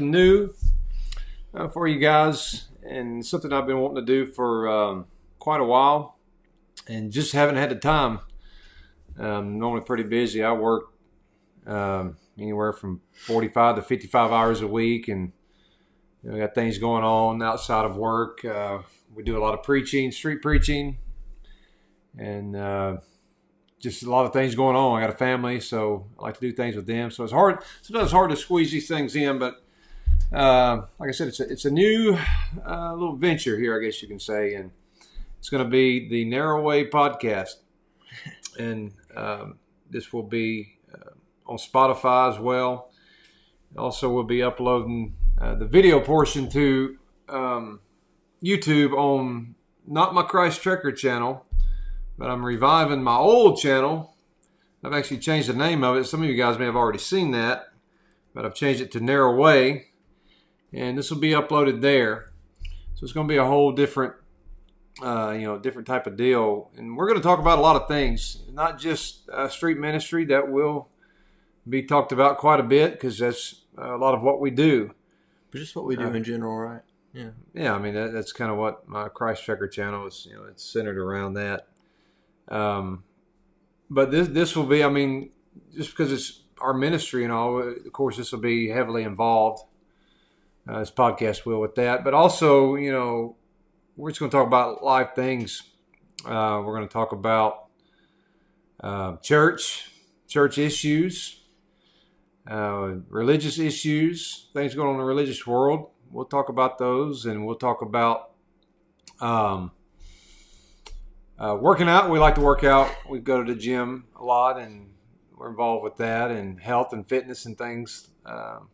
Something 0.00 0.12
new 0.12 0.54
uh, 1.52 1.68
for 1.68 1.86
you 1.86 1.98
guys, 1.98 2.68
and 2.82 3.24
something 3.24 3.52
I've 3.52 3.66
been 3.66 3.80
wanting 3.80 4.06
to 4.06 4.06
do 4.06 4.24
for 4.24 4.66
um, 4.66 5.04
quite 5.38 5.60
a 5.60 5.64
while, 5.64 6.16
and 6.88 7.12
just 7.12 7.32
haven't 7.32 7.56
had 7.56 7.70
the 7.70 7.74
time. 7.74 8.20
I'm 9.18 9.58
normally 9.58 9.84
pretty 9.84 10.04
busy. 10.04 10.42
I 10.42 10.52
work 10.52 10.84
um, 11.66 12.16
anywhere 12.38 12.72
from 12.72 13.02
45 13.12 13.76
to 13.76 13.82
55 13.82 14.32
hours 14.32 14.62
a 14.62 14.66
week, 14.66 15.08
and 15.08 15.32
you 16.22 16.30
know, 16.30 16.38
got 16.38 16.54
things 16.54 16.78
going 16.78 17.04
on 17.04 17.42
outside 17.42 17.84
of 17.84 17.98
work. 17.98 18.42
Uh, 18.42 18.78
we 19.14 19.22
do 19.22 19.36
a 19.36 19.42
lot 19.44 19.52
of 19.52 19.62
preaching, 19.62 20.12
street 20.12 20.40
preaching, 20.40 20.96
and 22.16 22.56
uh, 22.56 22.96
just 23.78 24.02
a 24.02 24.08
lot 24.08 24.24
of 24.24 24.32
things 24.32 24.54
going 24.54 24.76
on. 24.76 24.96
I 24.96 25.02
got 25.02 25.12
a 25.12 25.18
family, 25.18 25.60
so 25.60 26.06
I 26.18 26.22
like 26.22 26.36
to 26.36 26.40
do 26.40 26.52
things 26.52 26.74
with 26.74 26.86
them. 26.86 27.10
So 27.10 27.22
it's 27.22 27.34
hard. 27.34 27.58
Sometimes 27.82 28.04
it's 28.04 28.12
hard 28.12 28.30
to 28.30 28.36
squeeze 28.38 28.70
these 28.70 28.88
things 28.88 29.14
in, 29.14 29.38
but 29.38 29.62
uh, 30.32 30.82
like 30.98 31.08
I 31.08 31.12
said, 31.12 31.28
it's 31.28 31.40
a, 31.40 31.50
it's 31.50 31.64
a 31.64 31.70
new 31.70 32.16
uh, 32.66 32.92
little 32.94 33.16
venture 33.16 33.58
here, 33.58 33.76
I 33.76 33.84
guess 33.84 34.00
you 34.02 34.08
can 34.08 34.20
say, 34.20 34.54
and 34.54 34.70
it's 35.38 35.48
going 35.48 35.64
to 35.64 35.68
be 35.70 36.08
the 36.08 36.24
Narrow 36.24 36.62
Way 36.62 36.88
podcast, 36.88 37.54
and 38.58 38.92
um, 39.16 39.58
this 39.90 40.12
will 40.12 40.22
be 40.22 40.78
uh, 40.94 41.10
on 41.46 41.56
Spotify 41.56 42.32
as 42.32 42.38
well. 42.38 42.90
Also, 43.76 44.12
we'll 44.12 44.24
be 44.24 44.42
uploading 44.42 45.14
uh, 45.40 45.54
the 45.54 45.66
video 45.66 46.00
portion 46.00 46.48
to 46.50 46.98
um, 47.28 47.80
YouTube 48.42 48.92
on 48.92 49.54
not 49.86 50.14
my 50.14 50.22
Christ 50.22 50.62
Trekker 50.62 50.96
channel, 50.96 51.44
but 52.18 52.30
I'm 52.30 52.44
reviving 52.44 53.02
my 53.02 53.16
old 53.16 53.58
channel. 53.58 54.14
I've 54.84 54.92
actually 54.92 55.18
changed 55.18 55.48
the 55.48 55.54
name 55.54 55.84
of 55.84 55.96
it. 55.96 56.04
Some 56.04 56.22
of 56.22 56.28
you 56.28 56.36
guys 56.36 56.58
may 56.58 56.64
have 56.64 56.76
already 56.76 56.98
seen 56.98 57.32
that, 57.32 57.68
but 58.34 58.44
I've 58.44 58.54
changed 58.54 58.80
it 58.80 58.90
to 58.92 59.00
Narrow 59.00 59.34
Way, 59.34 59.89
and 60.72 60.96
this 60.96 61.10
will 61.10 61.18
be 61.18 61.30
uploaded 61.30 61.80
there. 61.80 62.30
So 62.94 63.04
it's 63.04 63.12
going 63.12 63.26
to 63.26 63.32
be 63.32 63.38
a 63.38 63.44
whole 63.44 63.72
different, 63.72 64.14
uh, 65.02 65.30
you 65.30 65.46
know, 65.46 65.58
different 65.58 65.88
type 65.88 66.06
of 66.06 66.16
deal, 66.16 66.70
and 66.76 66.96
we're 66.96 67.06
going 67.06 67.18
to 67.18 67.22
talk 67.22 67.38
about 67.38 67.58
a 67.58 67.62
lot 67.62 67.76
of 67.76 67.88
things, 67.88 68.42
not 68.52 68.78
just 68.78 69.28
uh, 69.30 69.48
street 69.48 69.78
ministry. 69.78 70.24
That 70.26 70.50
will 70.50 70.88
be 71.68 71.82
talked 71.82 72.12
about 72.12 72.38
quite 72.38 72.60
a 72.60 72.64
bit 72.64 72.92
because 72.92 73.18
that's 73.18 73.62
a 73.78 73.96
lot 73.96 74.14
of 74.14 74.22
what 74.22 74.40
we 74.40 74.50
do. 74.50 74.92
But 75.50 75.58
just 75.58 75.74
what 75.74 75.84
we 75.86 75.96
do 75.96 76.04
Uh, 76.04 76.12
in 76.12 76.24
general, 76.24 76.56
right? 76.56 76.82
Yeah. 77.12 77.30
Yeah, 77.54 77.74
I 77.74 77.78
mean 77.78 77.94
that, 77.94 78.12
that's 78.12 78.32
kind 78.32 78.50
of 78.50 78.58
what 78.58 78.88
my 78.88 79.08
Christ 79.08 79.44
Checker 79.44 79.66
channel 79.68 80.06
is. 80.06 80.26
You 80.30 80.36
know, 80.36 80.44
it's 80.44 80.62
centered 80.62 80.98
around 80.98 81.34
that. 81.34 81.66
Um, 82.48 83.04
but 83.88 84.10
this 84.10 84.28
this 84.28 84.56
will 84.56 84.66
be. 84.66 84.84
I 84.84 84.88
mean, 84.88 85.30
just 85.74 85.90
because 85.90 86.12
it's 86.12 86.42
our 86.60 86.74
ministry 86.74 87.24
and 87.24 87.32
all, 87.32 87.60
of 87.60 87.92
course, 87.92 88.16
this 88.16 88.32
will 88.32 88.40
be 88.40 88.68
heavily 88.68 89.02
involved. 89.02 89.64
Uh, 90.70 90.78
this 90.78 90.90
podcast 90.92 91.44
will 91.44 91.60
with 91.60 91.74
that, 91.74 92.04
but 92.04 92.14
also, 92.14 92.76
you 92.76 92.92
know, 92.92 93.34
we're 93.96 94.10
just 94.10 94.20
going 94.20 94.30
to 94.30 94.36
talk 94.36 94.46
about 94.46 94.84
live 94.84 95.16
things. 95.16 95.64
Uh, 96.24 96.62
we're 96.64 96.76
going 96.76 96.86
to 96.86 96.92
talk 96.92 97.10
about 97.10 97.66
uh, 98.78 99.16
church, 99.16 99.90
church 100.28 100.58
issues, 100.58 101.40
uh, 102.48 102.92
religious 103.08 103.58
issues, 103.58 104.48
things 104.52 104.76
going 104.76 104.86
on 104.86 104.94
in 104.94 105.00
the 105.00 105.04
religious 105.04 105.44
world. 105.44 105.90
We'll 106.08 106.26
talk 106.26 106.48
about 106.48 106.78
those, 106.78 107.26
and 107.26 107.44
we'll 107.44 107.56
talk 107.56 107.82
about 107.82 108.30
um, 109.18 109.72
uh, 111.36 111.56
working 111.60 111.88
out. 111.88 112.10
We 112.10 112.20
like 112.20 112.36
to 112.36 112.42
work 112.42 112.62
out. 112.62 112.94
We 113.08 113.18
go 113.18 113.42
to 113.42 113.54
the 113.54 113.58
gym 113.58 114.04
a 114.14 114.22
lot, 114.22 114.56
and 114.56 114.92
we're 115.36 115.50
involved 115.50 115.82
with 115.82 115.96
that, 115.96 116.30
and 116.30 116.60
health 116.60 116.92
and 116.92 117.08
fitness 117.08 117.44
and 117.44 117.58
things. 117.58 118.10
Um, 118.24 118.68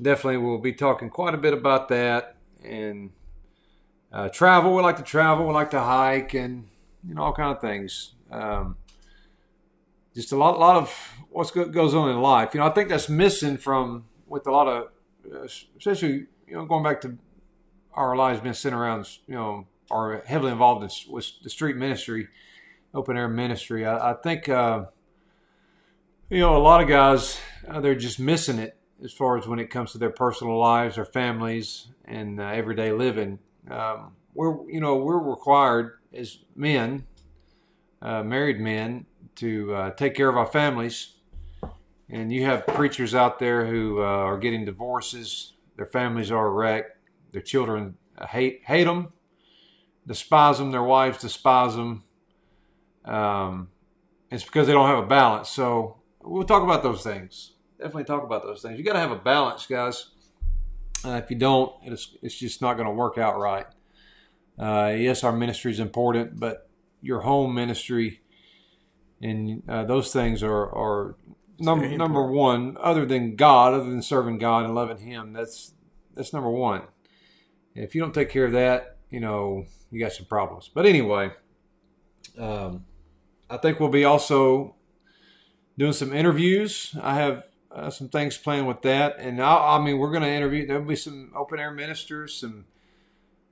definitely, 0.00 0.38
we'll 0.38 0.58
be 0.58 0.72
talking 0.72 1.10
quite 1.10 1.34
a 1.34 1.38
bit 1.38 1.52
about 1.52 1.88
that, 1.88 2.36
and 2.64 3.10
uh, 4.12 4.28
travel. 4.28 4.74
We 4.74 4.82
like 4.82 4.96
to 4.96 5.02
travel. 5.02 5.46
We 5.46 5.52
like 5.52 5.70
to 5.70 5.80
hike, 5.80 6.34
and 6.34 6.68
you 7.06 7.14
know 7.14 7.22
all 7.22 7.32
kind 7.32 7.54
of 7.54 7.60
things. 7.60 8.14
Um, 8.30 8.76
just 10.14 10.32
a 10.32 10.36
lot, 10.36 10.58
lot 10.58 10.76
of 10.76 11.14
what 11.30 11.52
goes 11.72 11.94
on 11.94 12.10
in 12.10 12.20
life. 12.20 12.54
You 12.54 12.60
know, 12.60 12.66
I 12.66 12.70
think 12.70 12.88
that's 12.88 13.08
missing 13.08 13.56
from 13.56 14.04
with 14.26 14.46
a 14.46 14.50
lot 14.50 14.66
of, 14.66 14.88
uh, 15.32 15.46
especially 15.78 16.26
you 16.46 16.54
know, 16.54 16.64
going 16.64 16.82
back 16.82 17.00
to 17.02 17.16
our 17.94 18.16
lives 18.16 18.40
being 18.40 18.54
centered 18.54 18.78
around, 18.78 19.08
you 19.26 19.34
know, 19.34 19.66
are 19.90 20.22
heavily 20.26 20.52
involved 20.52 20.82
in 20.82 21.12
with 21.12 21.30
the 21.42 21.50
street 21.50 21.76
ministry, 21.76 22.28
open 22.94 23.16
air 23.16 23.28
ministry. 23.28 23.86
I, 23.86 24.12
I 24.12 24.14
think, 24.14 24.48
uh, 24.48 24.86
you 26.28 26.38
know, 26.38 26.56
a 26.56 26.58
lot 26.58 26.82
of 26.82 26.88
guys 26.88 27.40
uh, 27.68 27.80
they're 27.80 27.94
just 27.94 28.18
missing 28.18 28.58
it 28.58 28.76
as 29.02 29.12
far 29.12 29.38
as 29.38 29.46
when 29.46 29.58
it 29.58 29.70
comes 29.70 29.92
to 29.92 29.98
their 29.98 30.10
personal 30.10 30.58
lives, 30.58 30.96
their 30.96 31.04
families, 31.04 31.88
and 32.04 32.40
uh, 32.40 32.44
everyday 32.44 32.92
living. 32.92 33.38
Um, 33.70 34.12
we're, 34.34 34.70
you 34.70 34.80
know, 34.80 34.96
we're 34.96 35.18
required 35.18 35.98
as 36.12 36.38
men, 36.54 37.06
uh, 38.02 38.22
married 38.22 38.60
men, 38.60 39.06
to 39.36 39.74
uh, 39.74 39.90
take 39.92 40.14
care 40.14 40.28
of 40.28 40.36
our 40.36 40.46
families. 40.46 41.14
And 42.08 42.32
you 42.32 42.44
have 42.44 42.66
preachers 42.66 43.14
out 43.14 43.38
there 43.38 43.66
who 43.66 44.00
uh, 44.00 44.04
are 44.04 44.38
getting 44.38 44.64
divorces. 44.64 45.54
Their 45.76 45.86
families 45.86 46.30
are 46.30 46.50
wrecked. 46.50 46.98
Their 47.32 47.42
children 47.42 47.96
hate 48.28 48.62
hate 48.64 48.84
them, 48.84 49.12
despise 50.06 50.58
them. 50.58 50.72
Their 50.72 50.82
wives 50.82 51.18
despise 51.18 51.76
them. 51.76 52.02
Um, 53.04 53.68
it's 54.30 54.44
because 54.44 54.66
they 54.66 54.72
don't 54.72 54.88
have 54.88 55.04
a 55.04 55.06
balance. 55.06 55.48
So 55.48 55.98
we'll 56.20 56.44
talk 56.44 56.62
about 56.62 56.82
those 56.82 57.02
things. 57.02 57.52
Definitely 57.80 58.04
talk 58.04 58.22
about 58.22 58.42
those 58.42 58.62
things. 58.62 58.78
You 58.78 58.84
got 58.84 58.92
to 58.92 59.00
have 59.00 59.10
a 59.10 59.16
balance, 59.16 59.66
guys. 59.66 60.10
Uh, 61.04 61.20
if 61.22 61.30
you 61.30 61.36
don't, 61.36 61.72
it's, 61.82 62.14
it's 62.22 62.34
just 62.34 62.60
not 62.60 62.74
going 62.74 62.86
to 62.86 62.92
work 62.92 63.16
out 63.16 63.38
right. 63.38 63.66
Uh, 64.58 64.92
yes, 64.96 65.24
our 65.24 65.32
ministry 65.32 65.72
is 65.72 65.80
important, 65.80 66.38
but 66.38 66.68
your 67.00 67.20
home 67.20 67.54
ministry 67.54 68.20
and 69.22 69.62
uh, 69.68 69.84
those 69.84 70.12
things 70.12 70.42
are 70.42 70.74
are 70.74 71.16
number 71.58 71.88
number 71.96 72.26
one. 72.26 72.76
Other 72.80 73.04
than 73.04 73.36
God, 73.36 73.74
other 73.74 73.88
than 73.88 74.02
serving 74.02 74.38
God 74.38 74.64
and 74.64 74.74
loving 74.74 74.98
Him, 74.98 75.32
that's 75.32 75.74
that's 76.14 76.32
number 76.32 76.50
one. 76.50 76.82
If 77.74 77.94
you 77.94 78.00
don't 78.00 78.14
take 78.14 78.30
care 78.30 78.46
of 78.46 78.52
that, 78.52 78.98
you 79.10 79.20
know 79.20 79.64
you 79.90 80.00
got 80.00 80.12
some 80.12 80.26
problems. 80.26 80.70
But 80.72 80.86
anyway, 80.86 81.32
um, 82.38 82.84
I 83.48 83.58
think 83.58 83.78
we'll 83.78 83.90
be 83.90 84.04
also 84.04 84.76
doing 85.78 85.92
some 85.92 86.12
interviews. 86.12 86.94
I 87.00 87.16
have 87.16 87.44
uh, 87.72 87.90
some 87.90 88.08
things 88.08 88.36
planned 88.36 88.66
with 88.66 88.82
that, 88.82 89.16
and 89.18 89.40
I, 89.40 89.76
I 89.76 89.82
mean 89.82 89.98
we're 89.98 90.10
going 90.10 90.22
to 90.22 90.30
interview. 90.30 90.66
There'll 90.66 90.84
be 90.84 90.96
some 90.96 91.32
open 91.36 91.58
air 91.60 91.70
ministers, 91.70 92.34
some 92.34 92.64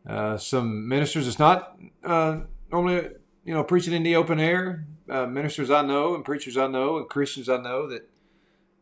uh, 0.08 0.36
some 0.38 0.88
ministers. 0.88 1.28
It's 1.28 1.38
not 1.38 1.78
uh, 2.04 2.40
normally 2.72 3.10
you 3.44 3.54
know 3.54 3.64
preaching 3.64 3.92
in 3.94 4.02
the 4.02 4.16
open 4.16 4.40
air. 4.40 4.86
Uh, 5.08 5.24
ministers 5.26 5.70
I 5.70 5.82
know 5.82 6.14
and 6.14 6.22
preachers 6.24 6.58
I 6.58 6.66
know 6.66 6.98
and 6.98 7.08
Christians 7.08 7.48
I 7.48 7.56
know 7.56 7.88
that 7.88 8.10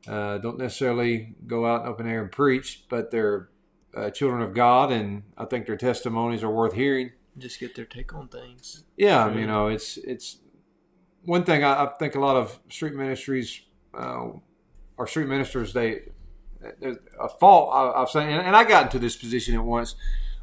uh, 0.09 0.38
don't 0.38 0.59
necessarily 0.59 1.35
go 1.47 1.65
out 1.67 1.83
in 1.83 1.88
open 1.88 2.09
air 2.09 2.21
and 2.23 2.33
preach, 2.33 2.85
but 2.88 3.11
they're 3.12 3.49
uh, 3.97 4.11
children 4.11 4.43
of 4.43 4.53
God, 4.55 4.91
and 4.93 5.23
I 5.38 5.44
think 5.44 5.67
their 5.67 5.77
testimonies 5.77 6.43
are 6.43 6.50
worth 6.50 6.73
hearing. 6.75 7.12
Just 7.38 7.61
get 7.61 7.75
their 7.75 7.85
take 7.85 8.15
on 8.15 8.29
things. 8.29 8.85
Yeah, 8.97 9.27
Right. 9.27 9.37
you 9.37 9.47
know, 9.47 9.69
it's 9.69 9.99
it's 9.99 10.38
one 11.25 11.44
thing 11.44 11.62
I, 11.65 11.85
I 11.85 11.93
think 11.99 12.15
a 12.15 12.21
lot 12.21 12.37
of 12.37 12.59
street 12.71 12.94
ministries 12.94 13.61
uh, 13.94 14.29
or 14.97 15.07
street 15.07 15.29
ministers 15.29 15.73
they 15.73 16.03
there's 16.81 16.97
a 17.21 17.29
fault 17.29 17.71
I, 17.73 18.03
I've 18.03 18.11
seen, 18.11 18.23
and, 18.23 18.47
and 18.47 18.57
I 18.57 18.65
got 18.65 18.85
into 18.85 18.99
this 18.99 19.17
position 19.17 19.55
at 19.55 19.65
once. 19.65 19.95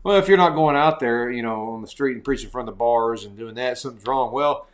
Well, 0.04 0.18
if 0.18 0.28
you're 0.28 0.38
not 0.38 0.52
going 0.52 0.76
out 0.76 1.00
there, 1.00 1.32
you 1.32 1.42
know, 1.42 1.70
on 1.70 1.82
the 1.82 1.88
street 1.88 2.16
and 2.16 2.24
preaching 2.24 2.46
in 2.46 2.52
front 2.52 2.68
of 2.68 2.76
the 2.76 2.78
bars 2.78 3.24
and 3.24 3.38
doing 3.38 3.56
that, 3.56 3.78
something's 3.78 4.06
wrong. 4.06 4.34
Well, 4.34 4.68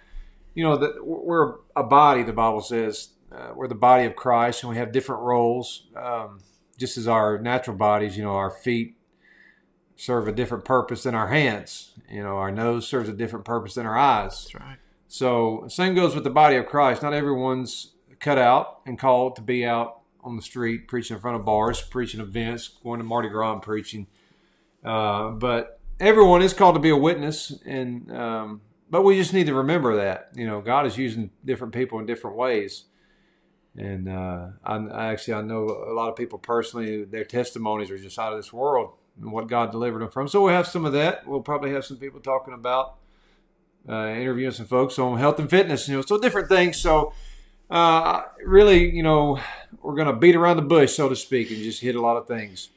you 0.56 0.64
know, 0.64 0.76
that 0.78 1.06
we're 1.06 1.56
a 1.76 1.84
body. 1.84 2.24
The 2.24 2.34
Bible 2.34 2.62
says 2.62 3.10
uh, 3.32 3.52
we're 3.56 3.68
the 3.68 3.76
body 3.76 4.06
of 4.06 4.16
Christ, 4.16 4.64
and 4.64 4.72
we 4.72 4.78
have 4.78 4.92
different 4.92 5.22
roles. 5.22 5.88
Um, 5.96 6.40
just 6.78 6.98
as 6.98 7.08
our 7.08 7.38
natural 7.38 7.76
bodies, 7.76 8.18
you 8.18 8.24
know, 8.24 8.32
our 8.32 8.50
feet 8.50 8.96
serve 9.96 10.28
a 10.28 10.32
different 10.32 10.66
purpose 10.66 11.04
than 11.04 11.14
our 11.14 11.28
hands. 11.28 11.92
You 12.10 12.24
know, 12.24 12.38
our 12.38 12.52
nose 12.52 12.88
serves 12.88 13.10
a 13.10 13.14
different 13.14 13.46
purpose 13.46 13.76
than 13.76 13.86
our 13.86 13.98
eyes. 13.98 14.44
That's 14.44 14.56
right. 14.56 14.78
So, 15.08 15.66
same 15.68 15.94
goes 15.94 16.16
with 16.16 16.24
the 16.24 16.30
body 16.30 16.56
of 16.56 16.68
Christ. 16.68 17.02
Not 17.02 17.14
everyone's 17.14 17.94
cut 18.20 18.38
out 18.38 18.82
and 18.86 18.98
called 18.98 19.36
to 19.38 19.42
be 19.42 19.66
out 19.66 20.00
on 20.24 20.36
the 20.36 20.42
street 20.42 20.88
preaching 20.88 21.16
in 21.16 21.22
front 21.22 21.38
of 21.38 21.46
bars, 21.46 21.82
preaching 21.82 22.20
events, 22.20 22.68
going 22.84 23.00
to 23.00 23.04
Mardi 23.04 23.30
Gras 23.30 23.54
and 23.54 23.62
preaching. 23.62 24.08
Uh, 24.84 25.30
but 25.30 25.80
everyone 26.00 26.42
is 26.42 26.54
called 26.54 26.76
to 26.76 26.82
be 26.82 26.90
a 26.90 26.98
witness, 26.98 27.54
and 27.66 28.12
um, 28.16 28.62
but 28.90 29.04
we 29.04 29.16
just 29.16 29.34
need 29.34 29.48
to 29.48 29.54
remember 29.54 29.98
that 29.98 30.30
you 30.36 30.46
know 30.46 30.62
God 30.62 30.86
is 30.86 30.98
using 30.98 31.32
different 31.44 31.74
people 31.74 32.00
in 32.00 32.06
different 32.06 32.38
ways. 32.38 32.86
And 33.78 34.10
uh, 34.10 34.48
I, 34.64 34.76
I 34.76 35.06
actually 35.08 35.36
I 35.36 35.42
know 35.42 35.66
a 35.66 35.94
lot 35.94 36.10
of 36.10 36.16
people 36.16 36.40
personally. 36.40 37.04
Their 37.04 37.26
testimonies 37.26 37.92
are 37.92 37.98
just 37.98 38.20
out 38.20 38.34
of 38.34 38.40
this 38.40 38.52
world, 38.52 38.94
and 39.22 39.32
what 39.32 39.48
God 39.48 39.72
delivered 39.72 40.02
them 40.02 40.10
from. 40.10 40.28
So 40.28 40.44
we'll 40.44 40.54
have 40.54 40.68
some 40.68 40.86
of 40.86 40.94
that. 40.94 41.28
We'll 41.28 41.42
probably 41.42 41.72
have 41.72 41.86
some 41.86 41.98
people 41.98 42.20
talking 42.20 42.54
about 42.54 42.96
uh, 43.88 44.08
interviewing 44.08 44.52
some 44.52 44.66
folks 44.66 45.00
on 45.00 45.18
health 45.18 45.40
and 45.40 45.50
fitness, 45.50 45.88
you 45.88 45.96
know, 45.96 46.02
so 46.02 46.18
different 46.18 46.50
things. 46.50 46.78
So 46.78 47.14
uh, 47.70 48.24
really, 48.44 48.94
you 48.96 49.04
know, 49.04 49.40
we're 49.82 49.96
going 49.96 50.08
to 50.08 50.14
beat 50.14 50.36
around 50.36 50.58
the 50.58 50.64
bush, 50.64 50.96
so 50.96 51.10
to 51.10 51.16
speak, 51.16 51.52
and 51.52 51.62
just 51.62 51.82
hit 51.82 51.96
a 51.96 52.02
lot 52.02 52.18
of 52.18 52.28
things. 52.28 52.70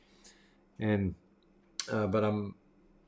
And 0.79 1.15
uh, 1.91 2.06
but 2.06 2.25
I'm 2.25 2.55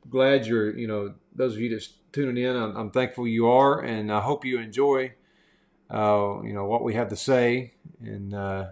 glad 0.09 0.47
you're, 0.47 0.77
you 0.77 0.87
know, 0.87 1.15
those 1.35 1.55
of 1.55 1.61
you 1.61 1.71
that's 1.71 1.91
tuning 2.13 2.43
in, 2.43 2.57
I'm, 2.57 2.77
I'm 2.77 2.91
thankful 2.91 3.27
you 3.27 3.49
are, 3.49 3.81
and 3.81 4.13
I 4.13 4.21
hope 4.21 4.45
you 4.45 4.59
enjoy, 4.59 5.13
uh, 5.91 6.43
you 6.43 6.53
know, 6.53 6.65
what 6.65 6.83
we 6.83 6.95
have 6.95 7.09
to 7.09 7.17
say. 7.17 7.75
And 8.01 8.35
uh, 8.35 8.71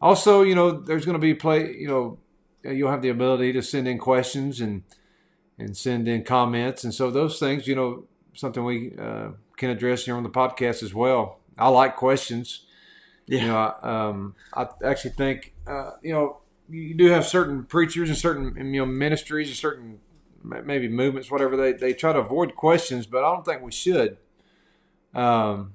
also, 0.00 0.42
you 0.42 0.54
know, 0.54 0.70
there's 0.72 1.04
going 1.04 1.14
to 1.14 1.20
be 1.20 1.34
play, 1.34 1.74
you 1.74 1.88
know, 1.88 2.18
you'll 2.64 2.90
have 2.90 3.02
the 3.02 3.08
ability 3.08 3.52
to 3.54 3.62
send 3.62 3.88
in 3.88 3.98
questions 3.98 4.60
and 4.60 4.82
and 5.58 5.76
send 5.76 6.08
in 6.08 6.24
comments, 6.24 6.82
and 6.82 6.92
so 6.92 7.10
those 7.10 7.38
things, 7.38 7.68
you 7.68 7.74
know, 7.74 8.04
something 8.34 8.64
we 8.64 8.94
uh, 8.98 9.28
can 9.56 9.70
address 9.70 10.06
here 10.06 10.16
on 10.16 10.22
the 10.22 10.30
podcast 10.30 10.82
as 10.82 10.94
well. 10.94 11.38
I 11.58 11.68
like 11.68 11.96
questions. 11.96 12.66
Yeah. 13.26 13.40
You 13.40 13.46
know, 13.48 13.56
I, 13.56 14.08
um, 14.08 14.34
I 14.54 14.66
actually 14.84 15.12
think, 15.12 15.54
uh, 15.66 15.92
you 16.02 16.12
know, 16.12 16.38
you 16.68 16.94
do 16.94 17.06
have 17.06 17.26
certain 17.26 17.64
preachers 17.64 18.08
and 18.08 18.18
certain 18.18 18.56
you 18.72 18.80
know 18.80 18.86
ministries 18.86 19.48
and 19.48 19.56
certain 19.56 19.98
maybe 20.42 20.88
movements, 20.88 21.30
whatever 21.30 21.56
they 21.56 21.72
they 21.72 21.92
try 21.92 22.12
to 22.12 22.18
avoid 22.18 22.56
questions, 22.56 23.06
but 23.06 23.24
I 23.24 23.32
don't 23.32 23.44
think 23.44 23.62
we 23.62 23.72
should. 23.72 24.16
Um, 25.14 25.74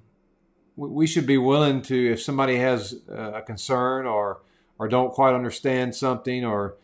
we, 0.75 0.89
we 0.89 1.07
should 1.07 1.27
be 1.27 1.37
willing 1.37 1.81
to 1.83 2.13
if 2.13 2.21
somebody 2.21 2.57
has 2.57 2.95
uh, 3.09 3.33
a 3.35 3.41
concern 3.41 4.05
or 4.05 4.41
or 4.79 4.87
don't 4.87 5.11
quite 5.11 5.33
understand 5.33 5.95
something 5.95 6.45
or 6.45 6.75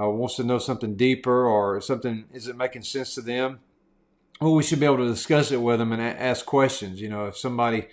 uh, 0.00 0.08
wants 0.08 0.36
to 0.36 0.44
know 0.44 0.58
something 0.58 0.96
deeper 0.96 1.46
or 1.46 1.80
something 1.80 2.24
isn't 2.32 2.56
making 2.56 2.82
sense 2.82 3.14
to 3.14 3.22
them. 3.22 3.60
Well, 4.40 4.54
we 4.54 4.62
should 4.62 4.78
be 4.78 4.86
able 4.86 4.98
to 4.98 5.08
discuss 5.08 5.50
it 5.50 5.60
with 5.60 5.80
them 5.80 5.92
and 5.92 6.00
a- 6.00 6.22
ask 6.22 6.46
questions. 6.46 7.00
You 7.00 7.08
know, 7.08 7.26
if 7.26 7.36
somebody 7.36 7.88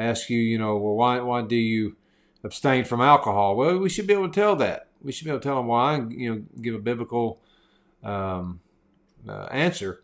asks 0.00 0.30
you, 0.30 0.38
you 0.38 0.58
know, 0.58 0.76
well, 0.76 0.94
why 0.94 1.20
why 1.20 1.42
do 1.42 1.56
you 1.56 1.96
abstain 2.42 2.84
from 2.84 3.00
alcohol? 3.00 3.56
Well, 3.56 3.78
we 3.78 3.88
should 3.88 4.06
be 4.06 4.12
able 4.12 4.28
to 4.28 4.34
tell 4.34 4.56
that. 4.56 4.88
We 5.02 5.12
should 5.12 5.24
be 5.24 5.30
able 5.30 5.40
to 5.40 5.44
tell 5.44 5.56
them 5.56 5.66
why, 5.66 5.94
and 5.94 6.12
you 6.12 6.34
know, 6.34 6.42
give 6.60 6.74
a 6.74 6.78
biblical 6.78 7.40
um, 8.02 8.60
uh, 9.28 9.46
answer. 9.50 10.02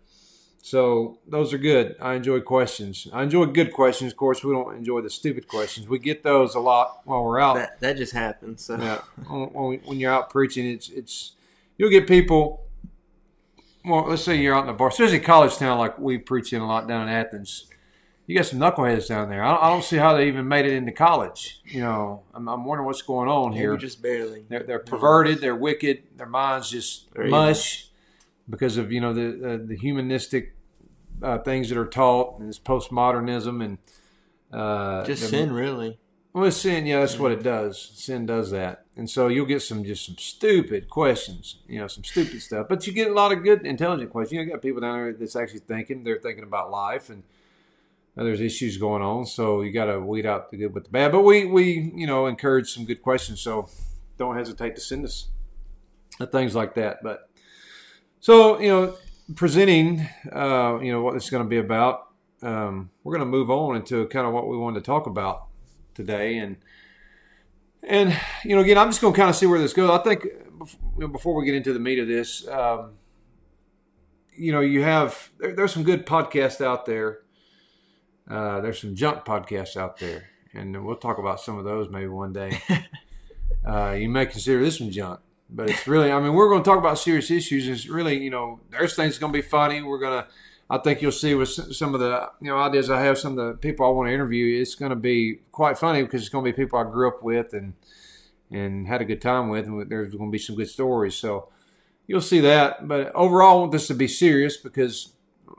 So 0.66 1.18
those 1.28 1.52
are 1.52 1.58
good. 1.58 1.94
I 2.00 2.14
enjoy 2.14 2.40
questions. 2.40 3.06
I 3.12 3.22
enjoy 3.22 3.46
good 3.46 3.72
questions. 3.72 4.10
Of 4.10 4.16
course, 4.16 4.42
we 4.42 4.52
don't 4.52 4.74
enjoy 4.74 5.00
the 5.00 5.10
stupid 5.10 5.46
questions. 5.46 5.86
We 5.86 6.00
get 6.00 6.24
those 6.24 6.56
a 6.56 6.60
lot 6.60 7.02
while 7.04 7.22
we're 7.22 7.38
out. 7.38 7.54
That 7.54 7.78
that 7.80 7.96
just 7.96 8.12
happens. 8.12 8.64
So 8.64 8.76
Yeah, 8.76 9.00
when, 9.28 9.52
when 9.52 9.80
when 9.84 10.00
you're 10.00 10.12
out 10.12 10.28
preaching, 10.28 10.66
it's 10.66 10.88
it's 10.88 11.32
you'll 11.76 11.90
get 11.90 12.08
people. 12.08 12.64
Well, 13.84 14.08
let's 14.08 14.22
say 14.22 14.34
you're 14.34 14.56
out 14.56 14.62
in 14.62 14.66
the 14.66 14.72
bar, 14.72 14.88
especially 14.88 15.20
college 15.20 15.56
town, 15.56 15.78
like 15.78 16.00
we 16.00 16.18
preach 16.18 16.52
in 16.52 16.60
a 16.60 16.66
lot 16.66 16.88
down 16.88 17.02
in 17.02 17.14
Athens. 17.14 17.70
You 18.26 18.36
got 18.36 18.46
some 18.46 18.58
knuckleheads 18.58 19.06
down 19.06 19.28
there. 19.30 19.44
I 19.44 19.52
don't, 19.52 19.62
I 19.62 19.70
don't 19.70 19.84
see 19.84 19.96
how 19.96 20.16
they 20.16 20.26
even 20.26 20.48
made 20.48 20.66
it 20.66 20.72
into 20.72 20.90
college. 20.90 21.60
You 21.64 21.80
know, 21.80 22.22
I'm, 22.34 22.48
I'm 22.48 22.64
wondering 22.64 22.86
what's 22.86 23.02
going 23.02 23.28
on 23.28 23.50
maybe 23.50 23.60
here. 23.60 23.76
just 23.76 24.02
barely. 24.02 24.44
They're, 24.48 24.64
they're 24.64 24.80
perverted. 24.80 25.40
They're 25.40 25.54
wicked. 25.54 26.02
Their 26.16 26.26
minds 26.26 26.70
just 26.70 27.12
They're 27.14 27.28
mush 27.28 27.88
because 28.48 28.76
of 28.76 28.92
you 28.92 29.00
know 29.00 29.12
the 29.12 29.54
uh, 29.54 29.58
the 29.64 29.76
humanistic 29.76 30.54
uh, 31.22 31.38
things 31.38 31.68
that 31.68 31.78
are 31.78 31.86
taught 31.86 32.38
and 32.38 32.48
this 32.48 32.58
postmodernism 32.58 33.64
and 33.64 33.78
uh, 34.52 35.04
Just 35.04 35.28
sin, 35.28 35.52
really. 35.52 35.98
well, 36.32 36.44
it's 36.44 36.56
sin, 36.56 36.86
yeah, 36.86 37.00
that's 37.00 37.18
what 37.18 37.32
it 37.32 37.42
does. 37.42 37.80
Sin 37.94 38.26
does 38.26 38.50
that, 38.50 38.84
and 38.96 39.08
so 39.08 39.28
you'll 39.28 39.46
get 39.46 39.62
some 39.62 39.84
just 39.84 40.06
some 40.06 40.16
stupid 40.18 40.88
questions, 40.88 41.56
you 41.66 41.78
know, 41.78 41.86
some 41.88 42.04
stupid 42.04 42.40
stuff. 42.42 42.66
But 42.68 42.86
you 42.86 42.92
get 42.92 43.10
a 43.10 43.14
lot 43.14 43.32
of 43.32 43.42
good, 43.42 43.66
intelligent 43.66 44.10
questions. 44.10 44.32
You, 44.32 44.38
know, 44.38 44.44
you 44.44 44.50
got 44.52 44.62
people 44.62 44.80
down 44.80 44.98
there 44.98 45.12
that's 45.12 45.36
actually 45.36 45.60
thinking. 45.60 46.04
They're 46.04 46.18
thinking 46.18 46.44
about 46.44 46.70
life, 46.70 47.10
and 47.10 47.22
there's 48.24 48.40
issues 48.40 48.78
going 48.78 49.02
on. 49.02 49.26
So 49.26 49.60
you 49.60 49.72
got 49.72 49.86
to 49.86 50.00
weed 50.00 50.26
out 50.26 50.50
the 50.50 50.56
good 50.56 50.74
with 50.74 50.84
the 50.84 50.90
bad. 50.90 51.12
But 51.12 51.22
we 51.22 51.44
we 51.44 51.92
you 51.94 52.06
know 52.06 52.26
encourage 52.26 52.72
some 52.72 52.84
good 52.84 53.02
questions. 53.02 53.40
So 53.40 53.68
don't 54.18 54.36
hesitate 54.36 54.74
to 54.76 54.80
send 54.80 55.04
us 55.04 55.28
uh, 56.20 56.26
things 56.26 56.54
like 56.54 56.74
that. 56.74 57.02
But 57.02 57.28
so 58.20 58.58
you 58.60 58.68
know, 58.68 58.96
presenting, 59.34 60.08
uh, 60.32 60.78
you 60.82 60.92
know, 60.92 61.02
what 61.02 61.14
this 61.14 61.24
is 61.24 61.30
going 61.30 61.42
to 61.42 61.48
be 61.48 61.58
about. 61.58 62.08
Um, 62.42 62.90
we're 63.02 63.12
going 63.12 63.26
to 63.26 63.30
move 63.30 63.50
on 63.50 63.76
into 63.76 64.06
kind 64.08 64.26
of 64.26 64.32
what 64.32 64.46
we 64.46 64.56
wanted 64.56 64.80
to 64.80 64.86
talk 64.86 65.06
about 65.06 65.46
today 65.96 66.36
and 66.36 66.56
and 67.82 68.14
you 68.44 68.54
know 68.54 68.60
again 68.60 68.76
i'm 68.76 68.88
just 68.88 69.00
going 69.00 69.14
to 69.14 69.16
kind 69.16 69.30
of 69.30 69.34
see 69.34 69.46
where 69.46 69.58
this 69.58 69.72
goes 69.72 69.88
i 69.88 69.98
think 69.98 70.26
before 70.98 71.34
we 71.34 71.44
get 71.46 71.54
into 71.54 71.72
the 71.72 71.78
meat 71.78 71.98
of 71.98 72.06
this 72.06 72.46
um, 72.48 72.92
you 74.36 74.52
know 74.52 74.60
you 74.60 74.82
have 74.82 75.30
there, 75.38 75.54
there's 75.54 75.72
some 75.72 75.82
good 75.82 76.04
podcasts 76.04 76.60
out 76.60 76.84
there 76.84 77.20
uh, 78.30 78.60
there's 78.60 78.80
some 78.80 78.94
junk 78.94 79.24
podcasts 79.24 79.76
out 79.76 79.98
there 79.98 80.28
and 80.54 80.84
we'll 80.84 80.96
talk 80.96 81.18
about 81.18 81.40
some 81.40 81.58
of 81.58 81.64
those 81.64 81.88
maybe 81.90 82.08
one 82.08 82.32
day 82.32 82.60
uh, 83.66 83.92
you 83.92 84.08
may 84.08 84.26
consider 84.26 84.62
this 84.62 84.80
one 84.80 84.90
junk 84.90 85.20
but 85.48 85.70
it's 85.70 85.86
really 85.86 86.10
i 86.10 86.20
mean 86.20 86.34
we're 86.34 86.48
going 86.48 86.62
to 86.62 86.68
talk 86.68 86.78
about 86.78 86.98
serious 86.98 87.30
issues 87.30 87.68
it's 87.68 87.88
really 87.88 88.22
you 88.22 88.30
know 88.30 88.60
there's 88.70 88.96
things 88.96 89.18
going 89.18 89.32
to 89.32 89.36
be 89.36 89.42
funny 89.42 89.82
we're 89.82 89.98
going 89.98 90.22
to 90.22 90.28
I 90.68 90.78
think 90.78 91.00
you'll 91.00 91.12
see 91.12 91.34
with 91.34 91.48
some 91.48 91.94
of 91.94 92.00
the 92.00 92.28
you 92.40 92.48
know 92.48 92.58
ideas 92.58 92.90
I 92.90 93.00
have, 93.02 93.18
some 93.18 93.38
of 93.38 93.46
the 93.46 93.54
people 93.54 93.86
I 93.86 93.90
want 93.90 94.08
to 94.08 94.12
interview, 94.12 94.60
it's 94.60 94.74
going 94.74 94.90
to 94.90 94.96
be 94.96 95.40
quite 95.52 95.78
funny 95.78 96.02
because 96.02 96.22
it's 96.22 96.28
going 96.28 96.44
to 96.44 96.50
be 96.50 96.56
people 96.56 96.78
I 96.78 96.84
grew 96.84 97.08
up 97.08 97.22
with 97.22 97.52
and 97.52 97.74
and 98.50 98.86
had 98.86 99.00
a 99.00 99.04
good 99.04 99.20
time 99.20 99.48
with, 99.48 99.66
and 99.66 99.88
there's 99.88 100.14
going 100.14 100.30
to 100.30 100.32
be 100.32 100.38
some 100.38 100.56
good 100.56 100.68
stories. 100.68 101.14
So 101.14 101.48
you'll 102.06 102.20
see 102.20 102.40
that. 102.40 102.86
But 102.86 103.14
overall, 103.14 103.58
I 103.58 103.60
want 103.60 103.72
this 103.72 103.86
to 103.88 103.94
be 103.94 104.08
serious 104.08 104.56
because, 104.56 105.12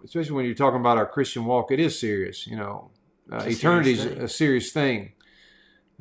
especially 0.04 0.32
when 0.32 0.46
you're 0.46 0.56
talking 0.56 0.80
about 0.80 0.98
our 0.98 1.06
Christian 1.06 1.46
walk, 1.46 1.72
it 1.72 1.80
is 1.80 2.00
serious. 2.00 2.48
You 2.48 2.58
know, 2.58 2.92
uh, 3.32 3.44
eternity 3.46 3.94
is 3.94 4.06
a 4.06 4.28
serious 4.28 4.72
thing. 4.72 5.14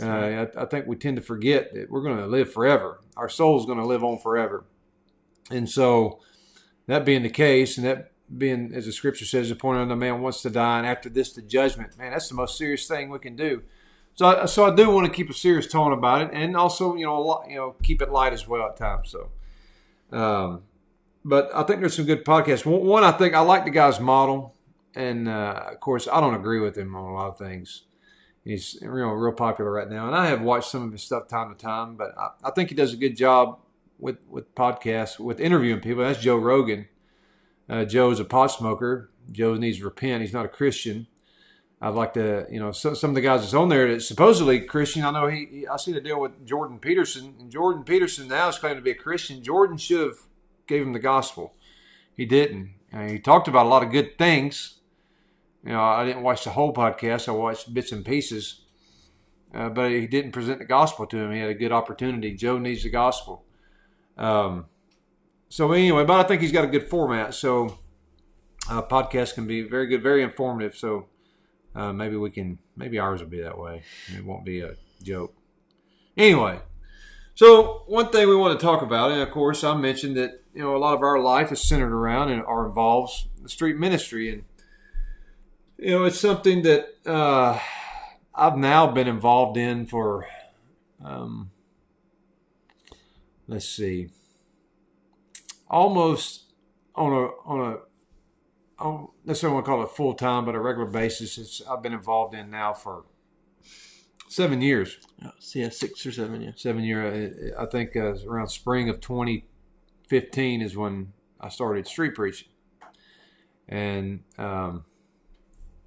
Uh, 0.00 0.06
I, 0.06 0.62
I 0.62 0.64
think 0.66 0.86
we 0.86 0.96
tend 0.96 1.16
to 1.16 1.22
forget 1.22 1.72
that 1.74 1.90
we're 1.90 2.02
going 2.02 2.18
to 2.18 2.26
live 2.26 2.52
forever. 2.52 3.00
Our 3.16 3.28
soul's 3.28 3.64
going 3.64 3.78
to 3.78 3.86
live 3.86 4.04
on 4.04 4.18
forever, 4.18 4.64
and 5.50 5.68
so 5.68 6.20
that 6.86 7.04
being 7.04 7.22
the 7.22 7.30
case, 7.30 7.78
and 7.78 7.86
that 7.86 8.12
being 8.36 8.72
as 8.74 8.86
the 8.86 8.92
scripture 8.92 9.24
says, 9.24 9.50
appointed 9.50 9.82
unto 9.82 9.94
man 9.94 10.20
wants 10.20 10.42
to 10.42 10.50
die, 10.50 10.78
and 10.78 10.86
after 10.86 11.08
this 11.08 11.32
the 11.32 11.42
judgment. 11.42 11.96
Man, 11.96 12.12
that's 12.12 12.28
the 12.28 12.34
most 12.34 12.58
serious 12.58 12.86
thing 12.86 13.08
we 13.08 13.18
can 13.18 13.36
do. 13.36 13.62
So, 14.14 14.26
I, 14.26 14.46
so 14.46 14.64
I 14.64 14.74
do 14.74 14.90
want 14.90 15.06
to 15.06 15.12
keep 15.12 15.28
a 15.28 15.34
serious 15.34 15.66
tone 15.66 15.92
about 15.92 16.22
it, 16.22 16.30
and 16.32 16.56
also, 16.56 16.96
you 16.96 17.04
know, 17.04 17.18
a 17.18 17.20
lot, 17.20 17.48
you 17.48 17.56
know, 17.56 17.76
keep 17.82 18.00
it 18.00 18.10
light 18.10 18.32
as 18.32 18.48
well 18.48 18.66
at 18.68 18.76
times. 18.76 19.10
So, 19.10 19.30
um, 20.16 20.62
but 21.26 21.50
I 21.52 21.64
think 21.64 21.80
there's 21.80 21.96
some 21.96 22.04
good 22.04 22.24
podcasts. 22.24 22.64
One, 22.64 23.02
I 23.02 23.10
think 23.10 23.34
I 23.34 23.40
like 23.40 23.64
the 23.64 23.72
guy's 23.72 23.98
model, 23.98 24.54
and 24.94 25.28
uh, 25.28 25.64
of 25.72 25.80
course, 25.80 26.06
I 26.10 26.20
don't 26.20 26.36
agree 26.36 26.60
with 26.60 26.78
him 26.78 26.94
on 26.94 27.10
a 27.10 27.12
lot 27.12 27.28
of 27.28 27.36
things. 27.36 27.82
He's 28.44 28.80
know 28.80 28.88
real 28.88 29.32
popular 29.32 29.72
right 29.72 29.90
now, 29.90 30.06
and 30.06 30.14
I 30.14 30.28
have 30.28 30.40
watched 30.40 30.70
some 30.70 30.84
of 30.84 30.92
his 30.92 31.02
stuff 31.02 31.26
time 31.26 31.52
to 31.52 31.60
time. 31.60 31.96
But 31.96 32.16
I, 32.16 32.28
I 32.44 32.50
think 32.52 32.68
he 32.68 32.76
does 32.76 32.94
a 32.94 32.96
good 32.96 33.16
job 33.16 33.58
with 33.98 34.18
with 34.28 34.54
podcasts, 34.54 35.18
with 35.18 35.40
interviewing 35.40 35.80
people. 35.80 36.04
That's 36.04 36.20
Joe 36.20 36.36
Rogan. 36.36 36.86
Uh, 37.68 37.84
Joe 37.84 38.12
is 38.12 38.20
a 38.20 38.24
pot 38.24 38.52
smoker. 38.52 39.10
Joe 39.32 39.56
needs 39.56 39.78
to 39.78 39.84
repent. 39.84 40.22
He's 40.22 40.32
not 40.32 40.44
a 40.44 40.48
Christian. 40.48 41.08
I'd 41.80 41.94
like 41.94 42.14
to, 42.14 42.46
you 42.48 42.60
know, 42.60 42.70
so, 42.70 42.94
some 42.94 43.10
of 43.10 43.16
the 43.16 43.20
guys 43.20 43.40
that's 43.40 43.52
on 43.52 43.68
there 43.68 43.90
that's 43.90 44.06
supposedly 44.06 44.60
Christian. 44.60 45.04
I 45.04 45.10
know 45.10 45.26
he, 45.26 45.46
he 45.50 45.66
I 45.66 45.76
seen 45.76 45.96
a 45.96 46.00
deal 46.00 46.20
with 46.20 46.46
Jordan 46.46 46.78
Peterson, 46.78 47.34
and 47.40 47.50
Jordan 47.50 47.82
Peterson 47.82 48.28
now 48.28 48.48
is 48.48 48.58
claiming 48.58 48.78
to 48.78 48.82
be 48.82 48.92
a 48.92 48.94
Christian. 48.94 49.42
Jordan 49.42 49.76
should 49.76 50.06
have 50.06 50.18
gave 50.66 50.82
him 50.82 50.92
the 50.92 50.98
gospel. 50.98 51.54
He 52.16 52.24
didn't. 52.24 52.70
And 52.92 53.10
he 53.10 53.18
talked 53.18 53.48
about 53.48 53.66
a 53.66 53.68
lot 53.68 53.82
of 53.82 53.90
good 53.90 54.16
things. 54.16 54.80
You 55.64 55.72
know, 55.72 55.82
I 55.82 56.04
didn't 56.04 56.22
watch 56.22 56.44
the 56.44 56.50
whole 56.50 56.72
podcast. 56.72 57.28
I 57.28 57.32
watched 57.32 57.72
bits 57.74 57.92
and 57.92 58.04
pieces. 58.04 58.62
Uh, 59.54 59.68
but 59.68 59.90
he 59.90 60.06
didn't 60.06 60.32
present 60.32 60.58
the 60.58 60.64
gospel 60.64 61.06
to 61.06 61.16
him. 61.16 61.32
He 61.32 61.40
had 61.40 61.50
a 61.50 61.54
good 61.54 61.72
opportunity. 61.72 62.34
Joe 62.34 62.58
needs 62.58 62.82
the 62.82 62.90
gospel. 62.90 63.44
Um, 64.18 64.66
so 65.48 65.72
anyway, 65.72 66.04
but 66.04 66.24
I 66.24 66.28
think 66.28 66.42
he's 66.42 66.52
got 66.52 66.64
a 66.64 66.68
good 66.68 66.88
format. 66.88 67.34
So 67.34 67.78
uh, 68.68 68.82
podcast 68.82 69.34
can 69.34 69.46
be 69.46 69.62
very 69.62 69.86
good, 69.86 70.02
very 70.02 70.22
informative. 70.22 70.76
So 70.76 71.06
uh, 71.74 71.92
maybe 71.92 72.16
we 72.16 72.30
can, 72.30 72.58
maybe 72.76 72.98
ours 72.98 73.20
will 73.20 73.28
be 73.28 73.42
that 73.42 73.58
way. 73.58 73.82
It 74.14 74.24
won't 74.24 74.44
be 74.44 74.60
a 74.60 74.74
joke. 75.02 75.34
Anyway, 76.16 76.60
so 77.34 77.82
one 77.86 78.08
thing 78.08 78.28
we 78.28 78.36
want 78.36 78.58
to 78.58 78.64
talk 78.64 78.82
about, 78.82 79.12
and 79.12 79.20
of 79.20 79.30
course, 79.30 79.62
I 79.62 79.76
mentioned 79.76 80.16
that 80.16 80.42
you 80.56 80.62
know 80.62 80.74
a 80.74 80.78
lot 80.78 80.94
of 80.94 81.02
our 81.02 81.20
life 81.20 81.52
is 81.52 81.60
centered 81.60 81.92
around 81.92 82.30
and 82.30 82.42
or 82.42 82.66
involves 82.66 83.28
the 83.42 83.48
street 83.48 83.76
ministry, 83.76 84.32
and 84.32 84.44
you 85.78 85.90
know 85.90 86.04
it's 86.04 86.18
something 86.18 86.62
that 86.62 86.88
uh, 87.06 87.60
I've 88.34 88.56
now 88.56 88.86
been 88.88 89.06
involved 89.06 89.56
in 89.56 89.86
for. 89.86 90.26
Um, 91.04 91.50
let's 93.46 93.68
see 93.68 94.08
almost 95.68 96.44
on 96.94 97.12
a 97.12 97.26
on 97.44 97.72
a 97.72 97.76
I 98.78 98.84
don't 98.84 99.10
necessarily 99.24 99.54
want 99.54 99.66
to 99.66 99.70
call 99.70 99.82
it 99.82 99.90
full 99.90 100.14
time, 100.14 100.44
but 100.44 100.54
a 100.54 100.60
regular 100.60 100.88
basis. 100.88 101.38
It's 101.38 101.62
I've 101.68 101.82
been 101.82 101.94
involved 101.94 102.34
in 102.34 102.50
now 102.50 102.74
for 102.74 103.04
seven 104.28 104.60
years. 104.60 104.98
Oh, 105.24 105.30
so 105.38 105.58
yeah, 105.58 105.70
six 105.70 106.04
or 106.04 106.12
seven. 106.12 106.42
years. 106.42 106.60
Seven 106.60 106.84
year. 106.84 107.54
I 107.58 107.66
think 107.66 107.96
uh, 107.96 108.16
around 108.28 108.48
spring 108.48 108.88
of 108.90 109.00
2015 110.08 110.62
is 110.62 110.76
when 110.76 111.12
I 111.40 111.48
started 111.48 111.86
street 111.86 112.14
preaching, 112.14 112.48
and 113.68 114.20
um, 114.38 114.84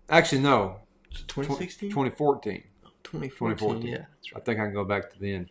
actually 0.10 0.42
no, 0.42 0.82
2016. 1.28 1.90
2014. 1.90 2.64
2014. 3.04 3.30
2014. 3.30 3.88
Yeah, 3.88 3.98
that's 3.98 4.08
I 4.36 4.40
think 4.40 4.60
I 4.60 4.66
can 4.66 4.74
go 4.74 4.84
back 4.84 5.12
to 5.14 5.20
then. 5.20 5.50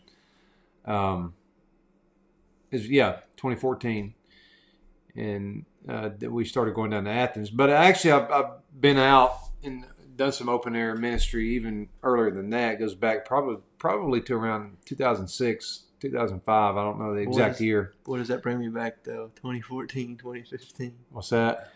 Um, 0.84 1.34
is 2.70 2.88
yeah, 2.88 3.20
2014, 3.36 4.14
and 5.16 5.64
uh, 5.88 6.10
we 6.28 6.44
started 6.44 6.74
going 6.74 6.90
down 6.90 7.04
to 7.04 7.10
Athens. 7.10 7.50
But 7.50 7.70
actually, 7.70 8.12
I've, 8.12 8.30
I've 8.30 8.50
been 8.78 8.98
out 8.98 9.38
and 9.62 9.86
done 10.16 10.32
some 10.32 10.48
open 10.48 10.76
air 10.76 10.94
ministry 10.94 11.54
even 11.54 11.88
earlier 12.02 12.30
than 12.30 12.50
that. 12.50 12.74
It 12.74 12.80
goes 12.80 12.94
back 12.94 13.24
probably 13.24 13.62
probably 13.78 14.20
to 14.22 14.34
around 14.34 14.76
2006, 14.84 15.84
2005. 16.00 16.76
I 16.76 16.82
don't 16.82 16.98
know 16.98 17.14
the 17.14 17.20
exact 17.20 17.56
is- 17.56 17.60
year. 17.60 17.94
What 18.04 18.18
does 18.18 18.28
that 18.28 18.42
bring 18.42 18.58
me 18.58 18.68
back 18.68 19.04
though? 19.04 19.30
2014, 19.36 20.16
2015. 20.16 20.94
What's 21.10 21.30
that? 21.30 21.72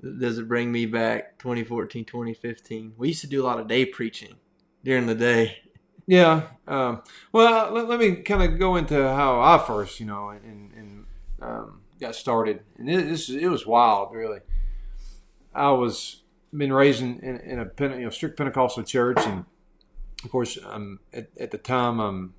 Does 0.00 0.38
it 0.38 0.48
bring 0.48 0.72
me 0.72 0.86
back 0.86 1.38
2014, 1.38 2.04
2015? 2.04 2.94
We 2.96 3.08
used 3.08 3.20
to 3.22 3.26
do 3.26 3.42
a 3.42 3.44
lot 3.44 3.58
of 3.58 3.68
day 3.68 3.84
preaching 3.84 4.36
during 4.84 5.06
the 5.06 5.14
day. 5.14 5.58
Yeah. 6.06 6.48
Um, 6.66 7.02
well, 7.32 7.72
let, 7.72 7.88
let 7.88 8.00
me 8.00 8.16
kind 8.16 8.42
of 8.42 8.58
go 8.58 8.76
into 8.76 8.94
how 8.94 9.40
I 9.40 9.58
first, 9.58 10.00
you 10.00 10.06
know, 10.06 10.30
and, 10.30 10.72
and 10.72 11.06
um, 11.40 11.80
got 12.00 12.14
started. 12.14 12.60
And 12.78 12.90
it, 12.90 13.08
this 13.08 13.28
it 13.28 13.48
was 13.48 13.66
wild, 13.66 14.14
really. 14.14 14.40
I 15.54 15.70
was 15.70 16.22
been 16.54 16.72
raised 16.72 17.02
in, 17.02 17.18
in, 17.20 17.40
in 17.40 17.58
a 17.58 17.70
you 17.96 18.04
know 18.04 18.10
strict 18.10 18.36
Pentecostal 18.36 18.82
church, 18.82 19.18
and 19.20 19.44
of 20.24 20.30
course, 20.30 20.58
um, 20.66 21.00
at, 21.12 21.28
at 21.38 21.50
the 21.50 21.58
time, 21.58 22.00
um, 22.00 22.34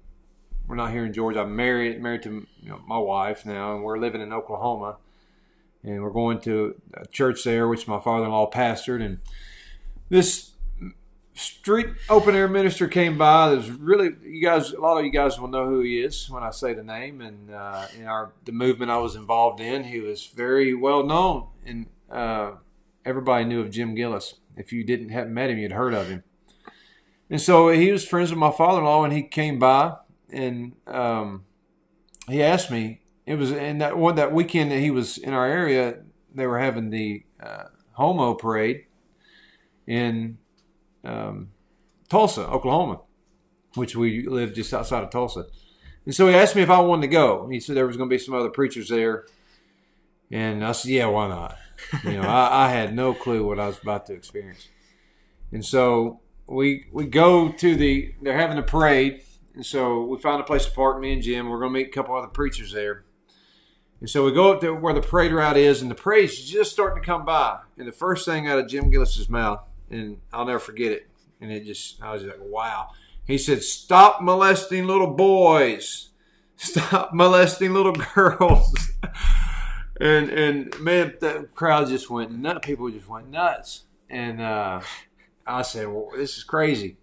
we're 0.68 0.76
not 0.76 0.92
here 0.92 1.06
in 1.06 1.14
Georgia. 1.14 1.42
I'm 1.42 1.56
married 1.56 2.02
married 2.02 2.24
to 2.24 2.48
you 2.62 2.70
know, 2.70 2.82
my 2.88 2.98
wife 2.98 3.46
now, 3.46 3.76
and 3.76 3.84
we're 3.84 4.00
living 4.00 4.22
in 4.22 4.34
Oklahoma, 4.34 4.98
and 5.84 6.02
we're 6.02 6.12
going 6.12 6.40
to 6.42 6.76
a 6.94 7.06
church 7.08 7.44
there, 7.44 7.68
which 7.68 7.88
my 7.88 8.00
father-in-law 8.00 8.50
pastored, 8.52 9.04
and 9.04 9.20
this 10.10 10.52
street 11.36 11.88
open 12.10 12.36
air 12.36 12.48
minister 12.48 12.88
came 12.88 13.18
by. 13.18 13.50
There's 13.50 13.70
really 13.72 14.12
you 14.24 14.42
guys, 14.42 14.72
a 14.72 14.80
lot 14.80 15.00
of 15.00 15.06
you 15.06 15.12
guys 15.12 15.40
will 15.40 15.48
know 15.48 15.66
who 15.68 15.82
he 15.82 16.00
is 16.00 16.30
when 16.30 16.44
I 16.44 16.52
say 16.52 16.74
the 16.74 16.84
name. 16.84 17.22
And 17.22 17.52
uh, 17.52 17.88
in 17.98 18.06
our 18.06 18.32
the 18.46 18.52
movement 18.52 18.92
I 18.92 18.98
was 18.98 19.16
involved 19.16 19.60
in, 19.60 19.84
he 19.84 20.00
was 20.00 20.26
very 20.28 20.74
well 20.74 21.04
known, 21.04 21.48
and 21.66 21.88
uh, 22.12 22.52
everybody 23.04 23.46
knew 23.46 23.62
of 23.62 23.72
Jim 23.72 23.96
Gilles. 23.96 24.36
If 24.56 24.72
you 24.72 24.84
didn't 24.84 25.10
hadn't 25.10 25.34
met 25.34 25.50
him, 25.50 25.58
you'd 25.58 25.72
heard 25.72 25.94
of 25.94 26.08
him. 26.08 26.24
And 27.30 27.42
so 27.42 27.70
he 27.70 27.92
was 27.92 28.06
friends 28.06 28.30
with 28.30 28.38
my 28.38 28.52
father-in-law, 28.52 29.04
and 29.06 29.14
he 29.14 29.24
came 29.24 29.58
by, 29.58 29.96
and 30.34 30.74
um, 30.88 31.46
he 32.28 32.42
asked 32.44 32.72
me. 32.72 33.00
It 33.26 33.36
was 33.36 33.52
in 33.52 33.78
that 33.78 33.98
one 33.98 34.16
that 34.16 34.34
weekend 34.34 34.72
that 34.72 34.80
he 34.80 34.92
was 34.92 35.18
in 35.18 35.34
our 35.34 35.46
area. 35.46 36.00
They 36.36 36.46
were 36.46 36.60
having 36.60 36.90
the 36.90 37.24
uh, 37.42 37.66
homo 37.94 38.34
parade 38.34 38.86
in 39.88 40.38
um, 41.06 41.52
Tulsa, 42.10 42.46
Oklahoma, 42.48 43.02
which 43.76 43.96
we 43.96 44.28
live 44.28 44.54
just 44.54 44.74
outside 44.74 45.04
of 45.04 45.10
Tulsa. 45.10 45.46
And 46.06 46.14
so 46.14 46.28
he 46.28 46.36
asked 46.36 46.56
me 46.56 46.62
if 46.62 46.70
I 46.70 46.80
wanted 46.82 47.04
to 47.04 47.08
go. 47.08 47.48
He 47.50 47.60
said 47.60 47.76
there 47.76 47.88
was 47.88 47.96
going 47.98 48.10
to 48.10 48.14
be 48.14 48.20
some 48.20 48.34
other 48.34 48.50
preachers 48.50 48.90
there, 48.90 49.26
and 50.32 50.66
I 50.66 50.74
said, 50.74 50.92
"Yeah, 50.92 51.06
why 51.06 51.30
not?" 51.30 51.58
You 52.04 52.22
know, 52.22 52.28
I, 52.28 52.66
I 52.66 52.70
had 52.70 52.94
no 52.94 53.14
clue 53.14 53.46
what 53.46 53.60
I 53.60 53.68
was 53.68 53.80
about 53.82 54.06
to 54.08 54.14
experience, 54.14 54.68
and 55.52 55.64
so 55.64 56.20
we 56.46 56.88
we 56.92 57.06
go 57.06 57.52
to 57.54 57.76
the. 57.76 58.14
They're 58.22 58.38
having 58.38 58.58
a 58.58 58.64
parade, 58.64 59.22
and 59.56 59.66
so 59.66 60.04
we 60.04 60.18
found 60.18 60.42
a 60.42 60.46
place 60.46 60.66
to 60.66 60.72
park. 60.72 61.00
Me 61.00 61.14
and 61.14 61.22
Jim. 61.22 61.50
We're 61.50 61.60
going 61.60 61.74
to 61.74 61.80
meet 61.80 61.88
a 61.88 61.92
couple 61.92 62.16
other 62.16 62.28
preachers 62.28 62.72
there. 62.72 63.06
And 64.00 64.10
so 64.10 64.26
we 64.26 64.34
go 64.34 64.52
up 64.52 64.62
to 64.62 64.74
where 64.74 64.94
the 64.94 65.02
parade 65.02 65.32
route 65.32 65.58
is, 65.58 65.82
and 65.82 65.90
the 65.90 65.96
parade's 65.96 66.44
just 66.44 66.72
starting 66.72 67.02
to 67.02 67.06
come 67.06 67.24
by. 67.24 67.60
And 67.78 67.88
the 67.88 67.94
first 67.94 68.26
thing 68.26 68.48
out 68.48 68.60
of 68.60 68.68
Jim 68.68 68.92
Gilles's 68.92 69.30
mouth, 69.30 69.62
and 69.90 70.20
I'll 70.34 70.46
never 70.46 70.60
forget 70.60 70.92
it. 70.92 71.08
And 71.40 71.52
it 71.52 71.66
just, 71.66 72.02
I 72.02 72.14
was 72.14 72.24
like, 72.24 72.40
wow. 72.40 72.90
He 73.26 73.38
said, 73.38 73.64
"Stop 73.64 74.22
molesting 74.22 74.86
little 74.86 75.08
boys. 75.08 76.10
Stop 76.58 77.14
molesting 77.14 77.74
little 77.74 77.94
girls." 77.94 78.92
and 80.02 80.30
and 80.30 80.80
man, 80.80 81.14
the 81.20 81.48
crowd 81.56 81.88
just 81.88 82.10
went 82.10 82.32
nuts. 82.32 82.66
People 82.66 82.90
just 82.90 83.08
went 83.08 83.30
nuts. 83.30 83.86
And 84.10 84.42
uh, 84.42 84.82
I 85.48 85.62
said, 85.62 85.88
"Well, 85.88 86.10
this 86.16 86.38
is 86.38 86.44
crazy." 86.44 86.98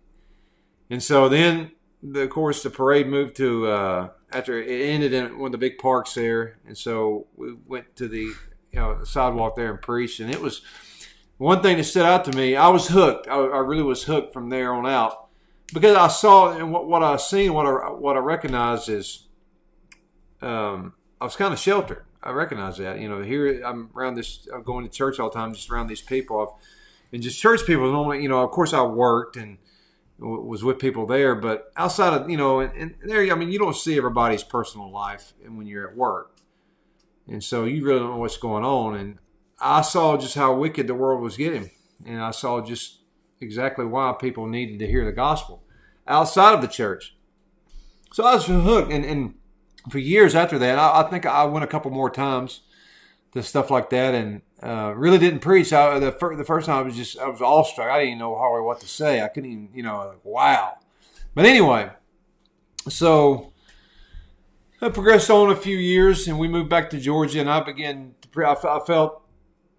And 0.90 1.02
so 1.02 1.28
then, 1.28 1.72
the, 2.02 2.22
of 2.22 2.30
course, 2.30 2.62
the 2.62 2.70
parade 2.70 3.06
moved 3.06 3.36
to 3.36 3.66
uh, 3.66 4.08
after 4.32 4.60
it 4.60 4.68
ended 4.68 5.12
in 5.12 5.38
one 5.38 5.48
of 5.48 5.52
the 5.52 5.58
big 5.58 5.78
parks 5.78 6.14
there, 6.14 6.58
and 6.66 6.76
so 6.76 7.26
we 7.36 7.54
went 7.66 7.96
to 7.96 8.08
the 8.08 8.32
you 8.72 8.78
know 8.78 9.02
sidewalk 9.04 9.56
there 9.56 9.70
and 9.70 9.82
preached, 9.82 10.20
and 10.20 10.30
it 10.30 10.40
was 10.40 10.62
one 11.36 11.62
thing 11.62 11.76
that 11.76 11.84
stood 11.84 12.06
out 12.06 12.24
to 12.26 12.36
me. 12.36 12.56
I 12.56 12.68
was 12.68 12.88
hooked. 12.88 13.28
I, 13.28 13.34
I 13.34 13.58
really 13.58 13.82
was 13.82 14.04
hooked 14.04 14.32
from 14.32 14.48
there 14.48 14.72
on 14.72 14.86
out 14.86 15.28
because 15.72 15.96
I 15.96 16.08
saw 16.08 16.56
and 16.56 16.72
what, 16.72 16.86
what 16.86 17.02
I 17.02 17.16
seen, 17.16 17.54
what 17.54 17.66
I 17.66 17.90
what 17.90 18.16
I 18.16 18.20
recognized 18.20 18.88
is, 18.88 19.26
um, 20.40 20.94
I 21.20 21.24
was 21.24 21.36
kind 21.36 21.52
of 21.52 21.58
sheltered. 21.58 22.04
I 22.22 22.30
recognize 22.32 22.76
that. 22.78 22.98
You 22.98 23.08
know, 23.08 23.22
here 23.22 23.62
I'm 23.64 23.90
around 23.94 24.14
this. 24.14 24.46
I'm 24.52 24.62
going 24.62 24.84
to 24.84 24.90
church 24.90 25.18
all 25.18 25.30
the 25.30 25.34
time, 25.34 25.54
just 25.54 25.70
around 25.70 25.86
these 25.86 26.02
people, 26.02 26.40
I've, 26.40 26.64
and 27.12 27.22
just 27.22 27.40
church 27.40 27.64
people. 27.66 27.90
Normally, 27.90 28.22
you 28.22 28.28
know, 28.28 28.42
of 28.42 28.50
course, 28.50 28.72
I 28.72 28.82
worked 28.82 29.36
and 29.36 29.58
was 30.20 30.62
with 30.62 30.78
people 30.78 31.06
there, 31.06 31.34
but 31.34 31.72
outside 31.76 32.12
of 32.12 32.28
you 32.30 32.36
know, 32.36 32.60
and, 32.60 32.74
and 32.76 32.94
there, 33.10 33.22
I 33.32 33.34
mean, 33.34 33.50
you 33.50 33.58
don't 33.58 33.76
see 33.76 33.96
everybody's 33.96 34.44
personal 34.44 34.90
life, 34.90 35.32
and 35.44 35.56
when 35.56 35.66
you're 35.66 35.88
at 35.88 35.96
work, 35.96 36.36
and 37.26 37.42
so 37.42 37.64
you 37.64 37.84
really 37.84 38.00
don't 38.00 38.10
know 38.10 38.16
what's 38.18 38.36
going 38.36 38.64
on. 38.64 38.96
And 38.96 39.18
I 39.58 39.80
saw 39.80 40.16
just 40.16 40.34
how 40.34 40.54
wicked 40.54 40.86
the 40.86 40.94
world 40.94 41.22
was 41.22 41.36
getting, 41.36 41.70
and 42.06 42.20
I 42.20 42.32
saw 42.32 42.60
just 42.60 43.00
exactly 43.40 43.86
why 43.86 44.14
people 44.20 44.46
needed 44.46 44.78
to 44.80 44.86
hear 44.86 45.04
the 45.04 45.12
gospel 45.12 45.62
outside 46.06 46.54
of 46.54 46.60
the 46.60 46.68
church. 46.68 47.16
So 48.12 48.24
I 48.24 48.34
was 48.34 48.46
hooked, 48.46 48.92
and, 48.92 49.04
and 49.04 49.34
for 49.88 49.98
years 49.98 50.34
after 50.34 50.58
that, 50.58 50.78
I, 50.78 51.00
I 51.00 51.10
think 51.10 51.24
I 51.24 51.44
went 51.44 51.64
a 51.64 51.68
couple 51.68 51.90
more 51.90 52.10
times 52.10 52.60
to 53.32 53.42
stuff 53.42 53.70
like 53.70 53.90
that, 53.90 54.14
and 54.14 54.42
uh, 54.62 54.92
really 54.94 55.18
didn't 55.18 55.40
preach. 55.40 55.72
I, 55.72 55.98
the, 55.98 56.12
fir- 56.12 56.36
the 56.36 56.44
first 56.44 56.66
time 56.66 56.78
I 56.78 56.82
was 56.82 56.96
just 56.96 57.18
I 57.18 57.28
was 57.28 57.40
awestruck. 57.40 57.88
I 57.88 57.98
didn't 57.98 58.08
even 58.08 58.18
know 58.18 58.36
hardly 58.36 58.64
what 58.64 58.80
to 58.80 58.88
say. 58.88 59.22
I 59.22 59.28
couldn't 59.28 59.50
even 59.50 59.68
you 59.74 59.82
know 59.82 60.08
like, 60.08 60.24
wow. 60.24 60.78
But 61.34 61.46
anyway, 61.46 61.90
so 62.88 63.52
I 64.82 64.88
progressed 64.88 65.30
on 65.30 65.50
a 65.50 65.56
few 65.56 65.76
years, 65.76 66.26
and 66.26 66.38
we 66.38 66.48
moved 66.48 66.68
back 66.68 66.90
to 66.90 66.98
Georgia, 66.98 67.40
and 67.40 67.50
I 67.50 67.60
began 67.60 68.14
to 68.20 68.28
pre- 68.28 68.46
I, 68.46 68.54
felt 68.86 69.22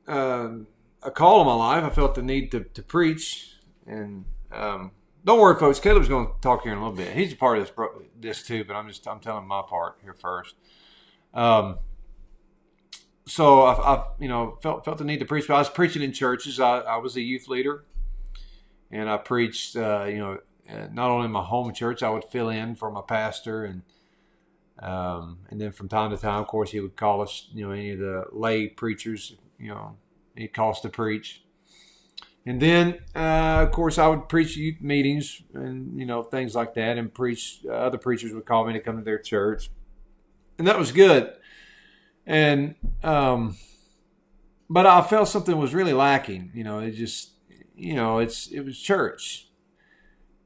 um, 0.08 0.68
a 1.04 1.12
call 1.12 1.42
in 1.42 1.48
my 1.48 1.56
life. 1.56 1.84
I 1.84 1.90
felt 1.90 2.16
the 2.16 2.22
need 2.22 2.52
to, 2.52 2.62
to 2.62 2.84
preach, 2.84 3.56
and 3.86 4.26
um, 4.52 4.92
don't 5.26 5.40
worry, 5.40 5.60
folks. 5.60 5.80
Caleb's 5.80 6.08
going 6.08 6.28
to 6.28 6.34
talk 6.42 6.64
here 6.64 6.72
in 6.72 6.78
a 6.78 6.82
little 6.82 6.96
bit. 6.96 7.16
He's 7.16 7.34
a 7.34 7.36
part 7.36 7.58
of 7.58 7.66
this 7.66 7.76
this 8.20 8.44
too, 8.44 8.64
but 8.64 8.76
I'm 8.76 8.88
just 8.88 9.08
I'm 9.08 9.20
telling 9.20 9.48
my 9.48 9.62
part 9.68 9.98
here 10.04 10.14
first. 10.14 10.56
Um, 11.34 11.78
so 13.32 13.62
I, 13.62 13.96
I, 13.96 14.04
you 14.20 14.28
know, 14.28 14.58
felt 14.62 14.84
felt 14.84 14.98
the 14.98 15.06
need 15.06 15.20
to 15.20 15.26
preach. 15.26 15.48
But 15.48 15.56
I 15.56 15.60
was 15.60 15.70
preaching 15.70 16.02
in 16.02 16.12
churches. 16.12 16.60
I, 16.60 16.80
I 16.80 16.98
was 16.98 17.16
a 17.16 17.22
youth 17.22 17.48
leader, 17.48 17.86
and 18.92 19.10
I 19.10 19.16
preached. 19.16 19.78
Uh, 19.78 20.04
you 20.04 20.18
know, 20.18 20.40
uh, 20.70 20.88
not 20.92 21.10
only 21.10 21.26
in 21.28 21.32
my 21.32 21.44
home 21.44 21.74
church, 21.74 22.04
I 22.04 22.10
would 22.10 22.26
fill 22.26 22.50
in 22.50 22.76
for 22.76 22.92
my 22.92 23.02
pastor, 23.02 23.64
and 23.64 23.84
um, 24.80 25.40
and 25.50 25.62
then 25.62 25.72
from 25.72 25.88
time 25.88 26.12
to 26.12 26.18
time, 26.18 26.42
of 26.42 26.48
course, 26.48 26.72
he 26.72 26.82
would 26.82 26.98
call 26.98 27.22
us. 27.22 27.48
You 27.54 27.68
know, 27.68 27.72
any 27.72 27.92
of 27.92 28.00
the 28.00 28.26
lay 28.34 28.68
preachers. 28.68 29.34
You 29.58 29.70
know, 29.70 29.96
he'd 30.36 30.54
call 30.54 30.72
us 30.72 30.82
to 30.82 30.90
preach. 30.90 31.44
And 32.46 32.60
then, 32.60 33.00
uh, 33.16 33.64
of 33.66 33.72
course, 33.72 33.98
I 33.98 34.08
would 34.08 34.28
preach 34.28 34.58
youth 34.58 34.82
meetings 34.82 35.42
and 35.54 35.98
you 35.98 36.06
know 36.06 36.22
things 36.22 36.54
like 36.54 36.74
that, 36.74 36.98
and 36.98 37.14
preach. 37.14 37.62
Uh, 37.66 37.72
other 37.72 37.98
preachers 37.98 38.34
would 38.34 38.46
call 38.46 38.66
me 38.66 38.74
to 38.74 38.82
come 38.82 38.98
to 38.98 39.04
their 39.04 39.20
church, 39.20 39.70
and 40.58 40.68
that 40.68 40.78
was 40.78 40.92
good. 40.92 41.32
And 42.26 42.76
um, 43.04 43.58
but 44.70 44.86
I 44.86 45.02
felt 45.02 45.28
something 45.28 45.58
was 45.58 45.74
really 45.74 45.94
lacking. 45.94 46.52
You 46.54 46.64
know, 46.64 46.80
it 46.80 46.92
just 46.92 47.32
you 47.76 47.94
know 47.94 48.20
it's 48.20 48.48
it 48.48 48.62
was 48.62 48.80
church, 48.80 49.48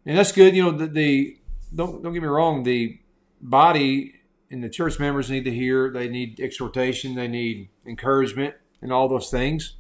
and 0.06 0.18
that's 0.18 0.32
good. 0.32 0.56
You 0.56 0.64
know, 0.64 0.72
the, 0.72 0.88
the 0.88 1.38
don't 1.74 2.02
don't 2.02 2.14
get 2.14 2.22
me 2.22 2.28
wrong. 2.28 2.64
The 2.64 3.00
body 3.42 4.14
and 4.50 4.64
the 4.64 4.70
church 4.70 5.00
members 5.00 5.30
need 5.30 5.46
to 5.46 5.52
hear. 5.52 5.92
They 5.92 6.08
need 6.08 6.40
exhortation. 6.40 7.16
They 7.16 7.28
need 7.28 7.70
encouragement, 7.86 8.56
and 8.82 8.92
all 8.92 9.08
those 9.08 9.30
things. 9.30 9.76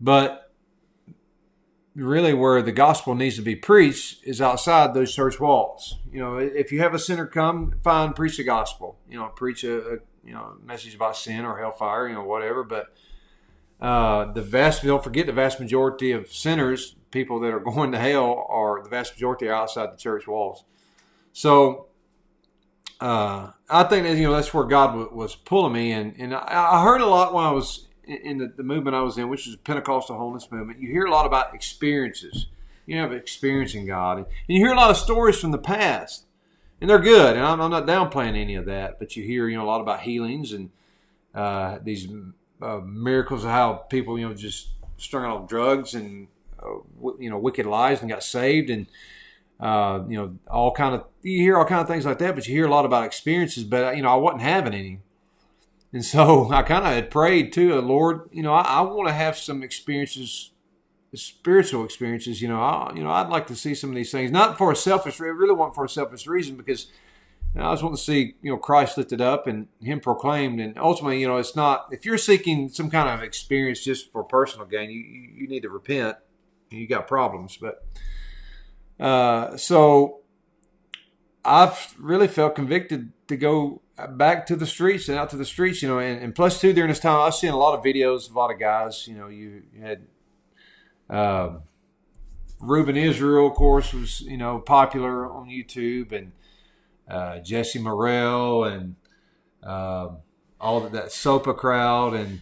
But 0.00 0.49
really 2.00 2.34
where 2.34 2.62
the 2.62 2.72
gospel 2.72 3.14
needs 3.14 3.36
to 3.36 3.42
be 3.42 3.54
preached 3.54 4.24
is 4.24 4.40
outside 4.40 4.94
those 4.94 5.14
church 5.14 5.38
walls. 5.38 5.98
You 6.12 6.20
know, 6.20 6.38
if 6.38 6.72
you 6.72 6.80
have 6.80 6.94
a 6.94 6.98
sinner 6.98 7.26
come, 7.26 7.74
fine, 7.82 8.12
preach 8.12 8.36
the 8.38 8.44
gospel. 8.44 8.98
You 9.08 9.18
know, 9.18 9.28
preach 9.28 9.64
a, 9.64 9.78
a 9.78 9.98
you 10.24 10.32
know 10.32 10.56
message 10.64 10.94
about 10.94 11.16
sin 11.16 11.44
or 11.44 11.58
hellfire, 11.58 12.08
you 12.08 12.14
know, 12.14 12.24
whatever. 12.24 12.64
But 12.64 12.94
uh, 13.80 14.32
the 14.32 14.42
vast 14.42 14.82
don't 14.82 15.04
forget 15.04 15.26
the 15.26 15.32
vast 15.32 15.60
majority 15.60 16.12
of 16.12 16.32
sinners, 16.32 16.96
people 17.10 17.40
that 17.40 17.52
are 17.52 17.60
going 17.74 17.92
to 17.92 17.98
hell, 17.98 18.46
are 18.48 18.82
the 18.82 18.88
vast 18.88 19.14
majority 19.14 19.48
are 19.48 19.54
outside 19.54 19.92
the 19.92 19.98
church 19.98 20.26
walls. 20.26 20.64
So 21.32 21.86
uh, 23.00 23.50
I 23.68 23.84
think 23.84 24.06
that 24.06 24.16
you 24.16 24.24
know 24.24 24.32
that's 24.32 24.52
where 24.52 24.64
God 24.64 24.88
w- 24.88 25.10
was 25.12 25.36
pulling 25.36 25.72
me, 25.72 25.92
and 25.92 26.14
and 26.18 26.34
I, 26.34 26.78
I 26.78 26.82
heard 26.82 27.00
a 27.00 27.06
lot 27.06 27.34
when 27.34 27.44
I 27.44 27.52
was 27.52 27.88
in 28.10 28.38
the, 28.38 28.52
the 28.56 28.62
movement 28.62 28.96
I 28.96 29.02
was 29.02 29.18
in, 29.18 29.28
which 29.28 29.46
is 29.46 29.54
the 29.54 29.58
Pentecostal 29.58 30.16
holiness 30.16 30.50
movement, 30.50 30.80
you 30.80 30.88
hear 30.90 31.04
a 31.04 31.10
lot 31.10 31.26
about 31.26 31.54
experiences. 31.54 32.46
you 32.86 32.96
have 32.98 33.12
experiencing 33.12 33.86
God, 33.86 34.18
and 34.18 34.26
you 34.48 34.58
hear 34.58 34.72
a 34.72 34.76
lot 34.76 34.90
of 34.90 34.96
stories 34.96 35.38
from 35.38 35.50
the 35.50 35.58
past, 35.58 36.24
and 36.80 36.88
they're 36.88 36.98
good. 36.98 37.36
And 37.36 37.44
I'm, 37.44 37.60
I'm 37.60 37.70
not 37.70 37.86
downplaying 37.86 38.36
any 38.36 38.54
of 38.54 38.66
that, 38.66 38.98
but 38.98 39.16
you 39.16 39.22
hear 39.24 39.48
you 39.48 39.56
know 39.56 39.64
a 39.64 39.66
lot 39.66 39.80
about 39.80 40.00
healings 40.00 40.52
and 40.52 40.70
uh, 41.34 41.78
these 41.82 42.08
uh, 42.62 42.80
miracles 42.84 43.44
of 43.44 43.50
how 43.50 43.74
people 43.74 44.18
you 44.18 44.28
know 44.28 44.34
just 44.34 44.68
strung 44.96 45.24
out 45.24 45.48
drugs 45.48 45.94
and 45.94 46.28
uh, 46.62 46.66
w- 46.96 47.16
you 47.20 47.30
know 47.30 47.38
wicked 47.38 47.66
lies 47.66 48.00
and 48.00 48.10
got 48.10 48.22
saved 48.22 48.70
and 48.70 48.86
uh, 49.60 50.02
you 50.08 50.16
know 50.16 50.36
all 50.50 50.72
kind 50.72 50.94
of 50.94 51.04
you 51.22 51.40
hear 51.40 51.56
all 51.56 51.64
kind 51.64 51.80
of 51.80 51.88
things 51.88 52.04
like 52.04 52.18
that 52.18 52.34
but 52.34 52.46
you 52.46 52.54
hear 52.54 52.66
a 52.66 52.70
lot 52.70 52.84
about 52.84 53.04
experiences 53.04 53.64
but 53.64 53.96
you 53.96 54.02
know 54.02 54.10
i 54.10 54.16
wasn't 54.16 54.42
having 54.42 54.74
any 54.74 54.98
and 55.92 56.04
so 56.04 56.50
i 56.52 56.62
kind 56.62 56.86
of 56.86 56.92
had 56.92 57.10
prayed 57.10 57.52
too 57.52 57.78
uh, 57.78 57.80
lord 57.80 58.28
you 58.32 58.42
know 58.42 58.52
i, 58.52 58.62
I 58.62 58.80
want 58.82 59.08
to 59.08 59.14
have 59.14 59.36
some 59.36 59.62
experiences 59.62 60.52
spiritual 61.14 61.84
experiences 61.84 62.40
you 62.40 62.48
know 62.48 62.60
I, 62.60 62.92
you 62.94 63.02
know 63.02 63.10
i'd 63.10 63.28
like 63.28 63.48
to 63.48 63.56
see 63.56 63.74
some 63.74 63.90
of 63.90 63.96
these 63.96 64.12
things 64.12 64.30
not 64.30 64.56
for 64.56 64.70
a 64.70 64.76
selfish 64.76 65.20
I 65.20 65.24
really 65.24 65.54
want 65.54 65.74
for 65.74 65.84
a 65.84 65.88
selfish 65.88 66.26
reason 66.26 66.56
because 66.56 66.86
you 67.54 67.60
know, 67.60 67.68
I 67.68 67.72
just 67.72 67.82
want 67.82 67.96
to 67.96 68.02
see, 68.02 68.34
you 68.42 68.52
know, 68.52 68.56
Christ 68.56 68.96
lifted 68.96 69.20
up 69.20 69.46
and 69.46 69.66
Him 69.80 70.00
proclaimed, 70.00 70.60
and 70.60 70.78
ultimately, 70.78 71.20
you 71.20 71.26
know, 71.26 71.38
it's 71.38 71.56
not 71.56 71.88
if 71.90 72.04
you're 72.04 72.18
seeking 72.18 72.68
some 72.68 72.90
kind 72.90 73.08
of 73.08 73.24
experience 73.24 73.82
just 73.82 74.12
for 74.12 74.22
personal 74.22 74.66
gain, 74.66 74.90
you 74.90 75.00
you 75.42 75.48
need 75.48 75.62
to 75.62 75.68
repent. 75.68 76.16
You 76.70 76.86
got 76.86 77.08
problems, 77.08 77.56
but 77.56 77.84
uh, 79.00 79.56
so 79.56 80.20
I've 81.44 81.94
really 81.98 82.28
felt 82.28 82.54
convicted 82.54 83.12
to 83.26 83.36
go 83.36 83.82
back 84.08 84.46
to 84.46 84.56
the 84.56 84.66
streets 84.66 85.08
and 85.08 85.18
out 85.18 85.30
to 85.30 85.36
the 85.36 85.44
streets, 85.44 85.82
you 85.82 85.88
know, 85.88 85.98
and, 85.98 86.22
and 86.22 86.34
plus 86.34 86.60
two 86.60 86.72
during 86.72 86.88
this 86.88 87.00
time, 87.00 87.20
I've 87.20 87.34
seen 87.34 87.50
a 87.50 87.56
lot 87.56 87.78
of 87.78 87.84
videos 87.84 88.28
of 88.28 88.36
a 88.36 88.38
lot 88.38 88.52
of 88.52 88.58
guys, 88.58 89.06
you 89.06 89.14
know, 89.14 89.28
you, 89.28 89.62
had. 89.80 90.06
Uh, 91.08 91.58
Ruben 92.60 92.96
Israel, 92.96 93.48
of 93.48 93.54
course, 93.54 93.92
was 93.92 94.20
you 94.20 94.36
know 94.36 94.58
popular 94.58 95.30
on 95.30 95.48
YouTube, 95.48 96.12
and 96.12 96.32
uh, 97.08 97.38
Jesse 97.38 97.78
Morrell 97.78 98.64
and 98.64 98.96
uh, 99.62 100.10
all 100.60 100.84
of 100.84 100.92
that 100.92 101.10
SOPA 101.10 101.54
crowd, 101.54 102.14
and 102.14 102.40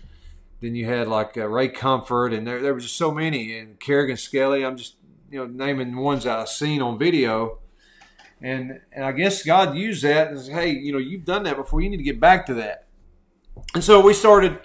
then 0.61 0.75
you 0.75 0.87
had 0.87 1.09
like 1.09 1.37
uh, 1.37 1.47
Ray 1.47 1.69
Comfort, 1.69 2.33
and 2.33 2.47
there 2.47 2.61
there 2.61 2.75
was 2.75 2.85
just 2.85 2.97
so 2.97 3.12
many, 3.12 3.57
and 3.57 3.79
Kerrigan 3.79 4.17
Skelly. 4.17 4.65
I'm 4.65 4.77
just 4.77 4.97
you 5.31 5.38
know 5.38 5.47
naming 5.47 5.97
ones 5.97 6.27
I've 6.27 6.49
seen 6.49 6.83
on 6.83 6.99
video, 6.99 7.59
and 8.40 8.80
and 8.92 9.04
I 9.04 9.12
guess 9.12 9.42
God 9.42 9.76
used 9.76 10.02
that 10.04 10.28
as 10.28 10.49
hey, 10.49 10.71
you 10.71 10.92
know, 10.92 10.99
you've 10.99 11.25
done 11.25 11.42
that 11.45 11.57
before. 11.57 11.80
You 11.80 11.90
need 11.90 11.97
to 11.97 12.02
get 12.02 12.21
back 12.21 12.47
to 12.47 12.54
that, 12.54 12.87
and 13.75 13.83
so 13.83 14.00
we 14.00 14.14
started 14.14 14.59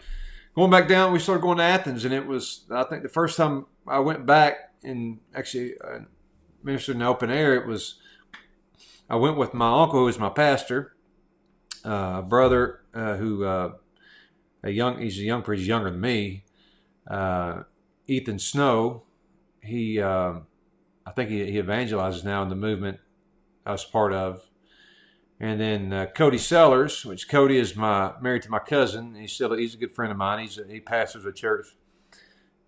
going 0.56 0.72
back 0.72 0.88
down. 0.88 1.12
We 1.12 1.20
started 1.20 1.42
going 1.42 1.58
to 1.58 1.64
Athens, 1.64 2.06
and 2.06 2.14
it 2.14 2.26
was 2.26 2.66
I 2.72 2.84
think 2.84 3.04
the 3.04 3.10
first 3.10 3.38
time 3.38 3.66
I 3.88 4.00
went 4.00 4.26
back 4.26 4.74
and 4.84 5.20
actually 5.36 5.76
uh, 5.80 6.00
ministered 6.64 6.96
in 6.96 7.00
the 7.00 7.08
open 7.08 7.32
air. 7.32 7.56
It 7.56 7.68
was 7.68 8.00
I 9.10 9.16
went 9.16 9.38
with 9.38 9.54
my 9.54 9.82
uncle, 9.82 10.00
who 10.00 10.06
was 10.06 10.20
my 10.20 10.30
pastor, 10.30 10.96
uh, 11.84 12.22
brother 12.22 12.82
uh, 12.94 13.16
who 13.18 13.44
uh, 13.44 13.74
a 14.64 14.70
young 14.70 15.00
he's 15.00 15.18
a 15.18 15.24
young 15.24 15.42
preacher, 15.42 15.60
he's 15.60 15.68
younger 15.68 15.92
than 15.92 16.02
me, 16.02 16.46
uh, 17.08 17.64
Ethan 18.08 18.40
Snow. 18.40 19.04
He 19.62 20.00
uh, 20.00 20.34
I 21.06 21.12
think 21.12 21.30
he, 21.30 21.52
he 21.52 21.62
evangelizes 21.62 22.24
now 22.24 22.44
in 22.44 22.50
the 22.50 22.56
movement 22.56 23.00
I 23.66 23.72
was 23.72 23.86
part 23.86 24.14
of. 24.14 24.50
And 25.40 25.60
then 25.60 25.92
uh, 25.92 26.06
Cody 26.08 26.38
Sellers, 26.38 27.06
which 27.06 27.28
Cody 27.28 27.58
is 27.58 27.76
my 27.76 28.14
married 28.22 28.44
to 28.44 28.50
my 28.50 28.60
cousin. 28.60 29.16
He's 29.16 29.34
still 29.34 29.54
he's 29.54 29.74
a 29.74 29.78
good 29.78 29.92
friend 29.92 30.12
of 30.12 30.18
mine. 30.18 30.40
He's 30.40 30.60
he 30.70 30.80
pastors 30.80 31.26
a 31.26 31.34
church 31.34 31.68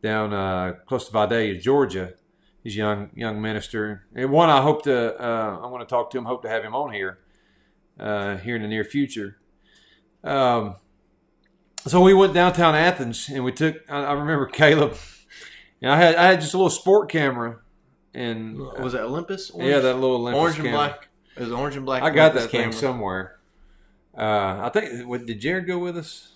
down 0.02 0.76
close 0.86 1.06
to 1.06 1.12
Vidalia, 1.12 1.60
Georgia 1.60 2.14
he's 2.66 2.76
a 2.76 2.80
young 2.80 3.10
young 3.16 3.42
minister. 3.42 4.08
And 4.14 4.30
one 4.30 4.50
I 4.50 4.62
hope 4.62 4.84
to 4.84 5.16
uh, 5.22 5.60
I 5.64 5.68
want 5.68 5.88
to 5.88 5.94
talk 5.94 6.10
to 6.12 6.18
him. 6.18 6.26
Hope 6.26 6.42
to 6.42 6.50
have 6.50 6.64
him 6.64 6.76
on 6.76 6.92
here 6.92 7.20
uh, 7.98 8.36
here 8.38 8.58
in 8.58 8.62
the 8.62 8.68
near 8.68 8.84
future. 8.84 9.38
Um, 10.22 10.76
so 11.88 12.02
we 12.02 12.14
went 12.14 12.34
downtown 12.34 12.76
Athens 12.76 13.30
and 13.30 13.46
we 13.46 13.54
took. 13.54 13.78
I, 13.88 14.04
I 14.04 14.12
remember 14.14 14.48
Caleb. 14.48 14.98
And 15.82 15.92
I 15.92 15.98
had 15.98 16.16
I 16.16 16.26
had 16.26 16.42
just 16.42 16.54
a 16.54 16.58
little 16.58 16.70
sport 16.70 17.10
camera 17.10 17.60
and 18.16 18.62
uh, 18.62 18.82
was 18.82 18.94
that 18.94 19.04
Olympus? 19.04 19.50
Orange? 19.52 19.70
Yeah, 19.70 19.80
that 19.80 19.94
little 19.96 20.16
Olympus 20.18 20.40
orange 20.40 20.56
camera. 20.58 20.70
and 20.72 20.78
black. 20.78 21.08
It 21.38 21.42
was 21.42 21.52
orange 21.52 21.76
and 21.76 21.86
black. 21.86 22.02
I 22.04 22.10
got 22.10 22.32
Olympus 22.32 22.44
that 22.44 22.52
thing 22.52 22.62
camera. 22.62 22.74
somewhere. 22.74 23.36
Uh, 24.18 24.62
I 24.64 24.70
think 24.74 25.28
did 25.28 25.40
Jared 25.40 25.68
go 25.68 25.78
with 25.78 25.98
us? 25.98 26.32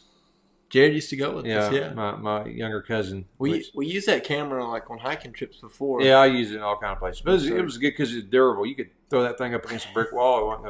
Jared 0.70 0.94
used 0.94 1.10
to 1.10 1.16
go 1.16 1.36
with 1.38 1.46
Yeah, 1.46 1.60
us. 1.62 1.74
Yeah, 1.74 1.94
my, 1.94 2.16
my 2.16 2.46
younger 2.46 2.82
cousin. 2.82 3.26
we 3.40 3.52
which- 3.52 3.72
we 3.74 3.88
used 3.88 4.08
that 4.08 4.24
camera 4.24 4.68
like 4.68 4.90
on 4.92 5.00
hiking 5.00 5.34
trips 5.34 5.58
before. 5.58 6.02
Yeah, 6.02 6.18
I 6.18 6.28
use 6.28 6.52
it 6.52 6.58
in 6.58 6.62
all 6.62 6.78
kind 6.78 6.94
of 6.94 7.00
places. 7.00 7.22
But 7.22 7.32
it 7.32 7.34
was, 7.34 7.48
it 7.48 7.64
was 7.64 7.78
good 7.78 7.92
because 7.92 8.14
it's 8.14 8.28
durable. 8.28 8.66
You 8.66 8.76
could 8.76 8.90
throw 9.10 9.24
that 9.24 9.38
thing 9.38 9.56
up 9.56 9.66
against 9.66 9.90
a 9.90 9.94
brick 9.94 10.12
wall; 10.12 10.42
it 10.42 10.46
wasn't 10.46 10.64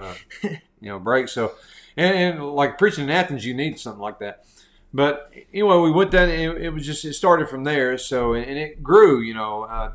gonna, 0.44 0.60
you 0.80 0.90
know, 0.90 1.00
break. 1.00 1.28
So, 1.28 1.54
and, 1.98 2.16
and 2.16 2.50
like 2.54 2.78
preaching 2.78 3.06
in 3.06 3.10
Athens, 3.10 3.46
you 3.46 3.54
need 3.54 3.78
something 3.80 4.02
like 4.02 4.20
that. 4.20 4.46
But 4.94 5.32
anyway, 5.54 5.78
we 5.78 5.92
went 5.92 6.12
down. 6.12 6.30
And 6.30 6.58
it, 6.58 6.62
it 6.64 6.70
was 6.70 6.86
just 6.86 7.04
it 7.04 7.14
started 7.14 7.50
from 7.50 7.64
there. 7.66 7.98
So 7.98 8.34
and, 8.34 8.46
and 8.46 8.58
it 8.58 8.82
grew. 8.82 9.20
You 9.22 9.34
know, 9.34 9.66
I 9.66 9.92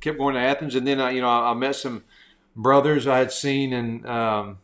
kept 0.00 0.18
going 0.18 0.34
to 0.34 0.40
Athens, 0.40 0.74
and 0.74 0.86
then 0.86 1.00
I, 1.00 1.10
you 1.10 1.20
know, 1.20 1.28
I, 1.28 1.50
I 1.50 1.54
met 1.54 1.76
some 1.76 2.04
brothers 2.56 3.06
I 3.06 3.18
had 3.18 3.32
seen, 3.32 3.72
and 3.72 4.06
um, 4.06 4.58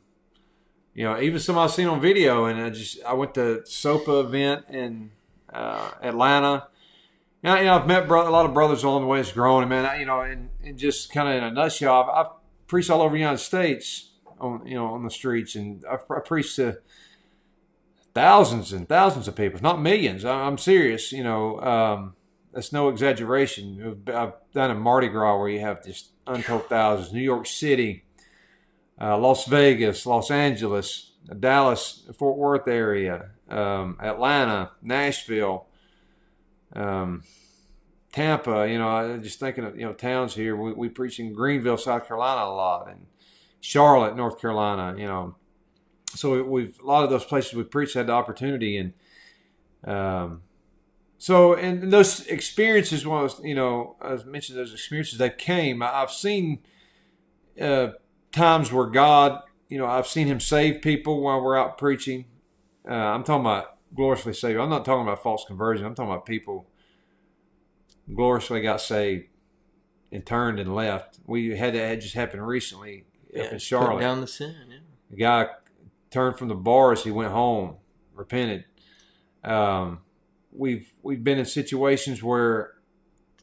you 0.95 1.05
know, 1.05 1.21
even 1.21 1.39
some 1.41 1.59
I've 1.59 1.71
seen 1.71 1.87
on 1.87 2.01
video. 2.01 2.47
And 2.47 2.61
I 2.61 2.71
just 2.71 3.03
I 3.05 3.15
went 3.15 3.35
to 3.35 3.63
SOPA 3.65 4.21
event 4.27 4.67
in 4.71 5.11
uh, 5.53 5.91
Atlanta. 6.03 6.69
Now, 7.43 7.59
you 7.59 7.65
know, 7.65 7.75
I've 7.75 7.87
met 7.87 8.09
bro- 8.09 8.29
a 8.29 8.31
lot 8.31 8.47
of 8.47 8.55
brothers 8.55 8.83
along 8.85 9.03
the 9.03 9.07
way. 9.07 9.21
It's 9.21 9.33
growing, 9.33 9.69
man. 9.69 9.85
I, 9.85 10.01
you 10.01 10.07
know, 10.07 10.23
and, 10.23 10.49
and 10.65 10.79
just 10.79 11.13
kind 11.13 11.29
of 11.29 11.35
in 11.35 11.45
a 11.45 11.51
nutshell, 11.51 12.03
I've, 12.03 12.27
I've 12.27 12.33
preached 12.67 12.91
all 12.91 13.03
over 13.03 13.13
the 13.13 13.21
United 13.21 13.39
States 13.39 14.11
on 14.41 14.67
you 14.67 14.75
know 14.75 14.87
on 14.87 15.05
the 15.05 15.11
streets, 15.11 15.55
and 15.55 15.85
I've, 15.91 16.05
I 16.11 16.21
preached 16.21 16.57
to 16.57 16.79
thousands 18.15 18.73
and 18.73 18.89
thousands 18.89 19.29
of 19.29 19.37
people, 19.37 19.61
not 19.61 19.81
millions. 19.81 20.25
I, 20.25 20.47
I'm 20.47 20.59
serious. 20.59 21.13
You 21.13 21.25
know, 21.25 21.61
um, 21.61 22.15
that's 22.55 22.73
no 22.73 22.89
exaggeration. 22.89 24.03
I've 24.07 24.35
done 24.53 24.71
a 24.71 24.75
Mardi 24.75 25.09
Gras 25.09 25.39
where 25.39 25.49
you 25.49 25.61
have 25.61 25.85
just 25.85 26.11
untold 26.27 26.69
thousands. 26.69 27.13
New 27.13 27.21
York 27.21 27.47
City, 27.47 28.05
uh, 29.01 29.19
Las 29.19 29.47
Vegas, 29.47 30.07
Los 30.07 30.31
Angeles, 30.31 31.13
Dallas, 31.41 32.09
Fort 32.17 32.39
Worth 32.39 32.69
area, 32.69 33.31
um, 33.49 33.99
Atlanta, 34.01 34.71
Nashville, 34.83 35.67
um, 36.75 37.25
Tampa. 38.13 38.69
You 38.71 38.79
know, 38.79 38.89
I 38.89 39.17
just 39.19 39.41
thinking 39.41 39.65
of 39.65 39.77
you 39.77 39.87
know 39.87 39.93
towns 39.93 40.35
here. 40.35 40.55
We, 40.55 40.73
we 40.73 40.89
preach 40.89 41.19
in 41.19 41.33
Greenville, 41.33 41.77
South 41.77 42.07
Carolina, 42.07 42.43
a 42.43 42.55
lot, 42.55 42.89
and 42.89 43.07
Charlotte, 43.61 44.17
North 44.17 44.41
Carolina. 44.41 44.95
You 44.97 45.07
know, 45.07 45.35
so 46.15 46.41
we've 46.45 46.79
a 46.81 46.87
lot 46.87 47.03
of 47.03 47.11
those 47.11 47.25
places 47.25 47.55
we 47.55 47.65
preach 47.65 47.95
had 47.95 48.07
the 48.07 48.13
opportunity, 48.13 48.77
and 48.77 48.93
um, 49.93 50.43
so 51.25 51.55
and 51.55 51.91
those 51.91 52.27
experiences 52.27 53.07
was 53.07 53.41
you 53.43 53.55
know 53.55 53.97
I 53.99 54.19
mentioned 54.27 54.59
those 54.59 54.75
experiences 54.75 55.17
that 55.21 55.39
came. 55.39 55.83
I've 55.83 56.11
seen 56.11 56.59
uh, 57.59 57.93
times 58.31 58.71
where 58.71 58.85
God, 58.85 59.41
you 59.71 59.79
know, 59.79 59.87
I've 59.87 60.07
seen 60.07 60.27
Him 60.27 60.39
save 60.39 60.83
people 60.83 61.23
while 61.23 61.41
we're 61.41 61.57
out 61.57 61.79
preaching. 61.79 62.27
Uh, 62.87 62.93
I'm 62.93 63.25
talking 63.25 63.41
about 63.41 63.79
gloriously 63.95 64.35
saved. 64.35 64.61
I'm 64.61 64.69
not 64.69 64.85
talking 64.85 65.01
about 65.01 65.23
false 65.23 65.47
conversion. 65.47 65.87
I'm 65.87 65.95
talking 65.95 66.13
about 66.13 66.27
people 66.27 66.69
gloriously 68.15 68.61
got 68.61 68.83
saved 68.83 69.29
and 70.13 70.27
turned 70.27 70.61
and 70.61 70.75
left. 70.75 71.21
We 71.25 71.57
had 71.57 71.75
that 71.75 72.03
just 72.03 72.15
happened 72.15 72.47
recently 72.47 73.07
yeah 73.33 73.45
up 73.45 73.53
in 73.53 73.59
Charlotte. 73.61 74.03
down 74.03 74.21
the 74.21 74.27
sin. 74.27 74.55
Yeah. 74.69 74.77
The 75.09 75.17
guy 75.17 75.47
turned 76.11 76.37
from 76.37 76.49
the 76.49 76.55
bars. 76.55 77.03
He 77.03 77.11
went 77.11 77.33
home, 77.33 77.77
repented. 78.13 78.67
Um, 79.43 80.01
we've 80.55 80.93
we've 81.03 81.23
been 81.23 81.39
in 81.39 81.45
situations 81.45 82.23
where, 82.23 82.73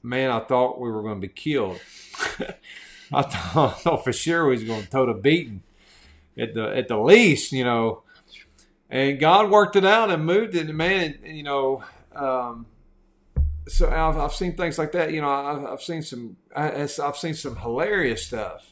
man, 0.02 0.32
I 0.32 0.40
thought 0.40 0.80
we 0.80 0.90
were 0.90 1.02
going 1.02 1.22
to 1.22 1.28
be 1.28 1.34
killed. 1.34 1.80
I, 3.14 3.22
thought, 3.24 3.56
I 3.56 3.70
thought 3.80 4.04
for 4.04 4.14
sure 4.14 4.46
we 4.48 4.54
was 4.54 4.64
going 4.64 4.84
to 4.84 4.90
toe 4.90 5.06
the 5.06 5.14
beating 5.14 5.64
at 6.38 6.54
the 6.54 6.76
at 6.76 6.88
the 6.88 6.98
least, 6.98 7.52
you 7.52 7.64
know. 7.64 8.04
And 8.90 9.20
God 9.20 9.50
worked 9.50 9.78
it 9.78 9.86
out 9.86 10.10
and 10.10 10.26
moved 10.26 10.56
it, 10.56 10.68
and 10.68 10.78
man, 10.78 11.18
and, 11.24 11.38
you 11.38 11.44
know. 11.44 11.84
Um, 12.14 12.66
so 13.68 13.90
I've, 13.90 14.18
I've 14.18 14.34
seen 14.34 14.58
things 14.58 14.78
like 14.78 14.92
that. 14.94 15.14
You 15.14 15.22
know, 15.22 15.30
I've, 15.30 15.66
I've 15.66 15.82
seen 15.82 16.02
some. 16.02 16.38
I, 16.56 16.82
I've 16.84 17.18
seen 17.18 17.34
some 17.34 17.56
hilarious 17.56 18.26
stuff. 18.26 18.70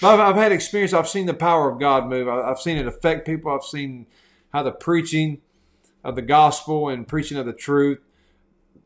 But 0.00 0.14
I've, 0.14 0.20
I've 0.20 0.36
had 0.36 0.52
experience. 0.52 0.92
I've 0.92 1.08
seen 1.08 1.26
the 1.26 1.34
power 1.34 1.70
of 1.70 1.80
God 1.80 2.08
move. 2.08 2.28
I- 2.28 2.50
I've 2.50 2.60
seen 2.60 2.76
it 2.76 2.86
affect 2.86 3.26
people. 3.26 3.50
I've 3.52 3.64
seen 3.64 4.06
how 4.52 4.62
the 4.62 4.70
preaching 4.70 5.40
of 6.08 6.14
the 6.14 6.22
gospel 6.22 6.88
and 6.88 7.06
preaching 7.06 7.38
of 7.38 7.46
the 7.46 7.52
truth 7.52 7.98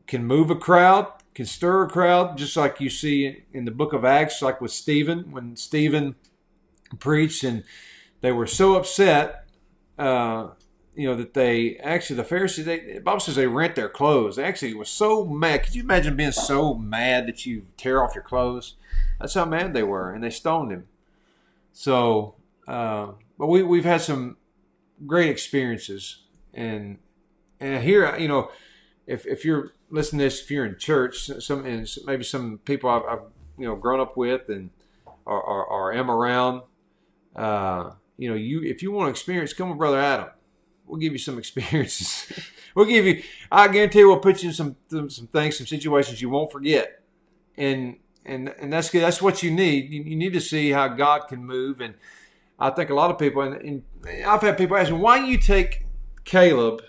can 0.07 0.25
move 0.25 0.49
a 0.49 0.55
crowd, 0.55 1.07
can 1.33 1.45
stir 1.45 1.83
a 1.83 1.89
crowd, 1.89 2.37
just 2.37 2.57
like 2.57 2.79
you 2.79 2.89
see 2.89 3.43
in 3.53 3.65
the 3.65 3.71
book 3.71 3.93
of 3.93 4.03
Acts, 4.03 4.41
like 4.41 4.59
with 4.61 4.71
Stephen, 4.71 5.31
when 5.31 5.55
Stephen 5.55 6.15
preached 6.99 7.43
and 7.43 7.63
they 8.21 8.31
were 8.31 8.47
so 8.47 8.75
upset 8.75 9.43
uh, 9.97 10.49
you 10.95 11.07
know 11.07 11.15
that 11.15 11.33
they 11.33 11.77
actually 11.77 12.17
the 12.17 12.23
Pharisees. 12.23 12.65
They, 12.65 12.79
the 12.79 12.99
Bible 12.99 13.19
says 13.19 13.35
they 13.35 13.47
rent 13.47 13.75
their 13.75 13.89
clothes. 13.89 14.35
They 14.35 14.43
actually 14.43 14.73
were 14.73 14.85
so 14.85 15.25
mad. 15.25 15.63
Could 15.63 15.75
you 15.75 15.83
imagine 15.83 16.15
being 16.15 16.31
so 16.31 16.73
mad 16.75 17.27
that 17.27 17.45
you 17.45 17.65
tear 17.77 18.03
off 18.03 18.15
your 18.15 18.23
clothes? 18.23 18.75
That's 19.19 19.33
how 19.33 19.45
mad 19.45 19.73
they 19.73 19.83
were, 19.83 20.11
and 20.11 20.23
they 20.23 20.29
stoned 20.29 20.71
him. 20.71 20.87
So, 21.71 22.35
uh, 22.67 23.13
but 23.37 23.47
we 23.47 23.63
we've 23.63 23.85
had 23.85 24.01
some 24.01 24.37
great 25.05 25.29
experiences, 25.29 26.21
and 26.53 26.99
and 27.63 27.83
here 27.83 28.15
you 28.17 28.27
know, 28.27 28.51
if 29.07 29.25
if 29.25 29.45
you're 29.45 29.73
listening 29.89 30.19
to 30.19 30.25
this, 30.25 30.41
if 30.41 30.51
you're 30.51 30.65
in 30.65 30.77
church, 30.77 31.29
some 31.39 31.65
and 31.65 31.89
maybe 32.05 32.23
some 32.23 32.59
people 32.59 32.89
I've, 32.89 33.03
I've 33.03 33.25
you 33.57 33.65
know 33.65 33.75
grown 33.75 33.99
up 33.99 34.17
with 34.17 34.49
and 34.49 34.69
or, 35.25 35.41
or, 35.41 35.65
or 35.65 35.93
am 35.93 36.11
around. 36.11 36.63
Uh, 37.35 37.91
you 38.17 38.29
know, 38.29 38.35
you 38.35 38.61
if 38.63 38.83
you 38.83 38.91
want 38.91 39.07
to 39.07 39.11
experience, 39.11 39.53
come 39.53 39.69
with 39.69 39.77
Brother 39.77 39.99
Adam. 39.99 40.29
We'll 40.85 40.99
give 40.99 41.13
you 41.13 41.19
some 41.19 41.37
experiences. 41.39 42.49
we'll 42.75 42.85
give 42.85 43.05
you. 43.05 43.23
I 43.51 43.67
guarantee 43.69 44.03
we'll 44.03 44.19
put 44.19 44.43
you 44.43 44.49
in 44.49 44.55
some 44.55 44.75
some 44.89 45.27
things, 45.27 45.57
some 45.57 45.67
situations 45.67 46.21
you 46.21 46.29
won't 46.29 46.51
forget, 46.51 47.01
and 47.57 47.97
and 48.25 48.53
and 48.59 48.73
that's. 48.73 48.89
That's 48.89 49.21
what 49.21 49.41
you 49.41 49.51
need. 49.51 49.89
You, 49.89 50.03
you 50.03 50.15
need 50.15 50.33
to 50.33 50.41
see 50.41 50.71
how 50.71 50.89
God 50.89 51.27
can 51.27 51.45
move, 51.45 51.81
and 51.81 51.95
I 52.59 52.69
think 52.69 52.89
a 52.89 52.93
lot 52.93 53.11
of 53.11 53.17
people, 53.17 53.41
and, 53.41 53.55
and 53.55 53.83
I've 54.25 54.41
had 54.41 54.57
people 54.57 54.77
ask 54.77 54.91
me, 54.91 54.97
why 54.97 55.19
do 55.19 55.25
you 55.25 55.37
take 55.37 55.85
Caleb 56.23 56.81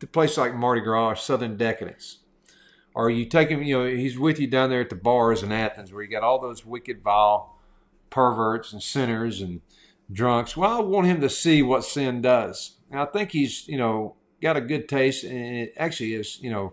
to 0.00 0.06
places 0.06 0.38
like 0.38 0.54
Mardi 0.54 0.80
Gras 0.80 1.14
Southern 1.14 1.56
Decadence? 1.56 2.18
Or 2.94 3.10
you 3.10 3.26
take 3.26 3.50
him, 3.50 3.62
you 3.62 3.78
know, 3.78 3.86
he's 3.86 4.18
with 4.18 4.40
you 4.40 4.46
down 4.46 4.70
there 4.70 4.80
at 4.80 4.88
the 4.88 4.96
bars 4.96 5.42
in 5.42 5.52
Athens 5.52 5.92
where 5.92 6.02
you 6.02 6.10
got 6.10 6.22
all 6.22 6.40
those 6.40 6.64
wicked, 6.64 7.02
vile 7.02 7.56
perverts 8.08 8.72
and 8.72 8.82
sinners 8.82 9.42
and 9.42 9.60
drunks. 10.10 10.56
Well, 10.56 10.78
I 10.78 10.80
want 10.80 11.06
him 11.06 11.20
to 11.20 11.28
see 11.28 11.62
what 11.62 11.84
sin 11.84 12.22
does. 12.22 12.76
And 12.90 12.98
I 12.98 13.04
think 13.04 13.32
he's, 13.32 13.68
you 13.68 13.76
know, 13.76 14.16
got 14.40 14.56
a 14.56 14.62
good 14.62 14.88
taste 14.88 15.24
and 15.24 15.56
it 15.56 15.74
actually 15.76 16.14
is, 16.14 16.40
you 16.40 16.50
know, 16.50 16.72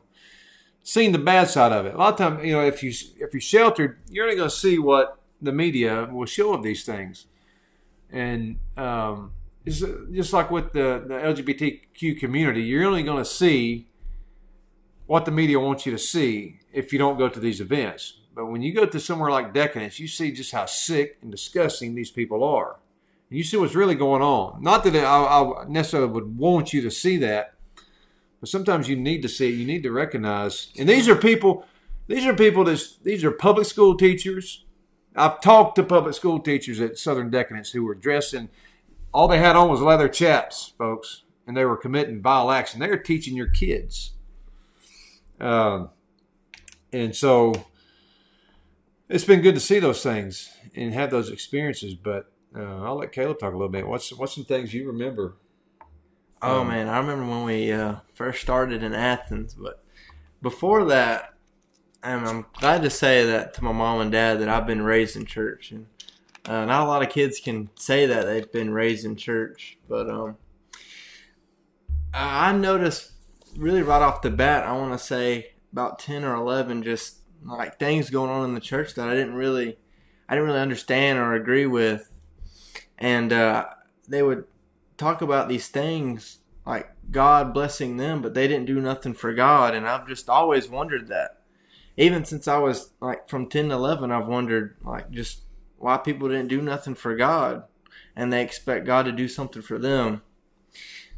seen 0.83 1.11
the 1.11 1.17
bad 1.17 1.49
side 1.49 1.71
of 1.71 1.85
it. 1.85 1.93
A 1.93 1.97
lot 1.97 2.13
of 2.13 2.19
times, 2.19 2.45
you 2.45 2.53
know, 2.53 2.65
if 2.65 2.83
you 2.83 2.89
if 2.89 3.33
you're 3.33 3.41
sheltered, 3.41 3.99
you're 4.09 4.25
only 4.25 4.37
going 4.37 4.49
to 4.49 4.55
see 4.55 4.77
what 4.77 5.19
the 5.41 5.51
media 5.51 6.07
will 6.11 6.25
show 6.25 6.53
of 6.53 6.63
these 6.63 6.85
things. 6.85 7.25
And 8.11 8.59
um, 8.77 9.33
Uh, 9.65 9.87
just 10.11 10.33
like 10.33 10.51
with 10.51 10.73
the, 10.73 11.03
the 11.07 11.13
LGBTQ 11.13 12.19
community, 12.19 12.61
you're 12.61 12.85
only 12.85 13.03
going 13.03 13.23
to 13.23 13.29
see 13.29 13.87
what 15.05 15.25
the 15.25 15.31
media 15.31 15.59
wants 15.59 15.85
you 15.85 15.91
to 15.91 15.97
see 15.97 16.59
if 16.71 16.91
you 16.91 16.99
don't 16.99 17.17
go 17.17 17.29
to 17.29 17.39
these 17.39 17.61
events. 17.61 18.19
But 18.35 18.47
when 18.47 18.61
you 18.61 18.73
go 18.73 18.85
to 18.85 18.99
somewhere 18.99 19.31
like 19.31 19.53
Decadence, 19.53 19.99
you 19.99 20.07
see 20.07 20.31
just 20.31 20.51
how 20.51 20.65
sick 20.65 21.17
and 21.21 21.31
disgusting 21.31 21.95
these 21.95 22.11
people 22.11 22.43
are. 22.43 22.77
And 23.29 23.37
you 23.37 23.43
see 23.43 23.57
what's 23.57 23.75
really 23.75 23.95
going 23.95 24.21
on. 24.21 24.61
Not 24.61 24.83
that 24.83 24.95
I, 24.95 25.01
I 25.01 25.65
necessarily 25.67 26.11
would 26.11 26.37
want 26.37 26.73
you 26.73 26.81
to 26.81 26.91
see 26.91 27.17
that, 27.17 27.53
but 28.39 28.49
sometimes 28.49 28.89
you 28.89 28.95
need 28.95 29.21
to 29.21 29.29
see 29.29 29.49
it. 29.49 29.55
You 29.55 29.65
need 29.65 29.83
to 29.83 29.91
recognize. 29.91 30.69
And 30.77 30.89
these 30.89 31.07
are 31.07 31.15
people. 31.15 31.65
These 32.07 32.25
are 32.25 32.33
people 32.33 32.65
that 32.65 32.85
these 33.03 33.23
are 33.23 33.31
public 33.31 33.65
school 33.65 33.95
teachers. 33.95 34.65
I've 35.15 35.39
talked 35.41 35.75
to 35.75 35.83
public 35.83 36.15
school 36.15 36.39
teachers 36.39 36.81
at 36.81 36.97
Southern 36.97 37.29
Decadence 37.29 37.71
who 37.71 37.85
were 37.85 37.95
dressed 37.95 38.33
in 38.33 38.49
all 39.13 39.27
they 39.27 39.39
had 39.39 39.55
on 39.55 39.69
was 39.69 39.81
leather 39.81 40.09
chaps, 40.09 40.73
folks, 40.77 41.23
and 41.47 41.55
they 41.55 41.65
were 41.65 41.77
committing 41.77 42.21
vile 42.21 42.51
acts. 42.51 42.73
And 42.73 42.81
they 42.81 42.89
were 42.89 42.97
teaching 42.97 43.35
your 43.35 43.49
kids 43.49 44.13
um, 45.43 45.89
and 46.91 47.15
so 47.15 47.53
it's 49.09 49.25
been 49.25 49.41
good 49.41 49.55
to 49.55 49.61
see 49.61 49.79
those 49.79 50.01
things 50.01 50.55
and 50.75 50.93
have 50.93 51.11
those 51.11 51.29
experiences. 51.29 51.95
But 51.95 52.31
uh, 52.55 52.83
I'll 52.83 52.97
let 52.97 53.11
Caleb 53.11 53.39
talk 53.39 53.53
a 53.53 53.57
little 53.57 53.69
bit. 53.71 53.87
What's 53.87 54.13
what's 54.13 54.35
some 54.35 54.45
things 54.45 54.73
you 54.73 54.87
remember? 54.87 55.35
Oh 56.41 56.61
um, 56.61 56.69
man, 56.69 56.87
I 56.87 56.97
remember 56.97 57.25
when 57.25 57.43
we 57.43 57.71
uh, 57.71 57.97
first 58.13 58.41
started 58.41 58.83
in 58.83 58.93
Athens, 58.93 59.53
but 59.53 59.83
before 60.41 60.85
that, 60.85 61.33
and 62.01 62.25
I'm 62.27 62.45
glad 62.59 62.81
to 62.83 62.89
say 62.89 63.25
that 63.25 63.53
to 63.55 63.63
my 63.63 63.71
mom 63.71 64.01
and 64.01 64.11
dad 64.11 64.39
that 64.39 64.49
I've 64.49 64.67
been 64.67 64.81
raised 64.81 65.15
in 65.15 65.25
church, 65.25 65.71
and 65.71 65.87
uh, 66.45 66.65
not 66.65 66.83
a 66.83 66.89
lot 66.89 67.01
of 67.01 67.09
kids 67.09 67.39
can 67.39 67.69
say 67.75 68.05
that 68.05 68.25
they've 68.25 68.51
been 68.51 68.73
raised 68.73 69.05
in 69.05 69.15
church, 69.15 69.77
but 69.87 70.09
um, 70.09 70.37
I 72.13 72.51
noticed 72.51 73.11
really 73.57 73.81
right 73.81 74.01
off 74.01 74.21
the 74.21 74.29
bat, 74.29 74.65
I 74.65 74.73
want 74.73 74.91
to 74.93 75.03
say 75.03 75.53
about 75.71 75.99
ten 75.99 76.23
or 76.23 76.35
eleven, 76.35 76.83
just 76.83 77.19
like 77.43 77.79
things 77.79 78.09
going 78.09 78.29
on 78.29 78.45
in 78.45 78.55
the 78.55 78.61
church 78.61 78.95
that 78.95 79.07
I 79.07 79.13
didn't 79.13 79.35
really, 79.35 79.77
I 80.27 80.35
didn't 80.35 80.47
really 80.47 80.59
understand 80.59 81.19
or 81.19 81.33
agree 81.33 81.65
with, 81.65 82.11
and 82.97 83.31
uh, 83.31 83.65
they 84.07 84.21
would 84.21 84.45
talk 84.97 85.21
about 85.21 85.49
these 85.49 85.69
things 85.69 86.39
like 86.65 86.89
God 87.11 87.53
blessing 87.53 87.97
them, 87.97 88.21
but 88.21 88.33
they 88.33 88.47
didn't 88.47 88.65
do 88.65 88.79
nothing 88.79 89.13
for 89.13 89.33
God, 89.33 89.73
and 89.75 89.87
I've 89.87 90.07
just 90.07 90.29
always 90.29 90.69
wondered 90.69 91.07
that. 91.07 91.41
Even 91.95 92.25
since 92.25 92.47
I 92.47 92.57
was 92.57 92.91
like 93.01 93.29
from 93.29 93.47
ten 93.47 93.69
to 93.69 93.75
eleven, 93.75 94.11
I've 94.11 94.27
wondered 94.27 94.77
like 94.83 95.11
just 95.11 95.41
why 95.83 95.97
people 95.97 96.29
didn't 96.29 96.47
do 96.47 96.61
nothing 96.61 96.95
for 96.95 97.13
God, 97.13 97.63
and 98.15 98.31
they 98.31 98.41
expect 98.41 98.85
God 98.85 99.03
to 99.03 99.11
do 99.11 99.27
something 99.27 99.61
for 99.61 99.77
them. 99.77 100.21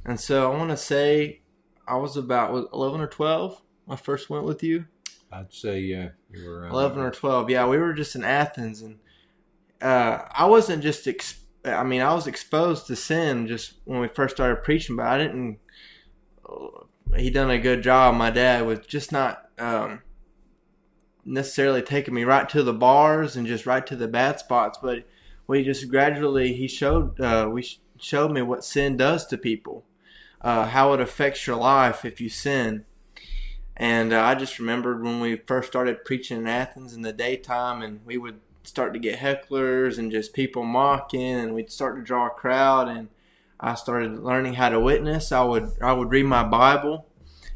And 0.04 0.20
so 0.20 0.52
I 0.52 0.58
want 0.58 0.72
to 0.72 0.78
say 0.78 1.42
I 1.88 1.98
was 1.98 2.18
about 2.18 2.52
was 2.52 2.66
eleven 2.74 3.00
or 3.00 3.08
twelve. 3.08 3.62
I 3.88 3.96
first 3.96 4.28
went 4.28 4.44
with 4.44 4.64
you. 4.64 4.86
I'd 5.32 5.54
say 5.54 5.82
yeah, 5.82 6.10
you 6.32 6.50
were 6.50 6.66
eleven 6.68 7.00
or 7.00 7.12
twelve. 7.12 7.50
Yeah, 7.50 7.68
we 7.68 7.78
were 7.78 7.94
just 7.94 8.16
in 8.16 8.24
Athens, 8.24 8.82
and 8.82 8.98
uh, 9.82 10.24
I 10.32 10.46
wasn't 10.48 10.82
just. 10.82 11.08
Ex- 11.08 11.42
I 11.64 11.84
mean, 11.84 12.02
I 12.02 12.14
was 12.14 12.26
exposed 12.26 12.88
to 12.88 12.96
sin 12.96 13.48
just 13.48 13.76
when 13.86 14.00
we 14.00 14.08
first 14.08 14.36
started 14.36 14.64
preaching, 14.64 14.96
but 14.96 15.06
I 15.06 15.18
didn't. 15.20 15.60
He 17.16 17.30
done 17.30 17.52
a 17.52 17.60
good 17.60 17.84
job. 17.84 18.16
My 18.16 18.32
dad 18.32 18.66
was 18.66 18.80
just 18.80 19.12
not 19.12 19.46
um, 19.60 20.02
necessarily 21.26 21.82
taking 21.82 22.14
me 22.14 22.24
right 22.24 22.48
to 22.50 22.64
the 22.64 22.74
bars 22.74 23.36
and 23.36 23.48
just 23.48 23.66
right 23.66 23.86
to 23.88 23.96
the 23.96 24.08
bad 24.08 24.40
spots, 24.40 24.78
but 24.82 25.08
we 25.48 25.64
just 25.64 25.90
gradually 25.90 26.54
he 26.54 26.68
showed 26.68 27.20
uh, 27.20 27.50
we 27.52 27.68
showed 28.00 28.32
me 28.32 28.42
what 28.42 28.64
sin 28.64 28.96
does 28.98 29.26
to 29.28 29.38
people 29.38 29.84
uh, 30.46 30.68
how 30.68 30.94
it 30.94 31.02
affects 31.02 31.48
your 31.48 31.56
life 31.56 32.06
if 32.06 32.22
you 32.22 32.30
sin. 32.30 32.86
And 33.76 34.14
uh, 34.14 34.22
I 34.22 34.36
just 34.36 34.60
remembered 34.60 35.04
when 35.04 35.20
we 35.20 35.36
first 35.36 35.68
started 35.68 36.06
preaching 36.06 36.38
in 36.38 36.48
Athens 36.48 36.94
in 36.94 37.02
the 37.02 37.12
daytime, 37.12 37.82
and 37.82 38.00
we 38.06 38.18
would 38.18 38.40
start 38.64 38.94
to 38.94 39.00
get 39.00 39.20
hecklers 39.20 39.98
and 39.98 40.12
just 40.12 40.34
people 40.34 40.64
mocking, 40.64 41.34
and 41.34 41.54
we'd 41.54 41.72
start 41.72 41.98
to 41.98 42.04
draw 42.04 42.28
a 42.28 42.30
crowd. 42.30 42.88
And 42.88 43.10
I 43.60 43.74
started 43.74 44.24
learning 44.24 44.54
how 44.54 44.70
to 44.70 44.80
witness. 44.80 45.32
I 45.32 45.44
would 45.44 45.72
I 45.82 45.92
would 45.92 46.12
read 46.12 46.26
my 46.26 46.44
Bible 46.44 47.08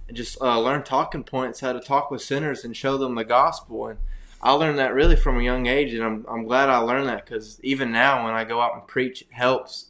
and 0.09 0.17
just 0.17 0.41
uh, 0.41 0.59
learn 0.59 0.83
talking 0.83 1.23
points, 1.23 1.61
how 1.61 1.71
to 1.71 1.79
talk 1.79 2.11
with 2.11 2.21
sinners 2.21 2.65
and 2.65 2.75
show 2.75 2.97
them 2.97 3.15
the 3.15 3.23
gospel. 3.23 3.87
And 3.87 3.99
I 4.41 4.51
learned 4.53 4.79
that 4.79 4.93
really 4.93 5.15
from 5.15 5.39
a 5.39 5.43
young 5.43 5.67
age, 5.67 5.93
and 5.93 6.03
I'm 6.03 6.25
I'm 6.27 6.45
glad 6.45 6.69
I 6.69 6.77
learned 6.77 7.07
that 7.07 7.25
because 7.25 7.59
even 7.63 7.91
now 7.91 8.25
when 8.25 8.33
I 8.33 8.43
go 8.43 8.59
out 8.59 8.73
and 8.73 8.87
preach, 8.87 9.21
it 9.21 9.31
helps 9.31 9.85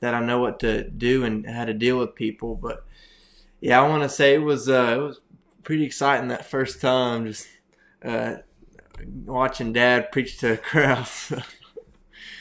that 0.00 0.14
I 0.14 0.20
know 0.20 0.40
what 0.40 0.60
to 0.60 0.88
do 0.90 1.24
and 1.24 1.46
how 1.46 1.64
to 1.64 1.72
deal 1.72 1.98
with 1.98 2.14
people. 2.14 2.54
But 2.54 2.84
yeah, 3.60 3.80
I 3.80 3.88
want 3.88 4.02
to 4.02 4.08
say 4.08 4.34
it 4.34 4.42
was 4.42 4.68
uh, 4.68 4.96
it 4.98 5.02
was 5.02 5.20
pretty 5.62 5.84
exciting 5.84 6.28
that 6.28 6.46
first 6.46 6.80
time, 6.80 7.26
just 7.26 7.48
uh, 8.04 8.36
watching 9.24 9.72
Dad 9.72 10.12
preach 10.12 10.38
to 10.38 10.52
a 10.52 10.56
crowd. 10.58 11.08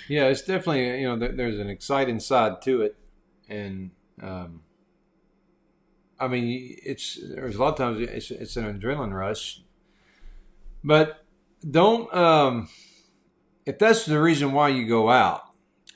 yeah, 0.09 0.25
it's 0.25 0.41
definitely 0.41 0.99
you 0.99 1.07
know 1.07 1.15
there's 1.17 1.59
an 1.59 1.69
exciting 1.69 2.19
side 2.19 2.61
to 2.63 2.81
it, 2.81 2.97
and 3.47 3.91
um, 4.21 4.63
I 6.21 6.27
mean 6.27 6.77
it's 6.83 7.19
there's 7.35 7.55
a 7.55 7.59
lot 7.59 7.69
of 7.73 7.77
times 7.77 7.99
it's 7.99 8.31
it's 8.31 8.55
an 8.55 8.79
adrenaline 8.79 9.13
rush, 9.13 9.61
but 10.83 11.25
don't 11.69 12.13
um, 12.13 12.69
if 13.65 13.79
that's 13.79 14.05
the 14.05 14.21
reason 14.21 14.53
why 14.53 14.69
you 14.69 14.87
go 14.87 15.09
out 15.09 15.43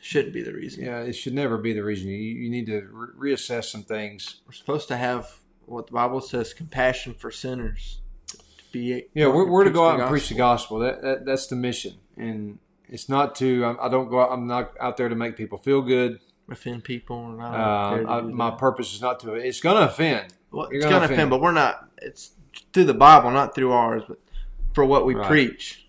shouldn't 0.06 0.34
be 0.34 0.44
the 0.44 0.54
reason. 0.54 0.86
Yeah, 0.86 1.00
it 1.00 1.14
should 1.14 1.34
never 1.34 1.58
be 1.58 1.74
the 1.74 1.84
reason. 1.84 2.10
You, 2.10 2.18
you 2.18 2.50
need 2.50 2.68
to 2.68 2.88
re- 2.92 3.34
reassess 3.34 3.66
some 3.66 3.84
things. 3.84 4.42
We're 4.46 4.54
supposed 4.54 4.88
to 4.90 4.98
have 4.98 5.40
what 5.66 5.88
the 5.88 5.94
Bible 5.94 6.22
says: 6.22 6.54
compassion 6.54 7.14
for 7.14 7.32
sinners. 7.32 8.02
To 8.28 8.38
be 8.72 9.06
yeah, 9.14 9.28
we're, 9.28 9.50
we're 9.50 9.64
to 9.64 9.72
go 9.72 9.88
out 9.88 10.00
and 10.00 10.10
preach 10.10 10.30
the 10.30 10.36
gospel. 10.36 10.80
That, 10.80 11.02
that 11.02 11.26
that's 11.26 11.48
the 11.48 11.56
mission, 11.56 11.96
and 12.18 12.60
it's 12.88 13.10
not 13.10 13.36
to. 13.36 13.66
I, 13.66 13.86
I 13.86 13.90
don't 13.90 14.10
go. 14.10 14.20
Out, 14.20 14.32
I'm 14.32 14.48
not 14.48 14.74
out 14.80 14.98
there 14.98 15.10
to 15.10 15.16
make 15.16 15.38
people 15.38 15.58
feel 15.58 15.82
good, 15.82 16.20
offend 16.50 16.84
people. 16.84 17.38
Uh, 17.40 17.44
I, 17.44 18.22
my 18.22 18.52
purpose 18.52 18.94
is 18.94 19.02
not 19.02 19.20
to. 19.22 19.34
It's 19.34 19.60
going 19.60 19.78
to 19.78 19.92
offend. 19.92 20.34
Well, 20.52 20.68
it's 20.72 20.86
going 20.86 21.08
to 21.08 21.14
offend, 21.14 21.30
but 21.30 21.42
we're 21.42 21.52
not. 21.52 21.90
It's 22.02 22.32
through 22.74 22.86
the 22.86 22.94
Bible, 22.94 23.32
not 23.32 23.56
through 23.56 23.72
ours, 23.72 24.04
but 24.08 24.20
for 24.74 24.86
what 24.86 25.06
we 25.06 25.16
right. 25.16 25.28
preach. 25.28 25.88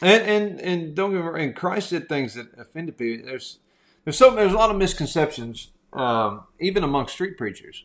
And 0.00 0.22
and 0.22 0.60
and 0.60 0.94
don't 0.94 1.10
get 1.10 1.16
me 1.16 1.22
wrong. 1.22 1.40
And 1.40 1.56
Christ 1.56 1.90
did 1.90 2.08
things 2.08 2.34
that 2.34 2.46
offended 2.58 2.96
people. 2.96 3.26
There's 3.26 3.58
there's 4.04 4.16
so 4.16 4.34
there's 4.34 4.52
a 4.52 4.56
lot 4.56 4.70
of 4.70 4.76
misconceptions, 4.76 5.72
um, 5.92 6.44
even 6.60 6.84
among 6.84 7.08
street 7.08 7.36
preachers. 7.36 7.84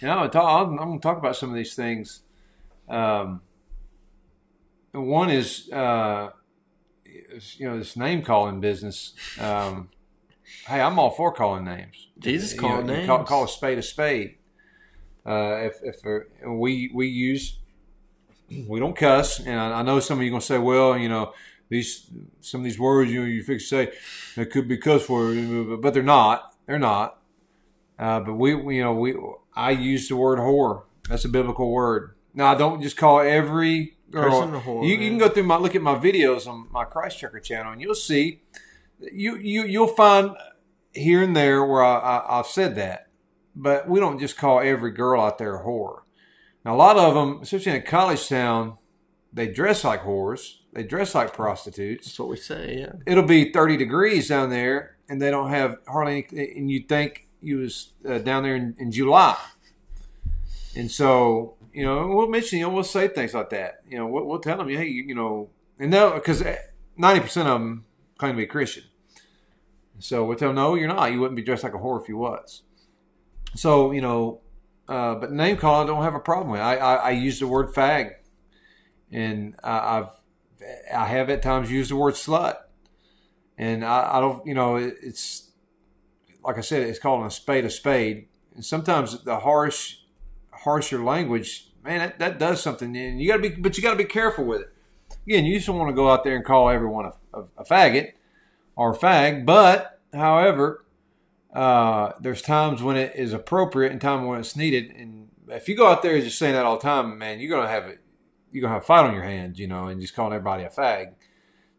You 0.00 0.08
know, 0.08 0.18
I'm 0.18 0.76
going 0.76 0.98
to 0.98 1.02
talk 1.02 1.18
about 1.18 1.36
some 1.36 1.50
of 1.50 1.54
these 1.54 1.74
things. 1.74 2.20
Um, 2.88 3.40
one 4.92 5.30
is, 5.30 5.70
uh, 5.72 6.30
you 7.56 7.68
know, 7.68 7.78
this 7.78 7.96
name 7.96 8.22
calling 8.22 8.60
business. 8.60 9.14
Um, 9.38 9.88
hey, 10.66 10.80
I'm 10.80 10.98
all 10.98 11.10
for 11.10 11.32
calling 11.32 11.64
names. 11.64 12.08
Jesus 12.18 12.54
You 12.54 12.60
called 12.60 12.86
know, 12.86 12.94
names. 12.94 13.06
Call, 13.06 13.24
call 13.24 13.44
a 13.44 13.48
spade 13.48 13.78
a 13.78 13.82
spade. 13.82 14.36
Uh, 15.26 15.56
if 15.62 15.80
if 15.82 16.06
uh, 16.06 16.50
we 16.50 16.90
we 16.92 17.08
use 17.08 17.58
we 18.68 18.78
don't 18.78 18.96
cuss, 18.96 19.40
and 19.40 19.58
I, 19.58 19.80
I 19.80 19.82
know 19.82 20.00
some 20.00 20.18
of 20.18 20.24
you 20.24 20.30
are 20.30 20.32
gonna 20.32 20.42
say, 20.42 20.58
well, 20.58 20.98
you 20.98 21.08
know, 21.08 21.32
these 21.68 22.10
some 22.40 22.60
of 22.60 22.64
these 22.64 22.78
words 22.78 23.10
you 23.10 23.20
know 23.20 23.26
you 23.26 23.42
fix 23.42 23.68
say 23.68 23.92
they 24.36 24.44
could 24.44 24.68
be 24.68 24.76
cuss 24.76 25.08
words, 25.08 25.80
but 25.80 25.94
they're 25.94 26.02
not. 26.02 26.54
They're 26.66 26.78
not. 26.78 27.20
Uh, 27.98 28.20
but 28.20 28.34
we, 28.34 28.54
we, 28.54 28.76
you 28.76 28.82
know, 28.82 28.94
we 28.94 29.14
I 29.54 29.70
use 29.70 30.08
the 30.08 30.16
word 30.16 30.38
whore. 30.38 30.84
That's 31.08 31.24
a 31.24 31.28
biblical 31.28 31.70
word. 31.70 32.14
Now 32.34 32.52
I 32.52 32.54
don't 32.56 32.82
just 32.82 32.96
call 32.96 33.20
every 33.20 33.96
girl. 34.10 34.42
Person 34.42 34.54
a 34.54 34.60
whore, 34.60 34.84
you, 34.84 34.96
you 34.96 35.08
can 35.08 35.18
go 35.18 35.28
through 35.28 35.44
my 35.44 35.56
look 35.56 35.74
at 35.74 35.82
my 35.82 35.94
videos 35.94 36.46
on 36.46 36.68
my 36.70 36.84
Christ 36.84 37.18
Checker 37.18 37.40
channel, 37.40 37.72
and 37.72 37.80
you'll 37.80 37.94
see 37.94 38.42
you 39.12 39.36
you 39.36 39.64
you'll 39.64 39.86
find 39.88 40.30
here 40.92 41.22
and 41.22 41.36
there 41.36 41.64
where 41.64 41.82
I, 41.82 41.98
I, 41.98 42.38
I've 42.38 42.46
said 42.46 42.76
that, 42.76 43.08
but 43.54 43.88
we 43.88 44.00
don't 44.00 44.18
just 44.18 44.36
call 44.36 44.60
every 44.60 44.92
girl 44.92 45.20
out 45.20 45.38
there 45.38 45.56
a 45.56 45.64
whore. 45.64 46.02
Now 46.64 46.74
a 46.74 46.76
lot 46.76 46.96
of 46.96 47.14
them, 47.14 47.40
especially 47.42 47.72
in 47.72 47.78
a 47.78 47.82
college 47.82 48.28
town, 48.28 48.78
they 49.32 49.48
dress 49.48 49.84
like 49.84 50.02
whores. 50.02 50.58
They 50.72 50.82
dress 50.82 51.14
like 51.14 51.32
prostitutes 51.32 52.06
That's 52.06 52.18
what 52.18 52.28
we 52.28 52.36
say. 52.36 52.78
Yeah. 52.80 52.92
it'll 53.06 53.24
be 53.24 53.52
30 53.52 53.76
degrees 53.76 54.28
down 54.28 54.50
there 54.50 54.96
and 55.08 55.22
they 55.22 55.30
don't 55.30 55.50
have 55.50 55.76
hardly 55.86 56.26
any, 56.32 56.52
and 56.56 56.70
you 56.70 56.80
think 56.80 57.28
you 57.40 57.58
was 57.58 57.92
uh, 58.08 58.18
down 58.18 58.42
there 58.42 58.56
in, 58.56 58.74
in 58.78 58.90
july 58.90 59.36
and 60.74 60.90
so 60.90 61.54
you 61.72 61.84
know 61.84 62.08
we'll 62.08 62.28
mention 62.28 62.58
you 62.58 62.64
know 62.64 62.70
we'll 62.70 62.82
say 62.82 63.06
things 63.06 63.34
like 63.34 63.50
that 63.50 63.82
you 63.88 63.98
know 63.98 64.06
we'll, 64.06 64.24
we'll 64.24 64.40
tell 64.40 64.56
them 64.56 64.68
hey 64.68 64.86
you, 64.86 65.02
you 65.04 65.14
know 65.14 65.48
and 65.78 65.90
no 65.90 66.14
because 66.14 66.42
90% 66.98 67.36
of 67.38 67.44
them 67.44 67.84
claim 68.18 68.32
to 68.32 68.38
be 68.38 68.46
christian 68.46 68.84
so 70.04 70.24
we'll 70.24 70.36
tell 70.36 70.52
no 70.52 70.74
you're 70.74 70.88
not. 70.88 71.12
You 71.12 71.20
wouldn't 71.20 71.36
be 71.36 71.42
dressed 71.42 71.64
like 71.64 71.74
a 71.74 71.78
whore 71.78 72.00
if 72.02 72.08
you 72.08 72.16
was. 72.16 72.62
So 73.54 73.92
you 73.92 74.00
know 74.00 74.40
uh, 74.88 75.14
but 75.14 75.32
name 75.32 75.56
calling 75.56 75.86
don't 75.86 76.02
have 76.02 76.14
a 76.14 76.20
problem 76.20 76.50
with 76.50 76.60
i 76.60 76.76
i, 76.76 76.94
I 76.94 77.10
use 77.12 77.40
the 77.40 77.46
word 77.46 77.68
fag. 77.68 78.12
And 79.10 79.54
I, 79.62 79.98
i've 79.98 80.08
I 80.94 81.06
have 81.06 81.30
at 81.30 81.42
times 81.42 81.70
used 81.70 81.90
the 81.90 81.96
word 81.96 82.14
slut, 82.14 82.56
and 83.58 83.84
I, 83.84 84.16
I 84.16 84.20
don't, 84.20 84.46
you 84.46 84.54
know, 84.54 84.76
it, 84.76 84.94
it's 85.02 85.50
like 86.42 86.58
I 86.58 86.62
said, 86.62 86.82
it's 86.82 86.98
calling 86.98 87.26
a 87.26 87.30
spade 87.30 87.64
a 87.64 87.70
spade, 87.70 88.28
and 88.54 88.64
sometimes 88.64 89.22
the 89.24 89.40
harsh, 89.40 89.96
harsher 90.50 91.02
language, 91.02 91.70
man, 91.82 91.98
that, 92.00 92.18
that 92.18 92.38
does 92.38 92.62
something, 92.62 92.96
and 92.96 93.20
you 93.20 93.28
got 93.28 93.36
to 93.36 93.42
be, 93.42 93.50
but 93.50 93.76
you 93.76 93.82
got 93.82 93.90
to 93.90 93.96
be 93.96 94.04
careful 94.04 94.44
with 94.44 94.62
it. 94.62 94.72
Again, 95.26 95.44
you 95.44 95.56
just 95.56 95.66
don't 95.66 95.78
want 95.78 95.90
to 95.90 95.94
go 95.94 96.10
out 96.10 96.24
there 96.24 96.36
and 96.36 96.44
call 96.44 96.68
everyone 96.68 97.06
a, 97.06 97.38
a, 97.38 97.44
a 97.58 97.64
faggot 97.64 98.12
or 98.76 98.94
fag, 98.94 99.44
but 99.44 99.93
however, 100.14 100.84
uh, 101.54 102.12
there's 102.20 102.42
times 102.42 102.82
when 102.82 102.96
it 102.96 103.12
is 103.16 103.32
appropriate 103.32 103.92
and 103.92 104.00
time 104.00 104.24
when 104.26 104.40
it's 104.40 104.56
needed, 104.56 104.90
and 104.96 105.28
if 105.48 105.68
you 105.68 105.76
go 105.76 105.86
out 105.86 106.02
there 106.02 106.14
and 106.14 106.24
just 106.24 106.38
saying 106.38 106.54
that 106.54 106.64
all 106.64 106.76
the 106.76 106.82
time, 106.82 107.18
man, 107.18 107.40
you're 107.40 107.50
gonna 107.56 107.68
have 107.68 107.84
it 107.86 108.00
you're 108.50 108.62
gonna 108.62 108.74
have 108.74 108.82
a 108.82 108.86
fight 108.86 109.04
on 109.04 109.12
your 109.14 109.24
hands, 109.24 109.58
you 109.58 109.66
know, 109.66 109.88
and 109.88 110.00
just 110.00 110.14
calling 110.14 110.32
everybody 110.32 110.62
a 110.62 110.68
fag. 110.68 111.14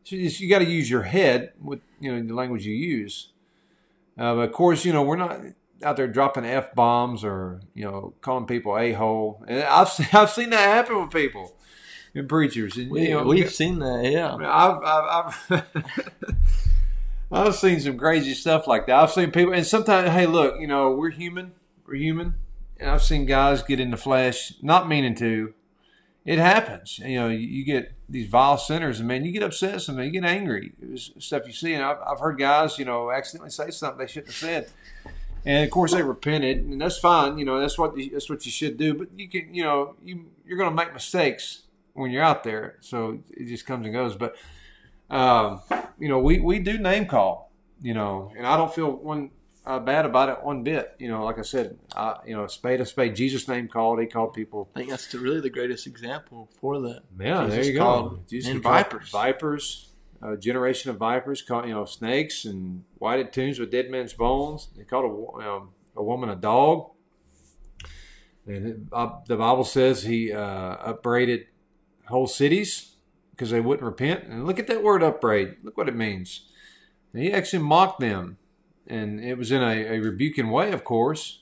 So 0.03 0.15
you, 0.17 0.25
just- 0.27 0.39
you 0.41 0.49
got 0.49 0.59
to 0.59 0.65
use 0.65 0.89
your 0.89 1.03
head 1.03 1.53
with 1.61 1.79
you 1.99 2.11
know 2.13 2.21
the 2.25 2.33
language 2.33 2.65
you 2.65 2.73
use. 2.75 3.29
Uh, 4.17 4.35
but 4.35 4.41
of 4.41 4.51
course, 4.51 4.85
you 4.85 4.93
know 4.93 5.01
we're 5.03 5.15
not 5.15 5.39
out 5.83 5.97
there 5.97 6.07
dropping 6.07 6.45
f 6.45 6.73
bombs 6.75 7.23
or 7.23 7.61
you 7.73 7.83
know 7.85 8.13
calling 8.21 8.45
people 8.45 8.77
a 8.77 8.91
hole. 8.93 9.43
And 9.47 9.63
I've 9.63 9.89
seen, 9.89 10.07
I've 10.13 10.29
seen 10.29 10.49
that 10.51 10.59
happen 10.67 11.01
with 11.01 11.11
people 11.11 11.55
and 12.13 12.29
preachers. 12.29 12.77
And 12.77 12.91
We, 12.91 13.07
you 13.09 13.15
know, 13.15 13.23
we've 13.23 13.51
seen 13.53 13.79
that. 13.79 14.05
Yeah. 14.09 14.35
I've, 14.35 14.83
I've, 14.83 15.41
I've, 15.49 15.65
I've 17.31 17.55
seen 17.55 17.79
some 17.79 17.97
crazy 17.97 18.33
stuff 18.33 18.67
like 18.67 18.87
that. 18.87 18.95
I've 18.95 19.11
seen 19.11 19.31
people, 19.31 19.53
and 19.53 19.65
sometimes, 19.65 20.09
hey, 20.09 20.25
look, 20.27 20.59
you 20.59 20.67
know, 20.67 20.91
we're 20.91 21.09
human. 21.09 21.53
We're 21.87 21.95
human. 21.95 22.35
And 22.79 22.89
I've 22.89 23.01
seen 23.01 23.25
guys 23.25 23.63
get 23.63 23.79
in 23.79 23.91
the 23.91 23.97
flesh, 23.97 24.53
not 24.61 24.87
meaning 24.87 25.15
to. 25.15 25.53
It 26.25 26.39
happens. 26.39 26.99
You 26.99 27.19
know, 27.19 27.29
you, 27.29 27.63
get 27.63 27.93
these 28.09 28.27
vile 28.27 28.57
sinners, 28.57 28.99
and 28.99 29.07
man, 29.07 29.25
you 29.25 29.31
get 29.31 29.43
upset, 29.43 29.81
sometimes 29.81 30.07
you 30.07 30.21
get 30.21 30.27
angry. 30.27 30.73
It's 30.81 31.11
stuff 31.19 31.43
you 31.45 31.53
see, 31.53 31.73
and 31.73 31.83
I've, 31.83 31.97
I've 32.05 32.19
heard 32.19 32.39
guys, 32.39 32.79
you 32.79 32.85
know, 32.85 33.11
accidentally 33.11 33.51
say 33.51 33.69
something 33.69 33.99
they 33.99 34.07
shouldn't 34.07 34.27
have 34.27 34.35
said. 34.35 34.69
And 35.45 35.63
of 35.63 35.69
course, 35.69 35.93
they 35.93 36.01
repented, 36.01 36.57
and 36.65 36.81
that's 36.81 36.97
fine. 36.97 37.37
You 37.37 37.45
know, 37.45 37.59
that's 37.59 37.77
what 37.77 37.95
that's 38.11 38.29
what 38.29 38.45
you 38.45 38.51
should 38.51 38.77
do. 38.77 38.95
But 38.95 39.09
you 39.15 39.29
can, 39.29 39.53
you 39.53 39.63
know, 39.63 39.95
you 40.03 40.25
you're 40.45 40.57
going 40.57 40.71
to 40.71 40.75
make 40.75 40.91
mistakes 40.91 41.61
when 41.93 42.09
you're 42.09 42.23
out 42.23 42.43
there, 42.43 42.77
so 42.81 43.19
it 43.29 43.45
just 43.45 43.67
comes 43.67 43.85
and 43.85 43.93
goes. 43.93 44.15
But 44.15 44.35
um, 45.09 45.61
you 45.99 46.09
know, 46.09 46.19
we 46.19 46.39
we 46.39 46.59
do 46.59 46.77
name 46.77 47.05
call, 47.05 47.51
you 47.81 47.93
know, 47.93 48.31
and 48.37 48.45
I 48.45 48.57
don't 48.57 48.73
feel 48.73 48.91
one 48.91 49.31
uh, 49.65 49.79
bad 49.79 50.05
about 50.05 50.29
it 50.29 50.43
one 50.43 50.63
bit. 50.63 50.95
You 50.99 51.09
know, 51.09 51.23
like 51.23 51.39
I 51.39 51.41
said, 51.43 51.77
I, 51.95 52.17
you 52.25 52.35
know, 52.35 52.45
spade 52.47 52.81
a 52.81 52.85
spade. 52.85 53.15
Jesus 53.15 53.47
name 53.47 53.67
called. 53.67 53.99
He 53.99 54.07
called 54.07 54.33
people. 54.33 54.69
I 54.75 54.79
think 54.79 54.89
that's 54.91 55.07
the, 55.07 55.19
really 55.19 55.41
the 55.41 55.49
greatest 55.49 55.87
example 55.87 56.49
for 56.59 56.79
that. 56.81 57.01
Yeah, 57.19 57.45
there 57.47 57.63
you 57.63 57.73
go. 57.73 58.19
Jesus 58.29 58.51
called 58.61 58.83
vipers. 58.83 59.09
vipers, 59.11 59.89
a 60.21 60.37
generation 60.37 60.91
of 60.91 60.97
vipers. 60.97 61.41
Called 61.41 61.67
you 61.67 61.73
know 61.73 61.85
snakes 61.85 62.45
and 62.45 62.83
whited 62.99 63.31
tombs 63.33 63.59
with 63.59 63.71
dead 63.71 63.89
men's 63.89 64.13
bones. 64.13 64.69
They 64.75 64.83
called 64.83 65.05
a 65.43 65.47
um, 65.49 65.69
a 65.95 66.03
woman 66.03 66.29
a 66.29 66.35
dog. 66.35 66.91
And 68.47 68.67
it- 68.67 68.79
uh, 68.91 69.09
the 69.27 69.37
Bible 69.37 69.63
says 69.63 70.03
he 70.03 70.31
uh, 70.31 70.39
upbraided 70.41 71.47
whole 72.07 72.27
cities 72.27 72.94
because 73.35 73.51
they 73.51 73.59
wouldn't 73.59 73.85
repent. 73.85 74.23
And 74.25 74.45
look 74.47 74.59
at 74.59 74.67
that 74.67 74.81
word 74.81 75.03
upbraid. 75.03 75.57
Look 75.61 75.77
what 75.77 75.89
it 75.89 75.95
means. 75.95 76.45
And 77.13 77.21
he 77.21 77.31
actually 77.31 77.63
mocked 77.63 77.99
them, 77.99 78.37
and 78.87 79.19
it 79.19 79.37
was 79.37 79.51
in 79.51 79.61
a, 79.61 79.97
a 79.97 79.99
rebuking 79.99 80.49
way, 80.49 80.71
of 80.71 80.83
course. 80.83 81.41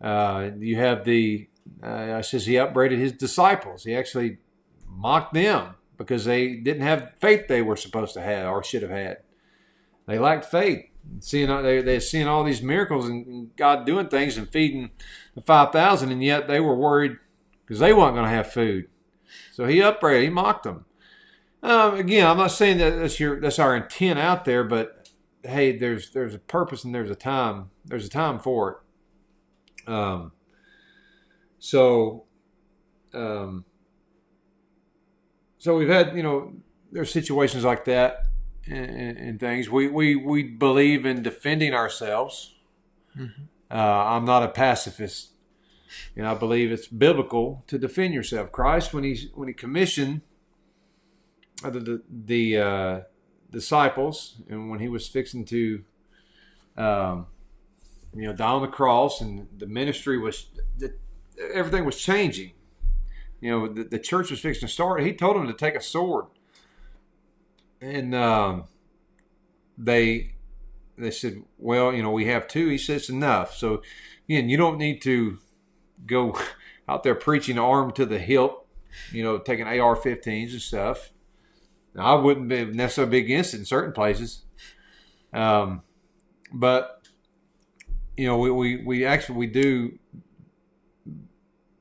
Uh, 0.00 0.50
you 0.58 0.76
have 0.76 1.04
the 1.04 1.48
uh, 1.82 2.18
it 2.18 2.24
says 2.24 2.46
he 2.46 2.56
upbraided 2.56 2.98
his 2.98 3.12
disciples. 3.12 3.84
He 3.84 3.94
actually 3.94 4.38
mocked 4.88 5.34
them 5.34 5.74
because 5.96 6.24
they 6.24 6.54
didn't 6.54 6.82
have 6.82 7.12
faith 7.18 7.48
they 7.48 7.62
were 7.62 7.76
supposed 7.76 8.14
to 8.14 8.20
have 8.20 8.50
or 8.50 8.62
should 8.62 8.82
have 8.82 8.90
had. 8.90 9.18
They 10.06 10.18
lacked 10.18 10.44
faith. 10.44 10.86
Seeing 11.20 11.48
they 11.62 11.82
they're 11.82 12.00
seeing 12.00 12.26
all 12.26 12.42
these 12.42 12.62
miracles 12.62 13.08
and, 13.08 13.26
and 13.26 13.56
God 13.56 13.86
doing 13.86 14.08
things 14.08 14.36
and 14.36 14.50
feeding 14.50 14.90
the 15.34 15.40
five 15.40 15.72
thousand, 15.72 16.10
and 16.10 16.22
yet 16.22 16.48
they 16.48 16.60
were 16.60 16.74
worried 16.74 17.16
because 17.64 17.78
they 17.78 17.92
weren't 17.92 18.14
going 18.14 18.26
to 18.26 18.36
have 18.36 18.52
food. 18.52 18.88
So 19.52 19.66
he 19.66 19.80
upbraided, 19.80 20.24
he 20.24 20.30
mocked 20.30 20.64
them. 20.64 20.84
Um, 21.66 21.96
again, 21.96 22.24
I'm 22.24 22.36
not 22.36 22.52
saying 22.52 22.78
that 22.78 22.90
that's 22.90 23.18
your 23.18 23.40
that's 23.40 23.58
our 23.58 23.74
intent 23.74 24.20
out 24.20 24.44
there, 24.44 24.62
but 24.62 25.10
hey, 25.42 25.76
there's 25.76 26.10
there's 26.10 26.32
a 26.32 26.38
purpose 26.38 26.84
and 26.84 26.94
there's 26.94 27.10
a 27.10 27.16
time 27.16 27.70
there's 27.84 28.06
a 28.06 28.08
time 28.08 28.38
for 28.38 28.70
it. 28.70 29.90
Um, 29.90 30.30
so, 31.58 32.26
um, 33.12 33.64
so 35.58 35.76
we've 35.76 35.88
had 35.88 36.16
you 36.16 36.22
know 36.22 36.52
there's 36.92 37.10
situations 37.10 37.64
like 37.64 37.84
that 37.86 38.26
and, 38.68 39.18
and, 39.18 39.40
things. 39.40 39.68
We 39.68 39.88
we 39.88 40.14
we 40.14 40.44
believe 40.44 41.04
in 41.04 41.24
defending 41.24 41.74
ourselves. 41.74 42.54
Mhm. 43.18 43.48
Uh, 43.68 43.74
I'm 43.74 44.24
not 44.24 44.44
a 44.44 44.48
pacifist, 44.48 45.30
and 46.14 46.28
I 46.28 46.34
believe 46.34 46.70
it's 46.70 46.86
biblical 46.86 47.64
to 47.66 47.76
defend 47.76 48.14
yourself. 48.14 48.52
Christ, 48.52 48.94
when 48.94 49.02
he 49.02 49.30
when 49.34 49.48
he 49.48 49.54
commissioned 49.54 50.20
the 51.62 51.70
the, 51.70 52.02
the 52.08 52.58
uh, 52.58 53.00
disciples, 53.50 54.36
and 54.48 54.70
when 54.70 54.80
he 54.80 54.88
was 54.88 55.08
fixing 55.08 55.44
to, 55.46 55.84
um, 56.76 57.26
you 58.14 58.26
know, 58.26 58.32
die 58.32 58.46
on 58.46 58.62
the 58.62 58.68
cross, 58.68 59.20
and 59.20 59.48
the 59.56 59.66
ministry 59.66 60.18
was, 60.18 60.46
the, 60.78 60.94
everything 61.54 61.84
was 61.84 61.98
changing. 61.98 62.52
You 63.40 63.50
know, 63.50 63.68
the, 63.68 63.84
the 63.84 63.98
church 63.98 64.30
was 64.30 64.40
fixing 64.40 64.66
to 64.68 64.72
start. 64.72 65.02
He 65.02 65.12
told 65.12 65.36
them 65.36 65.46
to 65.46 65.52
take 65.52 65.74
a 65.74 65.80
sword, 65.80 66.26
and 67.80 68.14
um, 68.14 68.64
they 69.76 70.34
they 70.96 71.10
said, 71.10 71.42
"Well, 71.58 71.92
you 71.92 72.02
know, 72.02 72.10
we 72.10 72.26
have 72.26 72.48
two. 72.48 72.68
He 72.68 72.78
says 72.78 73.10
enough. 73.10 73.54
So, 73.54 73.82
again, 74.28 74.48
you 74.48 74.56
don't 74.56 74.78
need 74.78 75.02
to 75.02 75.38
go 76.06 76.38
out 76.88 77.02
there 77.02 77.14
preaching 77.14 77.58
armed 77.58 77.94
to 77.96 78.06
the 78.06 78.18
hilt. 78.18 78.66
You 79.12 79.22
know, 79.22 79.36
taking 79.36 79.66
AR-15s 79.66 80.52
and 80.52 80.62
stuff. 80.62 81.10
I 81.98 82.14
wouldn't 82.14 82.48
be 82.48 82.64
necessarily 82.64 83.10
be 83.10 83.24
against 83.24 83.54
it 83.54 83.58
in 83.58 83.64
certain 83.64 83.92
places, 83.92 84.42
um, 85.32 85.82
but 86.52 86.96
you 88.16 88.26
know, 88.26 88.38
we, 88.38 88.50
we, 88.50 88.76
we 88.76 89.04
actually 89.04 89.36
we 89.36 89.46
do 89.46 89.98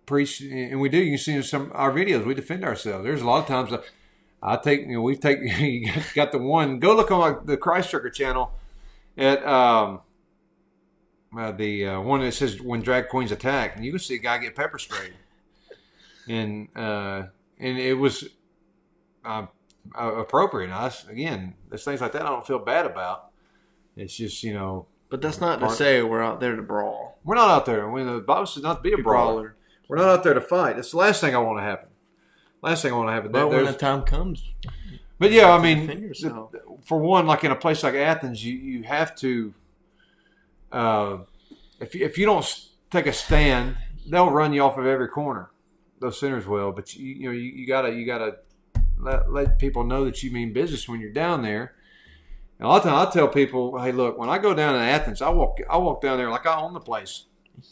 preach, 0.05 0.41
and 0.41 0.79
we 0.79 0.89
do. 0.89 0.97
You 0.97 1.11
can 1.11 1.17
see 1.17 1.33
in 1.33 1.43
some 1.43 1.71
our 1.73 1.91
videos, 1.91 2.25
we 2.25 2.33
defend 2.33 2.63
ourselves. 2.63 3.03
There's 3.03 3.21
a 3.21 3.25
lot 3.25 3.39
of 3.39 3.47
times 3.47 3.73
I, 3.73 4.53
I 4.53 4.57
take, 4.57 4.81
you 4.81 4.93
know, 4.93 5.01
we've 5.01 5.19
taken 5.19 5.47
you 5.59 5.91
got 6.13 6.31
the 6.31 6.37
one. 6.37 6.79
Go 6.79 6.95
look 6.95 7.11
on 7.11 7.45
the 7.45 7.57
Christ 7.57 7.89
Trucker 7.89 8.09
channel 8.09 8.51
at 9.17 9.45
um, 9.45 10.01
uh, 11.37 11.51
the 11.51 11.87
uh, 11.87 12.01
one 12.01 12.21
that 12.21 12.33
says 12.33 12.61
when 12.61 12.81
drag 12.81 13.09
queens 13.09 13.31
attack, 13.31 13.75
and 13.75 13.85
you 13.85 13.91
can 13.91 13.99
see 13.99 14.15
a 14.15 14.19
guy 14.19 14.37
get 14.37 14.55
pepper 14.55 14.77
sprayed, 14.77 15.13
and 16.27 16.67
uh, 16.75 17.23
and 17.59 17.77
it 17.77 17.93
was 17.93 18.25
uh, 19.23 19.29
uh, 19.29 19.47
appropriate. 19.93 20.65
And 20.65 20.73
I, 20.73 20.91
again, 21.09 21.53
there's 21.69 21.83
things 21.83 22.01
like 22.01 22.11
that 22.13 22.21
I 22.23 22.29
don't 22.29 22.45
feel 22.45 22.59
bad 22.59 22.85
about. 22.85 23.29
It's 23.95 24.15
just 24.15 24.43
you 24.43 24.53
know 24.53 24.87
But 25.09 25.21
that's 25.21 25.39
not 25.39 25.59
to 25.61 25.69
say 25.69 26.01
we're 26.01 26.21
out 26.23 26.39
there 26.39 26.55
to 26.55 26.61
brawl. 26.61 27.19
we're 27.23 27.35
not 27.35 27.49
out 27.49 27.65
there. 27.65 27.89
When 27.89 28.05
the 28.05 28.19
Bible 28.19 28.45
says 28.45 28.63
not 28.63 28.75
to 28.75 28.81
be 28.81 28.93
a 28.93 28.97
brawler, 28.97 29.33
brawler. 29.33 29.55
we're 29.87 29.97
not 29.97 30.09
out 30.09 30.23
there 30.23 30.33
to 30.33 30.41
fight. 30.41 30.75
That's 30.75 30.91
the 30.91 30.97
last 30.97 31.21
thing 31.21 31.33
I 31.35 31.39
want 31.39 31.59
to 31.59 31.63
happen. 31.63 31.89
Last 32.61 32.81
thing 32.81 32.91
I 32.93 32.95
want 32.97 33.09
to 33.09 33.13
happen. 33.13 33.31
But 33.31 33.49
when 33.49 33.65
the 33.65 33.73
time 33.73 34.01
comes, 34.03 34.51
But 35.19 35.31
yeah, 35.31 35.51
I 35.53 35.61
mean, 35.61 35.81
defend 35.87 36.01
yourself. 36.01 36.51
th- 36.51 36.63
for 36.83 36.99
one, 36.99 37.25
like 37.27 37.43
in 37.43 37.51
a 37.51 37.55
place 37.55 37.83
like 37.83 37.93
Athens, 37.95 38.43
you, 38.43 38.53
you 38.57 38.83
have 38.83 39.15
to. 39.17 39.53
Uh, 40.71 41.17
if 41.79 41.95
you, 41.95 42.05
if 42.05 42.17
you 42.17 42.25
don't 42.25 42.65
take 42.91 43.05
a 43.07 43.13
stand, 43.13 43.77
they'll 44.07 44.29
run 44.31 44.51
you 44.53 44.61
off 44.61 44.77
of 44.77 44.85
every 44.85 45.07
corner. 45.07 45.51
Those 45.99 46.19
sinners 46.19 46.45
will, 46.45 46.71
but 46.73 46.93
you 46.95 47.05
you 47.05 47.25
know 47.27 47.31
you, 47.31 47.43
you 47.51 47.65
gotta 47.67 47.91
you 47.93 48.05
gotta 48.05 48.37
let, 48.97 49.31
let 49.31 49.59
people 49.59 49.83
know 49.83 50.05
that 50.05 50.21
you 50.23 50.31
mean 50.31 50.53
business 50.53 50.87
when 50.87 50.99
you're 51.01 51.11
down 51.13 51.41
there. 51.41 51.75
And 52.59 52.65
a 52.65 52.69
lot 52.69 52.77
of 52.77 52.83
times 52.83 53.09
I 53.09 53.11
tell 53.19 53.27
people, 53.27 53.79
hey, 53.81 53.91
look, 53.91 54.17
when 54.17 54.29
I 54.29 54.37
go 54.37 54.53
down 54.53 54.73
to 54.75 54.79
Athens, 54.79 55.21
I 55.21 55.29
walk 55.29 55.59
I 55.69 55.77
walk 55.77 56.01
down 56.01 56.17
there 56.17 56.29
like 56.29 56.45
I 56.45 56.55
own 56.59 56.73
the 56.73 56.79
place. 56.79 57.25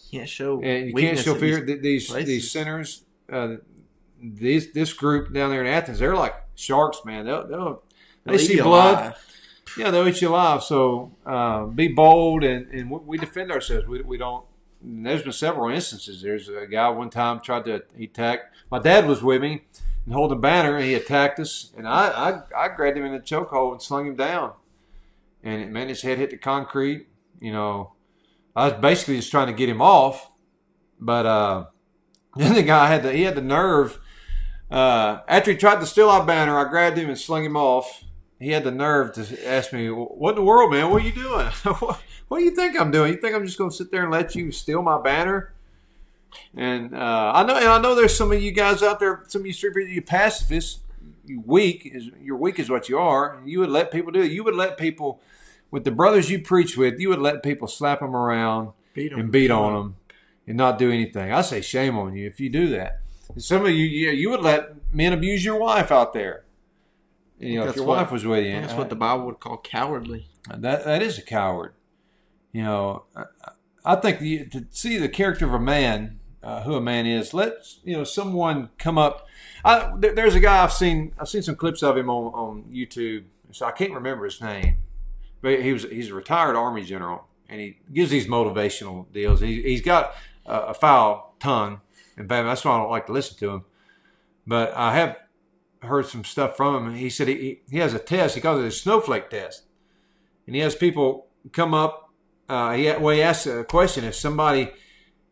you 0.10 0.20
can't 0.20 0.30
show 0.30 0.62
And 0.62 0.88
you 0.88 0.94
can't 0.94 1.18
show 1.20 1.36
fear. 1.36 1.58
these- 1.58 1.66
Th- 1.68 1.82
These 1.82 2.08
places. 2.10 2.28
these 2.28 2.52
sinners, 2.52 3.06
uh, 3.32 3.56
these 4.22 4.74
this 4.74 4.94
group 4.94 5.34
down 5.34 5.50
there 5.52 5.62
in 5.62 5.68
Athens, 5.68 6.00
they're 6.00 6.16
like 6.16 6.36
sharks, 6.56 7.00
man. 7.06 7.26
They'll, 7.26 7.48
they'll 7.48 7.84
they 8.26 8.32
they'll 8.34 8.42
eat 8.42 8.46
see 8.48 8.62
blood. 8.62 8.98
alive. 9.00 9.30
Yeah, 9.78 9.90
they'll 9.92 10.08
eat 10.08 10.22
you 10.22 10.30
alive. 10.30 10.64
So 10.64 11.12
uh, 11.26 11.66
be 11.66 11.88
bold, 11.88 12.44
and, 12.44 12.68
and 12.72 12.90
we- 12.92 13.18
defend 13.18 13.52
ourselves. 13.52 13.88
We, 13.88 14.02
we 14.02 14.18
don't. 14.18 14.46
there's 14.82 15.24
been 15.24 15.32
several 15.32 15.70
instances. 15.74 16.22
There's 16.22 16.48
a 16.50 16.68
guy 16.68 16.90
one 16.90 17.10
time 17.10 17.40
tried 17.40 17.66
to 17.66 17.84
attack. 18.00 18.52
My 18.70 18.80
dad 18.80 19.08
was 19.08 19.24
with 19.24 19.42
me 19.42 19.64
and 20.06 20.14
holding 20.14 20.38
a 20.38 20.42
banner, 20.42 20.76
and 20.76 20.86
he 20.86 20.94
attacked 20.94 21.40
us, 21.40 21.72
and 21.78 21.88
I 21.88 22.42
I, 22.56 22.66
I 22.66 22.68
grabbed 22.70 22.98
him 22.98 23.06
in 23.06 23.14
the 23.14 23.20
chokehold 23.20 23.74
and 23.74 23.82
slung 23.82 24.08
him 24.08 24.16
down, 24.16 24.54
and 25.44 25.62
it, 25.62 25.70
man, 25.70 25.90
his 25.90 26.02
head 26.02 26.18
hit 26.18 26.30
the 26.30 26.38
concrete. 26.38 27.08
You 27.40 27.52
know, 27.52 27.94
I 28.56 28.70
was 28.70 28.80
basically 28.80 29.18
just 29.18 29.32
trying 29.32 29.48
to 29.48 29.54
get 29.54 29.70
him 29.70 29.82
off, 29.82 30.32
but 31.00 31.26
uh, 31.26 31.66
then 32.36 32.54
the 32.56 32.64
guy 32.64 32.88
had 32.88 33.04
the 33.04 33.14
he 33.14 33.24
had 33.24 33.36
the 33.36 33.42
nerve. 33.42 34.00
Uh, 34.72 35.22
after 35.28 35.52
he 35.52 35.58
tried 35.58 35.80
to 35.80 35.86
steal 35.86 36.10
our 36.10 36.26
banner, 36.26 36.58
I 36.58 36.68
grabbed 36.68 36.98
him 36.98 37.08
and 37.08 37.20
slung 37.20 37.46
him 37.46 37.56
off 37.56 38.04
he 38.44 38.52
had 38.52 38.64
the 38.64 38.72
nerve 38.72 39.14
to 39.14 39.48
ask 39.48 39.72
me, 39.72 39.88
"What 39.88 40.32
in 40.32 40.36
the 40.36 40.44
world, 40.44 40.72
man? 40.72 40.90
What 40.90 41.02
are 41.02 41.06
you 41.06 41.14
doing? 41.14 41.46
what, 41.80 42.02
what 42.28 42.40
do 42.40 42.44
you 42.44 42.52
think 42.52 42.80
I'm 42.80 42.92
doing? 42.92 43.14
You 43.14 43.20
think 43.20 43.36
I'm 43.36 43.46
just 43.46 43.58
going 43.58 43.70
to 43.70 43.76
sit 43.76 43.90
there 43.90 44.04
and 44.04 44.12
let 44.12 44.36
you 44.36 44.52
steal 44.52 44.82
my 44.82 45.02
banner?" 45.02 45.54
And 46.56 46.96
uh, 46.96 47.32
I 47.36 47.44
know, 47.44 47.56
and 47.56 47.66
I 47.68 47.80
know, 47.82 47.96
there's 47.96 48.16
some 48.16 48.32
of 48.32 48.42
you 48.42 48.52
guys 48.52 48.84
out 48.84 49.00
there, 49.00 49.24
some 49.28 49.42
of 49.42 49.48
you 49.48 49.54
street 49.54 49.90
you 49.90 50.02
pacifists, 50.02 50.80
you 51.26 51.42
weak 51.46 51.90
is 51.94 52.10
you're 52.22 52.38
weak 52.38 52.60
is 52.60 52.70
what 52.70 52.90
you 52.90 52.98
are. 53.00 53.36
And 53.38 53.50
you 53.50 53.60
would 53.60 53.70
let 53.70 53.92
people 53.92 54.12
do 54.12 54.22
it. 54.22 54.32
You 54.32 54.44
would 54.44 54.56
let 54.56 54.78
people, 54.78 55.22
with 55.72 55.84
the 55.84 55.92
brothers 55.92 56.30
you 56.30 56.40
preach 56.40 56.78
with, 56.78 57.00
you 57.00 57.10
would 57.10 57.20
let 57.20 57.44
people 57.44 57.68
slap 57.68 58.00
them 58.02 58.16
around 58.16 58.72
Beat 58.94 59.12
'em. 59.14 59.20
and 59.20 59.32
beat 59.32 59.50
on 59.52 59.74
them 59.74 59.96
and 60.48 60.58
not 60.58 60.78
do 60.78 60.92
anything. 60.92 61.32
I 61.32 61.42
say 61.42 61.62
shame 61.62 61.98
on 61.98 62.16
you 62.16 62.28
if 62.28 62.40
you 62.40 62.50
do 62.50 62.68
that. 62.70 63.00
And 63.34 63.44
some 63.44 63.64
of 63.66 63.72
you, 63.72 63.86
yeah, 63.86 64.12
you 64.12 64.30
would 64.30 64.42
let 64.42 64.94
men 64.94 65.14
abuse 65.14 65.44
your 65.46 65.58
wife 65.58 65.92
out 65.92 66.14
there. 66.14 66.44
You 67.40 67.56
know, 67.56 67.62
if 67.62 67.66
That's 67.68 67.78
your 67.78 67.86
what- 67.88 67.98
wife 67.98 68.12
was 68.12 68.26
with 68.26 68.46
you, 68.46 68.52
That's 68.62 68.74
what 68.74 68.90
the 68.90 68.96
Bible 68.96 69.26
would 69.26 69.40
call 69.40 69.58
cowardly. 69.58 70.28
that 70.50 70.84
that 70.86 71.02
is 71.02 71.18
a 71.18 71.22
coward. 71.24 71.74
You 72.52 72.64
know, 72.64 73.04
I, 73.16 73.24
I 73.86 73.96
think 73.96 74.20
the, 74.20 74.46
to 74.46 74.66
see 74.70 74.98
the 74.98 75.10
character 75.10 75.46
of 75.46 75.54
a 75.54 75.60
man, 75.60 76.20
uh, 76.44 76.62
who 76.64 76.76
a 76.76 76.82
man 76.82 77.06
is, 77.06 77.34
let 77.34 77.54
you 77.84 77.98
know 77.98 78.04
someone 78.04 78.70
come 78.78 78.98
up. 78.98 79.28
I, 79.64 79.94
there, 79.98 80.14
there's 80.14 80.36
a 80.36 80.40
guy 80.40 80.64
I've 80.64 80.74
seen. 80.74 81.14
I've 81.18 81.30
seen 81.30 81.42
some 81.42 81.56
clips 81.56 81.84
of 81.84 81.98
him 81.98 82.10
on, 82.10 82.34
on 82.34 82.64
YouTube. 82.72 83.26
So 83.52 83.66
I 83.66 83.72
can't 83.72 83.94
remember 83.94 84.26
his 84.26 84.42
name, 84.42 84.78
but 85.42 85.62
he 85.62 85.74
was 85.74 85.84
he's 85.84 86.10
a 86.10 86.14
retired 86.14 86.56
army 86.56 86.84
general, 86.84 87.28
and 87.50 87.62
he 87.62 87.78
gives 87.94 88.10
these 88.10 88.28
motivational 88.28 89.12
deals. 89.12 89.40
He, 89.40 89.62
he's 89.62 89.82
got 89.82 90.14
a, 90.46 90.60
a 90.60 90.74
foul 90.74 91.36
tongue, 91.40 91.82
and 92.18 92.28
bam, 92.28 92.46
that's 92.46 92.66
why 92.66 92.74
I 92.74 92.78
don't 92.80 92.92
like 92.92 93.06
to 93.08 93.14
listen 93.14 93.38
to 93.38 93.50
him. 93.50 93.66
But 94.46 94.74
I 94.76 94.96
have 94.96 95.18
heard 95.82 96.08
some 96.08 96.24
stuff 96.24 96.58
from 96.58 96.88
him. 96.88 96.96
He 96.96 97.10
said 97.10 97.28
he, 97.28 97.62
he 97.70 97.78
has 97.78 97.94
a 97.94 98.00
test. 98.00 98.36
He 98.36 98.42
calls 98.42 98.62
it 98.62 98.68
a 98.68 98.72
snowflake 98.72 99.30
test 99.30 99.64
and 100.46 100.56
he 100.56 100.62
has 100.62 100.76
people 100.76 101.28
come 101.52 101.74
up. 101.74 102.12
Uh, 102.50 102.74
he 102.74 102.92
well, 102.92 103.16
he 103.16 103.22
asks 103.22 103.48
a 103.48 103.64
question: 103.64 104.04
If 104.04 104.16
somebody 104.16 104.72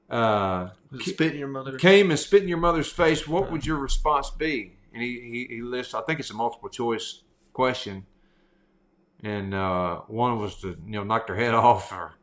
uh, 0.10 0.70
Spit 1.00 1.34
in 1.34 1.40
your 1.40 1.48
mother. 1.48 1.78
came 1.78 2.12
and 2.12 2.20
spit 2.20 2.44
in 2.44 2.50
your 2.50 2.58
mother's 2.58 2.92
face, 2.92 3.28
what 3.28 3.52
would 3.52 3.66
your 3.66 3.78
response 3.78 4.30
be? 4.30 4.74
And 4.94 5.02
he, 5.02 5.48
he, 5.50 5.56
he 5.56 5.62
lists. 5.62 5.94
I 5.94 6.02
think 6.02 6.20
it's 6.20 6.32
a 6.32 6.34
multiple 6.34 6.68
choice 6.68 7.24
question, 7.54 8.06
and 9.24 9.54
uh, 9.54 10.00
one 10.08 10.38
was 10.38 10.56
to 10.62 10.70
you 10.86 10.92
know 10.92 11.04
knock 11.04 11.28
their 11.28 11.38
head 11.38 11.54
off, 11.54 11.94
or 11.94 12.14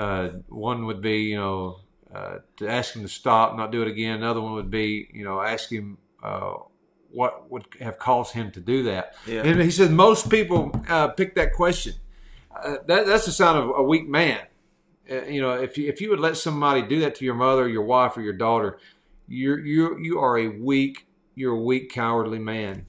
uh, 0.00 0.28
one 0.48 0.86
would 0.86 1.00
be 1.00 1.18
you 1.22 1.36
know 1.36 1.78
uh, 2.12 2.38
to 2.56 2.68
ask 2.68 2.96
him 2.96 3.02
to 3.02 3.08
stop, 3.08 3.56
not 3.56 3.70
do 3.70 3.82
it 3.82 3.88
again. 3.88 4.16
Another 4.16 4.40
one 4.40 4.54
would 4.54 4.70
be 4.70 5.08
you 5.12 5.24
know 5.24 5.40
ask 5.40 5.70
him. 5.70 5.98
Uh, 6.22 6.54
what 7.12 7.50
would 7.50 7.64
have 7.80 7.98
caused 7.98 8.34
him 8.34 8.50
to 8.50 8.60
do 8.60 8.82
that? 8.82 9.14
Yeah. 9.26 9.42
And 9.42 9.60
he 9.62 9.70
said 9.70 9.90
most 9.90 10.28
people 10.28 10.70
uh, 10.88 11.08
pick 11.08 11.34
that 11.36 11.54
question. 11.54 11.94
Uh, 12.54 12.76
that, 12.86 13.06
that's 13.06 13.24
the 13.24 13.32
sign 13.32 13.56
of 13.56 13.70
a 13.76 13.82
weak 13.82 14.08
man. 14.08 14.40
Uh, 15.10 15.24
you 15.24 15.40
know, 15.40 15.52
if 15.52 15.78
you, 15.78 15.88
if 15.88 16.00
you 16.00 16.10
would 16.10 16.20
let 16.20 16.36
somebody 16.36 16.82
do 16.82 17.00
that 17.00 17.14
to 17.16 17.24
your 17.24 17.34
mother, 17.34 17.68
your 17.68 17.84
wife, 17.84 18.16
or 18.16 18.22
your 18.22 18.32
daughter, 18.32 18.78
you're 19.28 19.58
you 19.64 19.98
you 19.98 20.18
are 20.18 20.38
a 20.38 20.48
weak, 20.48 21.06
you're 21.34 21.54
a 21.54 21.60
weak, 21.60 21.92
cowardly 21.92 22.38
man. 22.38 22.86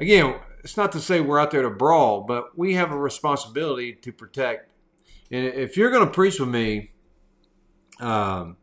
Again, 0.00 0.36
it's 0.64 0.76
not 0.76 0.92
to 0.92 1.00
say 1.00 1.20
we're 1.20 1.38
out 1.38 1.50
there 1.50 1.62
to 1.62 1.70
brawl, 1.70 2.22
but 2.22 2.56
we 2.56 2.74
have 2.74 2.92
a 2.92 2.98
responsibility 2.98 3.92
to 3.94 4.12
protect. 4.12 4.70
And 5.30 5.46
if 5.46 5.76
you're 5.76 5.90
going 5.90 6.06
to 6.06 6.12
preach 6.12 6.38
with 6.38 6.48
me, 6.48 6.92
um, 8.00 8.56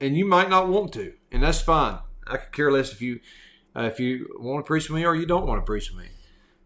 and 0.00 0.16
you 0.16 0.24
might 0.24 0.50
not 0.50 0.68
want 0.68 0.92
to, 0.94 1.14
and 1.30 1.42
that's 1.42 1.60
fine. 1.60 1.98
I 2.26 2.36
could 2.38 2.52
care 2.52 2.72
less 2.72 2.92
if 2.92 3.02
you 3.02 3.20
uh, 3.76 3.82
if 3.82 4.00
you 4.00 4.36
want 4.38 4.64
to 4.64 4.66
preach 4.66 4.88
with 4.88 4.96
me 4.96 5.04
or 5.04 5.14
you 5.14 5.26
don't 5.26 5.46
want 5.46 5.60
to 5.60 5.66
preach 5.66 5.90
with 5.90 6.04
me. 6.04 6.10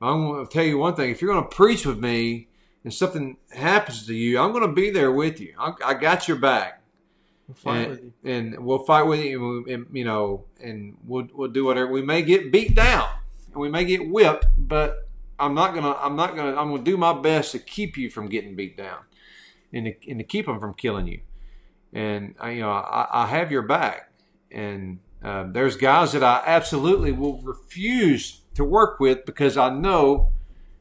I'm 0.01 0.29
going 0.29 0.47
to 0.47 0.53
tell 0.53 0.65
you 0.65 0.79
one 0.79 0.95
thing: 0.95 1.11
if 1.11 1.21
you're 1.21 1.33
going 1.33 1.49
to 1.49 1.55
preach 1.55 1.87
with 1.87 1.99
me 1.99 2.49
and 2.87 2.95
something 2.95 3.37
happens 3.51 4.07
to 4.07 4.15
you, 4.15 4.39
I'm 4.39 4.53
going 4.53 4.63
to 4.67 4.73
be 4.73 4.91
there 4.91 5.11
with 5.11 5.41
you. 5.41 5.55
I, 5.59 5.73
I 5.85 5.95
got 5.95 6.29
your 6.29 6.37
back, 6.37 6.83
We'll 7.65 7.75
and, 7.75 8.13
you. 8.23 8.31
and 8.31 8.65
we'll 8.65 8.79
fight 8.85 9.03
with 9.03 9.21
you. 9.25 9.57
And, 9.57 9.65
we- 9.67 9.73
and, 9.75 9.87
you 9.93 10.05
know, 10.05 10.45
and 10.63 10.97
we'll 11.05 11.27
we'll 11.35 11.51
do 11.51 11.65
whatever. 11.65 11.91
We 11.91 12.03
may 12.03 12.23
get 12.23 12.53
beat 12.53 12.77
down, 12.77 13.09
and 13.53 13.57
we 13.57 13.69
may 13.69 13.85
get 13.85 14.09
whipped, 14.09 14.47
but 14.57 15.09
I'm 15.39 15.55
not 15.55 15.75
gonna. 15.75 15.95
I'm 16.01 16.15
not 16.15 16.37
gonna. 16.37 16.55
I'm 16.57 16.71
gonna 16.71 16.85
do 16.85 16.97
my 16.97 17.13
best 17.13 17.51
to 17.53 17.59
keep 17.59 17.97
you 17.97 18.09
from 18.09 18.29
getting 18.29 18.55
beat 18.55 18.77
down, 18.77 18.99
and 19.73 19.87
to, 19.87 20.11
and 20.11 20.19
to 20.21 20.25
keep 20.25 20.47
them 20.47 20.61
from 20.61 20.75
killing 20.75 21.09
you. 21.09 21.21
And 21.93 22.35
I, 22.41 22.51
you 22.53 22.61
know, 22.61 22.71
I, 22.71 23.09
I 23.13 23.27
have 23.27 23.51
your 23.51 23.63
back. 23.63 24.11
And 24.51 25.01
uh, 25.25 25.45
there's 25.51 25.77
guys 25.77 26.13
that 26.13 26.23
I 26.23 26.43
absolutely 26.47 27.11
will 27.13 27.41
refuse 27.43 28.43
to 28.55 28.65
work 28.65 29.01
with 29.01 29.25
because 29.27 29.57
I 29.57 29.71
know, 29.71 30.31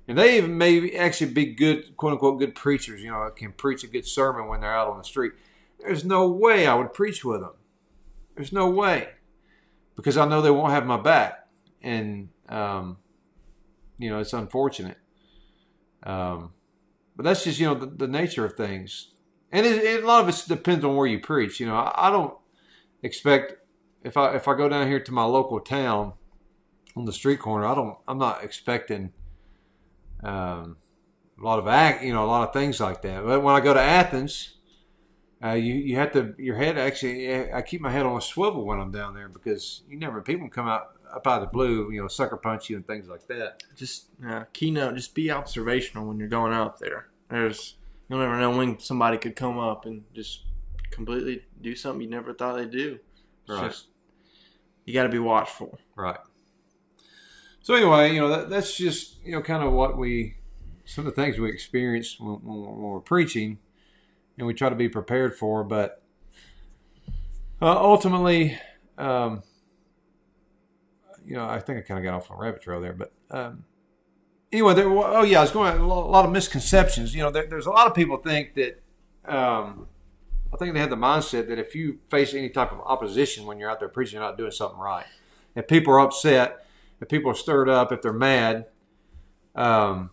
and 0.08 0.18
they 0.18 0.38
even 0.38 0.58
may 0.58 0.92
actually 0.92 1.34
be 1.34 1.46
good, 1.48 1.98
quote 1.98 2.14
unquote, 2.14 2.40
good 2.40 2.56
preachers. 2.56 3.02
You 3.02 3.12
know, 3.12 3.30
can 3.36 3.52
preach 3.52 3.84
a 3.84 3.88
good 3.88 4.06
sermon 4.06 4.48
when 4.48 4.62
they're 4.62 4.76
out 4.76 4.88
on 4.88 4.98
the 4.98 5.04
street. 5.04 5.34
There's 5.80 6.06
no 6.06 6.30
way 6.30 6.68
I 6.68 6.76
would 6.76 6.94
preach 6.94 7.26
with 7.26 7.42
them. 7.42 7.54
There's 8.36 8.52
no 8.52 8.70
way 8.70 9.10
because 9.96 10.18
I 10.18 10.28
know 10.28 10.42
they 10.42 10.52
won't 10.52 10.72
have 10.72 10.86
my 10.86 10.98
back, 10.98 11.48
and 11.82 12.30
um, 12.50 12.98
you 13.98 14.10
know 14.10 14.20
it's 14.20 14.34
unfortunate. 14.34 14.98
Um, 16.04 16.54
but 17.16 17.24
that's 17.24 17.44
just 17.44 17.60
you 17.60 17.66
know 17.66 17.76
the, 17.76 17.88
the 17.88 18.08
nature 18.08 18.46
of 18.46 18.54
things, 18.54 19.12
and 19.52 19.66
it, 19.66 19.84
it, 19.84 20.04
a 20.04 20.08
lot 20.08 20.24
of 20.24 20.30
it 20.30 20.44
depends 20.48 20.86
on 20.86 20.96
where 20.96 21.08
you 21.08 21.20
preach. 21.20 21.60
You 21.60 21.66
know, 21.66 21.76
I, 21.76 22.08
I 22.08 22.10
don't 22.12 22.36
expect 23.02 23.54
if 24.04 24.18
I 24.18 24.36
if 24.36 24.48
I 24.48 24.56
go 24.56 24.70
down 24.70 24.88
here 24.88 25.00
to 25.00 25.12
my 25.12 25.24
local 25.24 25.60
town 25.60 26.14
on 26.96 27.06
the 27.06 27.14
street 27.14 27.40
corner, 27.40 27.66
I 27.66 27.74
don't 27.74 27.98
I'm 28.08 28.20
not 28.20 28.44
expecting 28.44 29.14
um, 30.26 30.78
a 31.40 31.44
lot 31.44 31.60
of 31.60 31.68
act, 31.68 32.04
you 32.04 32.14
know, 32.14 32.24
a 32.24 32.28
lot 32.28 32.48
of 32.48 32.54
things 32.54 32.80
like 32.80 33.02
that. 33.04 33.24
But 33.24 33.44
when 33.44 33.56
I 33.56 33.60
go 33.60 33.74
to 33.74 33.82
Athens, 33.82 34.56
uh, 35.44 35.52
you 35.52 35.74
you 35.76 35.98
have 35.98 36.12
to 36.14 36.34
your 36.38 36.56
head 36.56 36.78
actually. 36.78 37.52
I 37.54 37.62
keep 37.62 37.82
my 37.82 37.92
head 37.92 38.06
on 38.06 38.18
a 38.18 38.22
swivel 38.22 38.66
when 38.66 38.80
I'm 38.80 38.92
down 38.92 39.14
there 39.14 39.30
because 39.30 39.84
you 39.88 39.98
never 39.98 40.22
people 40.22 40.50
come 40.50 40.68
out 40.68 40.92
up 41.14 41.28
out 41.28 41.42
of 41.42 41.48
the 41.50 41.52
blue, 41.52 41.92
you 41.92 42.02
know, 42.02 42.08
sucker 42.08 42.38
punch 42.38 42.70
you 42.70 42.78
and 42.78 42.88
things 42.88 43.08
like 43.08 43.28
that. 43.28 43.64
Just 43.76 44.08
uh, 44.28 44.46
keynote. 44.54 44.96
Just 44.96 45.14
be 45.14 45.30
observational 45.32 46.08
when 46.08 46.18
you're 46.18 46.28
going 46.28 46.54
out 46.54 46.80
there. 46.80 47.08
There's 47.30 47.76
you'll 48.10 48.20
never 48.20 48.38
know 48.40 48.56
when 48.58 48.80
somebody 48.80 49.18
could 49.18 49.36
come 49.36 49.60
up 49.60 49.86
and 49.86 50.04
just 50.14 50.44
completely 50.92 51.44
do 51.62 51.76
something 51.76 52.02
you 52.02 52.10
never 52.10 52.34
thought 52.34 52.56
they'd 52.56 52.72
do. 52.72 53.00
It's 53.48 53.50
Right. 53.50 53.68
just 53.70 53.88
you 54.86 54.94
got 54.94 55.04
to 55.04 55.10
be 55.10 55.20
watchful. 55.20 55.78
Right. 55.96 56.18
So 57.66 57.74
anyway, 57.74 58.14
you 58.14 58.20
know 58.20 58.30
that, 58.30 58.48
that's 58.52 58.78
just 58.78 59.16
you 59.26 59.32
know 59.32 59.42
kind 59.42 59.64
of 59.64 59.74
what 59.74 59.98
we 59.98 60.36
some 60.86 61.08
of 61.08 61.16
the 61.16 61.20
things 61.20 61.40
we 61.40 61.50
experience 61.50 62.20
when, 62.20 62.36
when, 62.44 62.62
when 62.62 62.78
we're 62.78 63.00
preaching, 63.00 63.58
and 64.38 64.46
we 64.46 64.54
try 64.54 64.70
to 64.70 64.76
be 64.76 64.88
prepared 64.88 65.36
for. 65.36 65.64
But 65.64 66.00
uh, 67.60 67.76
ultimately, 67.76 68.56
um, 69.00 69.42
you 71.26 71.34
know, 71.34 71.44
I 71.44 71.60
think 71.60 71.80
I 71.80 71.82
kind 71.82 71.98
of 71.98 72.04
got 72.04 72.14
off 72.14 72.30
on 72.30 72.38
a 72.38 72.40
rabbit 72.40 72.62
trail 72.62 72.80
there. 72.80 72.94
But 72.94 73.12
um, 73.32 73.64
anyway, 74.52 74.76
there, 74.76 74.88
oh 74.88 75.24
yeah, 75.24 75.40
I 75.40 75.42
was 75.42 75.50
going 75.50 75.76
a 75.76 75.88
lot 75.88 76.24
of 76.24 76.32
misconceptions. 76.32 77.16
You 77.16 77.24
know, 77.24 77.32
there, 77.32 77.48
there's 77.48 77.66
a 77.66 77.72
lot 77.72 77.88
of 77.88 77.96
people 77.96 78.18
think 78.18 78.54
that. 78.54 78.80
Um, 79.28 79.88
I 80.54 80.58
think 80.58 80.76
they 80.76 80.80
have 80.80 80.92
the 80.92 80.96
mindset 80.96 81.50
that 81.50 81.58
if 81.58 81.74
you 81.74 81.98
face 82.10 82.36
any 82.36 82.50
type 82.50 82.72
of 82.72 82.80
opposition 82.82 83.46
when 83.46 83.58
you're 83.58 83.72
out 83.72 83.80
there 83.80 83.90
preaching, 83.90 84.20
you're 84.20 84.24
not 84.24 84.38
doing 84.38 84.52
something 84.52 84.80
right. 84.80 85.06
If 85.56 85.68
people 85.68 85.92
are 85.96 86.00
upset, 86.00 86.65
if 87.02 87.10
people 87.10 87.32
are 87.32 87.36
stirred 87.36 87.70
up, 87.70 87.92
if 87.92 88.02
they're 88.02 88.14
mad, 88.14 88.66
um, 89.56 90.10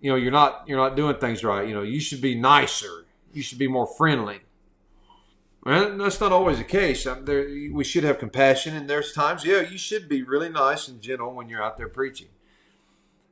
you 0.00 0.10
know, 0.10 0.16
you're 0.16 0.32
not 0.32 0.64
you're 0.66 0.78
not 0.78 0.96
doing 0.96 1.16
things 1.16 1.42
right. 1.42 1.66
You 1.66 1.74
know, 1.74 1.82
you 1.82 2.00
should 2.00 2.20
be 2.20 2.34
nicer. 2.34 3.06
You 3.32 3.42
should 3.42 3.58
be 3.58 3.68
more 3.68 3.86
friendly. 3.86 4.40
Well, 5.64 5.98
that's 5.98 6.20
not 6.20 6.32
always 6.32 6.58
the 6.58 6.64
case. 6.64 7.06
Um, 7.06 7.24
there, 7.24 7.46
we 7.72 7.84
should 7.84 8.04
have 8.04 8.18
compassion, 8.18 8.74
and 8.74 8.88
there's 8.88 9.12
times, 9.12 9.44
yeah, 9.44 9.60
you 9.60 9.76
should 9.76 10.08
be 10.08 10.22
really 10.22 10.48
nice 10.48 10.88
and 10.88 11.00
gentle 11.00 11.34
when 11.34 11.48
you're 11.48 11.62
out 11.62 11.76
there 11.76 11.88
preaching. 11.88 12.28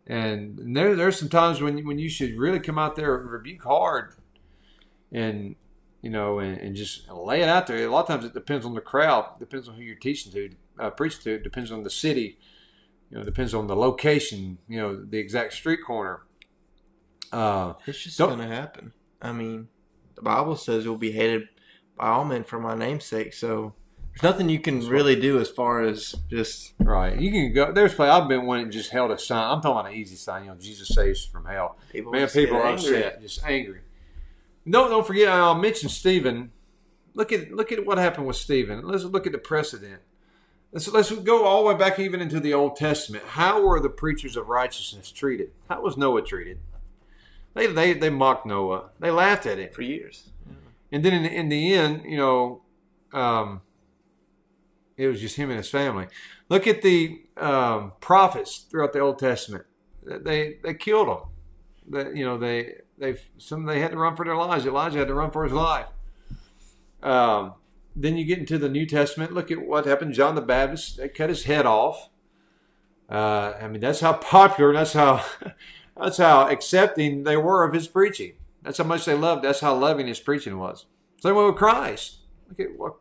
And 0.07 0.77
there, 0.77 0.95
there's 0.95 1.19
some 1.19 1.29
times 1.29 1.61
when 1.61 1.85
when 1.87 1.99
you 1.99 2.09
should 2.09 2.37
really 2.37 2.61
come 2.61 2.79
out 2.79 2.95
there 2.95 3.17
and 3.17 3.31
rebuke 3.31 3.63
hard, 3.63 4.13
and 5.11 5.57
you 6.03 6.11
know, 6.11 6.39
and, 6.39 6.59
and, 6.59 6.77
just 6.77 7.09
lay 7.09 7.41
it 7.41 7.49
out 7.49 7.67
there. 7.67 7.85
A 7.85 7.91
lot 7.91 8.03
of 8.03 8.07
times 8.07 8.25
it 8.25 8.35
depends 8.35 8.65
on 8.65 8.75
the 8.75 8.81
crowd, 8.81 9.39
depends 9.41 9.69
on 9.69 9.75
who 9.75 9.83
you're 9.83 9.97
teaching 9.97 10.31
to, 10.33 10.51
uh, 10.79 10.91
preaching 10.91 11.23
to. 11.23 11.35
It 11.35 11.43
depends 11.43 11.73
on 11.73 11.83
the 11.83 11.91
city, 11.91 12.39
you 13.11 13.19
know, 13.19 13.25
depends 13.25 13.55
on 13.55 13.67
the 13.67 13.77
location, 13.77 14.59
you 14.69 14.79
know, 14.79 15.05
the 15.05 15.19
exact 15.19 15.53
street 15.53 15.81
corner. 15.87 16.23
Uh, 17.33 17.75
it's 17.87 18.03
just 18.03 18.19
going 18.19 18.39
to 18.39 18.47
happen. 18.47 18.93
I 19.21 19.33
mean, 19.33 19.69
the 20.15 20.23
Bible 20.23 20.57
says 20.57 20.85
you'll 20.85 20.97
be 20.97 21.13
hated 21.13 21.49
by 21.97 22.09
all 22.09 22.25
men 22.25 22.45
for 22.45 22.59
my 22.59 22.75
namesake. 22.75 23.33
So 23.33 23.75
there's 24.13 24.23
nothing 24.23 24.49
you 24.49 24.61
can 24.61 24.87
really 24.89 25.19
do 25.19 25.39
as 25.39 25.49
far 25.49 25.83
as 25.83 26.15
just 26.31 26.75
right. 26.79 27.19
You 27.19 27.31
can 27.31 27.53
go. 27.53 27.73
There's 27.73 27.95
play. 27.95 28.09
I've 28.09 28.29
been 28.29 28.47
one 28.47 28.65
that 28.65 28.71
just 28.71 28.91
held 28.91 29.11
a 29.11 29.19
sign. 29.19 29.51
I'm 29.51 29.61
talking 29.61 29.81
about 29.81 29.93
an 29.93 29.99
easy 29.99 30.17
sign. 30.17 30.45
You 30.45 30.51
know, 30.51 30.57
Jesus 30.57 30.89
saves 30.89 31.25
from 31.25 31.45
hell. 31.45 31.79
People 31.93 32.13
Man, 32.13 32.29
people 32.29 32.57
are 32.57 32.73
upset, 32.73 33.21
just 33.21 33.45
angry. 33.45 33.81
Don't 34.69 34.91
don't 34.91 35.07
forget. 35.07 35.29
I'll 35.29 35.55
mention 35.55 35.89
Stephen. 35.89 36.51
Look 37.15 37.33
at 37.33 37.53
look 37.53 37.73
at 37.73 37.85
what 37.85 37.99
happened 37.99 38.27
with 38.27 38.37
Stephen. 38.37 38.87
Let's 38.87 39.05
look 39.05 39.27
at 39.27 39.33
the 39.33 39.39
precedent. 39.39 40.01
Let's 40.77 40.89
let's 40.89 41.11
go 41.11 41.47
all 41.47 41.63
the 41.63 41.73
way 41.73 41.79
back 41.79 41.99
even 41.99 42.21
into 42.21 42.39
the 42.39 42.53
Old 42.53 42.77
Testament. 42.77 43.25
How 43.25 43.63
were 43.63 43.81
the 43.81 43.89
preachers 43.89 44.37
of 44.37 44.49
righteousness 44.49 45.11
treated? 45.11 45.53
How 45.71 45.81
was 45.81 45.97
Noah 45.97 46.21
treated? 46.21 46.59
They 47.55 47.67
they 47.67 47.95
they 47.95 48.11
mocked 48.11 48.45
Noah. 48.45 48.91
They 49.01 49.11
laughed 49.11 49.47
at 49.47 49.59
him 49.59 49.71
for 49.73 49.81
years. 49.81 50.29
And 50.93 51.03
then 51.03 51.15
in 51.15 51.23
the, 51.23 51.35
in 51.35 51.49
the 51.49 51.73
end, 51.73 52.03
you 52.05 52.19
know, 52.19 52.61
um, 53.15 53.63
it 54.99 55.07
was 55.07 55.19
just 55.19 55.37
him 55.37 55.49
and 55.49 55.57
his 55.57 55.71
family. 55.71 56.09
Look 56.51 56.67
at 56.67 56.83
the 56.83 57.23
um, 57.39 57.93
prophets 58.01 58.59
throughout 58.59 58.93
the 58.93 59.01
Old 59.01 59.19
Testament. 59.19 59.65
They 60.05 60.59
they 60.63 60.75
killed 60.75 61.09
them. 61.09 61.21
That 61.89 62.15
you 62.15 62.27
know 62.27 62.37
they 62.37 62.75
they 62.99 63.17
some 63.39 63.65
they 63.65 63.81
had 63.81 63.93
to 63.93 63.97
run 63.97 64.15
for 64.15 64.27
their 64.27 64.37
lives. 64.37 64.67
Elijah 64.67 64.99
had 64.99 65.09
to 65.09 65.15
run 65.15 65.31
for 65.31 65.45
his 65.45 65.55
life. 65.55 65.87
Um, 67.03 67.55
then 67.97 68.17
you 68.17 68.25
get 68.25 68.39
into 68.39 68.59
the 68.59 68.69
New 68.69 68.85
Testament. 68.85 69.33
Look 69.33 69.51
at 69.51 69.67
what 69.67 69.87
happened. 69.87 70.13
John 70.13 70.35
the 70.35 70.43
Baptist 70.43 70.99
they 70.99 71.09
cut 71.09 71.31
his 71.31 71.45
head 71.45 71.65
off. 71.67 72.11
Uh, 73.11 73.55
I 73.61 73.69
mean 73.69 73.81
that's 73.81 74.01
how 74.01 74.13
popular. 74.13 74.75
That's 74.75 74.93
how 74.93 75.25
that's 75.97 76.19
how 76.19 76.49
accepting 76.49 77.25
they 77.25 77.37
were 77.37 77.65
of 77.65 77.73
his 77.73 77.89
preaching. 77.89 78.35
That's 78.63 78.79
how 78.79 78.85
much 78.85 79.05
they 79.05 79.15
loved. 79.15 79.45
That's 79.45 79.61
how 79.61 79.75
loving 79.75 80.07
his 80.07 80.21
preaching 80.21 80.59
was. 80.59 80.87
Same 81.23 81.35
way 81.35 81.47
with 81.47 81.57
Christ. 81.57 82.19
Look 82.49 82.61
at 82.61 82.79
what 82.79 82.97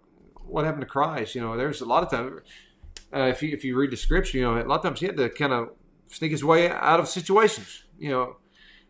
what 0.45 0.63
happened 0.63 0.81
to 0.81 0.87
Christ. 0.87 1.35
You 1.35 1.41
know, 1.41 1.57
there's 1.57 1.81
a 1.81 1.85
lot 1.85 2.03
of 2.03 2.09
times. 2.09 2.41
Uh, 3.13 3.27
if 3.27 3.43
you 3.43 3.49
if 3.53 3.65
you 3.65 3.77
read 3.77 3.91
the 3.91 3.97
scripture, 3.97 4.37
you 4.37 4.43
know, 4.43 4.57
a 4.57 4.63
lot 4.63 4.77
of 4.77 4.83
times 4.83 4.99
he 5.01 5.07
had 5.07 5.17
to 5.17 5.29
kind 5.29 5.51
of 5.53 5.69
sneak 6.07 6.31
his 6.31 6.43
way 6.43 6.69
out 6.69 6.99
of 6.99 7.07
situations. 7.07 7.83
You 7.99 8.11
know, 8.11 8.37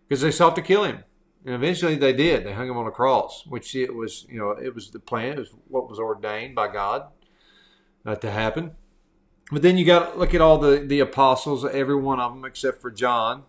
because 0.08 0.22
they 0.22 0.32
sought 0.32 0.56
to 0.56 0.62
kill 0.62 0.84
him. 0.84 1.03
And 1.45 1.53
eventually 1.53 1.95
they 1.95 2.11
did. 2.11 2.43
They 2.43 2.53
hung 2.53 2.67
him 2.67 2.77
on 2.77 2.87
a 2.87 2.91
cross, 2.91 3.45
which 3.45 3.75
it 3.75 3.93
was, 3.93 4.25
you 4.27 4.39
know, 4.39 4.51
it 4.51 4.73
was 4.73 4.89
the 4.89 4.99
plan. 4.99 5.33
It 5.33 5.39
was 5.39 5.53
what 5.67 5.87
was 5.87 5.99
ordained 5.99 6.55
by 6.55 6.67
God 6.73 7.05
uh, 8.03 8.15
to 8.15 8.31
happen. 8.31 8.71
But 9.51 9.61
then 9.61 9.77
you 9.77 9.85
got 9.85 10.13
to 10.13 10.19
look 10.19 10.33
at 10.33 10.41
all 10.41 10.57
the, 10.57 10.79
the 10.79 10.99
apostles, 11.01 11.63
every 11.63 11.95
one 11.95 12.19
of 12.19 12.33
them 12.33 12.45
except 12.45 12.81
for 12.81 12.89
John. 12.89 13.43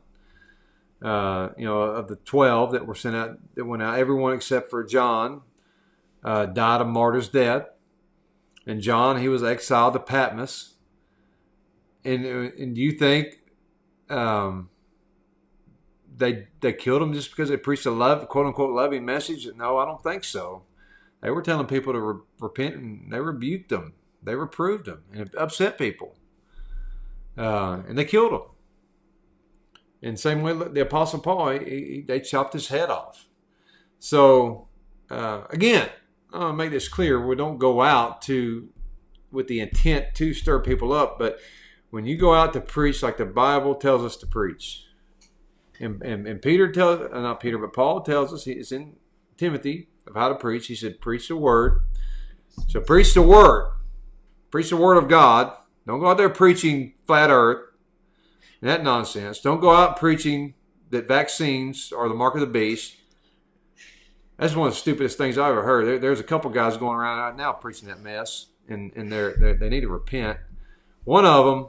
Uh, 1.00 1.50
you 1.58 1.64
know, 1.64 1.80
of 1.80 2.08
the 2.08 2.16
12 2.16 2.72
that 2.72 2.86
were 2.86 2.94
sent 2.94 3.14
out, 3.14 3.38
that 3.54 3.64
went 3.64 3.82
out, 3.82 3.98
everyone 3.98 4.32
except 4.32 4.70
for 4.70 4.82
John 4.82 5.42
uh, 6.24 6.46
died 6.46 6.80
a 6.80 6.84
martyr's 6.84 7.28
death. 7.28 7.66
And 8.66 8.80
John, 8.80 9.20
he 9.20 9.28
was 9.28 9.42
exiled 9.42 9.94
to 9.94 10.00
Patmos. 10.00 10.74
And, 12.04 12.24
and 12.24 12.74
do 12.74 12.80
you 12.80 12.92
think 12.92 13.38
um, 14.08 14.70
they 16.16 16.48
they 16.60 16.72
killed 16.72 17.02
him 17.02 17.12
just 17.12 17.30
because 17.30 17.48
they 17.48 17.56
preached 17.56 17.86
a 17.86 17.90
love 17.90 18.28
quote 18.28 18.46
unquote 18.46 18.74
loving 18.74 19.04
message? 19.04 19.48
No, 19.56 19.78
I 19.78 19.84
don't 19.84 20.02
think 20.02 20.24
so. 20.24 20.62
They 21.22 21.30
were 21.30 21.42
telling 21.42 21.66
people 21.66 21.92
to 21.92 22.00
re- 22.00 22.20
repent, 22.40 22.76
and 22.76 23.12
they 23.12 23.20
rebuked 23.20 23.68
them. 23.68 23.94
They 24.22 24.34
reproved 24.34 24.86
them, 24.86 25.04
and 25.12 25.30
upset 25.36 25.78
people, 25.78 26.16
uh, 27.38 27.82
and 27.88 27.96
they 27.96 28.04
killed 28.04 28.32
him. 28.32 28.40
And 30.02 30.20
same 30.20 30.42
way, 30.42 30.52
the 30.52 30.82
Apostle 30.82 31.20
Paul, 31.20 31.50
he, 31.50 31.64
he, 31.64 32.04
they 32.06 32.20
chopped 32.20 32.52
his 32.52 32.68
head 32.68 32.90
off. 32.90 33.26
So 33.98 34.68
uh, 35.10 35.42
again, 35.50 35.88
I 36.32 36.52
make 36.52 36.70
this 36.70 36.88
clear: 36.88 37.24
we 37.24 37.36
don't 37.36 37.58
go 37.58 37.82
out 37.82 38.22
to 38.22 38.68
with 39.30 39.48
the 39.48 39.60
intent 39.60 40.14
to 40.14 40.32
stir 40.32 40.60
people 40.60 40.92
up, 40.92 41.18
but 41.18 41.38
when 41.90 42.06
you 42.06 42.16
go 42.16 42.34
out 42.34 42.52
to 42.52 42.60
preach 42.60 43.02
like 43.02 43.16
the 43.16 43.24
Bible 43.24 43.74
tells 43.74 44.04
us 44.04 44.16
to 44.16 44.26
preach, 44.26 44.86
and, 45.80 46.02
and, 46.02 46.26
and 46.26 46.42
Peter 46.42 46.70
tells, 46.70 47.00
uh, 47.00 47.20
not 47.20 47.40
Peter, 47.40 47.58
but 47.58 47.72
Paul 47.72 48.00
tells 48.00 48.32
us, 48.32 48.46
it's 48.46 48.72
in 48.72 48.96
Timothy 49.36 49.88
of 50.06 50.14
how 50.14 50.28
to 50.28 50.34
preach. 50.34 50.66
He 50.66 50.74
said, 50.74 51.00
preach 51.00 51.28
the 51.28 51.36
word. 51.36 51.80
So 52.68 52.80
preach 52.80 53.14
the 53.14 53.22
word. 53.22 53.72
Preach 54.50 54.70
the 54.70 54.76
word 54.76 54.96
of 54.96 55.08
God. 55.08 55.52
Don't 55.86 56.00
go 56.00 56.08
out 56.08 56.16
there 56.16 56.30
preaching 56.30 56.94
flat 57.06 57.30
earth 57.30 57.62
and 58.60 58.70
that 58.70 58.82
nonsense. 58.82 59.40
Don't 59.40 59.60
go 59.60 59.74
out 59.74 59.98
preaching 59.98 60.54
that 60.90 61.08
vaccines 61.08 61.92
are 61.92 62.08
the 62.08 62.14
mark 62.14 62.34
of 62.34 62.40
the 62.40 62.46
beast. 62.46 62.96
That's 64.38 64.54
one 64.54 64.68
of 64.68 64.74
the 64.74 64.80
stupidest 64.80 65.18
things 65.18 65.38
I've 65.38 65.50
ever 65.50 65.62
heard. 65.62 65.86
There, 65.86 65.98
there's 65.98 66.20
a 66.20 66.24
couple 66.24 66.50
guys 66.50 66.76
going 66.76 66.96
around 66.96 67.18
right 67.18 67.36
now 67.36 67.52
preaching 67.52 67.88
that 67.88 68.00
mess, 68.00 68.46
and, 68.68 68.92
and 68.94 69.10
they're, 69.10 69.34
they're, 69.36 69.54
they 69.54 69.68
need 69.68 69.80
to 69.80 69.88
repent. 69.88 70.38
One 71.04 71.24
of 71.24 71.46
them 71.46 71.68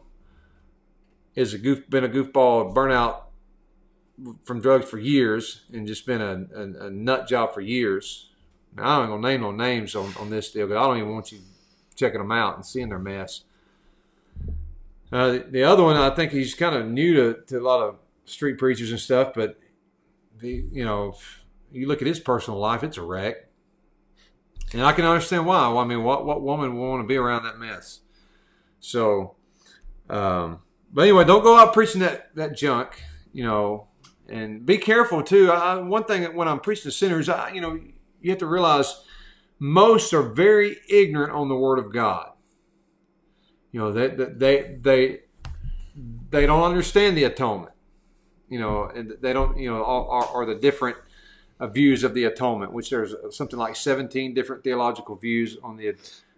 is 1.36 1.54
a 1.54 1.58
goof, 1.58 1.90
been 1.90 2.04
a 2.04 2.10
goofball, 2.10 2.74
burnout 2.74 3.22
from 4.44 4.62
drugs 4.62 4.90
for 4.90 4.98
years 4.98 5.62
and 5.72 5.88
just 5.88 6.06
been 6.06 6.22
a, 6.22 6.46
a, 6.56 6.88
a 6.88 6.90
nut 6.90 7.28
job 7.28 7.54
for 7.54 7.62
years. 7.62 8.30
Now, 8.76 8.84
I 8.84 9.02
ain't 9.02 9.10
gonna 9.10 9.28
name 9.28 9.42
no 9.42 9.52
names 9.52 9.96
on, 9.96 10.14
on 10.20 10.30
this 10.30 10.52
deal 10.52 10.68
because 10.68 10.82
I 10.82 10.88
don't 10.88 10.98
even 10.98 11.14
want 11.14 11.32
you 11.32 11.40
checking 11.96 12.20
them 12.20 12.32
out 12.32 12.56
and 12.56 12.66
seeing 12.66 12.90
their 12.90 13.00
mess. 13.00 13.44
Uh, 15.12 15.30
the, 15.30 15.46
the, 15.50 15.64
other 15.64 15.84
one, 15.84 15.96
I 15.96 16.10
think 16.10 16.32
he's 16.32 16.54
kind 16.54 16.76
of 16.76 16.86
new 16.86 17.14
to, 17.16 17.42
to 17.48 17.60
a 17.60 17.62
lot 17.62 17.82
of 17.82 17.96
street 18.26 18.58
preachers 18.58 18.92
and 18.92 19.00
stuff, 19.00 19.34
but 19.34 19.58
the, 20.40 20.66
you 20.72 20.84
know, 20.84 21.16
you 21.72 21.88
look 21.88 22.02
at 22.02 22.08
his 22.08 22.20
personal 22.20 22.60
life, 22.60 22.84
it's 22.84 22.98
a 22.98 23.02
wreck. 23.02 23.48
And 24.74 24.82
I 24.82 24.92
can 24.92 25.06
understand 25.06 25.46
why. 25.46 25.68
Well, 25.70 25.78
I 25.78 25.86
mean, 25.86 26.04
what 26.04 26.26
what 26.26 26.42
woman 26.42 26.78
would 26.78 26.88
want 26.90 27.04
to 27.04 27.08
be 27.08 27.16
around 27.16 27.44
that 27.44 27.58
mess? 27.58 28.02
So, 28.82 29.36
um, 30.10 30.60
but 30.92 31.04
anyway, 31.04 31.24
don't 31.24 31.42
go 31.42 31.58
out 31.58 31.74
preaching 31.74 32.02
that 32.02 32.36
that 32.36 32.58
junk. 32.58 33.02
You 33.32 33.46
know, 33.46 33.88
and 34.30 34.66
be 34.66 34.78
careful 34.78 35.24
too. 35.24 35.52
I, 35.52 35.78
one 35.78 36.04
thing 36.04 36.24
when 36.36 36.48
I'm 36.48 36.60
preaching 36.60 36.84
to 36.84 36.92
sinners, 36.92 37.30
I, 37.30 37.52
you 37.52 37.62
know, 37.62 37.80
you 38.22 38.32
have 38.32 38.40
to 38.40 38.46
realize 38.46 39.04
most 39.60 40.14
are 40.14 40.22
very 40.24 40.78
ignorant 40.90 41.34
on 41.34 41.50
the 41.50 41.56
Word 41.56 41.80
of 41.80 41.92
God. 41.94 42.32
You 43.72 43.80
know, 43.80 43.92
they 43.92 44.08
they 44.08 44.78
they 44.82 45.20
they 46.30 46.46
don't 46.46 46.64
understand 46.64 47.18
the 47.18 47.24
atonement. 47.26 47.74
You 48.50 48.60
know, 48.60 48.84
and 48.86 49.18
they 49.22 49.34
don't. 49.34 49.58
You 49.58 49.74
know, 49.74 49.84
are, 49.84 50.46
the 50.46 50.56
different 50.56 50.98
uh, 51.60 51.68
views 51.68 52.04
of 52.04 52.14
the 52.14 52.24
atonement, 52.24 52.72
which 52.72 52.90
there's 52.90 53.14
something 53.32 53.60
like 53.60 53.76
17 53.76 54.34
different 54.34 54.64
theological 54.64 55.16
views 55.16 55.58
on 55.62 55.76
the 55.76 55.96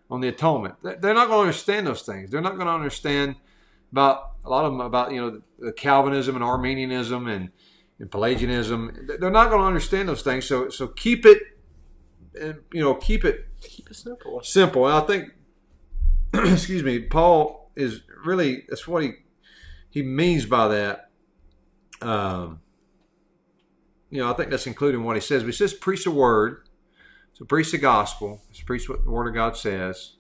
on 0.10 0.22
the 0.22 0.28
atonement. 0.28 0.76
They're 0.82 1.14
not 1.14 1.28
going 1.28 1.38
to 1.38 1.42
understand 1.42 1.86
those 1.86 2.02
things. 2.02 2.32
They're 2.32 2.42
not 2.42 2.56
going 2.56 2.66
to 2.66 2.74
understand 2.74 3.36
about 3.92 4.32
a 4.44 4.50
lot 4.50 4.66
of 4.66 4.72
them 4.72 4.82
about 4.82 5.12
you 5.12 5.22
know 5.22 5.42
the 5.60 5.72
Calvinism 5.72 6.36
and 6.36 6.44
Arminianism 6.44 7.28
and 7.28 7.52
and 8.00 8.10
Pelagianism. 8.10 9.08
They're 9.20 9.30
not 9.30 9.50
going 9.50 9.62
to 9.62 9.68
understand 9.68 10.10
those 10.10 10.22
things. 10.22 10.46
So 10.46 10.70
so 10.70 10.88
keep 10.88 11.26
it, 11.26 11.42
and 12.40 12.60
you 12.74 12.82
know, 12.82 12.96
keep 12.96 13.26
it 13.26 13.48
keep 13.62 13.90
it 13.90 13.96
simple. 13.96 14.42
Simple. 14.44 14.86
And 14.88 14.96
I 14.96 15.02
think, 15.02 15.32
excuse 16.54 16.84
me, 16.84 17.00
Paul 17.00 17.72
is 17.76 18.02
really 18.24 18.64
that's 18.70 18.88
what 18.88 19.04
he 19.04 19.14
he 19.90 20.02
means 20.02 20.46
by 20.46 20.68
that. 20.70 21.10
Um, 22.02 22.62
you 24.10 24.20
know, 24.20 24.32
I 24.32 24.36
think 24.36 24.50
that's 24.50 24.68
including 24.68 25.04
what 25.04 25.16
he 25.16 25.22
says. 25.22 25.44
But 25.44 25.48
he 25.48 25.54
says, 25.54 25.74
preach 25.74 26.06
the 26.06 26.12
word. 26.12 26.64
So 27.34 27.46
preach 27.46 27.72
the 27.72 27.78
gospel. 27.78 28.42
It's 28.50 28.62
preach 28.62 28.90
what 28.90 29.04
the 29.04 29.12
word 29.12 29.28
of 29.28 29.34
God 29.34 29.56
says. 29.56 30.14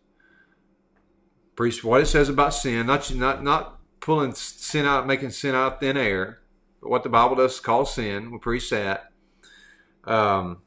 Preach 1.55 1.83
what 1.83 2.01
it 2.01 2.05
says 2.05 2.29
about 2.29 2.53
sin. 2.53 2.85
Not 2.85 3.13
not 3.13 3.43
not 3.43 3.79
pulling 3.99 4.33
sin 4.33 4.85
out, 4.85 5.07
making 5.07 5.31
sin 5.31 5.55
out 5.55 5.73
of 5.73 5.79
thin 5.79 5.97
air 5.97 6.39
what 6.81 7.03
the 7.03 7.09
Bible 7.09 7.35
does 7.35 7.59
call 7.59 7.85
sin. 7.85 8.31
We 8.31 8.37
preach 8.37 8.69
that. 8.69 9.11
Um, 10.05 10.61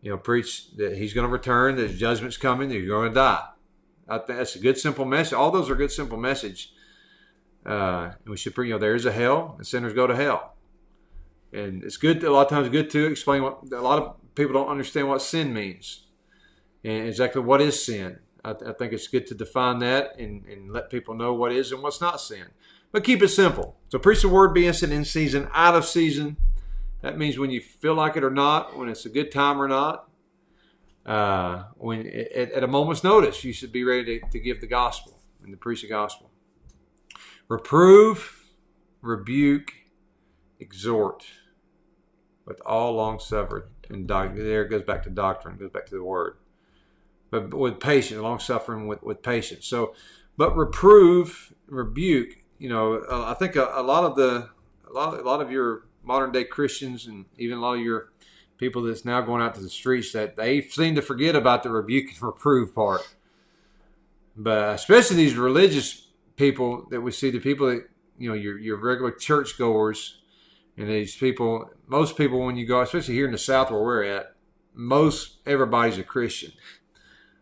you 0.00 0.10
know, 0.10 0.18
preach 0.18 0.70
that 0.76 0.96
He's 0.96 1.12
going 1.12 1.26
to 1.26 1.32
return, 1.32 1.76
that 1.76 1.96
judgment's 1.96 2.36
coming, 2.36 2.68
that 2.68 2.76
you're 2.76 2.86
going 2.86 3.08
to 3.08 3.14
die. 3.14 3.44
I 4.08 4.18
think 4.18 4.38
that's 4.38 4.54
a 4.54 4.60
good, 4.60 4.78
simple 4.78 5.04
message. 5.04 5.32
All 5.32 5.50
those 5.50 5.68
are 5.68 5.74
good, 5.74 5.90
simple 5.90 6.18
message. 6.18 6.72
Uh, 7.64 8.12
and 8.24 8.30
we 8.30 8.36
should, 8.36 8.54
preach, 8.54 8.68
you 8.68 8.74
know, 8.74 8.78
there 8.78 8.94
is 8.94 9.04
a 9.04 9.12
hell, 9.12 9.54
and 9.58 9.66
sinners 9.66 9.92
go 9.92 10.06
to 10.06 10.14
hell. 10.14 10.54
And 11.52 11.82
it's 11.82 11.96
good. 11.96 12.22
A 12.22 12.30
lot 12.30 12.42
of 12.42 12.48
times, 12.48 12.68
good 12.68 12.90
to 12.90 13.06
explain 13.06 13.42
what 13.42 13.58
a 13.72 13.80
lot 13.80 14.00
of 14.00 14.34
people 14.36 14.52
don't 14.52 14.68
understand 14.68 15.08
what 15.08 15.22
sin 15.22 15.52
means, 15.52 16.06
and 16.84 17.08
exactly 17.08 17.42
what 17.42 17.60
is 17.60 17.84
sin. 17.84 18.20
I, 18.44 18.50
I 18.50 18.72
think 18.72 18.92
it's 18.92 19.08
good 19.08 19.26
to 19.28 19.34
define 19.34 19.80
that 19.80 20.16
and, 20.18 20.46
and 20.46 20.72
let 20.72 20.90
people 20.90 21.14
know 21.14 21.34
what 21.34 21.50
is 21.50 21.72
and 21.72 21.82
what's 21.82 22.00
not 22.00 22.20
sin. 22.20 22.46
But 22.92 23.02
keep 23.02 23.22
it 23.22 23.28
simple. 23.28 23.75
So 23.88 23.98
preach 23.98 24.22
the 24.22 24.28
word, 24.28 24.52
be 24.52 24.66
instant 24.66 24.92
in 24.92 25.04
season, 25.04 25.48
out 25.54 25.74
of 25.74 25.84
season. 25.84 26.36
That 27.02 27.18
means 27.18 27.38
when 27.38 27.50
you 27.50 27.60
feel 27.60 27.94
like 27.94 28.16
it 28.16 28.24
or 28.24 28.30
not, 28.30 28.76
when 28.76 28.88
it's 28.88 29.06
a 29.06 29.08
good 29.08 29.30
time 29.30 29.60
or 29.60 29.68
not. 29.68 30.08
Uh, 31.04 31.64
when 31.76 32.04
at, 32.08 32.50
at, 32.50 32.64
a 32.64 32.66
moment's 32.66 33.04
notice, 33.04 33.44
you 33.44 33.52
should 33.52 33.70
be 33.70 33.84
ready 33.84 34.18
to, 34.18 34.28
to 34.28 34.40
give 34.40 34.60
the 34.60 34.66
gospel 34.66 35.20
and 35.40 35.52
to 35.52 35.56
preach 35.56 35.82
the 35.82 35.88
gospel. 35.88 36.32
Reprove, 37.46 38.44
rebuke, 39.02 39.72
exhort 40.58 41.24
with 42.44 42.60
all 42.66 42.94
long 42.94 43.20
suffering 43.20 43.62
and 43.90 44.06
doc- 44.06 44.34
there 44.34 44.64
it 44.64 44.68
goes 44.70 44.82
back 44.82 45.02
to 45.04 45.10
doctrine, 45.10 45.56
goes 45.56 45.70
back 45.70 45.86
to 45.86 45.94
the 45.94 46.02
word. 46.02 46.38
But, 47.30 47.50
but 47.50 47.58
with 47.58 47.80
patience, 47.80 48.20
long 48.20 48.38
suffering 48.38 48.86
with, 48.86 49.02
with 49.02 49.22
patience. 49.22 49.66
So, 49.66 49.94
but 50.36 50.56
reprove, 50.56 51.52
rebuke. 51.66 52.44
You 52.58 52.68
know, 52.68 53.04
uh, 53.10 53.24
I 53.26 53.34
think 53.34 53.56
a, 53.56 53.70
a, 53.74 53.82
lot 53.82 54.04
of 54.04 54.16
the 54.16 54.48
a 54.88 54.92
lot 54.92 55.18
a 55.18 55.22
lot 55.22 55.42
of 55.42 55.50
your 55.50 55.82
modern 56.02 56.32
day 56.32 56.44
Christians 56.44 57.06
and 57.06 57.26
even 57.36 57.58
a 57.58 57.60
lot 57.60 57.74
of 57.74 57.80
your 57.80 58.10
people 58.58 58.82
that's 58.82 59.04
now 59.04 59.20
going 59.20 59.42
out 59.42 59.54
to 59.54 59.60
the 59.60 59.68
streets 59.68 60.12
that 60.12 60.36
they 60.36 60.62
seem 60.62 60.94
to 60.94 61.02
forget 61.02 61.36
about 61.36 61.62
the 61.62 61.70
rebuke 61.70 62.10
and 62.10 62.22
reprove 62.22 62.74
part. 62.74 63.06
But 64.36 64.74
especially 64.74 65.16
these 65.16 65.34
religious 65.34 66.08
people 66.36 66.86
that 66.90 67.00
we 67.00 67.10
see, 67.10 67.30
the 67.30 67.40
people 67.40 67.68
that 67.68 67.88
you 68.18 68.28
know, 68.28 68.34
your 68.34 68.58
your 68.58 68.76
regular 68.76 69.12
churchgoers, 69.12 70.18
and 70.76 70.88
these 70.88 71.16
people, 71.16 71.70
most 71.86 72.16
people 72.16 72.40
when 72.44 72.56
you 72.56 72.66
go, 72.66 72.80
especially 72.80 73.14
here 73.14 73.26
in 73.26 73.32
the 73.32 73.38
South 73.38 73.70
where 73.70 73.80
we're 73.80 74.04
at, 74.04 74.34
most 74.74 75.38
everybody's 75.46 75.98
a 75.98 76.02
Christian. 76.02 76.52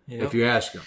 Yep. 0.07 0.23
If 0.23 0.35
you 0.35 0.45
ask 0.45 0.73
them, 0.73 0.83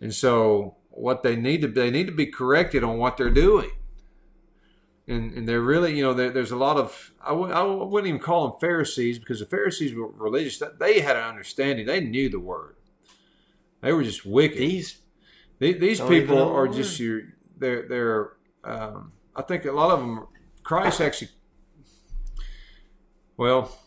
and 0.00 0.14
so 0.14 0.76
what 1.00 1.22
they 1.22 1.36
need 1.36 1.62
to 1.62 1.68
they 1.68 1.90
need 1.90 2.06
to 2.06 2.12
be 2.12 2.26
corrected 2.26 2.84
on 2.84 2.98
what 2.98 3.16
they're 3.16 3.30
doing. 3.30 3.70
And 5.08 5.32
and 5.32 5.48
they're 5.48 5.60
really 5.60 5.96
you 5.96 6.02
know 6.02 6.14
there's 6.14 6.52
a 6.52 6.56
lot 6.56 6.76
of 6.76 7.12
I 7.22 7.30
w- 7.30 7.52
I 7.52 7.62
wouldn't 7.62 8.08
even 8.08 8.20
call 8.20 8.48
them 8.48 8.60
Pharisees 8.60 9.18
because 9.18 9.40
the 9.40 9.46
Pharisees 9.46 9.94
were 9.94 10.08
religious. 10.08 10.62
They 10.78 11.00
had 11.00 11.16
an 11.16 11.24
understanding. 11.24 11.86
They 11.86 12.00
knew 12.00 12.28
the 12.28 12.38
word. 12.38 12.76
They 13.80 13.92
were 13.92 14.04
just 14.04 14.26
wicked. 14.26 14.58
These? 14.58 15.00
These, 15.58 15.78
these 15.78 16.00
people 16.00 16.38
are 16.38 16.68
just 16.68 16.98
your 16.98 17.22
they're 17.58 17.86
they're 17.86 18.32
um, 18.64 19.12
I 19.36 19.42
think 19.42 19.64
a 19.66 19.72
lot 19.72 19.90
of 19.90 20.00
them 20.00 20.26
Christ 20.62 21.00
actually 21.00 21.30
well 23.36 23.78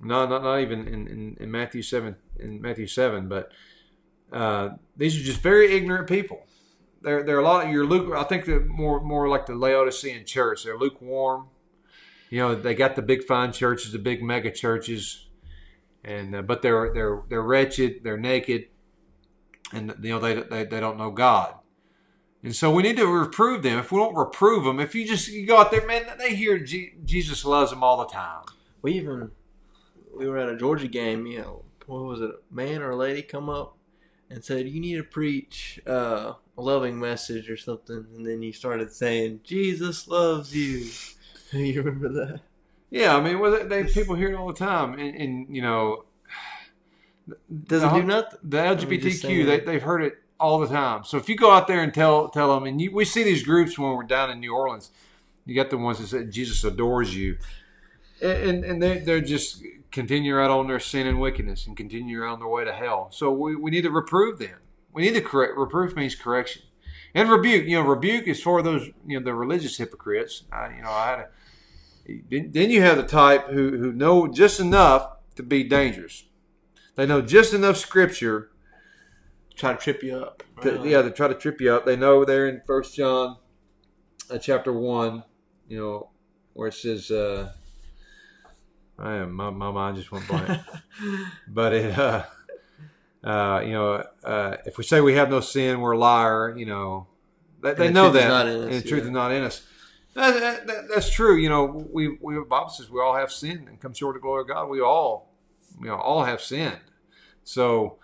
no 0.00 0.26
not 0.26 0.42
not 0.42 0.60
even 0.60 0.88
in, 0.88 1.06
in, 1.06 1.36
in 1.40 1.50
Matthew 1.50 1.82
seven 1.82 2.16
in 2.38 2.60
Matthew 2.60 2.86
seven 2.86 3.28
but 3.28 3.52
uh, 4.32 4.70
these 4.96 5.18
are 5.18 5.24
just 5.24 5.40
very 5.40 5.74
ignorant 5.74 6.08
people 6.08 6.42
they're 7.02 7.22
they're 7.22 7.38
a 7.38 7.44
lot. 7.44 7.68
You're 7.68 7.86
luke. 7.86 8.12
I 8.14 8.24
think 8.24 8.44
they're 8.44 8.64
more 8.64 9.00
more 9.00 9.28
like 9.28 9.46
the 9.46 9.54
Laodicean 9.54 10.24
church. 10.24 10.64
They're 10.64 10.78
lukewarm. 10.78 11.46
You 12.30 12.40
know, 12.40 12.54
they 12.54 12.74
got 12.74 12.96
the 12.96 13.02
big 13.02 13.24
fine 13.24 13.52
churches, 13.52 13.92
the 13.92 13.98
big 13.98 14.22
mega 14.22 14.50
churches, 14.50 15.28
and 16.04 16.34
uh, 16.34 16.42
but 16.42 16.62
they're 16.62 16.92
they're 16.92 17.22
they're 17.28 17.42
wretched. 17.42 18.02
They're 18.02 18.18
naked, 18.18 18.66
and 19.72 19.94
you 20.02 20.10
know 20.10 20.18
they, 20.18 20.34
they 20.34 20.64
they 20.64 20.80
don't 20.80 20.98
know 20.98 21.10
God. 21.10 21.54
And 22.44 22.54
so 22.54 22.70
we 22.70 22.84
need 22.84 22.96
to 22.98 23.06
reprove 23.06 23.62
them. 23.64 23.78
If 23.78 23.90
we 23.90 23.98
don't 23.98 24.14
reprove 24.14 24.64
them, 24.64 24.78
if 24.78 24.94
you 24.94 25.06
just 25.06 25.28
you 25.28 25.46
go 25.46 25.58
out 25.58 25.70
there, 25.70 25.86
man, 25.86 26.04
they 26.18 26.36
hear 26.36 26.58
G- 26.58 26.94
Jesus 27.04 27.44
loves 27.44 27.70
them 27.70 27.82
all 27.82 27.96
the 27.98 28.06
time. 28.06 28.42
We 28.82 28.92
even 28.92 29.30
we 30.16 30.28
were 30.28 30.38
at 30.38 30.48
a 30.48 30.56
Georgia 30.56 30.88
game. 30.88 31.26
You 31.26 31.38
know, 31.38 31.64
what 31.86 32.02
was 32.02 32.20
it? 32.20 32.30
A 32.30 32.54
man 32.54 32.82
or 32.82 32.90
a 32.90 32.96
lady 32.96 33.22
come 33.22 33.48
up 33.48 33.77
and 34.30 34.44
said, 34.44 34.68
"You 34.68 34.80
need 34.80 34.96
to 34.96 35.04
preach 35.04 35.80
uh, 35.86 36.34
a 36.56 36.62
loving 36.62 36.98
message 36.98 37.48
or 37.50 37.56
something," 37.56 38.06
and 38.14 38.26
then 38.26 38.42
you 38.42 38.52
started 38.52 38.92
saying, 38.92 39.40
"Jesus 39.44 40.08
loves 40.08 40.54
you." 40.54 40.90
you 41.52 41.82
remember 41.82 42.08
that? 42.08 42.40
Yeah, 42.90 43.16
I 43.16 43.20
mean, 43.20 43.38
well, 43.38 43.66
they, 43.66 43.84
people 43.84 44.14
hear 44.14 44.30
it 44.30 44.36
all 44.36 44.48
the 44.48 44.54
time, 44.54 44.98
and, 44.98 45.14
and 45.14 45.54
you 45.54 45.62
know, 45.62 46.04
doesn't 47.64 47.94
do 47.94 48.02
nothing. 48.02 48.38
The 48.42 48.58
LGBTQ, 48.58 49.46
they 49.46 49.60
they've 49.60 49.82
heard 49.82 50.02
it 50.02 50.14
all 50.40 50.58
the 50.58 50.68
time. 50.68 51.04
So 51.04 51.16
if 51.16 51.28
you 51.28 51.36
go 51.36 51.50
out 51.50 51.66
there 51.66 51.82
and 51.82 51.92
tell 51.92 52.28
tell 52.28 52.54
them, 52.54 52.64
and 52.64 52.80
you, 52.80 52.92
we 52.92 53.04
see 53.04 53.22
these 53.22 53.42
groups 53.42 53.78
when 53.78 53.92
we're 53.92 54.04
down 54.04 54.30
in 54.30 54.40
New 54.40 54.54
Orleans, 54.54 54.90
you 55.44 55.54
got 55.54 55.70
the 55.70 55.78
ones 55.78 55.98
that 55.98 56.06
say 56.06 56.24
Jesus 56.24 56.64
adores 56.64 57.14
you, 57.14 57.38
and 58.22 58.64
and 58.64 58.82
they 58.82 58.98
they're 58.98 59.20
just 59.20 59.62
continue 59.90 60.38
out 60.38 60.50
on 60.50 60.66
their 60.66 60.80
sin 60.80 61.06
and 61.06 61.20
wickedness 61.20 61.66
and 61.66 61.76
continue 61.76 62.22
on 62.22 62.38
their 62.38 62.48
way 62.48 62.64
to 62.64 62.72
hell. 62.72 63.08
So 63.10 63.30
we, 63.30 63.56
we 63.56 63.70
need 63.70 63.82
to 63.82 63.90
reprove 63.90 64.38
them. 64.38 64.58
We 64.92 65.02
need 65.02 65.14
to 65.14 65.20
correct. 65.20 65.56
Reproof 65.56 65.94
means 65.94 66.14
correction, 66.14 66.62
and 67.14 67.30
rebuke. 67.30 67.66
You 67.66 67.78
know, 67.78 67.88
rebuke 67.88 68.26
is 68.26 68.42
for 68.42 68.62
those 68.62 68.90
you 69.06 69.18
know 69.18 69.24
the 69.24 69.34
religious 69.34 69.76
hypocrites. 69.76 70.44
I, 70.50 70.74
you 70.76 70.82
know, 70.82 70.90
I 70.90 71.10
had 71.10 71.18
a. 71.20 71.28
Then 72.30 72.70
you 72.70 72.80
have 72.80 72.96
the 72.96 73.02
type 73.02 73.48
who 73.48 73.76
who 73.76 73.92
know 73.92 74.26
just 74.28 74.60
enough 74.60 75.10
to 75.36 75.42
be 75.42 75.62
dangerous. 75.62 76.24
They 76.94 77.06
know 77.06 77.20
just 77.20 77.52
enough 77.54 77.76
scripture. 77.76 78.50
To 79.50 79.56
try 79.56 79.72
to 79.72 79.78
trip 79.78 80.02
you 80.02 80.16
up. 80.16 80.42
To, 80.62 80.82
yeah, 80.84 81.02
they 81.02 81.10
try 81.10 81.28
to 81.28 81.34
trip 81.34 81.60
you 81.60 81.72
up. 81.72 81.84
They 81.84 81.96
know 81.96 82.24
there 82.24 82.48
in 82.48 82.62
First 82.66 82.96
John, 82.96 83.36
uh, 84.30 84.38
chapter 84.38 84.72
one, 84.72 85.24
you 85.68 85.78
know, 85.78 86.10
where 86.54 86.68
it 86.68 86.74
says. 86.74 87.10
Uh, 87.10 87.52
I 88.98 89.16
am 89.16 89.32
my, 89.32 89.50
my 89.50 89.70
mind 89.70 89.96
just 89.96 90.10
went 90.10 90.26
blank. 90.26 90.60
but 91.48 91.72
it, 91.72 91.98
uh, 91.98 92.24
uh, 93.22 93.62
you 93.64 93.72
know, 93.72 94.04
uh, 94.24 94.56
if 94.66 94.78
we 94.78 94.84
say 94.84 95.00
we 95.00 95.14
have 95.14 95.30
no 95.30 95.40
sin, 95.40 95.80
we're 95.80 95.92
a 95.92 95.98
liar. 95.98 96.56
You 96.56 96.66
know, 96.66 97.06
they, 97.62 97.74
they 97.74 97.92
know 97.92 98.10
that, 98.10 98.30
us, 98.30 98.64
and 98.64 98.72
the 98.72 98.82
truth 98.82 99.02
yeah. 99.02 99.06
is 99.06 99.10
not 99.10 99.32
in 99.32 99.42
us. 99.44 99.64
That, 100.14 100.66
that, 100.66 100.88
that's 100.92 101.10
true. 101.10 101.36
You 101.36 101.48
know, 101.48 101.86
we 101.92 102.18
we 102.20 102.42
Bible 102.44 102.70
says 102.70 102.90
we 102.90 103.00
all 103.00 103.14
have 103.14 103.30
sinned 103.30 103.68
and 103.68 103.80
come 103.80 103.94
short 103.94 104.16
of 104.16 104.22
the 104.22 104.24
glory 104.24 104.42
of 104.42 104.48
God. 104.48 104.68
We 104.68 104.80
all, 104.80 105.32
you 105.80 105.86
know, 105.86 105.96
all 105.96 106.24
have 106.24 106.40
sinned. 106.40 106.80
So, 107.44 107.98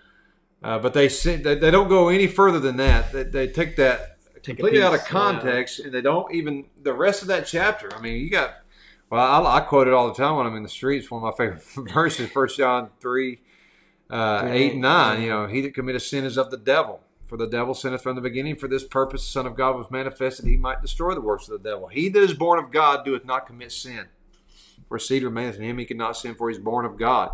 uh, 0.63 0.79
but 0.79 0.95
they 0.95 1.09
sin. 1.09 1.43
They, 1.43 1.57
they, 1.57 1.71
don't 1.71 1.89
go 1.89 2.09
any 2.09 2.29
further 2.29 2.61
than 2.61 2.77
that. 2.77 3.13
They, 3.13 3.25
they 3.25 3.47
take 3.49 3.77
that 3.77 4.19
take 4.37 4.59
completely 4.59 4.83
out 4.83 4.95
of 4.95 5.05
context, 5.05 5.79
yeah. 5.79 5.87
and 5.87 5.95
they 5.95 6.03
don't 6.03 6.33
even 6.33 6.67
the 6.83 6.95
rest 6.95 7.23
of 7.23 7.29
that 7.29 7.47
chapter. 7.47 7.93
I 7.95 8.01
mean, 8.01 8.21
you 8.21 8.31
got 8.31 8.55
well, 9.11 9.47
I, 9.47 9.59
I, 9.59 9.61
quote 9.61 9.87
it 9.87 9.95
all 9.95 10.09
the 10.09 10.15
time 10.15 10.37
when 10.37 10.47
I'm 10.47 10.57
in 10.57 10.63
the 10.63 10.69
streets. 10.69 11.11
One 11.11 11.23
of 11.23 11.39
my 11.39 11.45
favorite 11.45 11.63
verses, 11.93 12.31
First 12.31 12.57
John 12.57 12.91
3, 13.01 13.41
uh, 14.11 14.49
8 14.51 14.73
and 14.73 14.81
9. 14.81 15.23
You 15.23 15.29
know, 15.29 15.47
he 15.47 15.61
that 15.63 15.75
committeth 15.75 16.03
sin 16.03 16.25
is 16.25 16.37
of 16.37 16.51
the 16.51 16.57
devil. 16.57 17.01
For 17.27 17.39
the 17.39 17.47
devil 17.47 17.75
sinneth 17.75 18.03
from 18.03 18.17
the 18.17 18.21
beginning. 18.21 18.57
For 18.57 18.69
this 18.69 18.85
purpose 18.85 19.23
the 19.23 19.33
Son 19.33 19.47
of 19.47 19.57
God 19.57 19.77
was 19.77 19.91
manifested, 19.91 20.47
he 20.47 20.57
might 20.57 20.83
destroy 20.83 21.15
the 21.15 21.21
works 21.21 21.49
of 21.49 21.63
the 21.63 21.71
devil. 21.71 21.89
He 21.89 22.09
that 22.11 22.23
is 22.23 22.35
born 22.35 22.63
of 22.63 22.71
God 22.71 23.05
doeth 23.05 23.25
not 23.25 23.47
commit 23.47 23.73
sin. 23.73 24.07
For 24.89 24.99
seed 24.99 25.23
remaineth 25.23 25.57
in 25.57 25.63
him, 25.63 25.79
he 25.79 25.85
cannot 25.85 26.17
sin, 26.17 26.35
for 26.35 26.51
he 26.51 26.57
is 26.57 26.63
born 26.63 26.85
of 26.85 26.99
God. 26.99 27.31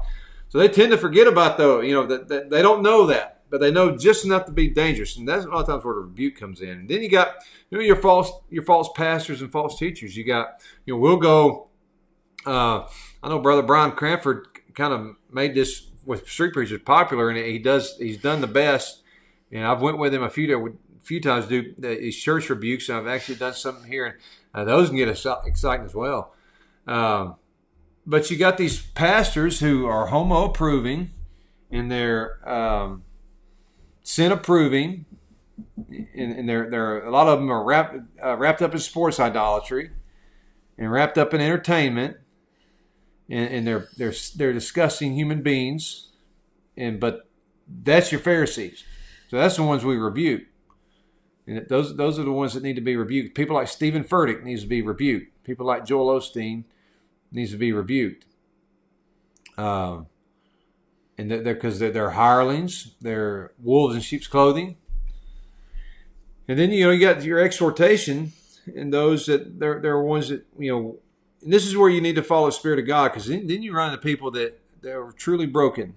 So 0.48 0.58
they 0.58 0.68
tend 0.68 0.92
to 0.92 0.98
forget 0.98 1.26
about 1.26 1.58
though, 1.58 1.80
you 1.80 1.92
know, 1.92 2.06
that, 2.06 2.28
that 2.28 2.50
they 2.50 2.62
don't 2.62 2.82
know 2.82 3.06
that, 3.06 3.39
but 3.50 3.60
they 3.60 3.70
know 3.70 3.96
just 3.96 4.24
enough 4.24 4.46
to 4.46 4.52
be 4.52 4.68
dangerous, 4.68 5.16
and 5.16 5.28
that's 5.28 5.44
a 5.44 5.48
lot 5.48 5.60
of 5.60 5.66
times 5.66 5.84
where 5.84 5.94
the 5.94 6.00
rebuke 6.00 6.36
comes 6.36 6.60
in. 6.60 6.70
And 6.70 6.88
then 6.88 7.02
you 7.02 7.10
got, 7.10 7.34
you 7.68 7.78
know, 7.78 7.84
your 7.84 7.96
false, 7.96 8.30
your 8.48 8.62
false 8.62 8.88
pastors 8.94 9.42
and 9.42 9.50
false 9.50 9.78
teachers. 9.78 10.16
You 10.16 10.24
got, 10.24 10.60
you 10.86 10.94
know, 10.94 11.00
we'll 11.00 11.16
go 11.16 11.70
uh, 12.46 12.86
I 13.22 13.28
know 13.28 13.38
Brother 13.38 13.62
Brian 13.62 13.92
Cranford 13.92 14.46
kind 14.74 14.92
of 14.92 15.16
made 15.32 15.54
this 15.54 15.86
with 16.06 16.28
street 16.28 16.52
preachers 16.52 16.80
popular, 16.82 17.28
and 17.28 17.38
he 17.38 17.58
does 17.58 17.96
he's 17.98 18.18
done 18.18 18.40
the 18.40 18.46
best. 18.46 19.02
And 19.52 19.64
I've 19.64 19.82
went 19.82 19.98
with 19.98 20.14
him 20.14 20.22
a 20.22 20.30
few 20.30 20.68
a 20.68 21.04
few 21.04 21.20
times 21.20 21.46
do 21.46 21.74
these 21.78 22.16
church 22.16 22.48
rebukes, 22.48 22.88
and 22.88 22.98
I've 22.98 23.06
actually 23.06 23.36
done 23.36 23.54
something 23.54 23.90
here, 23.90 24.06
and 24.06 24.16
uh, 24.54 24.64
those 24.64 24.88
can 24.88 24.96
get 24.96 25.08
exciting 25.08 25.84
as 25.84 25.94
well. 25.94 26.34
Um, 26.86 27.36
but 28.06 28.30
you 28.30 28.36
got 28.36 28.56
these 28.56 28.80
pastors 28.80 29.60
who 29.60 29.86
are 29.86 30.06
homo 30.06 30.46
approving, 30.46 31.10
and 31.70 31.90
they're 31.90 32.48
um, 32.48 33.04
sin 34.02 34.32
approving, 34.32 35.06
and, 35.88 36.32
and, 36.32 36.48
they're 36.48 36.70
they're 36.70 37.04
a 37.04 37.10
lot 37.10 37.26
of 37.26 37.38
them 37.38 37.50
are 37.50 37.62
wrapped 37.62 37.96
uh, 38.22 38.36
wrapped 38.36 38.62
up 38.62 38.72
in 38.72 38.78
sports 38.78 39.20
idolatry, 39.20 39.90
and 40.78 40.90
wrapped 40.90 41.18
up 41.18 41.34
in 41.34 41.40
entertainment 41.40 42.16
and, 43.30 43.48
and 43.48 43.66
they're 43.66 43.88
they're 43.96 44.14
they're 44.36 44.52
disgusting 44.52 45.14
human 45.14 45.42
beings, 45.42 46.08
and 46.76 47.00
but 47.00 47.30
that's 47.68 48.10
your 48.10 48.20
Pharisees. 48.20 48.84
So 49.28 49.38
that's 49.38 49.56
the 49.56 49.62
ones 49.62 49.84
we 49.84 49.96
rebuke. 49.96 50.42
And 51.46 51.66
those 51.68 51.96
those 51.96 52.18
are 52.18 52.24
the 52.24 52.32
ones 52.32 52.54
that 52.54 52.62
need 52.62 52.74
to 52.74 52.82
be 52.82 52.96
rebuked. 52.96 53.36
People 53.36 53.54
like 53.54 53.68
Steven 53.68 54.04
Furtick 54.04 54.42
needs 54.42 54.62
to 54.62 54.68
be 54.68 54.82
rebuked. 54.82 55.44
People 55.44 55.66
like 55.66 55.86
Joel 55.86 56.20
Osteen 56.20 56.64
needs 57.30 57.52
to 57.52 57.56
be 57.56 57.72
rebuked. 57.72 58.26
Um, 59.56 60.06
and 61.20 61.30
they're 61.30 61.54
because 61.54 61.78
they're, 61.78 61.90
they're, 61.90 62.10
hirelings, 62.10 62.94
they're 63.00 63.52
wolves 63.58 63.94
in 63.94 64.00
sheep's 64.00 64.26
clothing. 64.26 64.76
And 66.48 66.58
then 66.58 66.72
you 66.72 66.84
know 66.84 66.90
you 66.90 67.00
got 67.00 67.22
your 67.22 67.38
exhortation, 67.38 68.32
and 68.74 68.92
those 68.92 69.26
that 69.26 69.60
they're 69.60 69.80
they're 69.80 70.00
ones 70.00 70.30
that 70.30 70.46
you 70.58 70.72
know. 70.72 70.98
And 71.42 71.52
this 71.52 71.66
is 71.66 71.76
where 71.76 71.88
you 71.88 72.00
need 72.00 72.16
to 72.16 72.22
follow 72.22 72.46
the 72.46 72.52
spirit 72.52 72.78
of 72.78 72.86
God, 72.86 73.08
because 73.08 73.26
then, 73.26 73.46
then 73.46 73.62
you 73.62 73.72
run 73.72 73.92
into 73.92 74.02
people 74.02 74.30
that 74.32 74.60
that 74.82 74.96
are 74.96 75.12
truly 75.12 75.46
broken, 75.46 75.94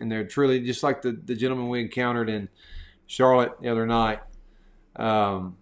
and 0.00 0.10
they're 0.10 0.26
truly 0.26 0.60
just 0.60 0.82
like 0.82 1.02
the 1.02 1.12
the 1.12 1.34
gentleman 1.34 1.68
we 1.68 1.80
encountered 1.80 2.28
in 2.28 2.48
Charlotte 3.06 3.52
the 3.60 3.68
other 3.68 3.86
night. 3.86 4.20
Um, 4.96 5.58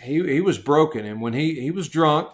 he 0.00 0.14
he 0.26 0.40
was 0.40 0.58
broken, 0.58 1.04
and 1.04 1.20
when 1.20 1.34
he 1.34 1.60
he 1.60 1.70
was 1.70 1.88
drunk, 1.88 2.30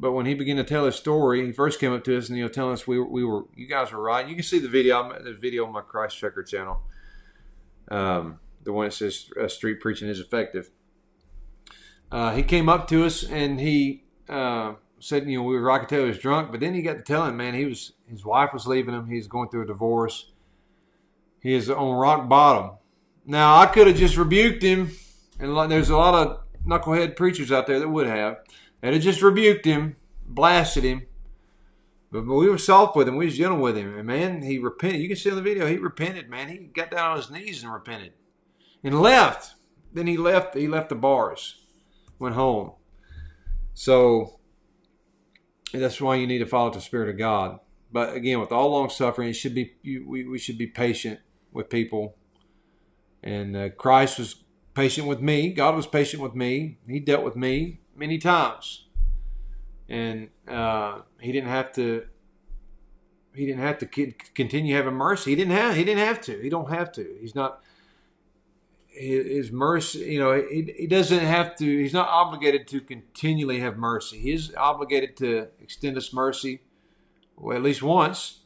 but 0.00 0.12
when 0.12 0.24
he 0.24 0.32
began 0.32 0.56
to 0.56 0.64
tell 0.64 0.86
his 0.86 0.96
story, 0.96 1.44
he 1.44 1.52
first 1.52 1.78
came 1.78 1.92
up 1.92 2.02
to 2.04 2.16
us 2.16 2.30
and 2.30 2.38
you 2.38 2.44
know 2.44 2.48
telling 2.48 2.72
us 2.72 2.86
we 2.86 2.98
were, 2.98 3.06
we 3.06 3.22
were 3.22 3.44
you 3.54 3.66
guys 3.66 3.92
were 3.92 4.02
right. 4.02 4.26
You 4.26 4.34
can 4.34 4.42
see 4.42 4.58
the 4.58 4.68
video 4.68 5.12
the 5.22 5.34
video 5.34 5.66
on 5.66 5.72
my 5.72 5.82
Christ 5.82 6.16
Checker 6.16 6.42
channel, 6.42 6.80
um, 7.90 8.40
the 8.64 8.72
one 8.72 8.86
that 8.86 8.92
says 8.92 9.28
uh, 9.40 9.46
street 9.46 9.78
preaching 9.80 10.08
is 10.08 10.18
effective. 10.18 10.70
Uh, 12.10 12.32
he 12.34 12.42
came 12.42 12.68
up 12.68 12.88
to 12.88 13.04
us 13.04 13.22
and 13.22 13.60
he 13.60 14.04
uh, 14.28 14.72
said, 14.98 15.28
you 15.28 15.38
know, 15.38 15.44
we 15.44 15.60
were 15.60 15.70
I 15.70 15.78
could 15.80 15.90
tell 15.90 16.00
he 16.00 16.08
was 16.08 16.18
drunk, 16.18 16.50
but 16.50 16.60
then 16.60 16.74
he 16.74 16.80
got 16.80 16.94
to 16.94 17.02
telling, 17.02 17.36
man, 17.36 17.52
he 17.52 17.66
was 17.66 17.92
his 18.08 18.24
wife 18.24 18.54
was 18.54 18.66
leaving 18.66 18.94
him. 18.94 19.06
He's 19.06 19.28
going 19.28 19.50
through 19.50 19.64
a 19.64 19.66
divorce. 19.66 20.32
He 21.42 21.52
is 21.52 21.68
on 21.68 21.96
rock 21.96 22.26
bottom. 22.26 22.78
Now 23.26 23.58
I 23.58 23.66
could 23.66 23.86
have 23.86 23.96
just 23.96 24.16
rebuked 24.16 24.62
him 24.62 24.92
and 25.38 25.70
there's 25.70 25.90
a 25.90 25.96
lot 25.96 26.14
of 26.14 26.40
knucklehead 26.66 27.16
preachers 27.16 27.52
out 27.52 27.66
there 27.66 27.78
that 27.78 27.88
would 27.88 28.06
have. 28.06 28.38
They'd 28.80 28.94
have 28.94 29.02
just 29.02 29.22
rebuked 29.22 29.64
him, 29.64 29.96
blasted 30.26 30.84
him. 30.84 31.02
But 32.12 32.26
we 32.26 32.48
were 32.48 32.58
soft 32.58 32.96
with 32.96 33.06
him. 33.06 33.16
We 33.16 33.26
was 33.26 33.38
gentle 33.38 33.60
with 33.60 33.76
him. 33.76 33.96
And 33.96 34.06
man, 34.06 34.42
he 34.42 34.58
repented. 34.58 35.00
You 35.00 35.08
can 35.08 35.16
see 35.16 35.30
on 35.30 35.36
the 35.36 35.42
video, 35.42 35.66
he 35.66 35.76
repented, 35.76 36.28
man. 36.28 36.48
He 36.48 36.58
got 36.58 36.90
down 36.90 37.12
on 37.12 37.16
his 37.18 37.30
knees 37.30 37.62
and 37.62 37.72
repented. 37.72 38.12
And 38.82 39.00
left. 39.00 39.54
Then 39.92 40.06
he 40.06 40.16
left 40.16 40.56
he 40.56 40.66
left 40.66 40.88
the 40.88 40.94
bars. 40.94 41.64
Went 42.18 42.34
home. 42.34 42.72
So 43.74 44.40
that's 45.72 46.00
why 46.00 46.16
you 46.16 46.26
need 46.26 46.38
to 46.38 46.46
follow 46.46 46.70
the 46.70 46.80
Spirit 46.80 47.08
of 47.08 47.18
God. 47.18 47.60
But 47.92 48.14
again, 48.14 48.40
with 48.40 48.52
all 48.52 48.70
long 48.70 48.88
suffering, 48.88 49.28
it 49.28 49.34
should 49.34 49.54
be 49.54 49.74
we, 49.84 50.24
we 50.24 50.38
should 50.38 50.58
be 50.58 50.66
patient 50.66 51.20
with 51.52 51.68
people. 51.70 52.16
And 53.22 53.56
uh, 53.56 53.68
Christ 53.70 54.18
was 54.18 54.44
patient 54.74 55.06
with 55.06 55.20
me. 55.20 55.52
God 55.52 55.76
was 55.76 55.86
patient 55.86 56.22
with 56.22 56.34
me. 56.34 56.78
He 56.88 57.00
dealt 57.00 57.24
with 57.24 57.36
me 57.36 57.80
many 58.00 58.18
times, 58.18 58.86
and 59.88 60.30
uh, 60.48 61.02
He 61.20 61.30
didn't 61.30 61.50
have 61.50 61.72
to. 61.74 62.06
He 63.32 63.46
didn't 63.46 63.62
have 63.62 63.78
to 63.78 63.86
continue 64.34 64.74
having 64.74 64.94
mercy. 64.94 65.30
He 65.30 65.36
didn't 65.36 65.52
have. 65.52 65.76
He 65.76 65.84
didn't 65.84 66.04
have 66.04 66.20
to. 66.22 66.40
He 66.40 66.48
don't 66.48 66.70
have 66.70 66.90
to. 66.92 67.16
He's 67.20 67.36
not. 67.36 67.60
His 68.88 69.52
mercy, 69.52 70.00
you 70.00 70.18
know, 70.18 70.34
he, 70.34 70.74
he 70.76 70.86
doesn't 70.88 71.20
have 71.20 71.54
to. 71.56 71.64
He's 71.64 71.92
not 71.92 72.08
obligated 72.08 72.66
to 72.68 72.80
continually 72.80 73.60
have 73.60 73.76
mercy. 73.78 74.18
He's 74.18 74.52
obligated 74.56 75.16
to 75.18 75.46
extend 75.60 75.96
us 75.96 76.12
mercy, 76.12 76.62
well, 77.36 77.56
at 77.56 77.62
least 77.62 77.82
once, 77.82 78.40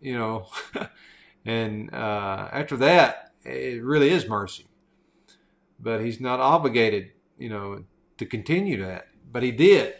you 0.00 0.16
know, 0.16 0.46
and 1.46 1.92
uh, 1.94 2.48
after 2.52 2.76
that, 2.76 3.32
it 3.42 3.82
really 3.82 4.10
is 4.10 4.28
mercy 4.28 4.66
but 5.82 6.00
he's 6.04 6.20
not 6.20 6.40
obligated, 6.40 7.10
you 7.38 7.48
know, 7.48 7.84
to 8.20 8.26
continue 8.26 8.84
that. 8.84 9.08
But 9.32 9.42
he 9.42 9.50
did. 9.50 9.94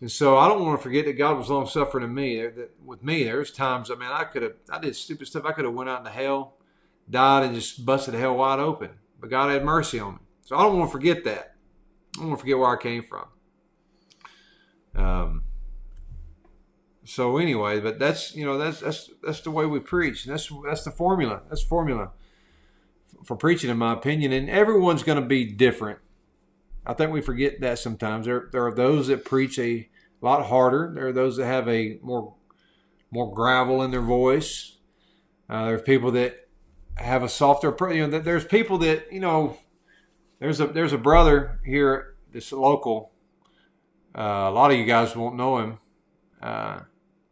And 0.00 0.10
so 0.10 0.36
I 0.38 0.48
don't 0.48 0.64
want 0.64 0.78
to 0.78 0.82
forget 0.82 1.04
that 1.04 1.18
God 1.18 1.38
was 1.38 1.50
long 1.50 1.66
suffering 1.66 2.04
in 2.04 2.14
me. 2.14 2.40
That 2.40 2.70
with 2.84 3.04
me, 3.04 3.24
there's 3.24 3.52
times. 3.52 3.90
I 3.90 3.94
mean, 3.94 4.08
I 4.10 4.24
could 4.24 4.42
have, 4.42 4.54
I 4.70 4.78
did 4.78 4.96
stupid 4.96 5.26
stuff. 5.26 5.44
I 5.44 5.52
could 5.52 5.66
have 5.66 5.74
went 5.74 5.90
out 5.90 6.00
into 6.00 6.10
hell, 6.10 6.54
died, 7.08 7.44
and 7.44 7.54
just 7.54 7.84
busted 7.84 8.14
the 8.14 8.18
hell 8.18 8.36
wide 8.36 8.58
open. 8.58 8.90
But 9.20 9.30
God 9.30 9.50
had 9.50 9.64
mercy 9.64 10.00
on 10.00 10.14
me. 10.14 10.18
So 10.42 10.56
I 10.56 10.62
don't 10.62 10.78
want 10.78 10.90
to 10.90 10.92
forget 10.92 11.24
that. 11.24 11.56
I 12.16 12.20
don't 12.20 12.28
want 12.28 12.38
to 12.38 12.42
forget 12.42 12.58
where 12.58 12.70
I 12.70 12.82
came 12.82 13.02
from. 13.02 13.28
Um. 14.94 15.42
So 17.04 17.36
anyway, 17.36 17.80
but 17.80 17.98
that's 17.98 18.34
you 18.34 18.44
know 18.46 18.58
that's 18.58 18.80
that's 18.80 19.10
that's 19.22 19.40
the 19.40 19.50
way 19.50 19.66
we 19.66 19.78
preach. 19.78 20.24
And 20.24 20.32
that's 20.32 20.50
that's 20.64 20.84
the 20.84 20.90
formula. 20.90 21.42
That's 21.48 21.62
formula 21.62 22.12
for 23.24 23.36
preaching, 23.36 23.70
in 23.70 23.76
my 23.76 23.92
opinion. 23.92 24.32
And 24.32 24.48
everyone's 24.48 25.02
going 25.02 25.20
to 25.20 25.26
be 25.26 25.44
different. 25.44 25.98
I 26.86 26.94
think 26.94 27.12
we 27.12 27.20
forget 27.20 27.60
that 27.60 27.78
sometimes. 27.78 28.26
There, 28.26 28.48
there 28.52 28.64
are 28.66 28.74
those 28.74 29.08
that 29.08 29.24
preach 29.24 29.58
a 29.58 29.88
lot 30.20 30.46
harder. 30.46 30.92
There 30.94 31.08
are 31.08 31.12
those 31.12 31.36
that 31.36 31.46
have 31.46 31.68
a 31.68 31.98
more 32.02 32.34
more 33.10 33.32
gravel 33.32 33.82
in 33.82 33.90
their 33.90 34.02
voice. 34.02 34.76
Uh, 35.48 35.66
there's 35.66 35.82
people 35.82 36.10
that 36.12 36.48
have 36.96 37.22
a 37.22 37.28
softer. 37.28 37.74
You 37.92 38.06
know, 38.06 38.18
there's 38.18 38.44
people 38.44 38.78
that 38.78 39.12
you 39.12 39.20
know. 39.20 39.58
There's 40.38 40.60
a 40.60 40.66
there's 40.66 40.92
a 40.92 40.98
brother 40.98 41.60
here, 41.64 42.14
this 42.30 42.52
local. 42.52 43.12
Uh, 44.16 44.48
a 44.48 44.50
lot 44.50 44.70
of 44.70 44.76
you 44.76 44.84
guys 44.84 45.16
won't 45.16 45.36
know 45.36 45.58
him. 45.58 45.78
Uh, 46.42 46.80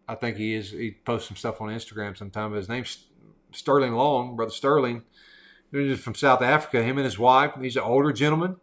I 0.08 0.14
think 0.14 0.36
he 0.36 0.54
is. 0.54 0.70
He 0.70 0.92
posts 1.04 1.28
some 1.28 1.36
stuff 1.36 1.60
on 1.60 1.68
Instagram 1.68 2.16
sometime. 2.16 2.52
His 2.52 2.68
name's 2.68 3.06
Sterling 3.52 3.92
Long, 3.92 4.36
brother 4.36 4.52
Sterling. 4.52 5.02
He's 5.70 6.00
from 6.00 6.14
South 6.14 6.40
Africa. 6.40 6.82
Him 6.82 6.98
and 6.98 7.04
his 7.04 7.18
wife. 7.18 7.52
He's 7.60 7.76
an 7.76 7.82
older 7.82 8.12
gentleman, 8.12 8.56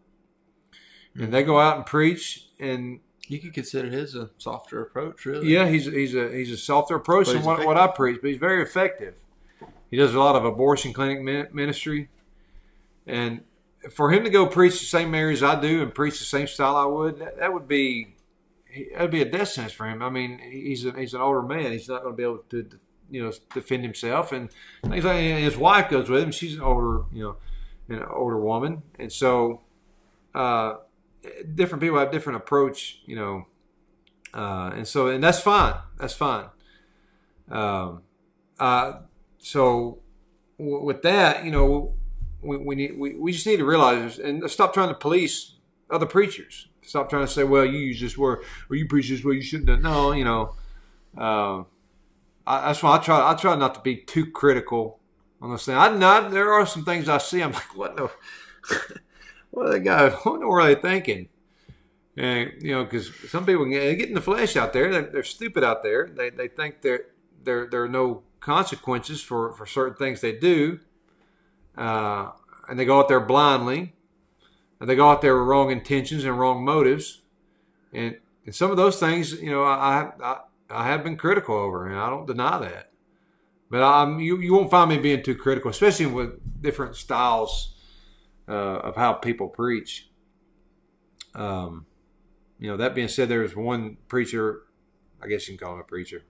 and 1.16 1.34
they 1.34 1.44
go 1.44 1.60
out 1.60 1.78
and 1.78 1.86
preach. 1.86 2.48
And 2.60 3.00
you 3.28 3.40
could 3.40 3.54
consider 3.54 3.90
his 3.90 4.16
a 4.16 4.30
softer 4.38 4.82
approach, 4.82 5.26
really. 5.26 5.48
Yeah, 5.48 5.68
he's 5.68 5.86
he's 5.86 6.16
a 6.16 6.30
he's 6.30 6.52
a 6.52 6.58
softer 6.58 6.96
approach 6.96 7.28
than 7.28 7.44
what, 7.44 7.66
what 7.66 7.78
I 7.78 7.88
preach, 7.88 8.20
but 8.22 8.30
he's 8.30 8.40
very 8.40 8.62
effective. 8.62 9.16
He 9.90 9.98
does 9.98 10.14
a 10.14 10.20
lot 10.20 10.36
of 10.36 10.46
abortion 10.46 10.94
clinic 10.94 11.22
ministry, 11.54 12.10
and 13.06 13.42
for 13.90 14.12
him 14.12 14.24
to 14.24 14.30
go 14.30 14.46
preach 14.46 14.80
the 14.80 14.86
same 14.86 15.16
areas 15.16 15.44
I 15.44 15.60
do 15.60 15.82
and 15.82 15.94
preach 15.94 16.20
the 16.20 16.26
same 16.26 16.48
style 16.48 16.76
I 16.76 16.86
would, 16.86 17.20
that, 17.20 17.38
that 17.40 17.54
would 17.54 17.68
be 17.68 18.16
that 18.94 19.02
would 19.02 19.12
be 19.12 19.22
a 19.22 19.30
death 19.30 19.50
sentence 19.50 19.74
for 19.74 19.88
him. 19.88 20.02
I 20.02 20.10
mean, 20.10 20.40
he's 20.40 20.86
a, 20.86 20.92
he's 20.92 21.14
an 21.14 21.22
older 21.22 21.42
man. 21.42 21.72
He's 21.72 21.90
not 21.90 22.04
going 22.04 22.14
to 22.14 22.18
be 22.18 22.24
able 22.24 22.44
to 22.50 22.70
you 23.10 23.24
know 23.24 23.32
defend 23.54 23.84
himself, 23.84 24.32
and 24.32 24.50
things 24.84 25.04
like 25.04 25.18
and 25.18 25.44
his 25.44 25.58
wife 25.58 25.90
goes 25.90 26.10
with 26.10 26.24
him. 26.24 26.32
She's 26.32 26.56
an 26.56 26.62
older 26.62 27.04
you 27.12 27.24
know 27.24 27.36
an 27.90 28.04
older 28.04 28.38
woman, 28.38 28.84
and 29.00 29.12
so 29.12 29.62
uh, 30.34 30.76
different 31.56 31.82
people 31.82 32.00
have 32.00 32.12
different 32.12 32.38
approach, 32.38 33.00
you 33.06 33.16
know, 33.16 33.46
uh, 34.34 34.72
and 34.76 34.88
so 34.88 35.08
and 35.08 35.24
that's 35.24 35.40
fine. 35.40 35.76
That's 35.98 36.14
fine. 36.14 36.46
Um, 37.50 38.04
uh, 38.60 39.00
so 39.40 40.00
w- 40.58 40.84
with 40.84 41.02
that, 41.02 41.44
you 41.44 41.52
know, 41.52 41.94
we, 42.42 42.58
we 42.58 42.76
need 42.76 42.98
we, 42.98 43.16
we 43.16 43.32
just 43.32 43.46
need 43.46 43.58
to 43.58 43.66
realize 43.66 44.20
and 44.20 44.50
stop 44.50 44.74
trying 44.74 44.90
to 44.90 44.96
police 44.96 45.56
other 45.90 46.06
preachers. 46.06 46.68
Stop 46.84 47.10
trying 47.10 47.26
to 47.26 47.32
say, 47.32 47.44
well, 47.44 47.66
you 47.66 47.78
use 47.78 48.02
this 48.02 48.18
word 48.18 48.44
or 48.70 48.76
you 48.76 48.88
preach 48.88 49.10
this 49.10 49.24
way, 49.24 49.36
you 49.36 49.42
shouldn't 49.42 49.70
have. 49.70 49.82
No, 49.82 50.12
you 50.14 50.24
know. 50.24 50.56
Uh, 51.18 51.64
I, 52.48 52.68
that's 52.68 52.82
why 52.82 52.96
I 52.96 52.98
try. 53.00 53.32
I 53.32 53.36
try 53.36 53.56
not 53.56 53.76
to 53.76 53.82
be 53.82 53.98
too 53.98 54.26
critical 54.26 55.00
on 55.42 55.52
this 55.52 55.66
thing. 55.66 55.76
I 55.76 55.90
not 55.90 56.32
there 56.32 56.52
are 56.54 56.66
some 56.66 56.86
things 56.86 57.10
I 57.10 57.18
see. 57.18 57.42
I'm 57.42 57.52
like, 57.52 57.76
what 57.76 57.98
the, 57.98 58.10
what 59.52 59.68
are 59.68 59.72
they 59.72 59.80
guys? 59.80 60.14
What 60.24 60.42
are 60.42 60.74
they 60.74 60.82
thinking? 60.82 61.30
And 62.18 62.52
you 62.62 62.72
know, 62.72 62.84
because 62.84 63.12
some 63.30 63.46
people 63.46 63.66
get, 63.66 63.98
get 63.98 64.10
in 64.10 64.16
the 64.16 64.22
flesh 64.22 64.58
out 64.58 64.74
there. 64.74 64.92
They're, 64.92 65.02
they're 65.04 65.24
stupid 65.24 65.64
out 65.64 65.84
there. 65.84 66.10
They 66.14 66.30
they 66.30 66.48
think 66.48 66.82
there 66.82 67.06
there 67.44 67.68
there 67.68 67.84
are 67.84 67.90
no 67.90 68.24
consequences 68.40 69.22
for 69.22 69.54
for 69.54 69.66
certain 69.66 69.96
things 69.96 70.20
they 70.20 70.34
do, 70.34 70.80
uh, 71.78 72.32
and 72.68 72.78
they 72.78 72.86
go 72.86 73.00
out 73.00 73.08
there 73.08 73.20
blindly, 73.20 73.94
and 74.80 74.90
they 74.90 74.96
go 74.96 75.10
out 75.10 75.22
there 75.22 75.38
with 75.38 75.48
wrong 75.48 75.72
intentions 75.72 76.26
and 76.26 76.38
wrong 76.38 76.66
motives, 76.66 77.22
and 77.94 78.18
and 78.46 78.56
some 78.56 78.72
of 78.72 78.78
those 78.78 79.00
things, 79.00 79.34
you 79.34 79.52
know, 79.52 79.64
I, 79.64 80.12
I 80.22 80.40
I 80.70 80.88
have 80.88 81.04
been 81.04 81.16
critical 81.16 81.56
over, 81.56 81.88
and 81.88 81.98
I 81.98 82.10
don't 82.10 82.26
deny 82.26 82.58
that. 82.60 82.92
But 83.70 83.84
I'm, 83.84 84.20
you, 84.20 84.38
you 84.40 84.54
won't 84.54 84.70
find 84.70 84.90
me 84.90 84.98
being 84.98 85.24
too 85.24 85.36
critical, 85.36 85.72
especially 85.72 86.08
with 86.08 86.62
different 86.62 86.98
styles 86.98 87.76
uh, 88.48 88.52
of 88.52 88.96
how 88.96 89.14
people 89.14 89.48
preach. 89.48 90.10
Um, 91.34 91.86
you 92.60 92.70
know, 92.70 92.78
that 92.78 92.94
being 92.94 93.08
said, 93.08 93.30
there's 93.30 93.56
one 93.56 93.98
preacher, 94.08 94.64
I 95.22 95.28
guess 95.28 95.48
you 95.48 95.58
can 95.58 95.66
call 95.66 95.76
him 95.76 95.82
a 95.82 95.84
preacher. 95.84 96.24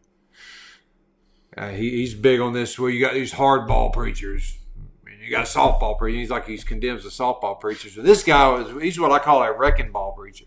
Uh, 1.57 1.69
he, 1.69 1.89
he's 1.89 2.13
big 2.13 2.39
on 2.39 2.53
this. 2.53 2.79
Where 2.79 2.89
you 2.89 3.01
got 3.03 3.13
these 3.13 3.33
hardball 3.33 3.91
preachers, 3.91 4.57
and 5.05 5.21
you 5.21 5.29
got 5.29 5.45
softball 5.45 5.97
preachers. 5.97 6.19
He's 6.21 6.29
like 6.29 6.47
he 6.47 6.57
condemns 6.57 7.03
the 7.03 7.09
softball 7.09 7.59
preachers. 7.59 7.97
And 7.97 8.05
this 8.05 8.23
guy 8.23 8.61
is 8.61 8.81
he's 8.81 8.99
what 8.99 9.11
I 9.11 9.19
call 9.19 9.43
a 9.43 9.51
wrecking 9.51 9.91
ball 9.91 10.13
preacher. 10.13 10.45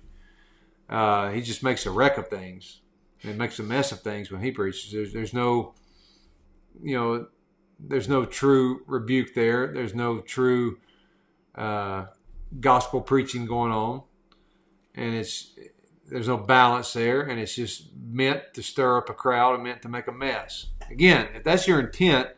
Uh, 0.89 1.31
he 1.31 1.43
just 1.43 1.63
makes 1.63 1.87
a 1.87 1.91
wreck 1.91 2.19
of 2.19 2.29
things 2.29 2.81
and 3.23 3.39
makes 3.39 3.59
a 3.59 3.63
mess 3.63 3.93
of 3.93 4.01
things 4.01 4.31
when 4.31 4.43
he 4.43 4.51
preaches. 4.51 4.93
There's, 4.93 5.13
there's 5.13 5.35
no, 5.35 5.75
you 6.83 6.97
know, 6.97 7.27
there's 7.79 8.09
no 8.09 8.25
true 8.25 8.83
rebuke 8.87 9.35
there. 9.35 9.73
There's 9.73 9.95
no 9.95 10.21
true, 10.21 10.79
uh, 11.55 12.07
gospel 12.61 13.01
preaching 13.01 13.47
going 13.47 13.73
on, 13.73 14.03
and 14.95 15.15
it's 15.15 15.53
there's 16.07 16.29
no 16.29 16.37
balance 16.37 16.93
there, 16.93 17.23
and 17.23 17.41
it's 17.41 17.55
just 17.55 17.91
meant 17.97 18.55
to 18.55 18.63
stir 18.63 18.99
up 18.99 19.09
a 19.09 19.15
crowd 19.15 19.55
and 19.55 19.65
meant 19.65 19.83
to 19.83 19.89
make 19.89 20.07
a 20.07 20.13
mess. 20.13 20.67
Again, 20.91 21.29
if 21.35 21.45
that's 21.45 21.67
your 21.67 21.81
intent, 21.81 22.29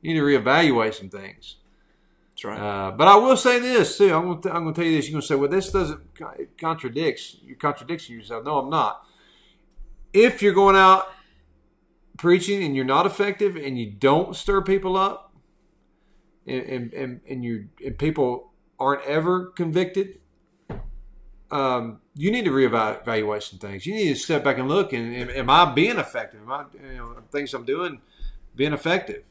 you 0.00 0.14
need 0.14 0.20
to 0.20 0.24
reevaluate 0.24 0.94
some 0.94 1.08
things. 1.08 1.56
That's 2.30 2.44
right. 2.44 2.58
Uh, 2.58 2.90
but 2.92 3.08
I 3.08 3.16
will 3.16 3.36
say 3.36 3.58
this 3.58 3.98
too. 3.98 4.14
I'm 4.14 4.26
going 4.26 4.42
to, 4.42 4.54
I'm 4.54 4.62
going 4.62 4.74
to 4.74 4.80
tell 4.80 4.88
you 4.88 4.96
this. 4.96 5.06
You're 5.06 5.14
going 5.14 5.22
to 5.22 5.26
say, 5.26 5.34
"Well, 5.34 5.50
this 5.50 5.70
doesn't 5.70 6.00
it 6.38 6.58
contradicts. 6.58 7.36
You're 7.42 7.56
contradicting 7.56 8.14
yourself." 8.14 8.44
No, 8.44 8.58
I'm 8.58 8.70
not. 8.70 9.02
If 10.12 10.42
you're 10.42 10.54
going 10.54 10.76
out 10.76 11.08
preaching 12.18 12.62
and 12.62 12.74
you're 12.76 12.84
not 12.84 13.06
effective 13.06 13.56
and 13.56 13.78
you 13.78 13.90
don't 13.90 14.36
stir 14.36 14.62
people 14.62 14.96
up, 14.96 15.34
and 16.46 16.62
and 16.62 16.92
and, 16.92 17.20
and 17.28 17.44
you 17.44 17.68
and 17.84 17.98
people 17.98 18.52
aren't 18.78 19.04
ever 19.06 19.46
convicted, 19.46 20.18
um, 21.50 22.00
you 22.14 22.30
need 22.30 22.44
to 22.44 22.50
reevaluate 22.50 23.42
some 23.42 23.58
things. 23.58 23.86
You 23.86 23.94
need 23.94 24.08
to 24.08 24.14
step 24.16 24.42
back 24.42 24.58
and 24.58 24.68
look. 24.68 24.92
And, 24.92 25.14
and 25.14 25.30
am 25.30 25.48
I 25.50 25.72
being 25.72 25.98
effective? 25.98 26.40
Am 26.42 26.50
I 26.50 26.64
you 26.74 26.96
know 26.96 27.16
things 27.30 27.54
I'm 27.54 27.64
doing 27.64 28.00
being 28.54 28.72
effective? 28.72 29.22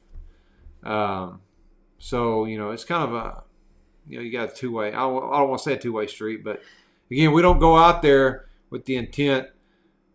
Um, 0.83 1.41
so 1.99 2.45
you 2.45 2.57
know, 2.57 2.71
it's 2.71 2.85
kind 2.85 3.03
of 3.03 3.13
a 3.13 3.43
you 4.07 4.17
know 4.17 4.23
you 4.23 4.31
got 4.31 4.51
a 4.51 4.55
two 4.55 4.71
way. 4.71 4.89
I, 4.89 4.99
don't- 4.99 5.33
I 5.33 5.39
don't 5.39 5.49
want 5.49 5.61
to 5.63 5.69
say 5.69 5.73
a 5.75 5.79
two 5.79 5.93
way 5.93 6.07
street, 6.07 6.43
but 6.43 6.61
again, 7.11 7.31
we 7.33 7.41
don't 7.41 7.59
go 7.59 7.75
out 7.77 8.01
there 8.01 8.45
with 8.69 8.85
the 8.85 8.95
intent 8.95 9.47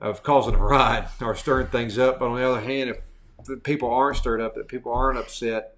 of 0.00 0.22
causing 0.22 0.54
a 0.54 0.58
riot 0.58 1.06
or 1.20 1.34
stirring 1.34 1.66
things 1.66 1.98
up. 1.98 2.18
But 2.18 2.28
on 2.28 2.36
the 2.36 2.48
other 2.48 2.60
hand, 2.60 2.90
if 2.90 3.62
people 3.62 3.90
aren't 3.92 4.16
stirred 4.16 4.40
up, 4.40 4.54
that 4.54 4.68
people 4.68 4.92
aren't 4.92 5.18
upset, 5.18 5.76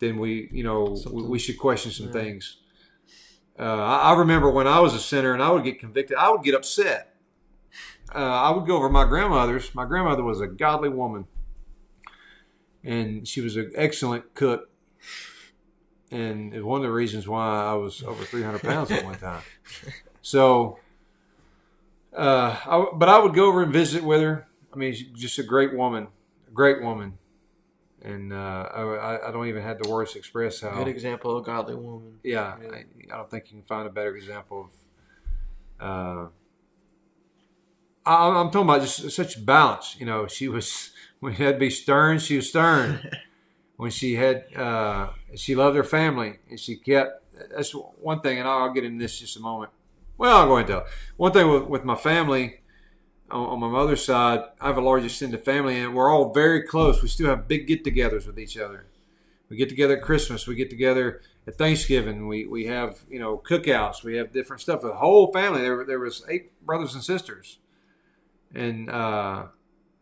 then 0.00 0.18
we 0.18 0.48
you 0.52 0.64
know 0.64 0.82
we, 0.84 0.96
Something- 0.96 1.28
we 1.28 1.38
should 1.38 1.58
question 1.58 1.92
some 1.92 2.06
Yeah. 2.06 2.12
things. 2.12 2.56
Uh, 3.58 3.62
I, 3.62 4.12
I 4.14 4.18
remember 4.18 4.50
when 4.50 4.66
I 4.66 4.80
was 4.80 4.94
a 4.94 4.98
sinner 4.98 5.32
and 5.34 5.42
I 5.42 5.50
would 5.50 5.64
get 5.64 5.78
convicted, 5.78 6.16
I 6.16 6.30
would 6.30 6.42
get 6.42 6.54
upset. 6.54 7.14
Uh, 8.14 8.18
I 8.18 8.50
would 8.50 8.66
go 8.66 8.76
over 8.76 8.88
my 8.88 9.04
grandmother's. 9.04 9.74
My 9.74 9.84
grandmother 9.84 10.22
was 10.24 10.40
a 10.40 10.46
godly 10.48 10.88
woman, 10.88 11.26
and 12.82 13.28
she 13.28 13.40
was 13.40 13.56
an 13.56 13.70
excellent 13.74 14.34
cook. 14.34 14.68
And 16.10 16.64
one 16.64 16.80
of 16.80 16.82
the 16.82 16.90
reasons 16.92 17.28
why 17.28 17.62
I 17.64 17.74
was 17.74 18.02
over 18.02 18.24
300 18.24 18.62
pounds 18.62 18.90
at 18.90 19.04
one 19.04 19.14
time. 19.18 19.42
So, 20.22 20.78
uh, 22.16 22.56
I, 22.66 22.86
but 22.94 23.08
I 23.08 23.18
would 23.20 23.34
go 23.34 23.46
over 23.46 23.62
and 23.62 23.72
visit 23.72 24.02
with 24.02 24.20
her. 24.22 24.48
I 24.72 24.76
mean, 24.76 24.92
she's 24.94 25.08
just 25.10 25.38
a 25.38 25.42
great 25.44 25.74
woman, 25.76 26.08
a 26.48 26.50
great 26.50 26.82
woman. 26.82 27.18
And 28.02 28.32
uh, 28.32 28.36
I, 28.72 29.28
I 29.28 29.30
don't 29.30 29.46
even 29.46 29.62
have 29.62 29.78
the 29.78 29.88
words 29.88 30.12
to 30.12 30.18
express 30.18 30.60
how 30.60 30.70
Good 30.70 30.88
example 30.88 31.36
of 31.36 31.42
a 31.42 31.46
godly 31.46 31.74
woman. 31.74 32.18
yeah, 32.22 32.56
Yeah. 32.62 32.68
I, 32.72 32.84
I 33.12 33.16
don't 33.18 33.30
think 33.30 33.50
you 33.50 33.58
can 33.58 33.66
find 33.66 33.86
a 33.86 33.90
better 33.90 34.16
example 34.16 34.70
of. 35.80 35.86
Uh, 35.86 36.28
I, 38.06 38.28
I'm 38.40 38.50
talking 38.50 38.62
about 38.62 38.80
just 38.80 39.10
such 39.10 39.44
balance. 39.44 39.96
You 39.98 40.06
know, 40.06 40.26
she 40.26 40.48
was 40.48 40.90
when 41.20 41.34
she 41.34 41.42
had 41.42 41.54
to 41.56 41.58
be 41.58 41.70
stern, 41.70 42.18
she 42.18 42.36
was 42.36 42.48
stern. 42.48 43.10
when 43.76 43.90
she 43.90 44.14
had, 44.14 44.44
uh, 44.56 45.10
she 45.36 45.54
loved 45.54 45.76
her 45.76 45.84
family, 45.84 46.38
and 46.48 46.58
she 46.58 46.76
kept. 46.76 47.24
That's 47.54 47.72
one 47.72 48.20
thing, 48.20 48.38
and 48.38 48.46
I'll, 48.46 48.64
I'll 48.64 48.72
get 48.72 48.84
into 48.84 49.02
this 49.02 49.20
in 49.20 49.26
just 49.26 49.36
a 49.36 49.40
moment. 49.40 49.72
Well, 50.18 50.36
I'll 50.36 50.46
go 50.46 50.58
into 50.58 50.84
one 51.16 51.32
thing 51.32 51.48
with, 51.48 51.62
with 51.64 51.84
my 51.84 51.94
family. 51.96 52.59
On, 53.30 53.60
my 53.60 53.68
mother's 53.68 54.04
side, 54.04 54.40
I 54.60 54.66
have 54.66 54.76
a 54.76 54.80
large 54.80 55.04
extended 55.04 55.44
family, 55.44 55.78
and 55.78 55.94
we're 55.94 56.10
all 56.10 56.32
very 56.32 56.62
close. 56.62 57.02
We 57.02 57.08
still 57.08 57.28
have 57.28 57.46
big 57.46 57.66
get-togethers 57.66 58.26
with 58.26 58.38
each 58.38 58.58
other. 58.58 58.86
We 59.48 59.56
get 59.56 59.68
together 59.68 59.96
at 59.96 60.02
Christmas. 60.02 60.46
We 60.46 60.54
get 60.54 60.70
together 60.70 61.22
at 61.46 61.56
Thanksgiving. 61.56 62.28
We 62.28 62.46
we 62.46 62.66
have 62.66 63.00
you 63.08 63.18
know 63.18 63.38
cookouts. 63.38 64.04
We 64.04 64.16
have 64.16 64.32
different 64.32 64.62
stuff. 64.62 64.82
The 64.82 64.94
whole 64.94 65.32
family. 65.32 65.60
There 65.60 65.84
there 65.84 65.98
was 65.98 66.24
eight 66.28 66.52
brothers 66.64 66.94
and 66.94 67.02
sisters, 67.02 67.58
and 68.54 68.88
uh, 68.88 69.46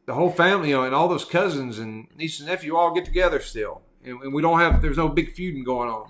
the 0.06 0.14
whole 0.14 0.30
family, 0.30 0.70
you 0.70 0.76
know, 0.76 0.84
and 0.84 0.94
all 0.94 1.08
those 1.08 1.24
cousins 1.24 1.78
and 1.78 2.08
nieces 2.16 2.40
and 2.40 2.48
nephew 2.48 2.76
all 2.76 2.94
get 2.94 3.04
together 3.04 3.40
still, 3.40 3.82
and, 4.04 4.20
and 4.22 4.34
we 4.34 4.42
don't 4.42 4.60
have. 4.60 4.82
There's 4.82 4.96
no 4.96 5.08
big 5.08 5.32
feuding 5.34 5.64
going 5.64 5.88
on. 5.88 6.08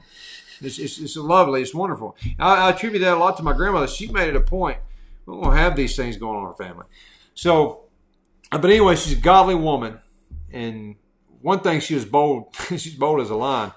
It's, 0.60 0.78
it's, 0.78 0.98
it's 0.98 1.16
lovely. 1.16 1.62
It's 1.62 1.74
wonderful. 1.74 2.16
I, 2.38 2.66
I 2.66 2.70
attribute 2.70 3.02
that 3.02 3.14
a 3.14 3.20
lot 3.20 3.36
to 3.36 3.42
my 3.42 3.52
grandmother. 3.52 3.86
She 3.86 4.08
made 4.08 4.28
it 4.28 4.36
a 4.36 4.40
point. 4.40 4.78
We 5.28 5.42
don't 5.42 5.56
have 5.56 5.76
these 5.76 5.94
things 5.94 6.16
going 6.16 6.36
on 6.36 6.42
in 6.42 6.48
our 6.48 6.54
family. 6.54 6.86
So, 7.34 7.84
uh, 8.50 8.58
but 8.58 8.70
anyway, 8.70 8.96
she's 8.96 9.12
a 9.12 9.20
godly 9.20 9.54
woman, 9.54 10.00
and 10.52 10.96
one 11.42 11.60
thing 11.60 11.80
she 11.80 11.94
was 11.94 12.06
bold. 12.06 12.56
she's 12.68 12.94
bold 12.94 13.20
as 13.20 13.30
a 13.30 13.36
lion, 13.36 13.72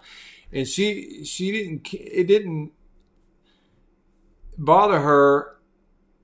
and 0.52 0.68
she 0.68 1.26
she 1.26 1.52
didn't. 1.52 1.93
It 1.93 2.28
didn't 2.28 2.72
bother 4.58 5.02
her, 5.02 5.58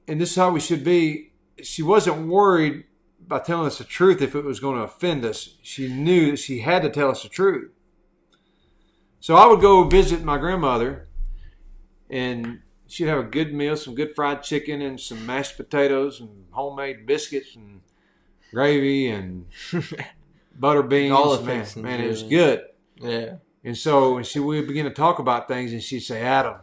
and 0.08 0.22
this 0.22 0.32
is 0.32 0.36
how 0.38 0.52
we 0.52 0.62
should 0.62 0.84
be. 0.84 1.32
She 1.62 1.84
wasn't 1.84 2.28
worried 2.28 2.86
by 3.20 3.40
telling 3.40 3.68
us 3.68 3.80
the 3.80 3.84
truth 3.84 4.22
if 4.22 4.34
it 4.34 4.46
was 4.46 4.62
going 4.62 4.78
to 4.78 4.84
offend 4.84 5.26
us. 5.26 5.58
She 5.62 5.92
knew 5.92 6.32
that 6.32 6.38
she 6.38 6.60
had 6.60 6.84
to 6.84 6.90
tell 6.90 7.12
us 7.12 7.24
the 7.24 7.30
truth. 7.30 7.72
So 9.20 9.36
I 9.36 9.46
would 9.48 9.60
go 9.60 9.84
visit 9.84 10.24
my 10.24 10.38
grandmother, 10.38 11.10
and 12.10 12.62
she'd 12.88 13.08
have 13.08 13.20
a 13.20 13.24
good 13.24 13.54
meal, 13.54 13.76
some 13.76 13.96
good 13.96 14.16
fried 14.16 14.44
chicken, 14.44 14.82
and 14.82 15.00
some 15.00 15.26
mashed 15.26 15.58
potatoes, 15.58 16.20
and 16.20 16.46
homemade 16.52 17.06
biscuits, 17.06 17.56
and 17.56 17.82
gravy, 18.52 19.10
and 19.10 19.46
butter 20.60 20.84
beans. 20.84 21.14
All 21.14 21.36
the 21.38 21.44
man, 21.44 21.66
man, 21.78 22.02
it 22.02 22.08
was 22.08 22.24
good. 22.24 22.64
Yeah. 23.00 23.36
And 23.64 23.78
so, 23.78 24.18
and 24.18 24.26
she 24.26 24.40
we 24.40 24.58
would 24.58 24.68
begin 24.68 24.86
to 24.86 24.92
talk 24.92 25.20
about 25.20 25.48
things, 25.48 25.74
and 25.74 25.84
she'd 25.84 26.00
say, 26.00 26.22
"Adam, 26.22 26.58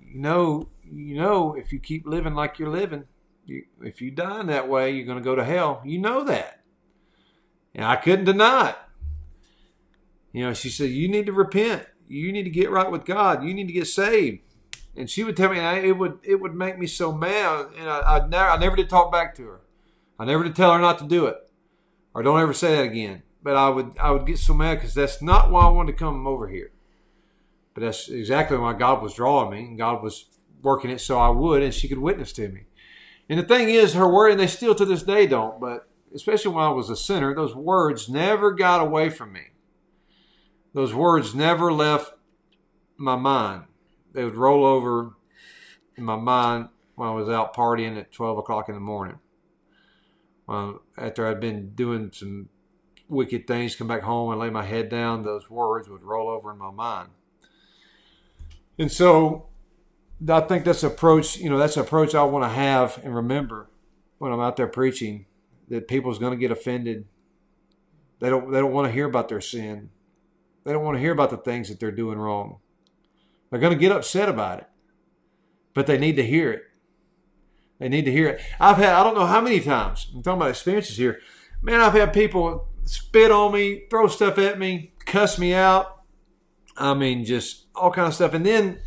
you 0.00 0.20
know, 0.20 0.68
you 0.84 1.16
know, 1.16 1.54
if 1.54 1.72
you 1.72 1.78
keep 1.78 2.06
living 2.06 2.34
like 2.34 2.58
you're 2.58 2.70
living, 2.70 3.04
you, 3.44 3.64
if 3.82 4.00
you 4.00 4.10
die 4.10 4.40
in 4.40 4.46
that 4.46 4.68
way, 4.68 4.90
you're 4.90 5.06
going 5.06 5.18
to 5.18 5.24
go 5.24 5.34
to 5.34 5.44
hell. 5.44 5.82
You 5.84 5.98
know 5.98 6.24
that." 6.24 6.60
And 7.74 7.84
I 7.84 7.96
couldn't 7.96 8.24
deny 8.24 8.70
it. 8.70 8.76
You 10.32 10.44
know, 10.46 10.54
she 10.54 10.68
said, 10.68 10.90
"You 10.90 11.08
need 11.08 11.26
to 11.26 11.32
repent. 11.32 11.86
You 12.06 12.32
need 12.32 12.44
to 12.44 12.50
get 12.50 12.70
right 12.70 12.90
with 12.90 13.04
God. 13.04 13.42
You 13.42 13.52
need 13.52 13.66
to 13.66 13.72
get 13.72 13.86
saved." 13.86 14.40
And 14.96 15.08
she 15.08 15.24
would 15.24 15.36
tell 15.36 15.50
me, 15.50 15.58
and 15.58 15.66
I, 15.66 15.78
it 15.78 15.96
would 15.96 16.18
it 16.22 16.40
would 16.40 16.54
make 16.54 16.78
me 16.78 16.86
so 16.86 17.12
mad, 17.12 17.66
and 17.78 17.88
I, 17.88 18.00
I 18.00 18.26
never 18.26 18.50
I 18.50 18.58
never 18.58 18.76
did 18.76 18.90
talk 18.90 19.12
back 19.12 19.34
to 19.36 19.46
her. 19.46 19.60
I 20.18 20.24
never 20.24 20.44
did 20.44 20.56
tell 20.56 20.72
her 20.72 20.80
not 20.80 20.98
to 20.98 21.06
do 21.06 21.26
it, 21.26 21.36
or 22.12 22.22
don't 22.22 22.40
ever 22.40 22.52
say 22.52 22.76
that 22.76 22.84
again. 22.84 23.22
But 23.42 23.56
I 23.56 23.68
would 23.68 23.96
I 23.98 24.10
would 24.10 24.26
get 24.26 24.38
so 24.38 24.52
mad 24.52 24.74
because 24.74 24.94
that's 24.94 25.22
not 25.22 25.50
why 25.50 25.62
I 25.62 25.70
wanted 25.70 25.92
to 25.92 25.98
come 25.98 26.26
over 26.26 26.48
here. 26.48 26.72
But 27.72 27.82
that's 27.82 28.08
exactly 28.08 28.58
why 28.58 28.72
God 28.72 29.02
was 29.02 29.14
drawing 29.14 29.50
me, 29.50 29.60
and 29.60 29.78
God 29.78 30.02
was 30.02 30.26
working 30.62 30.90
it 30.90 31.00
so 31.00 31.18
I 31.18 31.28
would, 31.28 31.62
and 31.62 31.72
she 31.72 31.88
could 31.88 31.98
witness 31.98 32.32
to 32.34 32.48
me. 32.48 32.64
And 33.28 33.38
the 33.38 33.44
thing 33.44 33.70
is, 33.70 33.94
her 33.94 34.08
word, 34.08 34.32
and 34.32 34.40
they 34.40 34.48
still 34.48 34.74
to 34.74 34.84
this 34.84 35.04
day 35.04 35.26
don't, 35.26 35.60
but 35.60 35.88
especially 36.14 36.52
when 36.52 36.64
I 36.64 36.70
was 36.70 36.90
a 36.90 36.96
sinner, 36.96 37.34
those 37.34 37.54
words 37.54 38.08
never 38.08 38.50
got 38.52 38.80
away 38.80 39.08
from 39.08 39.32
me. 39.32 39.50
Those 40.74 40.94
words 40.94 41.34
never 41.34 41.72
left 41.72 42.12
my 42.96 43.16
mind. 43.16 43.64
They 44.12 44.24
would 44.24 44.36
roll 44.36 44.64
over 44.64 45.14
in 45.96 46.04
my 46.04 46.16
mind 46.16 46.68
when 46.96 47.08
I 47.08 47.12
was 47.12 47.28
out 47.28 47.54
partying 47.54 47.98
at 47.98 48.12
12 48.12 48.38
o'clock 48.38 48.68
in 48.68 48.74
the 48.74 48.80
morning. 48.80 49.18
Well, 50.46 50.82
after 50.98 51.26
I'd 51.26 51.40
been 51.40 51.74
doing 51.74 52.10
some 52.12 52.48
wicked 53.08 53.46
things, 53.46 53.76
come 53.76 53.88
back 53.88 54.02
home 54.02 54.30
and 54.30 54.40
lay 54.40 54.50
my 54.50 54.64
head 54.64 54.88
down, 54.88 55.22
those 55.22 55.48
words 55.48 55.88
would 55.88 56.02
roll 56.02 56.28
over 56.28 56.50
in 56.50 56.58
my 56.58 56.70
mind. 56.70 57.10
And 58.78 58.90
so 58.90 59.48
I 60.28 60.40
think 60.40 60.64
that's 60.64 60.82
approach, 60.82 61.36
you 61.36 61.50
know, 61.50 61.58
that's 61.58 61.76
an 61.76 61.82
approach 61.82 62.14
I 62.14 62.22
want 62.24 62.44
to 62.44 62.48
have 62.48 63.00
and 63.04 63.14
remember 63.14 63.70
when 64.18 64.32
I'm 64.32 64.40
out 64.40 64.56
there 64.56 64.66
preaching 64.66 65.26
that 65.68 65.88
people's 65.88 66.18
going 66.18 66.32
to 66.32 66.36
get 66.36 66.50
offended. 66.50 67.06
They 68.18 68.28
don't 68.28 68.52
they 68.52 68.58
don't 68.58 68.72
want 68.72 68.86
to 68.86 68.92
hear 68.92 69.06
about 69.06 69.28
their 69.28 69.40
sin. 69.40 69.90
They 70.64 70.72
don't 70.72 70.84
want 70.84 70.96
to 70.96 71.00
hear 71.00 71.12
about 71.12 71.30
the 71.30 71.38
things 71.38 71.68
that 71.68 71.80
they're 71.80 71.90
doing 71.90 72.18
wrong. 72.18 72.58
They're 73.50 73.60
going 73.60 73.72
to 73.72 73.78
get 73.78 73.92
upset 73.92 74.28
about 74.28 74.60
it. 74.60 74.66
But 75.74 75.86
they 75.86 75.98
need 75.98 76.16
to 76.16 76.24
hear 76.26 76.52
it. 76.52 76.62
They 77.78 77.88
need 77.88 78.04
to 78.04 78.12
hear 78.12 78.28
it. 78.28 78.40
I've 78.58 78.76
had 78.76 78.94
I 78.94 79.02
don't 79.02 79.14
know 79.14 79.26
how 79.26 79.40
many 79.40 79.60
times. 79.60 80.10
I'm 80.14 80.22
talking 80.22 80.38
about 80.38 80.50
experiences 80.50 80.96
here. 80.96 81.20
Man, 81.62 81.80
I've 81.80 81.92
had 81.94 82.12
people 82.12 82.68
spit 82.84 83.30
on 83.30 83.52
me, 83.52 83.84
throw 83.90 84.06
stuff 84.08 84.38
at 84.38 84.58
me, 84.58 84.92
cuss 85.06 85.38
me 85.38 85.54
out. 85.54 86.02
I 86.76 86.94
mean, 86.94 87.24
just 87.24 87.66
all 87.74 87.90
kind 87.90 88.08
of 88.08 88.14
stuff. 88.14 88.34
And 88.34 88.44
then 88.44 88.80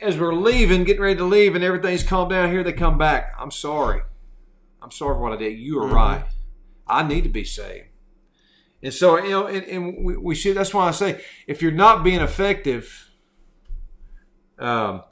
as 0.00 0.18
we're 0.18 0.34
leaving, 0.34 0.84
getting 0.84 1.02
ready 1.02 1.16
to 1.16 1.24
leave, 1.24 1.54
and 1.54 1.62
everything's 1.64 2.02
calmed 2.02 2.30
down 2.30 2.50
here, 2.50 2.62
they 2.64 2.72
come 2.72 2.98
back. 2.98 3.32
I'm 3.38 3.50
sorry. 3.50 4.00
I'm 4.82 4.90
sorry 4.90 5.14
for 5.14 5.20
what 5.20 5.32
I 5.32 5.36
did. 5.36 5.58
You 5.58 5.76
were 5.76 5.86
Mhm. 5.88 5.92
right. 5.94 6.24
I 6.86 7.02
need 7.06 7.22
to 7.24 7.28
be 7.28 7.44
saved. 7.44 7.86
And 8.82 8.94
so, 8.94 9.22
you 9.22 9.30
know, 9.30 9.46
and, 9.46 9.64
and 9.66 10.04
we, 10.04 10.16
we 10.16 10.34
should, 10.34 10.56
that's 10.56 10.72
why 10.72 10.88
I 10.88 10.90
say, 10.92 11.22
if 11.46 11.60
you're 11.60 11.70
not 11.70 12.02
being 12.02 12.20
effective, 12.20 13.09
um, 14.60 15.02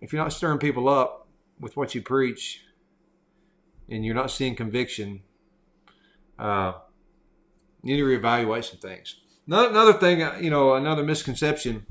if 0.00 0.12
you're 0.12 0.22
not 0.22 0.32
stirring 0.32 0.58
people 0.58 0.88
up 0.88 1.26
with 1.60 1.76
what 1.76 1.94
you 1.94 2.02
preach, 2.02 2.64
and 3.88 4.04
you're 4.04 4.14
not 4.14 4.30
seeing 4.30 4.54
conviction, 4.54 5.22
uh, 6.38 6.72
you 7.82 7.94
need 7.94 8.00
to 8.00 8.06
reevaluate 8.06 8.64
some 8.64 8.78
things. 8.78 9.16
Another, 9.46 9.92
thing, 9.92 10.22
uh, 10.22 10.38
you 10.40 10.50
know, 10.50 10.74
another 10.74 11.02
misconception 11.02 11.86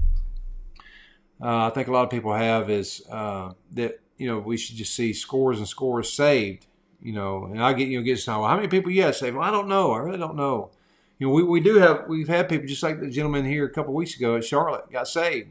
uh, 1.41 1.67
I 1.67 1.69
think 1.71 1.87
a 1.87 1.91
lot 1.91 2.03
of 2.03 2.09
people 2.09 2.33
have 2.33 2.69
is 2.69 3.01
uh, 3.09 3.53
that 3.71 3.99
you 4.17 4.27
know 4.27 4.39
we 4.39 4.57
should 4.57 4.75
just 4.75 4.93
see 4.95 5.13
scores 5.13 5.57
and 5.57 5.67
scores 5.67 6.11
saved. 6.13 6.67
You 7.01 7.13
know, 7.13 7.45
and 7.45 7.61
I 7.63 7.73
get 7.73 7.87
you 7.87 7.97
know 7.97 8.05
get 8.05 8.19
some. 8.19 8.41
Well, 8.41 8.49
how 8.49 8.55
many 8.55 8.67
people 8.67 8.91
have 8.91 9.15
saved? 9.15 9.35
Well, 9.35 9.47
I 9.47 9.51
don't 9.51 9.67
know. 9.67 9.91
I 9.91 9.97
really 9.97 10.19
don't 10.19 10.35
know. 10.35 10.69
You 11.17 11.27
know, 11.27 11.33
we, 11.33 11.43
we 11.43 11.59
do 11.59 11.75
have 11.77 12.05
we've 12.07 12.27
had 12.27 12.47
people 12.47 12.67
just 12.67 12.83
like 12.83 12.99
the 12.99 13.09
gentleman 13.09 13.45
here 13.45 13.65
a 13.65 13.71
couple 13.71 13.93
weeks 13.93 14.15
ago 14.15 14.35
at 14.35 14.45
Charlotte 14.45 14.91
got 14.91 15.07
saved. 15.07 15.49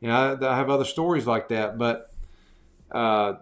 You 0.00 0.08
know, 0.08 0.38
I, 0.40 0.56
have 0.56 0.70
other 0.70 0.84
stories 0.84 1.26
like 1.26 1.48
that, 1.48 1.76
but 1.76 2.10
uh, 2.90 3.34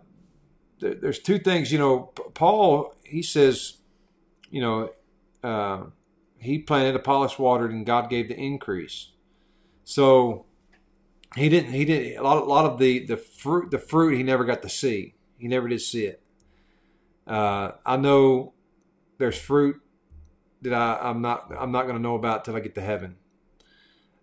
th- 0.81 0.99
there's 1.01 1.19
two 1.19 1.39
things. 1.39 1.71
You 1.71 1.79
know, 1.79 2.13
Paul 2.35 2.95
he 3.05 3.23
says, 3.23 3.75
you 4.51 4.61
know, 4.61 4.91
uh, 5.45 5.85
he 6.39 6.59
planted, 6.59 6.95
Apollos 6.97 7.39
watered, 7.39 7.73
and 7.73 7.85
God 7.85 8.11
gave 8.11 8.29
the 8.29 8.37
increase. 8.37 9.13
So 9.85 10.47
he 11.35 11.49
didn't. 11.49 11.73
He 11.73 11.85
didn't. 11.85 12.19
a 12.19 12.23
lot. 12.23 12.39
A 12.39 12.45
lot 12.45 12.65
of 12.65 12.79
the 12.79 13.05
the 13.07 13.17
fruit. 13.17 13.71
The 13.71 13.79
fruit 13.79 14.17
he 14.17 14.23
never 14.23 14.45
got 14.45 14.63
to 14.63 14.69
see. 14.69 15.15
He 15.39 15.49
never 15.49 15.69
did 15.69 15.81
see 15.81 16.07
it. 16.07 16.23
Uh, 17.27 17.73
I 17.85 17.97
know 17.97 18.55
there's 19.19 19.39
fruit 19.39 19.77
that 20.63 20.73
I, 20.73 20.99
I'm 21.03 21.21
not. 21.21 21.53
I'm 21.57 21.73
not 21.73 21.83
going 21.83 21.97
to 21.97 22.03
know 22.03 22.15
about 22.15 22.45
till 22.45 22.57
I 22.57 22.61
get 22.61 22.75
to 22.77 22.81
heaven. 22.81 23.17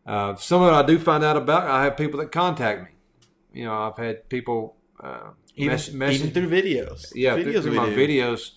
Uh, 0.05 0.35
some 0.35 0.61
of 0.61 0.69
it 0.69 0.75
I 0.75 0.83
do 0.83 0.99
find 0.99 1.23
out 1.23 1.37
about. 1.37 1.69
I 1.69 1.85
have 1.85 1.97
people 1.97 2.19
that 2.19 2.31
contact 2.31 2.81
me. 2.83 2.89
You 3.53 3.65
know, 3.65 3.73
I've 3.73 3.97
had 3.97 4.27
people 4.29 4.75
uh, 4.99 5.29
Even, 5.55 5.73
mess, 5.73 5.91
message 5.91 6.21
even 6.21 6.31
through 6.31 6.49
videos. 6.49 7.11
yeah, 7.15 7.35
videos 7.37 7.43
through, 7.43 7.61
through 7.61 7.75
my 7.75 7.89
do. 7.89 7.95
videos. 7.95 8.51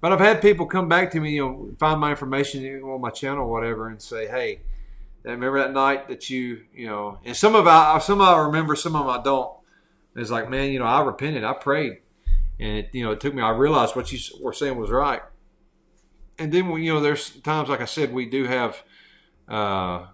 But 0.00 0.12
I've 0.12 0.20
had 0.20 0.40
people 0.40 0.66
come 0.66 0.88
back 0.88 1.10
to 1.12 1.20
me, 1.20 1.32
you 1.32 1.44
know, 1.44 1.70
find 1.78 2.00
my 2.00 2.10
information 2.10 2.82
on 2.82 3.00
my 3.00 3.10
channel 3.10 3.44
or 3.44 3.50
whatever, 3.50 3.88
and 3.88 4.00
say, 4.00 4.26
"Hey, 4.26 4.60
remember 5.24 5.58
that 5.58 5.72
night 5.72 6.08
that 6.08 6.28
you, 6.30 6.62
you 6.74 6.86
know?" 6.86 7.18
And 7.24 7.36
some 7.36 7.54
of 7.54 7.66
I, 7.66 7.98
some 7.98 8.20
of 8.20 8.28
I 8.28 8.40
remember, 8.46 8.74
some 8.74 8.96
of 8.96 9.06
them 9.06 9.20
I 9.20 9.22
don't. 9.22 9.52
It's 10.16 10.30
like, 10.30 10.50
man, 10.50 10.70
you 10.72 10.78
know, 10.80 10.86
I 10.86 11.02
repented, 11.02 11.44
I 11.44 11.52
prayed, 11.52 11.98
and 12.58 12.78
it, 12.78 12.90
you 12.92 13.04
know, 13.04 13.12
it 13.12 13.20
took 13.20 13.32
me. 13.34 13.42
I 13.42 13.50
realized 13.50 13.94
what 13.94 14.10
you 14.10 14.18
were 14.42 14.52
saying 14.52 14.76
was 14.76 14.90
right. 14.90 15.22
And 16.38 16.50
then, 16.50 16.70
you 16.70 16.92
know, 16.94 17.00
there's 17.00 17.30
times, 17.30 17.68
like 17.68 17.80
I 17.80 17.84
said, 17.86 18.12
we 18.12 18.26
do 18.26 18.44
have. 18.44 18.82
Uh, 19.48 20.06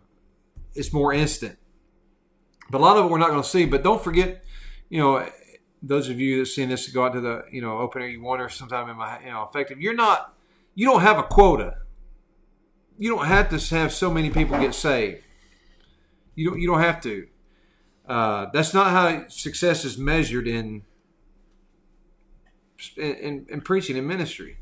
it's 0.77 0.93
more 0.93 1.13
instant, 1.13 1.59
but 2.71 2.81
a 2.81 2.85
lot 2.85 2.97
of 2.97 3.07
it 3.07 3.09
we're 3.09 3.19
not 3.19 3.31
going 3.31 3.43
to 3.43 3.49
see. 3.49 3.67
But 3.67 3.83
don't 3.83 4.03
forget, 4.03 4.45
you 4.89 5.01
know, 5.01 5.29
those 5.83 6.09
of 6.09 6.21
you 6.21 6.41
that 6.41 6.47
seen 6.47 6.69
this 6.69 6.89
go 6.89 7.05
out 7.07 7.13
to 7.13 7.21
the 7.21 7.45
you 7.51 7.61
know 7.61 7.79
open 7.79 8.03
air 8.03 8.09
you 8.09 8.23
wonder 8.23 8.49
sometime 8.49 8.89
am 8.89 8.97
my 8.97 9.21
you 9.21 9.31
know 9.31 9.43
effective? 9.49 9.81
You're 9.81 9.95
not 9.95 10.35
you 10.75 10.87
don't 10.87 11.03
have 11.03 11.19
a 11.19 11.23
quota. 11.23 11.79
You 12.99 13.15
don't 13.15 13.27
have 13.27 13.51
to 13.51 13.77
have 13.77 13.93
so 13.93 14.11
many 14.11 14.31
people 14.31 14.59
get 14.59 14.75
saved. 14.75 15.23
You 16.35 16.51
don't 16.51 16.61
you 16.61 16.69
don't 16.69 16.81
have 16.81 17.01
to. 17.03 17.29
Uh, 18.07 18.47
that's 18.53 18.73
not 18.73 18.91
how 18.91 19.29
success 19.29 19.85
is 19.85 19.99
measured 19.99 20.47
in 20.47 20.83
in, 22.97 23.47
in 23.49 23.61
preaching 23.63 23.97
and 23.97 24.07
ministry. 24.07 24.59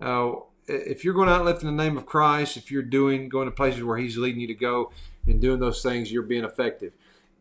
Uh, 0.00 0.32
if 0.66 1.04
you're 1.04 1.14
going 1.14 1.28
out 1.28 1.44
lifting 1.44 1.74
the 1.74 1.82
name 1.84 1.96
of 1.96 2.06
Christ 2.06 2.56
if 2.56 2.70
you're 2.70 2.82
doing 2.82 3.28
going 3.28 3.46
to 3.46 3.52
places 3.52 3.82
where 3.82 3.98
he's 3.98 4.16
leading 4.16 4.40
you 4.40 4.46
to 4.46 4.54
go 4.54 4.92
and 5.26 5.40
doing 5.40 5.60
those 5.60 5.82
things 5.82 6.12
you're 6.12 6.22
being 6.22 6.44
effective 6.44 6.92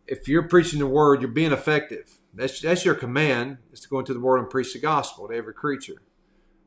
if 0.08 0.28
you're 0.28 0.44
preaching 0.44 0.80
the 0.80 0.88
word 0.88 1.22
you're 1.22 1.30
being 1.32 1.52
effective 1.52 2.20
that's 2.34 2.60
that's 2.62 2.86
your 2.86 2.96
command 2.96 3.58
is 3.72 3.80
to 3.82 3.90
go 3.90 4.00
into 4.00 4.14
the 4.14 4.20
world 4.20 4.42
and 4.42 4.50
preach 4.50 4.74
the 4.74 4.80
gospel 4.80 5.28
to 5.28 5.34
every 5.34 5.54
creature. 5.54 6.02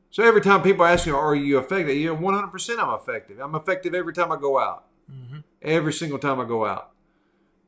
So 0.09 0.23
every 0.23 0.41
time 0.41 0.61
people 0.61 0.85
ask 0.85 1.05
you, 1.05 1.15
"Are 1.15 1.35
you 1.35 1.59
effective?" 1.59 1.95
You 1.95 2.07
know, 2.07 2.13
one 2.15 2.33
hundred 2.33 2.51
percent, 2.51 2.79
I'm 2.79 2.93
effective. 2.93 3.39
I'm 3.39 3.55
effective 3.55 3.93
every 3.93 4.13
time 4.13 4.31
I 4.31 4.37
go 4.37 4.57
out. 4.57 4.85
Mhm. 5.11 5.43
Every 5.61 5.93
single 5.93 6.19
time 6.19 6.39
I 6.39 6.45
go 6.45 6.65
out, 6.65 6.91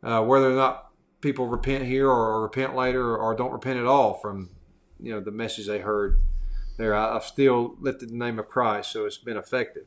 uh, 0.02 0.24
whether 0.24 0.52
or 0.52 0.56
not 0.56 0.92
people 1.22 1.48
repent 1.48 1.84
here 1.86 2.10
or, 2.10 2.42
repent 2.42 2.76
later 2.76 3.04
or, 3.04 3.18
or 3.18 3.36
don't 3.36 3.52
repent 3.52 3.78
at 3.78 3.86
all 3.86 4.14
from 4.14 4.50
you 5.00 5.12
know 5.12 5.20
the 5.20 5.32
message 5.32 5.68
they 5.68 5.80
heard 5.80 6.22
there. 6.80 6.96
I, 6.96 7.16
I've 7.16 7.24
still 7.24 7.76
lifted 7.80 8.10
the 8.10 8.16
name 8.16 8.40
of 8.40 8.48
Christ, 8.48 8.92
so 8.92 9.06
it's 9.06 9.18
been 9.18 9.38
effective. 9.38 9.86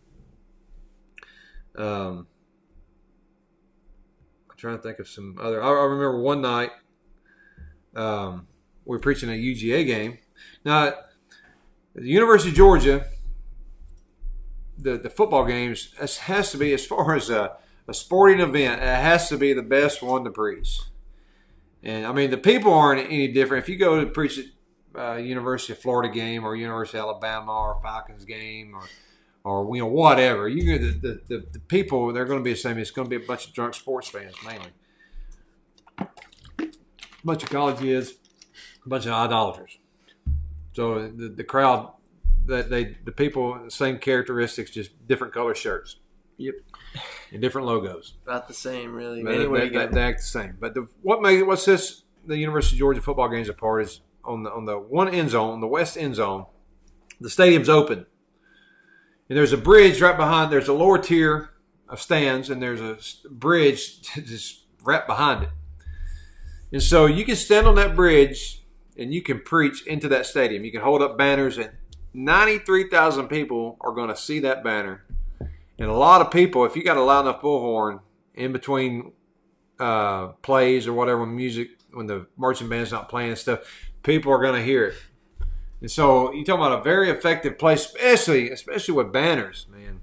Um, 1.74 2.28
I'm 4.48 4.56
trying 4.56 4.76
to 4.76 4.82
think 4.82 5.00
of 5.00 5.08
some 5.08 5.38
other. 5.40 5.60
I, 5.60 5.68
I 5.68 5.84
remember 5.84 6.20
one 6.20 6.42
night 6.42 6.70
um, 7.96 8.46
we 8.84 8.96
were 8.96 9.00
preaching 9.00 9.28
a 9.28 9.32
UGA 9.32 9.86
game. 9.86 10.18
Now, 10.64 10.92
the 11.94 12.06
University 12.06 12.50
of 12.50 12.56
Georgia, 12.56 13.06
the 14.78 14.98
the 14.98 15.10
football 15.10 15.44
games 15.44 15.92
this 16.00 16.18
has 16.18 16.52
to 16.52 16.58
be 16.58 16.72
as 16.72 16.84
far 16.86 17.16
as 17.16 17.30
a, 17.30 17.56
a 17.88 17.94
sporting 17.94 18.40
event. 18.40 18.82
It 18.82 18.86
has 18.86 19.28
to 19.30 19.36
be 19.36 19.52
the 19.52 19.62
best 19.62 20.02
one 20.02 20.24
to 20.24 20.30
preach. 20.30 20.78
And 21.82 22.06
I 22.06 22.12
mean, 22.12 22.30
the 22.30 22.38
people 22.38 22.72
aren't 22.72 23.04
any 23.06 23.28
different. 23.28 23.64
If 23.64 23.68
you 23.68 23.76
go 23.76 24.04
to 24.04 24.10
preach 24.10 24.38
uh, 24.96 25.14
University 25.14 25.72
of 25.72 25.78
Florida 25.78 26.12
game 26.12 26.44
or 26.44 26.56
University 26.56 26.98
of 26.98 27.04
Alabama 27.04 27.52
or 27.52 27.80
Falcons 27.82 28.24
game 28.24 28.74
or 28.74 28.84
or 29.44 29.74
you 29.74 29.82
know 29.82 29.88
whatever, 29.88 30.48
you 30.48 30.78
the, 30.78 30.92
the, 30.92 31.20
the, 31.28 31.46
the 31.52 31.58
people 31.58 32.12
they're 32.12 32.24
going 32.24 32.38
to 32.38 32.44
be 32.44 32.52
the 32.52 32.58
same. 32.58 32.78
It's 32.78 32.92
going 32.92 33.08
to 33.08 33.18
be 33.18 33.22
a 33.22 33.26
bunch 33.26 33.48
of 33.48 33.52
drunk 33.52 33.74
sports 33.74 34.08
fans 34.08 34.34
mainly 34.46 34.70
a 37.22 37.26
bunch 37.26 37.42
of 37.42 37.50
college 37.50 37.78
kids, 37.78 38.14
a 38.84 38.88
bunch 38.88 39.06
of 39.06 39.12
idolaters. 39.12 39.78
So 40.74 41.08
the, 41.08 41.28
the 41.28 41.44
crowd, 41.44 41.92
that 42.46 42.70
they 42.70 42.96
the 43.04 43.12
people, 43.12 43.58
same 43.68 43.98
characteristics, 43.98 44.70
just 44.70 45.06
different 45.06 45.32
color 45.32 45.54
shirts. 45.54 45.96
Yep. 46.38 46.54
And 47.30 47.40
different 47.40 47.66
logos. 47.66 48.14
About 48.26 48.48
the 48.48 48.54
same, 48.54 48.92
really. 48.92 49.22
But 49.22 49.34
anyway, 49.34 49.68
they, 49.68 49.78
they, 49.78 49.86
they 49.86 50.02
act 50.02 50.20
the 50.20 50.26
same. 50.26 50.56
But 50.58 50.74
the, 50.74 50.88
what 51.02 51.22
makes 51.22 51.44
what 51.44 51.60
sets 51.60 52.02
the 52.26 52.36
University 52.36 52.76
of 52.76 52.80
Georgia 52.80 53.00
football 53.00 53.28
games 53.28 53.48
apart 53.48 53.82
is 53.82 54.00
on 54.24 54.42
the 54.42 54.52
on 54.52 54.64
the 54.64 54.78
one 54.78 55.08
end 55.08 55.30
zone, 55.30 55.60
the 55.60 55.66
west 55.66 55.96
end 55.96 56.14
zone, 56.14 56.46
the 57.20 57.30
stadium's 57.30 57.68
open, 57.68 58.06
and 59.28 59.38
there's 59.38 59.52
a 59.52 59.58
bridge 59.58 60.00
right 60.00 60.16
behind. 60.16 60.52
There's 60.52 60.68
a 60.68 60.72
lower 60.72 60.98
tier 60.98 61.50
of 61.88 62.00
stands, 62.00 62.50
and 62.50 62.62
there's 62.62 62.80
a 62.80 62.98
bridge 63.28 64.02
just 64.12 64.64
right 64.82 65.06
behind 65.06 65.44
it. 65.44 65.50
And 66.72 66.82
so 66.82 67.06
you 67.06 67.24
can 67.24 67.36
stand 67.36 67.66
on 67.66 67.74
that 67.74 67.94
bridge 67.94 68.62
and 68.96 69.12
you 69.12 69.22
can 69.22 69.40
preach 69.40 69.86
into 69.86 70.08
that 70.08 70.26
stadium. 70.26 70.64
You 70.64 70.72
can 70.72 70.80
hold 70.80 71.02
up 71.02 71.16
banners, 71.16 71.58
and 71.58 71.70
93,000 72.14 73.28
people 73.28 73.76
are 73.80 73.92
going 73.92 74.08
to 74.08 74.16
see 74.16 74.40
that 74.40 74.62
banner. 74.62 75.04
And 75.78 75.88
a 75.88 75.94
lot 75.94 76.20
of 76.20 76.30
people, 76.30 76.64
if 76.64 76.76
you 76.76 76.84
got 76.84 76.96
a 76.96 77.02
loud 77.02 77.22
enough 77.22 77.40
bullhorn 77.40 78.00
in 78.34 78.52
between 78.52 79.12
uh, 79.78 80.28
plays 80.42 80.86
or 80.86 80.92
whatever, 80.92 81.26
music, 81.26 81.70
when 81.92 82.06
the 82.06 82.26
marching 82.36 82.68
band's 82.68 82.92
not 82.92 83.08
playing 83.08 83.30
and 83.30 83.38
stuff, 83.38 83.60
people 84.02 84.32
are 84.32 84.40
going 84.40 84.54
to 84.54 84.64
hear 84.64 84.86
it. 84.86 84.94
And 85.80 85.90
so 85.90 86.32
you're 86.32 86.44
talking 86.44 86.64
about 86.64 86.80
a 86.80 86.82
very 86.82 87.10
effective 87.10 87.58
place, 87.58 87.86
especially 87.86 88.50
especially 88.50 88.94
with 88.94 89.12
banners, 89.12 89.66
man. 89.70 90.02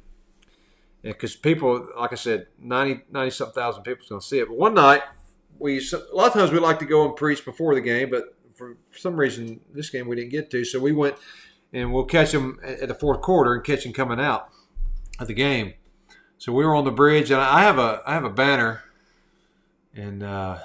Because 1.01 1.37
people, 1.37 1.87
like 1.97 2.11
I 2.11 2.15
said, 2.17 2.47
90, 2.59 3.03
90 3.09 3.31
something 3.31 3.53
thousand 3.53 3.83
people's 3.83 4.09
going 4.09 4.19
to 4.19 4.27
see 4.27 4.39
it. 4.39 4.49
But 4.49 4.57
one 4.57 4.73
night, 4.73 5.01
we 5.57 5.77
a 5.79 6.15
lot 6.15 6.27
of 6.27 6.33
times 6.33 6.51
we 6.51 6.59
like 6.59 6.79
to 6.79 6.85
go 6.85 7.05
and 7.05 7.15
preach 7.15 7.45
before 7.45 7.75
the 7.75 7.81
game, 7.81 8.09
but 8.09 8.35
for 8.55 8.75
some 8.93 9.15
reason 9.15 9.61
this 9.73 9.89
game 9.89 10.07
we 10.07 10.17
didn't 10.17 10.31
get 10.31 10.51
to, 10.51 10.65
so 10.65 10.79
we 10.79 10.91
went 10.91 11.15
and 11.71 11.93
we'll 11.93 12.05
catch 12.05 12.31
them 12.31 12.59
at 12.63 12.87
the 12.87 12.95
fourth 12.95 13.21
quarter 13.21 13.53
and 13.53 13.63
catch 13.63 13.83
them 13.83 13.93
coming 13.93 14.19
out 14.19 14.49
of 15.19 15.27
the 15.27 15.33
game. 15.33 15.73
So 16.37 16.53
we 16.53 16.65
were 16.65 16.75
on 16.75 16.85
the 16.85 16.91
bridge, 16.91 17.31
and 17.31 17.41
I 17.41 17.61
have 17.61 17.77
a 17.77 18.01
I 18.05 18.13
have 18.13 18.23
a 18.23 18.29
banner, 18.29 18.83
and 19.93 20.23
uh, 20.23 20.59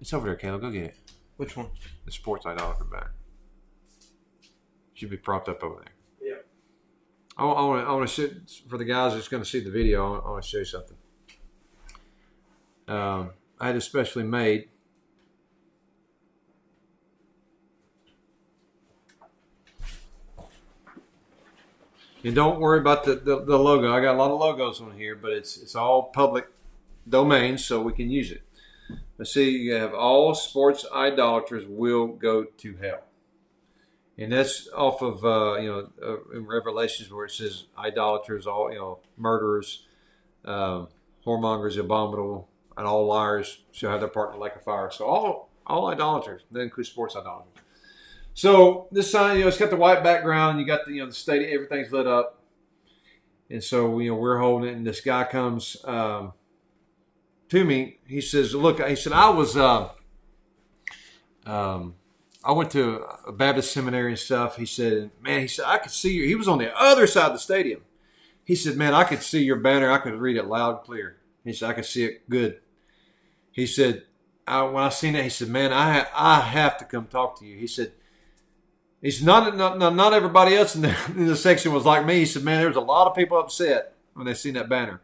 it's 0.00 0.12
over 0.12 0.26
there, 0.26 0.36
Caleb. 0.36 0.60
Go 0.60 0.70
get 0.70 0.84
it. 0.84 0.96
which 1.36 1.56
one? 1.56 1.68
The 2.08 2.12
sports 2.12 2.46
idolater 2.46 2.84
banner 2.84 3.12
should 4.94 5.10
be 5.10 5.18
propped 5.18 5.50
up 5.50 5.62
over 5.62 5.82
there. 5.84 6.30
Yeah. 6.30 6.38
I, 7.36 7.44
I 7.44 7.64
want 7.66 7.84
to 7.84 7.90
I 7.90 7.92
want 7.92 8.08
to 8.08 8.14
show 8.14 8.34
for 8.66 8.78
the 8.78 8.86
guys 8.86 9.12
that's 9.12 9.28
going 9.28 9.42
to 9.42 9.48
see 9.48 9.60
the 9.60 9.70
video. 9.70 10.06
I 10.06 10.10
want, 10.10 10.24
I 10.24 10.30
want 10.30 10.42
to 10.42 10.48
show 10.48 10.56
you 10.56 10.64
something. 10.64 10.96
Um, 12.88 13.32
I 13.60 13.66
had 13.66 13.76
it 13.76 13.82
specially 13.82 14.24
made. 14.24 14.70
And 22.24 22.34
don't 22.34 22.58
worry 22.58 22.80
about 22.80 23.04
the, 23.04 23.16
the, 23.16 23.44
the 23.44 23.58
logo. 23.58 23.92
I 23.92 24.00
got 24.00 24.14
a 24.14 24.18
lot 24.18 24.30
of 24.30 24.40
logos 24.40 24.80
on 24.80 24.96
here, 24.96 25.14
but 25.14 25.32
it's 25.32 25.58
it's 25.58 25.74
all 25.74 26.04
public 26.04 26.48
domain, 27.06 27.58
so 27.58 27.82
we 27.82 27.92
can 27.92 28.08
use 28.08 28.32
it. 28.32 28.47
Let's 29.18 29.34
see, 29.34 29.50
you 29.50 29.74
have 29.74 29.94
all 29.94 30.32
sports 30.34 30.86
idolaters 30.94 31.66
will 31.66 32.06
go 32.06 32.44
to 32.44 32.76
hell. 32.76 33.02
And 34.16 34.32
that's 34.32 34.68
off 34.76 35.02
of 35.02 35.24
uh, 35.24 35.60
you 35.60 35.68
know 35.68 35.88
uh, 36.02 36.36
in 36.36 36.46
Revelations 36.46 37.12
where 37.12 37.26
it 37.26 37.32
says 37.32 37.64
idolaters, 37.76 38.46
all 38.46 38.70
you 38.72 38.78
know, 38.78 39.00
murderers, 39.16 39.86
um, 40.44 40.88
whoremongers, 41.26 41.78
abominable, 41.78 42.48
and 42.76 42.86
all 42.86 43.06
liars 43.06 43.62
shall 43.72 43.90
have 43.90 44.00
their 44.00 44.08
part 44.08 44.38
lake 44.38 44.54
of 44.56 44.62
fire. 44.62 44.90
So 44.90 45.04
all 45.06 45.50
all 45.66 45.88
idolaters, 45.88 46.42
that 46.52 46.60
includes 46.60 46.88
sports 46.88 47.16
idolaters. 47.16 47.52
So 48.34 48.86
this 48.92 49.10
sign, 49.10 49.36
you 49.36 49.42
know, 49.42 49.48
it's 49.48 49.58
got 49.58 49.70
the 49.70 49.76
white 49.76 50.04
background. 50.04 50.60
You 50.60 50.66
got 50.66 50.84
the 50.86 50.92
you 50.94 51.00
know 51.00 51.08
the 51.08 51.14
stadium, 51.14 51.50
everything's 51.52 51.92
lit 51.92 52.06
up, 52.06 52.40
and 53.50 53.62
so 53.62 53.98
you 53.98 54.10
know 54.10 54.16
we're 54.16 54.38
holding 54.38 54.68
it, 54.68 54.76
and 54.76 54.86
this 54.86 55.00
guy 55.00 55.24
comes. 55.24 55.76
Um, 55.84 56.32
to 57.50 57.64
me. 57.64 57.98
He 58.06 58.20
says, 58.20 58.54
"Look," 58.54 58.80
he 58.86 58.96
said, 58.96 59.12
"I 59.12 59.30
was, 59.30 59.56
uh, 59.56 59.90
um, 61.46 61.94
I 62.44 62.52
went 62.52 62.70
to 62.72 63.04
a 63.26 63.32
Baptist 63.32 63.72
seminary 63.72 64.10
and 64.10 64.18
stuff." 64.18 64.56
He 64.56 64.66
said, 64.66 65.10
"Man," 65.20 65.40
he 65.40 65.48
said, 65.48 65.64
"I 65.66 65.78
could 65.78 65.92
see 65.92 66.12
you." 66.12 66.24
He 66.24 66.34
was 66.34 66.48
on 66.48 66.58
the 66.58 66.76
other 66.76 67.06
side 67.06 67.26
of 67.26 67.32
the 67.32 67.38
stadium. 67.38 67.82
He 68.44 68.54
said, 68.54 68.76
"Man, 68.76 68.94
I 68.94 69.04
could 69.04 69.22
see 69.22 69.42
your 69.42 69.56
banner. 69.56 69.90
I 69.90 69.98
could 69.98 70.14
read 70.14 70.36
it 70.36 70.46
loud 70.46 70.76
and 70.76 70.84
clear." 70.84 71.16
He 71.44 71.52
said, 71.52 71.70
"I 71.70 71.72
could 71.74 71.86
see 71.86 72.04
it 72.04 72.28
good." 72.28 72.60
He 73.52 73.66
said, 73.66 74.04
I, 74.46 74.62
"When 74.62 74.82
I 74.82 74.88
seen 74.90 75.14
that, 75.14 75.24
he 75.24 75.30
said, 75.30 75.48
man, 75.48 75.72
I 75.72 76.06
I 76.14 76.40
have 76.40 76.78
to 76.78 76.84
come 76.84 77.06
talk 77.06 77.38
to 77.40 77.46
you." 77.46 77.56
He 77.56 77.66
said. 77.66 77.92
He 79.00 79.12
said, 79.12 79.26
not, 79.26 79.56
not, 79.56 79.94
not, 79.94 80.12
everybody 80.12 80.56
else 80.56 80.74
in 80.74 80.82
the, 80.82 80.88
in 81.06 81.26
the 81.28 81.36
section 81.36 81.72
was 81.72 81.84
like 81.84 82.04
me. 82.04 82.18
He 82.18 82.26
said, 82.26 82.42
man, 82.42 82.58
there 82.58 82.66
was 82.66 82.76
a 82.76 82.80
lot 82.80 83.06
of 83.06 83.14
people 83.14 83.38
upset 83.38 83.94
when 84.14 84.26
they 84.26 84.34
seen 84.34 84.54
that 84.54 84.68
banner. 84.68 85.00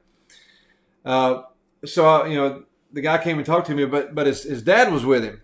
Uh, 1.04 1.42
so, 1.84 2.24
you 2.24 2.36
know, 2.36 2.64
the 2.92 3.00
guy 3.00 3.22
came 3.22 3.38
and 3.38 3.46
talked 3.46 3.66
to 3.66 3.74
me, 3.74 3.84
but, 3.84 4.14
but 4.14 4.26
his, 4.26 4.44
his 4.44 4.62
dad 4.62 4.92
was 4.92 5.04
with 5.04 5.24
him. 5.24 5.42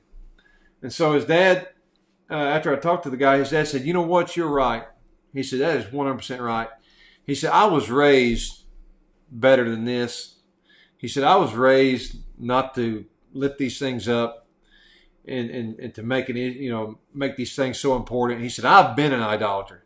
And 0.82 0.92
so 0.92 1.12
his 1.12 1.24
dad, 1.24 1.68
uh, 2.30 2.34
after 2.34 2.74
I 2.74 2.78
talked 2.78 3.02
to 3.04 3.10
the 3.10 3.16
guy, 3.16 3.38
his 3.38 3.50
dad 3.50 3.68
said, 3.68 3.84
you 3.84 3.92
know 3.92 4.02
what? 4.02 4.36
You're 4.36 4.48
right. 4.48 4.84
He 5.34 5.42
said, 5.42 5.60
that 5.60 5.76
is 5.76 5.84
100% 5.86 6.40
right. 6.40 6.68
He 7.24 7.34
said, 7.34 7.52
I 7.52 7.66
was 7.66 7.90
raised 7.90 8.64
better 9.30 9.68
than 9.68 9.84
this. 9.84 10.36
He 10.96 11.08
said, 11.08 11.24
I 11.24 11.36
was 11.36 11.54
raised 11.54 12.16
not 12.38 12.74
to 12.74 13.04
lift 13.32 13.58
these 13.58 13.78
things 13.78 14.08
up 14.08 14.46
and, 15.26 15.50
and, 15.50 15.78
and 15.78 15.94
to 15.94 16.02
make 16.02 16.28
it, 16.28 16.36
you 16.36 16.70
know, 16.70 16.98
make 17.14 17.36
these 17.36 17.54
things 17.54 17.78
so 17.78 17.96
important. 17.96 18.40
He 18.40 18.48
said, 18.48 18.64
I've 18.64 18.96
been 18.96 19.12
an 19.12 19.22
idolater. 19.22 19.84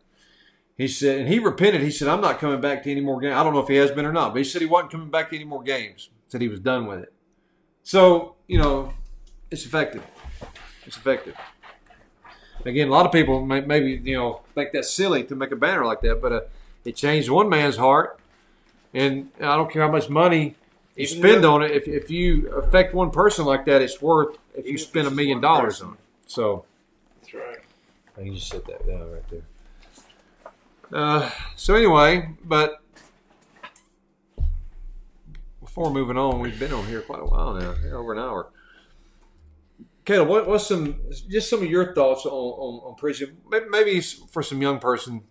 He 0.77 0.87
said, 0.87 1.19
and 1.19 1.29
he 1.29 1.39
repented. 1.39 1.81
He 1.81 1.91
said, 1.91 2.07
I'm 2.07 2.21
not 2.21 2.39
coming 2.39 2.59
back 2.59 2.83
to 2.83 2.91
any 2.91 3.01
more 3.01 3.19
games. 3.19 3.35
I 3.35 3.43
don't 3.43 3.53
know 3.53 3.61
if 3.61 3.67
he 3.67 3.75
has 3.75 3.91
been 3.91 4.05
or 4.05 4.11
not, 4.11 4.33
but 4.33 4.39
he 4.39 4.43
said 4.43 4.61
he 4.61 4.67
wasn't 4.67 4.91
coming 4.91 5.09
back 5.09 5.29
to 5.29 5.35
any 5.35 5.45
more 5.45 5.63
games. 5.63 6.09
He 6.25 6.31
said 6.31 6.41
he 6.41 6.47
was 6.47 6.59
done 6.59 6.87
with 6.87 6.99
it. 6.99 7.13
So, 7.83 8.35
you 8.47 8.57
know, 8.57 8.93
it's 9.51 9.65
effective. 9.65 10.03
It's 10.85 10.97
effective. 10.97 11.35
Again, 12.65 12.87
a 12.87 12.91
lot 12.91 13.05
of 13.05 13.11
people 13.11 13.45
may, 13.45 13.61
maybe, 13.61 14.01
you 14.03 14.17
know, 14.17 14.41
think 14.55 14.71
that's 14.71 14.89
silly 14.91 15.23
to 15.25 15.35
make 15.35 15.51
a 15.51 15.55
banner 15.55 15.85
like 15.85 16.01
that, 16.01 16.19
but 16.21 16.31
uh, 16.33 16.41
it 16.83 16.95
changed 16.95 17.29
one 17.29 17.47
man's 17.47 17.77
heart. 17.77 18.19
And 18.93 19.29
I 19.39 19.55
don't 19.55 19.71
care 19.71 19.83
how 19.83 19.91
much 19.91 20.09
money 20.09 20.55
you 20.95 21.03
Even 21.03 21.17
spend 21.19 21.43
though- 21.43 21.53
on 21.55 21.61
it. 21.63 21.71
If, 21.71 21.87
if 21.87 22.09
you 22.09 22.49
affect 22.55 22.93
one 22.95 23.11
person 23.11 23.45
like 23.45 23.65
that, 23.65 23.81
it's 23.83 24.01
worth 24.01 24.37
if 24.55 24.65
you 24.65 24.77
spend 24.79 25.07
a 25.07 25.11
million 25.11 25.41
dollars 25.41 25.81
on 25.81 25.93
it. 25.93 25.99
So 26.27 26.65
That's 27.21 27.33
right. 27.35 27.57
I 28.17 28.21
can 28.23 28.33
just 28.33 28.47
set 28.47 28.65
that 28.65 28.87
down 28.87 29.11
right 29.11 29.23
there. 29.29 29.41
Uh, 30.93 31.29
so 31.55 31.75
anyway, 31.75 32.29
but 32.43 32.81
before 35.75 35.91
moving 35.91 36.17
on, 36.17 36.39
we've 36.39 36.57
been 36.57 36.71
on 36.71 36.87
here 36.87 37.01
quite 37.01 37.21
a 37.21 37.25
while 37.25 37.53
now, 37.53 37.75
over 37.91 38.13
an 38.13 38.19
hour. 38.19 38.49
Caleb, 40.05 40.29
what, 40.29 40.47
what's 40.47 40.67
some 40.67 41.01
just 41.27 41.49
some 41.49 41.61
of 41.61 41.69
your 41.69 41.93
thoughts 41.93 42.25
on, 42.25 42.31
on, 42.31 42.95
on? 42.95 43.37
Maybe, 43.51 43.65
maybe 43.69 43.99
for 43.99 44.41
some 44.41 44.61
young 44.61 44.79
person, 44.79 45.23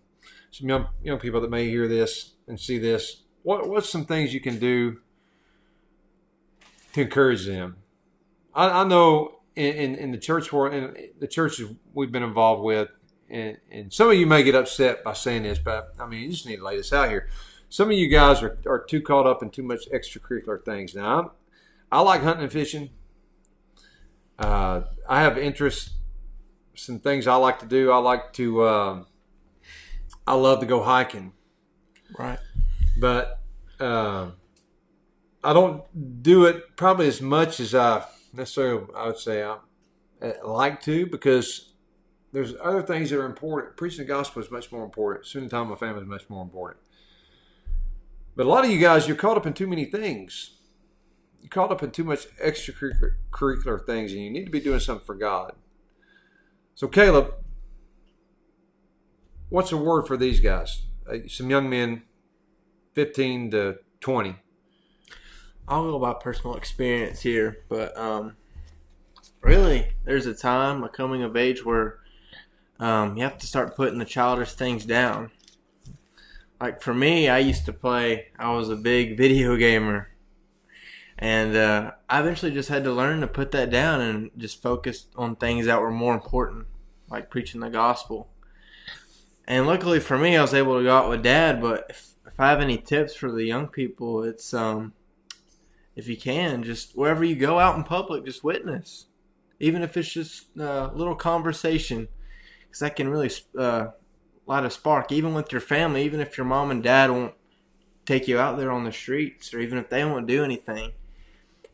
some 0.51 0.69
young 0.69 0.89
young 1.03 1.19
people 1.19 1.41
that 1.41 1.51
may 1.51 1.71
hear 1.71 1.89
this 1.89 2.33
and 2.47 2.61
see 2.61 2.77
this. 2.77 3.23
What 3.43 3.71
what's 3.71 3.89
some 3.89 4.05
things 4.05 4.35
you 4.35 4.41
can 4.41 4.59
do 4.59 4.99
to 6.93 7.01
encourage 7.01 7.47
them? 7.47 7.79
I, 8.55 8.83
I 8.83 8.85
know 8.85 9.39
in, 9.57 9.75
in, 9.75 9.95
in 9.95 10.11
the 10.11 10.19
church 10.19 10.53
world, 10.53 10.75
in 10.75 11.09
the 11.21 11.27
churches 11.27 11.71
we've 11.95 12.13
been 12.13 12.23
involved 12.23 12.63
with, 12.63 12.91
and, 13.31 13.57
and 13.73 13.91
some 13.91 14.11
of 14.11 14.17
you 14.17 14.27
may 14.27 14.43
get 14.43 14.55
upset 14.55 15.05
by 15.05 15.15
saying 15.15 15.45
this, 15.45 15.59
but 15.59 15.95
I 15.99 16.07
mean, 16.07 16.25
you 16.25 16.29
just 16.33 16.45
need 16.45 16.57
to 16.57 16.65
lay 16.65 16.77
this 16.77 16.93
out 16.93 17.09
here. 17.09 17.31
Some 17.75 17.91
of 17.91 17.97
you 17.97 18.07
guys 18.07 18.41
are, 18.41 18.57
are 18.69 18.79
too 18.79 19.03
caught 19.03 19.27
up 19.27 19.43
in 19.43 19.51
too 19.51 19.65
much 19.65 19.91
extracurricular 19.91 20.65
things. 20.65 20.95
Now, 20.95 21.19
I'm, 21.19 21.31
I 21.91 22.01
like 22.03 22.23
hunting 22.23 22.45
and 22.45 22.53
fishing. 22.53 22.91
Uh, 24.39 24.83
I 25.09 25.23
have 25.23 25.37
interests, 25.37 25.91
some 26.77 27.01
things 27.01 27.27
I 27.27 27.35
like 27.35 27.59
to 27.59 27.67
do. 27.67 27.91
I 27.91 27.97
like 27.97 28.33
to, 28.35 28.65
um, 28.65 29.07
I 30.25 30.35
love 30.35 30.61
to 30.61 30.67
go 30.67 30.85
hiking 30.85 31.33
Right. 32.17 32.39
but 33.01 33.41
um 33.81 34.35
I 35.43 35.53
don't 35.53 35.83
do 36.23 36.45
it 36.45 36.77
probably 36.77 37.09
as 37.09 37.21
much 37.21 37.59
as 37.59 37.75
I 37.75 38.05
necessarily 38.33 38.87
I 38.97 39.09
would 39.09 39.19
say 39.19 39.43
I, 39.43 39.57
I 40.23 40.35
like 40.45 40.81
to 40.83 41.07
because 41.07 41.73
there's 42.33 42.55
other 42.63 42.83
things 42.83 43.11
that 43.11 43.19
are 43.19 43.27
important. 43.27 43.77
Preaching 43.77 43.99
the 43.99 44.05
gospel 44.05 44.41
is 44.43 44.51
much 44.51 44.71
more 44.71 44.85
important. 44.85 45.27
Spending 45.27 45.51
time 45.51 45.69
with 45.69 45.81
my 45.81 45.87
family 45.89 46.03
is 46.03 46.09
much 46.09 46.31
more 46.31 46.43
important. 46.43 46.84
But 48.37 48.47
a 48.47 48.49
lot 48.49 48.65
of 48.65 48.71
you 48.71 48.79
guys, 48.79 49.07
you're 49.07 49.17
caught 49.17 49.37
up 49.37 49.47
in 49.47 49.53
too 49.53 49.67
many 49.67 49.85
things. 49.85 50.51
You're 51.41 51.51
caught 51.51 51.71
up 51.71 51.83
in 51.83 51.91
too 51.91 52.05
much 52.05 52.27
extracurricular 52.39 53.85
things, 53.87 54.13
and 54.13 54.23
you 54.23 54.31
need 54.31 54.47
to 54.47 54.51
be 54.51 54.61
doing 54.61 54.81
something 54.81 55.05
for 55.05 55.15
God. 55.15 55.53
So, 56.75 56.89
Caleb, 56.89 57.35
what's 59.49 59.71
a 59.71 59.77
word 59.77 60.07
for 60.07 60.17
these 60.17 60.41
guys? 60.41 60.83
Uh, 61.09 61.19
some 61.29 61.51
young 61.51 61.71
men 61.71 62.03
15 62.95 63.51
to 63.53 63.79
20. 64.01 64.37
I'll 65.69 65.91
go 65.91 65.99
by 65.99 66.15
personal 66.15 66.57
experience 66.57 67.23
here, 67.23 67.59
but 67.69 67.97
um, 67.97 68.37
really, 69.41 69.93
there's 70.05 70.27
a 70.27 70.35
time, 70.35 70.83
a 70.83 70.89
coming 70.89 71.23
of 71.23 71.37
age, 71.37 71.65
where 71.65 71.99
um, 72.81 73.17
you 73.17 73.23
have 73.23 73.39
to 73.39 73.47
start 73.47 73.77
putting 73.77 73.99
the 73.99 74.05
childish 74.05 74.53
things 74.53 74.85
down. 74.85 75.31
Like 76.65 76.81
for 76.81 76.95
me, 76.95 77.29
I 77.29 77.41
used 77.41 77.67
to 77.67 77.75
play. 77.75 78.29
I 78.39 78.51
was 78.53 78.71
a 78.71 78.75
big 78.75 79.19
video 79.19 79.55
gamer, 79.55 80.09
and 81.19 81.55
uh, 81.55 81.91
I 82.09 82.21
eventually 82.21 82.53
just 82.53 82.71
had 82.71 82.85
to 82.85 82.91
learn 82.91 83.21
to 83.21 83.27
put 83.27 83.51
that 83.51 83.69
down 83.69 84.01
and 84.01 84.31
just 84.39 84.63
focus 84.63 85.09
on 85.15 85.37
things 85.37 85.67
that 85.67 85.83
were 85.83 85.91
more 85.91 86.15
important, 86.15 86.65
like 87.11 87.29
preaching 87.29 87.61
the 87.61 87.69
gospel. 87.69 88.31
And 89.47 89.67
luckily 89.67 90.01
for 90.01 90.17
me, 90.17 90.39
I 90.39 90.41
was 90.41 90.55
able 90.55 90.79
to 90.79 90.85
go 90.85 90.97
out 90.97 91.11
with 91.11 91.23
Dad. 91.23 91.61
But 91.61 91.85
if, 91.91 92.13
if 92.27 92.41
I 92.41 92.49
have 92.49 92.63
any 92.63 92.79
tips 92.79 93.15
for 93.15 93.31
the 93.31 93.45
young 93.45 93.69
people, 93.69 94.25
it's 94.25 94.55
um, 94.55 94.95
if 95.95 96.09
you 96.09 96.17
can, 96.17 96.63
just 96.63 96.97
wherever 96.97 97.25
you 97.25 97.37
go 97.37 97.59
out 97.59 97.77
in 97.77 97.85
public, 97.85 98.25
just 98.25 98.43
witness, 98.43 99.05
even 99.61 99.83
if 99.83 99.99
it's 99.99 100.11
just 100.11 100.47
a 100.57 100.91
little 100.95 101.15
conversation, 101.15 102.09
because 102.63 102.81
that 102.81 102.97
can 102.97 103.11
really 103.11 103.31
uh, 103.59 103.89
light 104.47 104.65
a 104.65 104.71
spark, 104.71 105.11
even 105.11 105.35
with 105.35 105.53
your 105.53 105.61
family, 105.61 106.05
even 106.05 106.21
if 106.21 106.37
your 106.37 106.47
mom 106.47 106.71
and 106.71 106.83
dad 106.83 107.11
won't 107.11 107.35
take 108.05 108.29
you 108.29 108.39
out 108.39 108.59
there 108.59 108.71
on 108.71 108.85
the 108.85 108.93
streets, 108.93 109.55
or 109.55 109.61
even 109.61 109.79
if 109.79 109.89
they 109.89 110.05
won't 110.05 110.27
do 110.27 110.45
anything. 110.45 110.93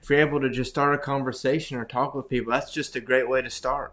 If 0.01 0.09
you're 0.09 0.21
able 0.21 0.41
to 0.41 0.51
just 0.51 0.71
start 0.71 0.95
a 0.95 0.99
conversation 0.99 1.77
or 1.77 1.85
talk 1.85 2.15
with 2.15 2.29
people, 2.29 2.53
that's 2.53 2.73
just 2.73 2.97
a 2.97 3.01
great 3.01 3.29
way 3.29 3.43
to 3.43 3.51
start. 3.51 3.93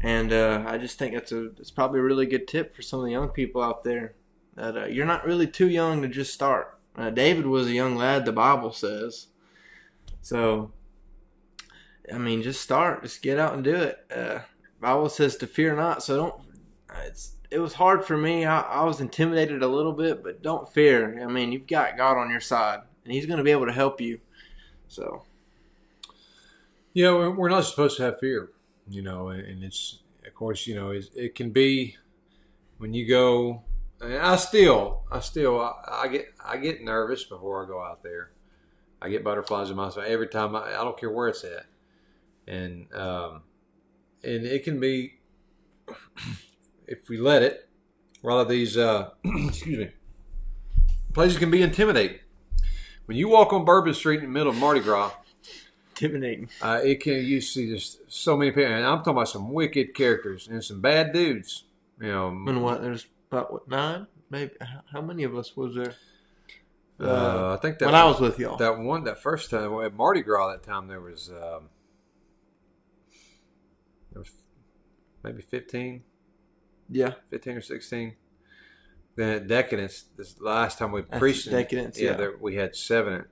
And 0.00 0.32
uh, 0.32 0.64
I 0.66 0.78
just 0.78 0.98
think 0.98 1.14
that's 1.14 1.32
a 1.32 1.46
it's 1.58 1.70
probably 1.70 2.00
a 2.00 2.04
really 2.04 2.26
good 2.26 2.46
tip 2.46 2.74
for 2.74 2.82
some 2.82 3.00
of 3.00 3.06
the 3.06 3.12
young 3.12 3.28
people 3.28 3.62
out 3.62 3.82
there 3.82 4.14
that 4.54 4.76
uh, 4.76 4.84
you're 4.86 5.06
not 5.06 5.26
really 5.26 5.46
too 5.46 5.68
young 5.68 6.02
to 6.02 6.08
just 6.08 6.32
start. 6.32 6.78
Uh, 6.96 7.10
David 7.10 7.46
was 7.46 7.66
a 7.66 7.72
young 7.72 7.96
lad, 7.96 8.24
the 8.24 8.32
Bible 8.32 8.72
says. 8.72 9.26
So, 10.22 10.72
I 12.12 12.18
mean, 12.18 12.42
just 12.42 12.62
start, 12.62 13.02
just 13.02 13.22
get 13.22 13.38
out 13.38 13.54
and 13.54 13.64
do 13.64 13.74
it. 13.74 13.98
Uh, 14.14 14.40
Bible 14.80 15.08
says 15.08 15.36
to 15.36 15.46
fear 15.46 15.74
not. 15.76 16.02
So 16.02 16.16
don't. 16.16 16.34
It's 17.06 17.36
it 17.50 17.58
was 17.58 17.74
hard 17.74 18.04
for 18.04 18.16
me. 18.16 18.44
I, 18.44 18.60
I 18.60 18.84
was 18.84 19.00
intimidated 19.00 19.62
a 19.62 19.68
little 19.68 19.92
bit, 19.92 20.22
but 20.22 20.42
don't 20.42 20.68
fear. 20.68 21.22
I 21.22 21.26
mean, 21.26 21.52
you've 21.52 21.66
got 21.66 21.96
God 21.96 22.18
on 22.18 22.30
your 22.30 22.40
side, 22.40 22.80
and 23.04 23.12
He's 23.12 23.26
going 23.26 23.38
to 23.38 23.44
be 23.44 23.50
able 23.50 23.66
to 23.66 23.72
help 23.72 24.00
you. 24.00 24.20
So, 24.88 25.22
Yeah, 26.92 27.12
we're, 27.12 27.48
not 27.48 27.64
supposed 27.64 27.96
to 27.98 28.04
have 28.04 28.20
fear, 28.20 28.50
you 28.88 29.02
know, 29.02 29.28
and, 29.28 29.64
it's, 29.64 30.00
of 30.26 30.34
course, 30.34 30.66
you 30.66 30.74
know, 30.74 30.90
it, 30.90 31.34
can 31.34 31.50
be 31.50 31.96
when 32.78 32.94
you 32.94 33.08
go, 33.08 33.62
I 34.00 34.36
still, 34.36 35.02
I 35.10 35.20
still, 35.20 35.60
I, 35.60 35.72
I 36.02 36.08
get, 36.08 36.26
I 36.44 36.56
get 36.58 36.84
nervous 36.84 37.24
before 37.24 37.64
I 37.64 37.68
go 37.68 37.82
out 37.82 38.02
there. 38.02 38.30
I 39.00 39.08
get 39.08 39.24
butterflies 39.24 39.70
in 39.70 39.76
my 39.76 39.90
stomach 39.90 40.10
every 40.10 40.28
time. 40.28 40.56
I, 40.56 40.68
I 40.68 40.84
don't 40.84 40.98
care 40.98 41.10
where 41.10 41.28
it's 41.28 41.44
at, 41.44 41.66
and 42.46 42.92
um, 42.94 43.42
and 44.24 44.46
it 44.46 44.64
can 44.64 44.80
be 44.80 45.18
if 46.86 47.08
we 47.08 47.18
let 47.18 47.42
it. 47.42 47.68
A 48.22 48.26
lot 48.26 48.40
of 48.40 48.48
these, 48.48 48.76
uh, 48.76 49.10
excuse 49.24 49.78
me, 49.78 49.90
places 51.12 51.38
can 51.38 51.50
be 51.50 51.62
intimidating. 51.62 52.18
When 53.06 53.16
you 53.16 53.28
walk 53.28 53.52
on 53.52 53.64
Bourbon 53.64 53.94
Street 53.94 54.16
in 54.18 54.22
the 54.24 54.30
middle 54.30 54.50
of 54.50 54.58
Mardi 54.58 54.80
Gras, 54.80 55.12
intimidating. 55.90 56.48
uh, 56.60 56.80
it 56.82 57.00
can 57.00 57.24
you 57.24 57.40
see 57.40 57.68
just 57.70 58.00
so 58.10 58.36
many 58.36 58.50
people, 58.50 58.64
and 58.72 58.84
I'm 58.84 58.98
talking 58.98 59.12
about 59.12 59.28
some 59.28 59.52
wicked 59.52 59.94
characters 59.94 60.48
and 60.48 60.62
some 60.64 60.80
bad 60.80 61.12
dudes. 61.12 61.64
You 62.00 62.08
know, 62.08 62.28
And 62.28 62.62
what? 62.62 62.82
There's 62.82 63.06
about 63.30 63.52
what 63.52 63.68
nine? 63.68 64.06
Maybe 64.28 64.52
how- 64.60 64.82
how 64.92 65.00
many 65.02 65.22
of 65.22 65.36
us 65.36 65.56
was 65.56 65.74
there? 65.76 65.94
uh, 66.98 67.54
I 67.54 67.58
think 67.60 67.78
that 67.78 67.86
when 67.86 67.94
I 67.94 68.04
was 68.06 68.18
with 68.20 68.38
y'all. 68.38 68.56
that 68.56 68.78
one 68.78 69.04
that 69.04 69.22
first 69.22 69.50
time 69.50 69.72
at 69.82 69.94
Mardi 69.94 70.22
Gras 70.22 70.50
that 70.52 70.62
time 70.64 70.88
there 70.88 71.00
was 71.00 71.28
um, 71.30 71.68
there 74.12 74.20
was 74.22 74.30
maybe 75.22 75.42
15, 75.42 76.02
yeah, 76.90 77.14
15 77.30 77.56
or 77.56 77.60
sixteen. 77.62 78.14
Then 79.16 79.30
at 79.30 79.46
Decadence, 79.46 80.04
this 80.16 80.38
last 80.40 80.78
time 80.78 80.92
we 80.92 81.00
That's 81.02 81.18
preached, 81.18 81.50
Decadence, 81.50 81.98
yeah. 81.98 82.12
there, 82.12 82.34
we 82.38 82.56
had 82.56 82.76
seven 82.76 83.24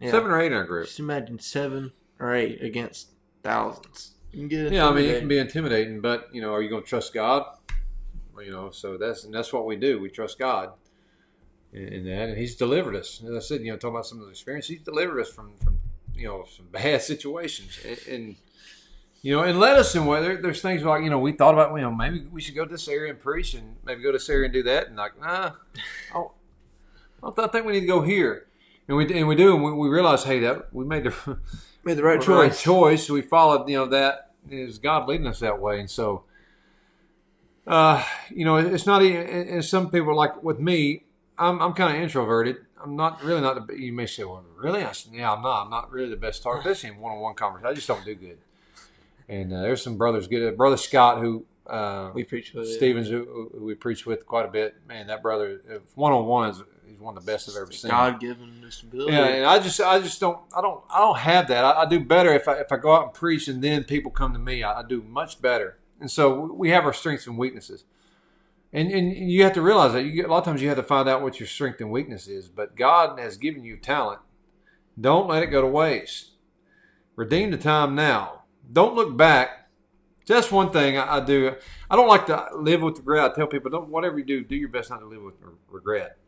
Yeah. 0.00 0.12
seven 0.12 0.30
or 0.30 0.40
eight 0.40 0.46
in 0.46 0.52
our 0.52 0.64
group. 0.64 0.86
Just 0.86 1.00
imagine 1.00 1.38
seven 1.40 1.92
or 2.20 2.32
eight 2.34 2.62
against 2.62 3.08
thousands. 3.42 4.12
You 4.32 4.38
can 4.40 4.48
get 4.48 4.72
Yeah, 4.72 4.88
I 4.88 4.94
mean 4.94 5.06
it 5.06 5.18
can 5.18 5.28
be 5.28 5.38
intimidating, 5.38 6.00
but 6.00 6.28
you 6.32 6.40
know, 6.40 6.54
are 6.54 6.62
you 6.62 6.68
going 6.70 6.82
to 6.84 6.88
trust 6.88 7.12
God? 7.12 7.44
You 8.40 8.52
know, 8.52 8.70
so 8.70 8.96
that's 8.96 9.24
and 9.24 9.34
that's 9.34 9.52
what 9.52 9.66
we 9.66 9.76
do. 9.76 10.00
We 10.00 10.08
trust 10.08 10.38
God 10.38 10.70
in, 11.72 11.88
in 11.88 12.04
that, 12.04 12.28
and 12.30 12.38
He's 12.38 12.54
delivered 12.56 12.94
us. 12.96 13.20
As 13.28 13.34
I 13.34 13.40
said, 13.40 13.60
you 13.62 13.72
know, 13.72 13.76
talking 13.76 13.96
about 13.96 14.06
some 14.06 14.18
of 14.20 14.24
the 14.26 14.30
experience, 14.30 14.66
He's 14.68 14.80
delivered 14.80 15.20
us 15.20 15.28
from 15.28 15.56
from 15.64 15.78
you 16.14 16.28
know 16.28 16.44
some 16.56 16.66
bad 16.72 17.02
situations, 17.02 17.78
and, 17.84 17.98
and 18.08 18.36
you 19.22 19.36
know, 19.36 19.42
and 19.42 19.58
let 19.60 19.76
us 19.76 19.94
in 19.94 20.06
way. 20.06 20.20
There, 20.22 20.40
there's 20.40 20.62
things 20.62 20.82
like 20.82 21.02
you 21.02 21.10
know 21.10 21.18
we 21.18 21.32
thought 21.32 21.54
about 21.54 21.74
you 21.74 21.82
know 21.82 21.94
maybe 21.94 22.26
we 22.30 22.40
should 22.40 22.54
go 22.54 22.64
to 22.64 22.70
this 22.70 22.88
area 22.88 23.10
and 23.12 23.20
preach, 23.20 23.54
and 23.54 23.76
maybe 23.84 24.02
go 24.02 24.10
to 24.12 24.18
this 24.18 24.28
area 24.28 24.44
and 24.44 24.52
do 24.52 24.62
that, 24.64 24.88
and 24.88 24.96
like 24.96 25.18
nah, 25.20 25.52
I 26.10 26.14
don't, 26.14 26.32
I 27.22 27.30
don't 27.36 27.52
think 27.52 27.66
we 27.66 27.72
need 27.74 27.80
to 27.80 27.86
go 27.86 28.02
here. 28.02 28.46
And 28.88 28.96
we, 28.96 29.12
and 29.14 29.28
we 29.28 29.36
do, 29.36 29.54
and 29.54 29.62
we, 29.62 29.72
we 29.72 29.88
realize, 29.88 30.24
hey, 30.24 30.40
that 30.40 30.74
we 30.74 30.84
made 30.84 31.04
the 31.04 31.38
made 31.84 31.94
the 31.96 32.02
right 32.02 32.16
right 32.26 32.50
choice. 32.50 32.62
choice. 32.62 33.10
We 33.10 33.22
followed, 33.22 33.68
you 33.68 33.76
know, 33.76 33.86
that 33.86 34.32
is 34.50 34.78
God 34.78 35.06
leading 35.08 35.26
us 35.28 35.38
that 35.40 35.60
way, 35.60 35.78
and 35.80 35.88
so, 35.90 36.24
uh, 37.66 38.04
you 38.30 38.44
know, 38.44 38.56
it's 38.56 38.86
not. 38.86 39.02
even- 39.02 39.26
And 39.48 39.64
some 39.64 39.90
people 39.90 40.16
like 40.16 40.42
with 40.42 40.58
me, 40.58 41.04
I'm 41.38 41.60
I'm 41.60 41.72
kind 41.74 41.94
of 41.96 42.02
introverted. 42.02 42.56
I'm 42.82 42.96
not 42.96 43.22
really 43.22 43.42
not. 43.42 43.66
The, 43.68 43.78
you 43.78 43.92
may 43.92 44.06
say, 44.06 44.24
well, 44.24 44.42
really? 44.56 44.82
I 44.82 44.92
said, 44.92 45.12
yeah, 45.12 45.32
I'm 45.32 45.42
not. 45.42 45.64
I'm 45.64 45.70
not 45.70 45.92
really 45.92 46.08
the 46.08 46.16
best 46.16 46.42
talker, 46.42 46.62
This 46.64 46.82
in 46.82 46.96
one-on-one 46.98 47.34
conversation. 47.34 47.70
I 47.70 47.74
just 47.74 47.86
don't 47.86 48.04
do 48.04 48.14
good. 48.14 48.38
And 49.30 49.52
uh, 49.52 49.62
there's 49.62 49.80
some 49.80 49.96
brothers 49.96 50.26
good. 50.26 50.56
Brother 50.56 50.76
Scott, 50.76 51.20
who 51.20 51.46
uh, 51.66 52.10
We 52.14 52.24
preach 52.24 52.52
with 52.52 52.66
it. 52.66 52.74
Stevens, 52.74 53.08
who, 53.08 53.50
who 53.54 53.64
we 53.64 53.74
preach 53.74 54.04
with 54.04 54.26
quite 54.26 54.44
a 54.44 54.50
bit. 54.50 54.74
Man, 54.88 55.06
that 55.06 55.22
brother, 55.22 55.60
one 55.94 56.12
on 56.12 56.26
one 56.26 56.50
is 56.50 56.62
he's 56.84 56.98
one 56.98 57.16
of 57.16 57.24
the 57.24 57.30
best 57.32 57.48
I've 57.48 57.56
ever 57.56 57.70
seen. 57.70 57.92
God 57.92 58.18
given 58.18 58.60
disability. 58.60 59.12
Yeah, 59.12 59.26
and 59.26 59.46
I 59.46 59.60
just, 59.60 59.80
I 59.80 60.00
just 60.00 60.18
don't, 60.18 60.40
I 60.54 60.60
don't, 60.60 60.82
I 60.90 60.98
don't 60.98 61.18
have 61.18 61.46
that. 61.46 61.64
I, 61.64 61.82
I 61.82 61.86
do 61.86 62.00
better 62.00 62.34
if 62.34 62.48
I 62.48 62.54
if 62.54 62.72
I 62.72 62.76
go 62.76 62.92
out 62.92 63.04
and 63.04 63.14
preach 63.14 63.46
and 63.46 63.62
then 63.62 63.84
people 63.84 64.10
come 64.10 64.32
to 64.32 64.38
me. 64.38 64.64
I, 64.64 64.80
I 64.80 64.82
do 64.82 65.00
much 65.02 65.40
better. 65.40 65.78
And 66.00 66.10
so 66.10 66.52
we 66.52 66.70
have 66.70 66.84
our 66.84 66.92
strengths 66.92 67.28
and 67.28 67.38
weaknesses, 67.38 67.84
and 68.72 68.90
and 68.90 69.12
you 69.12 69.44
have 69.44 69.52
to 69.52 69.62
realize 69.62 69.92
that 69.92 70.02
you 70.04 70.10
get, 70.10 70.24
a 70.24 70.28
lot 70.28 70.38
of 70.38 70.44
times 70.44 70.62
you 70.62 70.68
have 70.68 70.78
to 70.78 70.82
find 70.82 71.08
out 71.08 71.22
what 71.22 71.38
your 71.38 71.46
strength 71.46 71.80
and 71.80 71.92
weakness 71.92 72.26
is. 72.26 72.48
But 72.48 72.74
God 72.74 73.20
has 73.20 73.36
given 73.36 73.62
you 73.62 73.76
talent. 73.76 74.20
Don't 75.00 75.28
let 75.28 75.44
it 75.44 75.46
go 75.46 75.60
to 75.60 75.68
waste. 75.68 76.30
Redeem 77.14 77.52
the 77.52 77.58
time 77.58 77.94
now. 77.94 78.39
Don't 78.72 78.94
look 78.94 79.16
back. 79.16 79.70
Just 80.24 80.52
one 80.52 80.70
thing 80.70 80.96
I, 80.96 81.16
I 81.16 81.20
do. 81.24 81.54
I 81.90 81.96
don't 81.96 82.08
like 82.08 82.26
to 82.26 82.48
live 82.54 82.82
with 82.82 82.98
regret. 82.98 83.32
I 83.32 83.34
tell 83.34 83.46
people, 83.46 83.70
don't 83.70 83.88
whatever 83.88 84.18
you 84.18 84.24
do, 84.24 84.44
do 84.44 84.54
your 84.54 84.68
best 84.68 84.90
not 84.90 85.00
to 85.00 85.06
live 85.06 85.22
with 85.22 85.34
regret. 85.68 86.18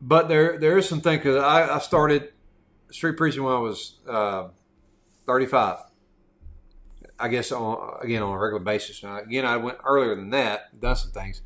But 0.00 0.28
there, 0.28 0.58
there 0.58 0.78
is 0.78 0.88
some 0.88 1.00
thing 1.00 1.18
because 1.18 1.42
I, 1.42 1.74
I 1.74 1.78
started 1.78 2.32
street 2.90 3.16
preaching 3.16 3.42
when 3.42 3.54
I 3.54 3.58
was 3.58 3.98
uh, 4.08 4.48
35. 5.26 5.78
I 7.18 7.28
guess 7.28 7.50
on, 7.50 7.98
again 8.02 8.22
on 8.22 8.34
a 8.34 8.38
regular 8.38 8.62
basis. 8.62 9.02
Now, 9.02 9.18
again, 9.18 9.46
I 9.46 9.56
went 9.56 9.78
earlier 9.84 10.14
than 10.14 10.30
that, 10.30 10.78
done 10.80 10.96
some 10.96 11.12
things, 11.12 11.40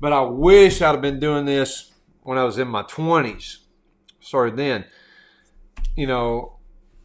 but 0.00 0.12
I 0.12 0.22
wish 0.22 0.80
I'd 0.80 0.92
have 0.92 1.02
been 1.02 1.20
doing 1.20 1.44
this 1.44 1.92
when 2.22 2.38
I 2.38 2.44
was 2.44 2.58
in 2.58 2.68
my 2.68 2.82
20s. 2.84 3.58
Started 4.20 4.56
then, 4.56 4.84
you 5.96 6.06
know. 6.06 6.56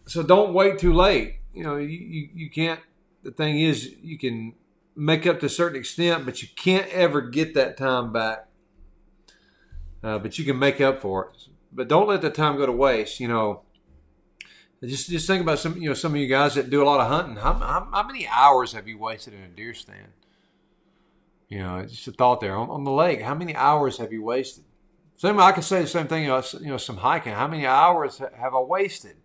So 0.06 0.24
don't 0.24 0.54
wait 0.54 0.80
too 0.80 0.94
late. 0.94 1.37
You 1.58 1.64
know, 1.64 1.78
you, 1.78 2.30
you, 2.34 2.50
can't. 2.50 2.80
The 3.24 3.32
thing 3.32 3.60
is, 3.60 3.96
you 4.02 4.18
can 4.18 4.54
make 4.96 5.26
up 5.26 5.40
to 5.42 5.48
a 5.48 5.50
certain 5.50 5.80
extent, 5.80 6.26
but 6.26 6.42
you 6.42 6.48
can't 6.56 6.88
ever 6.90 7.22
get 7.22 7.54
that 7.56 7.78
time 7.78 8.14
back 8.14 8.48
uh, 10.04 10.20
but 10.20 10.38
you 10.38 10.46
can 10.46 10.58
make 10.60 10.80
up 10.80 11.02
for 11.02 11.26
it. 11.26 11.48
But 11.72 11.88
don't 11.88 12.08
let 12.08 12.22
the 12.22 12.30
time 12.30 12.58
go 12.58 12.66
to 12.66 12.72
waste. 12.72 13.20
You 13.20 13.28
know, 13.28 13.64
just 14.84 15.10
just 15.10 15.28
think 15.28 15.42
about 15.42 15.60
some 15.60 15.78
you 15.78 15.90
know 15.90 15.94
some 15.94 16.14
of 16.14 16.22
you 16.22 16.28
guys 16.28 16.56
that 16.56 16.70
do 16.70 16.82
a 16.82 16.86
lot 16.86 17.02
of 17.02 17.08
hunting. 17.08 17.36
How, 17.36 17.54
how, 17.54 17.88
how 17.92 18.04
many 18.04 18.28
hours 18.28 18.74
have 18.74 18.88
you 18.88 18.98
wasted 18.98 19.34
in 19.34 19.42
a 19.42 19.48
deer 19.48 19.74
stand? 19.74 20.14
You 21.50 21.60
know, 21.60 21.78
it's 21.78 21.94
just 21.94 22.08
a 22.08 22.12
thought 22.12 22.42
there 22.42 22.56
on, 22.56 22.70
on 22.70 22.84
the 22.84 22.92
lake. 22.92 23.22
How 23.22 23.36
many 23.36 23.56
hours 23.56 23.98
have 23.98 24.12
you 24.12 24.22
wasted? 24.24 24.66
Same, 25.16 25.40
I 25.40 25.52
can 25.52 25.64
say 25.64 25.82
the 25.82 25.88
same 25.88 26.08
thing. 26.08 26.24
You 26.24 26.30
know, 26.30 26.44
you 26.60 26.68
know, 26.68 26.78
some 26.78 26.98
hiking. 26.98 27.34
How 27.34 27.48
many 27.48 27.66
hours 27.66 28.20
have 28.20 28.54
I 28.54 28.60
wasted? 28.60 29.18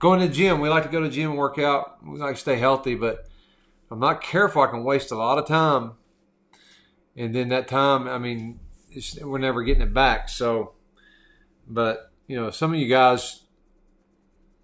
Going 0.00 0.20
to 0.20 0.26
the 0.26 0.32
gym. 0.32 0.60
We 0.60 0.68
like 0.68 0.82
to 0.82 0.88
go 0.88 1.00
to 1.00 1.08
the 1.08 1.14
gym 1.14 1.30
and 1.30 1.38
work 1.38 1.58
out. 1.58 2.04
We 2.04 2.18
like 2.18 2.34
to 2.34 2.40
stay 2.40 2.56
healthy, 2.56 2.96
but 2.96 3.30
I'm 3.90 3.98
not 3.98 4.22
careful, 4.22 4.62
I 4.62 4.68
can 4.68 4.84
waste 4.84 5.10
a 5.10 5.16
lot 5.16 5.38
of 5.38 5.46
time. 5.46 5.92
And 7.16 7.34
then 7.34 7.48
that 7.48 7.68
time, 7.68 8.08
I 8.08 8.18
mean, 8.18 8.60
we're 9.20 9.38
never 9.38 9.62
getting 9.62 9.82
it 9.82 9.92
back. 9.92 10.28
So, 10.28 10.72
but 11.66 12.12
you 12.26 12.36
know, 12.36 12.50
some 12.50 12.72
of 12.72 12.78
you 12.78 12.88
guys, 12.88 13.42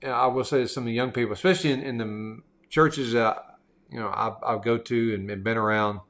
I 0.04 0.28
will 0.28 0.44
say 0.44 0.62
to 0.62 0.68
some 0.68 0.84
of 0.84 0.86
the 0.86 0.92
young 0.92 1.10
people, 1.10 1.32
especially 1.32 1.72
in, 1.72 1.82
in 1.82 1.98
the 1.98 2.42
churches 2.68 3.12
that 3.12 3.58
you 3.90 3.98
know 3.98 4.08
I, 4.08 4.54
I 4.54 4.58
go 4.58 4.78
to 4.78 5.14
and, 5.14 5.44
been 5.44 5.56
around, 5.56 6.00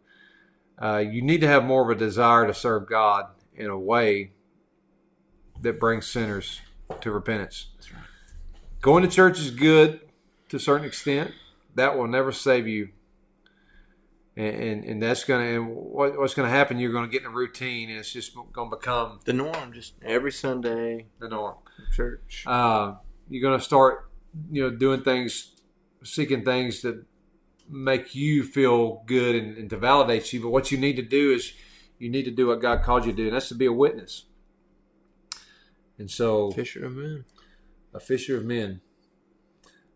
uh, 0.81 0.99
you 0.99 1.23
need 1.23 1.41
to 1.41 1.49
have 1.49 1.65
more 1.65 1.91
of 1.91 1.97
a 1.97 1.99
desire 1.99 2.47
to 2.47 2.55
serve 2.55 2.89
God 2.89 3.27
in 3.55 3.67
a 3.67 3.79
way 3.79 4.33
that 5.63 5.81
brings 5.81 6.07
sinners 6.07 6.61
to 7.01 7.11
repentance. 7.11 7.69
Right. 7.93 8.03
Going 8.87 9.03
to 9.03 9.09
church 9.09 9.41
is 9.41 9.51
good 9.51 9.99
to 10.49 10.59
a 10.59 10.61
certain 10.61 10.87
extent. 10.87 11.33
That 11.75 11.99
will 11.99 12.07
never 12.07 12.31
save 12.31 12.69
you. 12.69 12.91
And, 14.37 14.55
and, 14.55 14.85
and 14.85 15.03
that's 15.03 15.25
going 15.25 15.45
to, 15.45 15.55
and 15.57 15.75
what, 15.75 16.17
what's 16.17 16.35
going 16.35 16.49
to 16.49 16.57
happen, 16.57 16.79
you're 16.79 16.93
going 16.93 17.05
to 17.05 17.11
get 17.11 17.23
in 17.23 17.27
a 17.27 17.35
routine 17.35 17.91
and 17.91 17.99
it's 17.99 18.13
just 18.13 18.33
going 18.53 18.71
to 18.71 18.77
become 18.77 19.19
The 19.25 19.33
norm, 19.33 19.73
just 19.73 19.95
every 20.05 20.31
Sunday, 20.31 21.07
the 21.19 21.29
norm. 21.29 21.57
church. 21.97 22.45
Uh, 22.47 22.95
you're 23.29 23.43
going 23.43 23.59
to 23.59 23.65
start, 23.65 24.09
you 24.53 24.63
know, 24.63 24.71
doing 24.71 25.03
things, 25.03 25.57
seeking 26.05 26.45
things 26.45 26.83
that 26.83 27.05
make 27.69 28.15
you 28.15 28.45
feel 28.45 29.03
good 29.07 29.35
and, 29.35 29.59
and 29.59 29.71
to 29.71 29.79
validate 29.79 30.33
you. 30.33 30.41
But 30.41 30.51
what 30.51 30.71
you 30.71 30.79
need 30.79 30.95
to 30.95 31.03
do 31.03 31.33
is 31.33 31.55
you 31.99 32.09
need 32.09 32.27
to 32.27 32.31
do 32.31 32.47
what 32.47 32.61
God 32.61 32.85
called 32.85 33.05
you 33.05 33.11
to 33.11 33.17
do, 33.17 33.25
and 33.25 33.35
that's 33.35 33.49
to 33.49 33.57
be 33.57 33.67
a 33.67 33.73
witness. 33.73 34.27
And 35.99 36.09
so, 36.09 36.53
Fisher 36.53 36.87
of 36.87 36.95
men. 36.95 37.25
A 37.95 38.01
fisher 38.01 38.37
of 38.37 38.45
men. 38.45 38.81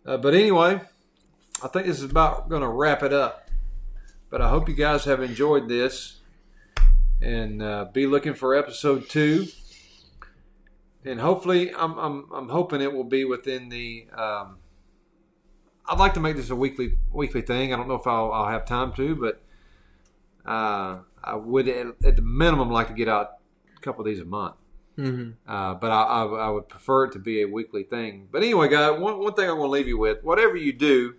Uh, 0.05 0.17
but 0.17 0.35
anyway, 0.35 0.81
I 1.63 1.69
think 1.69 1.87
this 1.87 1.99
is 1.99 2.11
about 2.11 2.49
going 2.49 2.63
to 2.63 2.69
wrap 2.69 3.03
it 3.03 3.13
up. 3.13 3.51
But 4.31 4.41
I 4.41 4.49
hope 4.49 4.69
you 4.69 4.75
guys 4.75 5.05
have 5.05 5.21
enjoyed 5.21 5.69
this 5.69 6.21
and 7.21 7.63
uh, 7.63 7.87
be 7.93 8.07
looking 8.07 8.35
for 8.35 8.55
episode 8.55 9.09
two. 9.09 9.49
And 11.05 11.21
hopefully, 11.21 11.75
I'm, 11.75 11.99
I'm, 11.99 12.27
I'm 12.33 12.49
hoping 12.49 12.81
it 12.81 12.93
will 12.93 13.05
be 13.05 13.25
within 13.25 13.69
the. 13.69 14.07
Um, 14.17 14.59
I'd 15.87 15.99
like 15.99 16.15
to 16.15 16.21
make 16.21 16.37
this 16.37 16.51
a 16.51 16.57
weekly 16.57 16.99
weekly 17.11 17.43
thing. 17.43 17.73
I 17.73 17.77
don't 17.77 17.89
know 17.89 17.95
if 17.95 18.07
I'll, 18.07 18.31
I'll 18.33 18.49
have 18.49 18.67
time 18.67 18.93
to, 18.93 19.17
but 19.17 19.43
uh, 20.47 20.99
I 21.25 21.35
would 21.35 21.69
at, 21.69 21.87
at 22.05 22.17
the 22.17 22.23
minimum 22.23 22.71
like 22.71 22.89
to 22.89 22.95
get 22.95 23.09
out 23.09 23.31
a 23.77 23.81
couple 23.81 24.03
of 24.03 24.07
these 24.07 24.21
a 24.21 24.25
month. 24.25 24.55
Mm-hmm. 25.01 25.51
Uh, 25.51 25.75
but 25.75 25.91
I, 25.91 26.03
I, 26.03 26.25
I 26.25 26.51
would 26.51 26.69
prefer 26.69 27.05
it 27.05 27.13
to 27.13 27.19
be 27.19 27.41
a 27.41 27.47
weekly 27.47 27.85
thing. 27.85 28.29
But 28.31 28.43
anyway, 28.43 28.69
guys, 28.69 29.01
one, 29.01 29.19
one 29.19 29.33
thing 29.33 29.49
I 29.49 29.53
want 29.53 29.69
to 29.69 29.73
leave 29.73 29.89
you 29.89 29.97
with 29.97 30.23
whatever 30.23 30.57
you 30.57 30.75
do, 30.75 31.15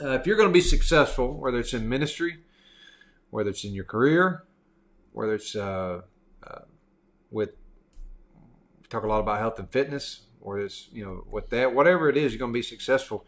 uh, 0.00 0.10
if 0.10 0.26
you're 0.26 0.36
going 0.36 0.48
to 0.48 0.52
be 0.52 0.60
successful, 0.60 1.34
whether 1.34 1.58
it's 1.58 1.74
in 1.74 1.88
ministry, 1.88 2.38
whether 3.30 3.50
it's 3.50 3.64
in 3.64 3.74
your 3.74 3.84
career, 3.84 4.44
whether 5.12 5.34
it's 5.34 5.56
uh, 5.56 6.02
uh, 6.46 6.60
with, 7.30 7.50
we 8.80 8.86
talk 8.88 9.02
a 9.02 9.08
lot 9.08 9.18
about 9.18 9.40
health 9.40 9.58
and 9.58 9.70
fitness, 9.70 10.22
or 10.40 10.60
it's, 10.60 10.88
you 10.92 11.04
know, 11.04 11.24
with 11.28 11.50
that, 11.50 11.74
whatever 11.74 12.08
it 12.08 12.16
is, 12.16 12.32
you're 12.32 12.38
going 12.38 12.52
to 12.52 12.56
be 12.56 12.62
successful. 12.62 13.26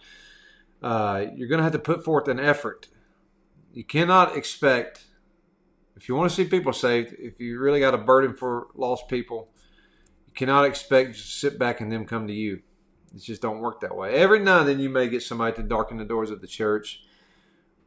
Uh, 0.83 1.27
you're 1.35 1.49
going 1.49 1.59
to 1.59 1.65
have 1.65 1.73
to 1.73 1.79
put 1.79 2.05
forth 2.05 2.29
an 2.29 2.39
effort. 2.39 2.89
You 3.73 3.85
cannot 3.85 4.37
expect 4.37 5.07
if 5.97 6.09
you 6.09 6.15
want 6.15 6.31
to 6.31 6.35
see 6.35 6.45
people 6.45 6.73
saved, 6.73 7.15
if 7.19 7.41
you 7.41 7.59
really 7.59 7.81
got 7.81 7.95
a 7.95 7.99
burden 7.99 8.35
for 8.35 8.69
lost 8.75 9.09
people, 9.09 9.49
you 10.27 10.33
cannot 10.35 10.65
expect 10.65 11.15
to 11.15 11.21
sit 11.21 11.59
back 11.59 11.81
and 11.81 11.91
them 11.91 12.05
come 12.05 12.27
to 12.27 12.33
you. 12.33 12.61
It 13.15 13.23
just 13.23 13.43
don't 13.43 13.61
work 13.61 13.81
that 13.81 13.97
way. 13.97 14.15
Every 14.15 14.41
now 14.41 14.61
and 14.61 14.69
then 14.69 14.81
you 14.81 14.89
may 14.89 15.09
get 15.09 15.23
somebody 15.23 15.55
to 15.57 15.63
darken 15.63 15.99
the 15.99 16.05
doors 16.05 16.31
of 16.31 16.41
the 16.41 16.47
church, 16.47 17.03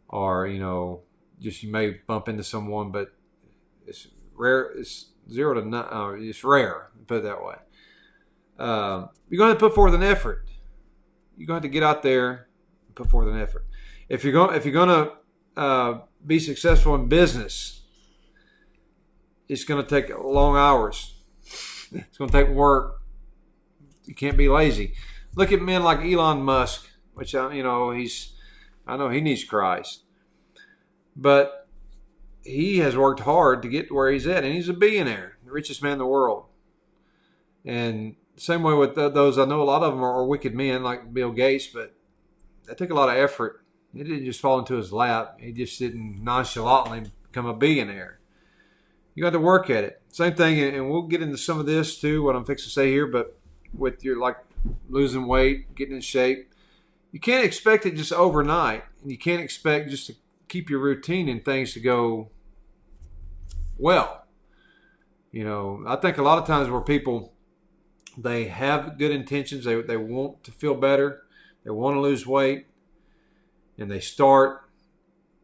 or 0.07 0.47
you 0.47 0.59
know, 0.59 1.01
just 1.41 1.63
you 1.63 1.71
may 1.71 1.91
bump 2.07 2.29
into 2.29 2.43
someone, 2.43 2.91
but 2.91 3.13
it's 3.85 4.07
rare. 4.35 4.71
It's 4.77 5.07
zero 5.29 5.53
to 5.55 5.67
nine. 5.67 5.85
Uh, 5.91 6.11
it's 6.17 6.43
rare. 6.43 6.91
Put 7.07 7.17
it 7.17 7.23
that 7.23 7.43
way. 7.43 7.55
Uh, 8.57 9.07
you're 9.29 9.37
going 9.37 9.53
to 9.53 9.59
put 9.59 9.75
forth 9.75 9.93
an 9.93 10.03
effort. 10.03 10.47
You're 11.35 11.47
going 11.47 11.61
to 11.61 11.67
to 11.67 11.71
get 11.71 11.83
out 11.83 12.01
there 12.03 12.47
and 12.87 12.95
put 12.95 13.09
forth 13.09 13.27
an 13.27 13.39
effort. 13.39 13.65
If 14.09 14.23
you're 14.23 14.33
going, 14.33 14.55
if 14.55 14.65
you're 14.65 14.73
going 14.73 14.89
to 14.89 15.61
uh, 15.61 15.99
be 16.25 16.39
successful 16.39 16.95
in 16.95 17.07
business, 17.07 17.76
it's 19.47 19.63
going 19.63 19.83
to 19.83 19.89
take 19.89 20.15
long 20.17 20.55
hours. 20.55 21.15
It's 21.91 22.17
going 22.17 22.29
to 22.29 22.45
take 22.45 22.49
work. 22.49 23.01
You 24.05 24.15
can't 24.15 24.37
be 24.37 24.49
lazy. 24.49 24.93
Look 25.35 25.51
at 25.51 25.61
men 25.61 25.83
like 25.83 25.99
Elon 25.99 26.41
Musk, 26.41 26.89
which 27.13 27.35
I, 27.35 27.53
you 27.53 27.63
know 27.63 27.91
he's. 27.91 28.33
I 28.85 28.95
know 28.95 29.09
he 29.09 29.19
needs 29.19 29.43
Christ, 29.43 30.03
but 31.15 31.67
he 32.43 32.77
has 32.79 32.95
worked 32.95 33.19
hard 33.21 33.61
to 33.61 33.67
get 33.67 33.89
to 33.89 33.93
where 33.93 34.09
he's 34.11 34.25
at, 34.25 34.45
and 34.45 34.53
he's 34.53 34.69
a 34.69 34.73
billionaire, 34.73 35.37
the 35.43 35.51
richest 35.51 35.83
man 35.83 35.93
in 35.93 35.97
the 35.97 36.05
world. 36.05 36.45
And 37.65 38.15
same 38.37 38.63
way 38.63 38.73
with 38.73 38.95
those, 38.95 39.37
I 39.37 39.45
know 39.45 39.61
a 39.61 39.63
lot 39.63 39.83
of 39.83 39.93
them 39.93 40.03
are, 40.03 40.25
wicked 40.25 40.55
men 40.55 40.83
like 40.83 41.13
Bill 41.13 41.31
Gates, 41.31 41.67
but 41.67 41.93
that 42.65 42.77
took 42.77 42.89
a 42.89 42.93
lot 42.93 43.09
of 43.09 43.17
effort. 43.17 43.65
It 43.93 44.05
didn't 44.05 44.25
just 44.25 44.39
fall 44.39 44.59
into 44.59 44.75
his 44.75 44.93
lap. 44.93 45.37
He 45.39 45.51
just 45.51 45.77
didn't 45.79 46.23
nonchalantly 46.23 47.11
become 47.23 47.45
a 47.45 47.53
billionaire. 47.53 48.16
You 49.17 49.23
got 49.23 49.31
to 49.31 49.39
work 49.39 49.71
at 49.71 49.83
it. 49.83 49.99
Same 50.11 50.35
thing, 50.35 50.59
and 50.59 50.91
we'll 50.91 51.07
get 51.07 51.23
into 51.23 51.39
some 51.39 51.59
of 51.59 51.65
this 51.65 51.99
too, 51.99 52.21
what 52.21 52.35
I'm 52.35 52.45
fixing 52.45 52.65
to 52.65 52.69
say 52.69 52.91
here, 52.91 53.07
but 53.07 53.35
with 53.73 54.03
your 54.03 54.19
like 54.19 54.37
losing 54.89 55.25
weight, 55.25 55.73
getting 55.73 55.95
in 55.95 56.01
shape, 56.01 56.53
you 57.11 57.19
can't 57.19 57.43
expect 57.43 57.87
it 57.87 57.95
just 57.95 58.13
overnight. 58.13 58.83
And 59.01 59.09
you 59.09 59.17
can't 59.17 59.41
expect 59.41 59.89
just 59.89 60.05
to 60.05 60.13
keep 60.47 60.69
your 60.69 60.77
routine 60.77 61.29
and 61.29 61.43
things 61.43 61.73
to 61.73 61.79
go 61.79 62.29
well. 63.79 64.23
You 65.31 65.45
know, 65.45 65.83
I 65.87 65.95
think 65.95 66.19
a 66.19 66.23
lot 66.23 66.37
of 66.37 66.45
times 66.45 66.69
where 66.69 66.81
people 66.81 67.33
they 68.19 68.49
have 68.49 68.99
good 68.99 69.09
intentions, 69.09 69.65
they 69.65 69.81
they 69.81 69.97
want 69.97 70.43
to 70.43 70.51
feel 70.51 70.75
better, 70.75 71.23
they 71.63 71.71
want 71.71 71.95
to 71.95 72.01
lose 72.01 72.27
weight, 72.27 72.67
and 73.79 73.89
they 73.89 73.99
start 73.99 74.69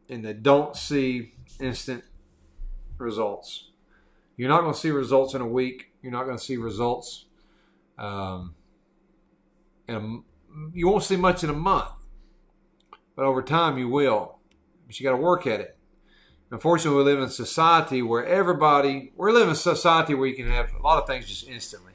and 0.08 0.24
they 0.24 0.34
don't 0.34 0.76
see 0.76 1.34
instant 1.60 2.04
results. 2.98 3.70
You're 4.38 4.50
not 4.50 4.62
going 4.62 4.74
to 4.74 4.80
see 4.80 4.92
results 4.92 5.34
in 5.34 5.42
a 5.42 5.48
week. 5.48 5.92
You're 6.02 6.12
not 6.12 6.26
going 6.26 6.38
to 6.38 6.44
see 6.44 6.58
results. 6.58 7.26
Um, 7.98 8.56
in 9.88 10.24
you 10.74 10.88
won't 10.88 11.04
see 11.04 11.16
much 11.16 11.44
in 11.44 11.50
a 11.50 11.54
month, 11.54 11.92
but 13.16 13.26
over 13.26 13.42
time 13.42 13.78
you 13.78 13.90
will. 13.90 14.38
But 14.86 15.00
you 15.00 15.04
got 15.04 15.16
to 15.16 15.22
work 15.22 15.48
at 15.48 15.60
it. 15.60 15.78
Unfortunately, 16.52 16.98
we 16.98 17.04
live 17.04 17.18
in 17.18 17.26
a 17.26 17.32
society 17.32 18.04
where 18.04 18.24
everybody, 18.24 19.12
we're 19.16 19.32
living 19.32 19.50
in 19.50 19.54
a 19.54 19.56
society 19.56 20.14
where 20.14 20.28
you 20.28 20.36
can 20.36 20.48
have 20.48 20.72
a 20.74 20.84
lot 20.84 21.02
of 21.02 21.08
things 21.08 21.28
just 21.28 21.48
instantly. 21.48 21.94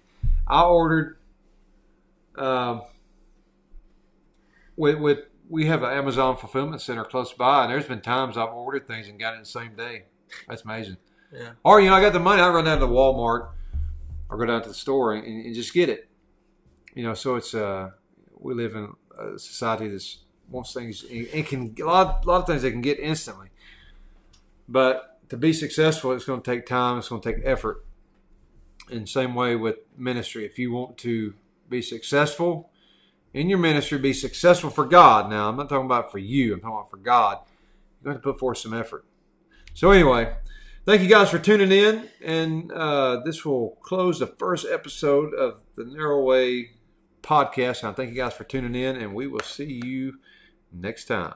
I 0.49 0.63
ordered, 0.63 1.17
um, 2.37 2.83
with, 4.77 4.99
with, 4.99 5.19
we 5.49 5.67
have 5.67 5.85
an 5.85 5.93
Amazon 5.93 6.37
fulfillment 6.37 6.81
center 6.83 7.05
close 7.05 7.33
by, 7.33 7.65
and 7.65 7.73
there's 7.73 7.87
been 7.87 8.01
times 8.01 8.37
I've 8.37 8.49
ordered 8.49 8.89
things 8.89 9.09
and 9.09 9.19
got 9.19 9.35
it 9.35 9.41
the 9.41 9.47
same 9.47 9.77
day. 9.77 10.07
That's 10.49 10.65
amazing. 10.65 10.97
Yeah. 11.33 11.51
Or, 11.65 11.81
you 11.81 11.89
know, 11.89 11.95
I 11.95 12.01
got 12.01 12.13
the 12.13 12.21
money, 12.21 12.41
I 12.41 12.49
run 12.49 12.65
down 12.65 12.81
to 12.81 12.87
Walmart 12.87 13.51
or 14.29 14.39
go 14.39 14.47
down 14.47 14.63
to 14.63 14.69
the 14.69 14.75
store 14.75 15.15
and, 15.15 15.25
and 15.25 15.55
just 15.55 15.75
get 15.75 15.89
it. 15.89 16.09
You 16.95 17.03
know, 17.03 17.15
so 17.15 17.37
it's, 17.37 17.55
uh, 17.55 17.91
we 18.39 18.55
live 18.55 18.75
in 18.75 18.93
a 19.19 19.39
society 19.39 19.89
that's 19.89 20.19
wants 20.49 20.73
things, 20.73 21.05
it 21.11 21.47
can, 21.47 21.75
a 21.81 21.85
lot, 21.85 22.25
a 22.25 22.29
lot 22.29 22.41
of 22.41 22.47
things 22.47 22.63
they 22.63 22.71
can 22.71 22.81
get 22.81 22.99
instantly. 22.99 23.49
But 24.69 25.19
to 25.29 25.37
be 25.37 25.53
successful, 25.53 26.13
it's 26.13 26.25
going 26.25 26.41
to 26.41 26.51
take 26.51 26.67
time. 26.67 26.99
It's 26.99 27.09
going 27.09 27.21
to 27.21 27.33
take 27.33 27.43
effort. 27.45 27.85
In 28.91 29.03
the 29.03 29.07
same 29.07 29.35
way 29.35 29.57
with 29.57 29.77
ministry, 29.97 30.47
if 30.47 30.59
you 30.59 30.73
want 30.73 30.97
to 30.99 31.35
be 31.69 31.83
successful 31.83 32.71
in 33.35 33.51
your 33.51 33.59
ministry, 33.59 33.99
be 33.99 34.15
successful 34.15 34.71
for 34.71 34.87
God. 34.87 35.29
Now, 35.29 35.51
I'm 35.51 35.57
not 35.57 35.69
talking 35.69 35.85
about 35.85 36.11
for 36.11 36.19
you. 36.19 36.55
I'm 36.55 36.61
talking 36.61 36.77
about 36.77 36.91
for 36.91 36.97
God. 36.97 37.39
You're 38.01 38.13
going 38.13 38.17
to 38.17 38.23
put 38.23 38.39
forth 38.39 38.59
some 38.59 38.73
effort. 38.73 39.05
So 39.79 39.93
anyway, 39.93 40.35
thank 40.87 41.03
you 41.03 41.09
guys 41.09 41.31
for 41.31 41.39
tuning 41.39 41.71
in, 41.71 42.09
and 42.21 42.73
uh, 42.73 43.21
this 43.25 43.45
will 43.45 43.79
close 43.81 44.19
the 44.19 44.27
first 44.27 44.67
episode 44.69 45.33
of 45.35 45.61
the 45.77 45.85
Narrow 45.85 46.21
Way 46.21 46.71
podcast. 47.23 47.85
And 47.85 47.91
I 47.91 47.93
thank 47.93 48.11
you 48.11 48.17
guys 48.17 48.33
for 48.33 48.43
tuning 48.43 48.75
in, 48.75 48.97
and 48.97 49.15
we 49.15 49.29
will 49.29 49.39
see 49.39 49.81
you 49.85 50.15
next 50.73 51.05
time. 51.05 51.35